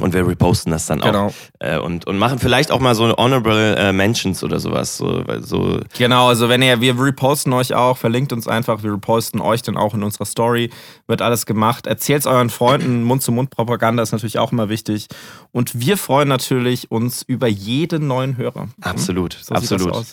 und 0.00 0.14
wir 0.14 0.26
reposten 0.26 0.72
das 0.72 0.86
dann 0.86 1.00
genau. 1.00 1.26
auch. 1.26 1.34
Äh, 1.58 1.78
und, 1.78 2.06
und 2.06 2.16
machen 2.16 2.38
vielleicht 2.38 2.70
auch 2.72 2.80
mal 2.80 2.94
so 2.94 3.14
Honorable 3.16 3.76
äh, 3.76 3.92
Mentions 3.92 4.42
oder 4.42 4.58
sowas. 4.58 4.96
So, 4.96 5.22
so. 5.40 5.80
Genau, 5.98 6.28
also 6.28 6.48
wenn 6.48 6.62
ihr, 6.62 6.80
wir 6.80 6.98
reposten 6.98 7.52
euch 7.52 7.74
auch, 7.74 7.98
verlinkt 7.98 8.32
uns 8.32 8.48
einfach, 8.48 8.82
wir 8.82 8.92
reposten 8.92 9.40
euch 9.42 9.60
dann 9.60 9.76
auch 9.76 9.92
in 9.92 10.02
unserer 10.02 10.24
Story. 10.24 10.70
Wird 11.06 11.20
alles 11.20 11.44
gemacht. 11.44 11.86
Erzählt 11.86 12.20
es 12.20 12.26
euren 12.26 12.48
Freunden, 12.48 13.02
Mund-zu-Mund-Propaganda 13.04 14.02
ist 14.02 14.12
natürlich 14.12 14.38
auch 14.38 14.52
immer 14.52 14.70
wichtig. 14.70 15.08
Und 15.50 15.78
wir 15.78 15.98
freuen 15.98 16.28
natürlich 16.28 16.90
uns 16.90 17.22
über 17.22 17.46
jeden 17.46 18.06
neuen 18.06 18.38
Hörer. 18.38 18.68
Absolut, 18.80 19.38
so 19.42 19.54
absolut. 19.54 20.06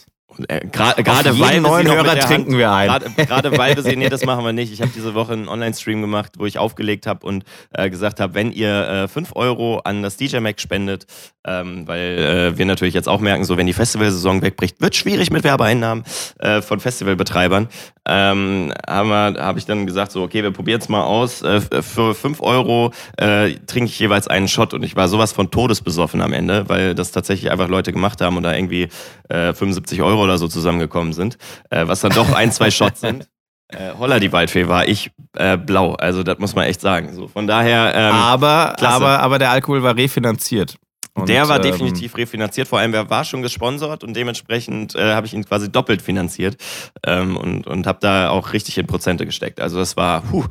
Äh, 0.48 0.68
Gerade 0.68 1.40
weil 1.40 1.62
neuen 1.62 1.86
wir 1.86 1.92
sie 1.92 1.98
Hörer 1.98 2.20
trinken 2.20 2.58
wir 2.58 2.72
ein. 2.72 2.90
Gerade 3.16 3.58
weil 3.58 3.76
wir 3.76 3.84
sie, 3.84 3.96
nee, 3.96 4.10
das 4.10 4.26
machen 4.26 4.46
wir 4.46 4.54
nicht. 4.54 4.72
Ich 4.72 4.82
habe 4.82 4.92
diese 4.96 5.14
Woche 5.14 5.34
einen 5.34 5.48
Online-Stream 5.48 6.02
gemacht, 6.02 6.34
wo 6.38 6.46
ich 6.46 6.58
aufgelegt 6.58 7.08
habe 7.08 7.26
und 7.26 7.44
äh, 7.74 7.90
gesagt 7.90 8.20
habe, 8.20 8.34
wenn 8.34 8.52
ihr 8.52 9.06
äh, 9.06 9.08
5 9.08 9.36
Euro 9.36 9.80
an 9.80 10.04
das 10.04 10.18
DJ 10.18 10.40
Mac 10.40 10.60
spendet, 10.60 11.06
ähm, 11.46 11.88
weil 11.88 12.54
äh, 12.54 12.58
wir 12.58 12.66
natürlich 12.66 12.94
jetzt 12.94 13.10
auch 13.10 13.20
merken, 13.20 13.44
so 13.46 13.58
wenn 13.58 13.68
die 13.68 13.74
Festivalsaison 13.74 14.42
wegbricht, 14.42 14.82
wird 14.82 14.96
schwierig 14.96 15.32
mit 15.32 15.44
Werbeeinnahmen 15.44 16.04
äh, 16.40 16.62
von 16.62 16.80
Festivalbetreibern. 16.80 17.68
Ähm, 18.08 18.74
habe 18.88 19.36
hab 19.38 19.58
ich 19.58 19.66
dann 19.66 19.86
gesagt, 19.86 20.12
so 20.12 20.24
okay, 20.24 20.44
wir 20.44 20.52
probieren 20.52 20.82
es 20.82 20.90
mal 20.90 21.04
aus. 21.04 21.42
Äh, 21.42 21.62
für 21.82 22.16
5 22.16 22.42
Euro 22.42 22.92
trinke 23.18 23.86
ich 23.86 24.00
jeweils 24.00 24.28
einen 24.28 24.48
Shot 24.48 24.74
und 24.74 24.84
ich 24.84 24.96
war 24.96 25.08
sowas 25.08 25.32
von 25.32 25.52
todesbesoffen 25.52 26.22
am 26.22 26.34
Ende, 26.34 26.70
weil 26.70 26.96
das 26.96 27.12
tatsächlich 27.12 27.52
einfach 27.52 27.68
Leute 27.68 27.92
gemacht 27.92 28.22
haben 28.22 28.38
und 28.38 28.44
da 28.44 28.54
irgendwie 28.54 28.90
äh, 29.30 29.54
75 29.54 30.02
Euro 30.02 30.26
oder 30.30 30.38
so 30.38 30.48
zusammengekommen 30.48 31.14
sind, 31.14 31.38
äh, 31.70 31.88
was 31.88 32.02
dann 32.02 32.12
doch 32.12 32.32
ein, 32.34 32.52
zwei 32.52 32.72
Shots 32.72 33.02
sind. 33.02 33.28
Äh, 33.72 33.92
Holla 34.00 34.20
die 34.20 34.32
Waldfee 34.32 34.68
war 34.68 34.88
ich 34.88 35.12
äh, 35.38 35.56
blau, 35.56 35.94
also 35.94 36.24
das 36.24 36.40
muss 36.40 36.56
man 36.56 36.66
echt 36.66 36.82
sagen. 36.82 37.14
So, 37.14 37.28
von 37.28 37.46
daher. 37.46 37.94
Ähm, 37.94 38.16
aber, 38.16 38.74
klasse. 38.76 38.96
aber, 38.96 39.20
aber 39.20 39.38
der 39.38 39.52
Alkohol 39.52 39.84
war 39.84 39.96
refinanziert. 39.96 40.78
Und, 41.14 41.30
der 41.30 41.48
war 41.50 41.58
ähm, 41.58 41.64
definitiv 41.64 42.18
refinanziert, 42.18 42.68
vor 42.68 42.80
allem 42.80 42.96
er 42.96 43.12
war 43.12 43.26
schon 43.26 43.44
gesponsert 43.44 44.04
und 44.04 44.16
dementsprechend 44.16 44.96
äh, 44.96 45.14
habe 45.14 45.28
ich 45.28 45.36
ihn 45.36 45.46
quasi 45.46 45.72
doppelt 45.72 46.02
finanziert 46.02 46.58
ähm, 47.06 47.38
und, 47.38 47.68
und 47.68 47.86
habe 47.86 48.00
da 48.02 48.30
auch 48.30 48.54
richtig 48.54 48.78
in 48.80 48.88
Prozente 48.88 49.28
gesteckt. 49.28 49.60
Also 49.60 49.78
das 49.78 49.96
war, 49.96 50.22
puh, 50.22 50.46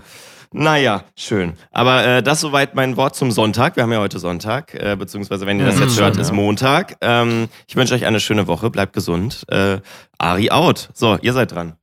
naja, 0.53 1.05
schön. 1.17 1.55
Aber 1.71 2.05
äh, 2.05 2.23
das 2.23 2.41
soweit 2.41 2.75
mein 2.75 2.97
Wort 2.97 3.15
zum 3.15 3.31
Sonntag. 3.31 3.77
Wir 3.77 3.83
haben 3.83 3.93
ja 3.93 4.01
heute 4.01 4.19
Sonntag, 4.19 4.75
äh, 4.75 4.97
beziehungsweise 4.97 5.47
wenn 5.47 5.59
ihr 5.59 5.67
das 5.67 5.79
jetzt 5.79 6.01
hört, 6.01 6.17
ist 6.17 6.33
Montag. 6.33 6.97
Ähm, 7.01 7.49
ich 7.67 7.77
wünsche 7.77 7.95
euch 7.95 8.07
eine 8.07 8.21
schöne 8.21 8.47
Woche, 8.47 8.71
bleibt 8.71 8.93
gesund. 8.93 9.45
Äh, 9.49 9.81
Ari 10.19 10.51
out. 10.51 10.89
So, 10.95 11.19
ihr 11.21 11.33
seid 11.33 11.53
dran. 11.53 11.77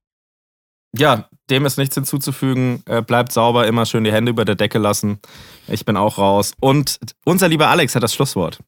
Ja, 0.97 1.29
dem 1.49 1.65
ist 1.65 1.77
nichts 1.77 1.95
hinzuzufügen. 1.95 2.81
Äh, 2.87 3.01
bleibt 3.01 3.31
sauber, 3.31 3.67
immer 3.67 3.85
schön 3.85 4.03
die 4.03 4.11
Hände 4.11 4.31
über 4.31 4.45
der 4.45 4.55
Decke 4.55 4.79
lassen. 4.79 5.19
Ich 5.67 5.85
bin 5.85 5.97
auch 5.97 6.17
raus. 6.17 6.53
Und 6.59 6.99
unser 7.25 7.47
lieber 7.47 7.69
Alex 7.69 7.95
hat 7.95 8.03
das 8.03 8.13
Schlusswort. 8.13 8.59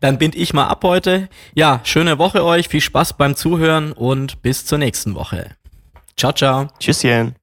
Dann 0.00 0.18
bind 0.18 0.34
ich 0.34 0.54
mal 0.54 0.66
ab 0.66 0.82
heute. 0.84 1.28
Ja, 1.54 1.80
schöne 1.84 2.18
Woche 2.18 2.44
euch, 2.44 2.68
viel 2.68 2.80
Spaß 2.80 3.14
beim 3.14 3.36
Zuhören 3.36 3.92
und 3.92 4.42
bis 4.42 4.64
zur 4.64 4.78
nächsten 4.78 5.14
Woche. 5.14 5.56
Ciao, 6.16 6.32
ciao. 6.32 6.68
Tschüsschen. 6.78 7.34